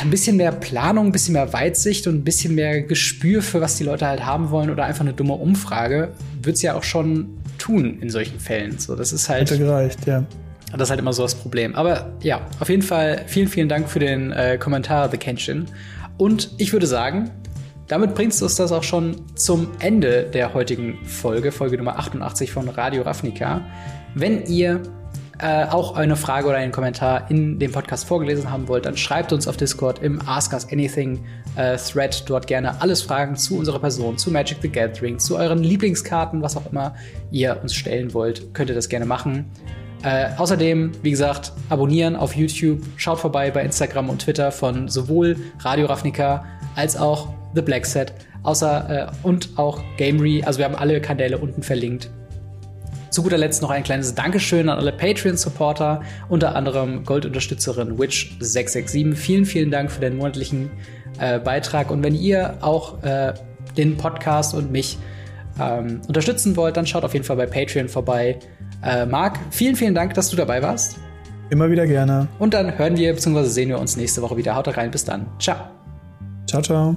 ein 0.02 0.10
bisschen 0.10 0.36
mehr 0.36 0.52
Planung, 0.52 1.06
ein 1.06 1.12
bisschen 1.12 1.34
mehr 1.34 1.52
Weitsicht 1.52 2.06
und 2.06 2.16
ein 2.16 2.24
bisschen 2.24 2.54
mehr 2.54 2.82
Gespür 2.82 3.42
für 3.42 3.60
was 3.60 3.76
die 3.76 3.84
Leute 3.84 4.06
halt 4.06 4.24
haben 4.24 4.50
wollen 4.50 4.70
oder 4.70 4.84
einfach 4.84 5.02
eine 5.02 5.12
dumme 5.12 5.34
Umfrage 5.34 6.12
würde 6.44 6.54
es 6.54 6.62
ja 6.62 6.74
auch 6.74 6.82
schon 6.82 7.38
tun 7.58 7.98
in 8.00 8.10
solchen 8.10 8.40
Fällen. 8.40 8.78
So, 8.78 8.96
das 8.96 9.12
ist 9.12 9.28
halt. 9.28 9.50
Hätte 9.50 9.58
gereicht, 9.58 10.06
ja. 10.06 10.24
Das 10.72 10.82
ist 10.82 10.90
halt 10.90 11.00
immer 11.00 11.12
so 11.12 11.22
das 11.22 11.34
Problem. 11.34 11.74
Aber 11.74 12.12
ja, 12.20 12.46
auf 12.58 12.68
jeden 12.68 12.82
Fall 12.82 13.24
vielen, 13.26 13.48
vielen 13.48 13.68
Dank 13.68 13.88
für 13.88 14.00
den 14.00 14.32
äh, 14.32 14.58
Kommentar, 14.58 15.08
The 15.08 15.18
Kenshin. 15.18 15.66
Und 16.16 16.50
ich 16.58 16.72
würde 16.72 16.86
sagen, 16.86 17.30
damit 17.86 18.14
bringst 18.14 18.40
du 18.40 18.46
uns 18.46 18.56
das 18.56 18.72
auch 18.72 18.82
schon 18.82 19.16
zum 19.36 19.68
Ende 19.78 20.24
der 20.24 20.54
heutigen 20.54 20.98
Folge, 21.04 21.52
Folge 21.52 21.76
Nummer 21.76 21.98
88 21.98 22.50
von 22.50 22.68
Radio 22.68 23.02
Ravnica. 23.02 23.60
Wenn 24.14 24.46
ihr 24.46 24.82
äh, 25.38 25.64
auch 25.64 25.96
eine 25.96 26.16
Frage 26.16 26.48
oder 26.48 26.58
einen 26.58 26.72
Kommentar 26.72 27.30
in 27.30 27.58
dem 27.58 27.72
Podcast 27.72 28.06
vorgelesen 28.06 28.50
haben 28.50 28.68
wollt, 28.68 28.86
dann 28.86 28.96
schreibt 28.96 29.32
uns 29.32 29.48
auf 29.48 29.56
Discord 29.56 30.00
im 30.00 30.20
Ask 30.26 30.52
Us 30.52 30.70
Anything 30.70 31.24
äh, 31.56 31.76
Thread 31.76 32.24
dort 32.26 32.46
gerne 32.46 32.80
alles 32.80 33.02
Fragen 33.02 33.36
zu 33.36 33.58
unserer 33.58 33.78
Person, 33.78 34.18
zu 34.18 34.30
Magic 34.30 34.58
the 34.62 34.68
Gathering, 34.68 35.18
zu 35.18 35.36
euren 35.36 35.62
Lieblingskarten, 35.62 36.42
was 36.42 36.56
auch 36.56 36.70
immer 36.70 36.94
ihr 37.30 37.58
uns 37.62 37.74
stellen 37.74 38.14
wollt, 38.14 38.54
könnt 38.54 38.70
ihr 38.70 38.76
das 38.76 38.88
gerne 38.88 39.06
machen. 39.06 39.50
Äh, 40.04 40.28
außerdem, 40.36 40.92
wie 41.02 41.10
gesagt, 41.10 41.52
abonnieren 41.70 42.14
auf 42.14 42.36
YouTube, 42.36 42.82
schaut 42.96 43.18
vorbei 43.18 43.50
bei 43.50 43.62
Instagram 43.62 44.10
und 44.10 44.20
Twitter 44.20 44.52
von 44.52 44.88
sowohl 44.88 45.36
Radio 45.60 45.86
Ravnica 45.86 46.44
als 46.76 46.96
auch 46.96 47.28
The 47.54 47.62
Black 47.62 47.86
Set, 47.86 48.12
außer 48.42 49.08
äh, 49.08 49.26
und 49.26 49.50
auch 49.56 49.80
Gamery. 49.96 50.42
Also 50.44 50.58
wir 50.58 50.66
haben 50.66 50.74
alle 50.74 51.00
Kanäle 51.00 51.38
unten 51.38 51.62
verlinkt. 51.62 52.10
Zu 53.14 53.22
guter 53.22 53.38
Letzt 53.38 53.62
noch 53.62 53.70
ein 53.70 53.84
kleines 53.84 54.16
Dankeschön 54.16 54.68
an 54.68 54.76
alle 54.76 54.90
Patreon-Supporter, 54.90 56.02
unter 56.28 56.56
anderem 56.56 57.04
Goldunterstützerin 57.04 57.96
Witch667. 57.96 59.14
Vielen, 59.14 59.44
vielen 59.44 59.70
Dank 59.70 59.92
für 59.92 60.00
den 60.00 60.16
monatlichen 60.16 60.68
äh, 61.20 61.38
Beitrag. 61.38 61.92
Und 61.92 62.02
wenn 62.02 62.16
ihr 62.16 62.58
auch 62.60 63.04
äh, 63.04 63.34
den 63.76 63.96
Podcast 63.96 64.52
und 64.52 64.72
mich 64.72 64.98
ähm, 65.60 66.00
unterstützen 66.08 66.56
wollt, 66.56 66.76
dann 66.76 66.88
schaut 66.88 67.04
auf 67.04 67.12
jeden 67.12 67.24
Fall 67.24 67.36
bei 67.36 67.46
Patreon 67.46 67.88
vorbei. 67.88 68.40
Äh, 68.82 69.06
Marc, 69.06 69.38
vielen, 69.52 69.76
vielen 69.76 69.94
Dank, 69.94 70.14
dass 70.14 70.30
du 70.30 70.36
dabei 70.36 70.60
warst. 70.60 70.98
Immer 71.50 71.70
wieder 71.70 71.86
gerne. 71.86 72.26
Und 72.40 72.52
dann 72.52 72.76
hören 72.76 72.96
wir 72.96 73.12
bzw. 73.12 73.44
sehen 73.44 73.68
wir 73.68 73.78
uns 73.78 73.96
nächste 73.96 74.22
Woche 74.22 74.36
wieder. 74.36 74.56
Haut 74.56 74.76
rein, 74.76 74.90
bis 74.90 75.04
dann. 75.04 75.28
Ciao. 75.38 75.68
Ciao, 76.48 76.60
ciao. 76.60 76.96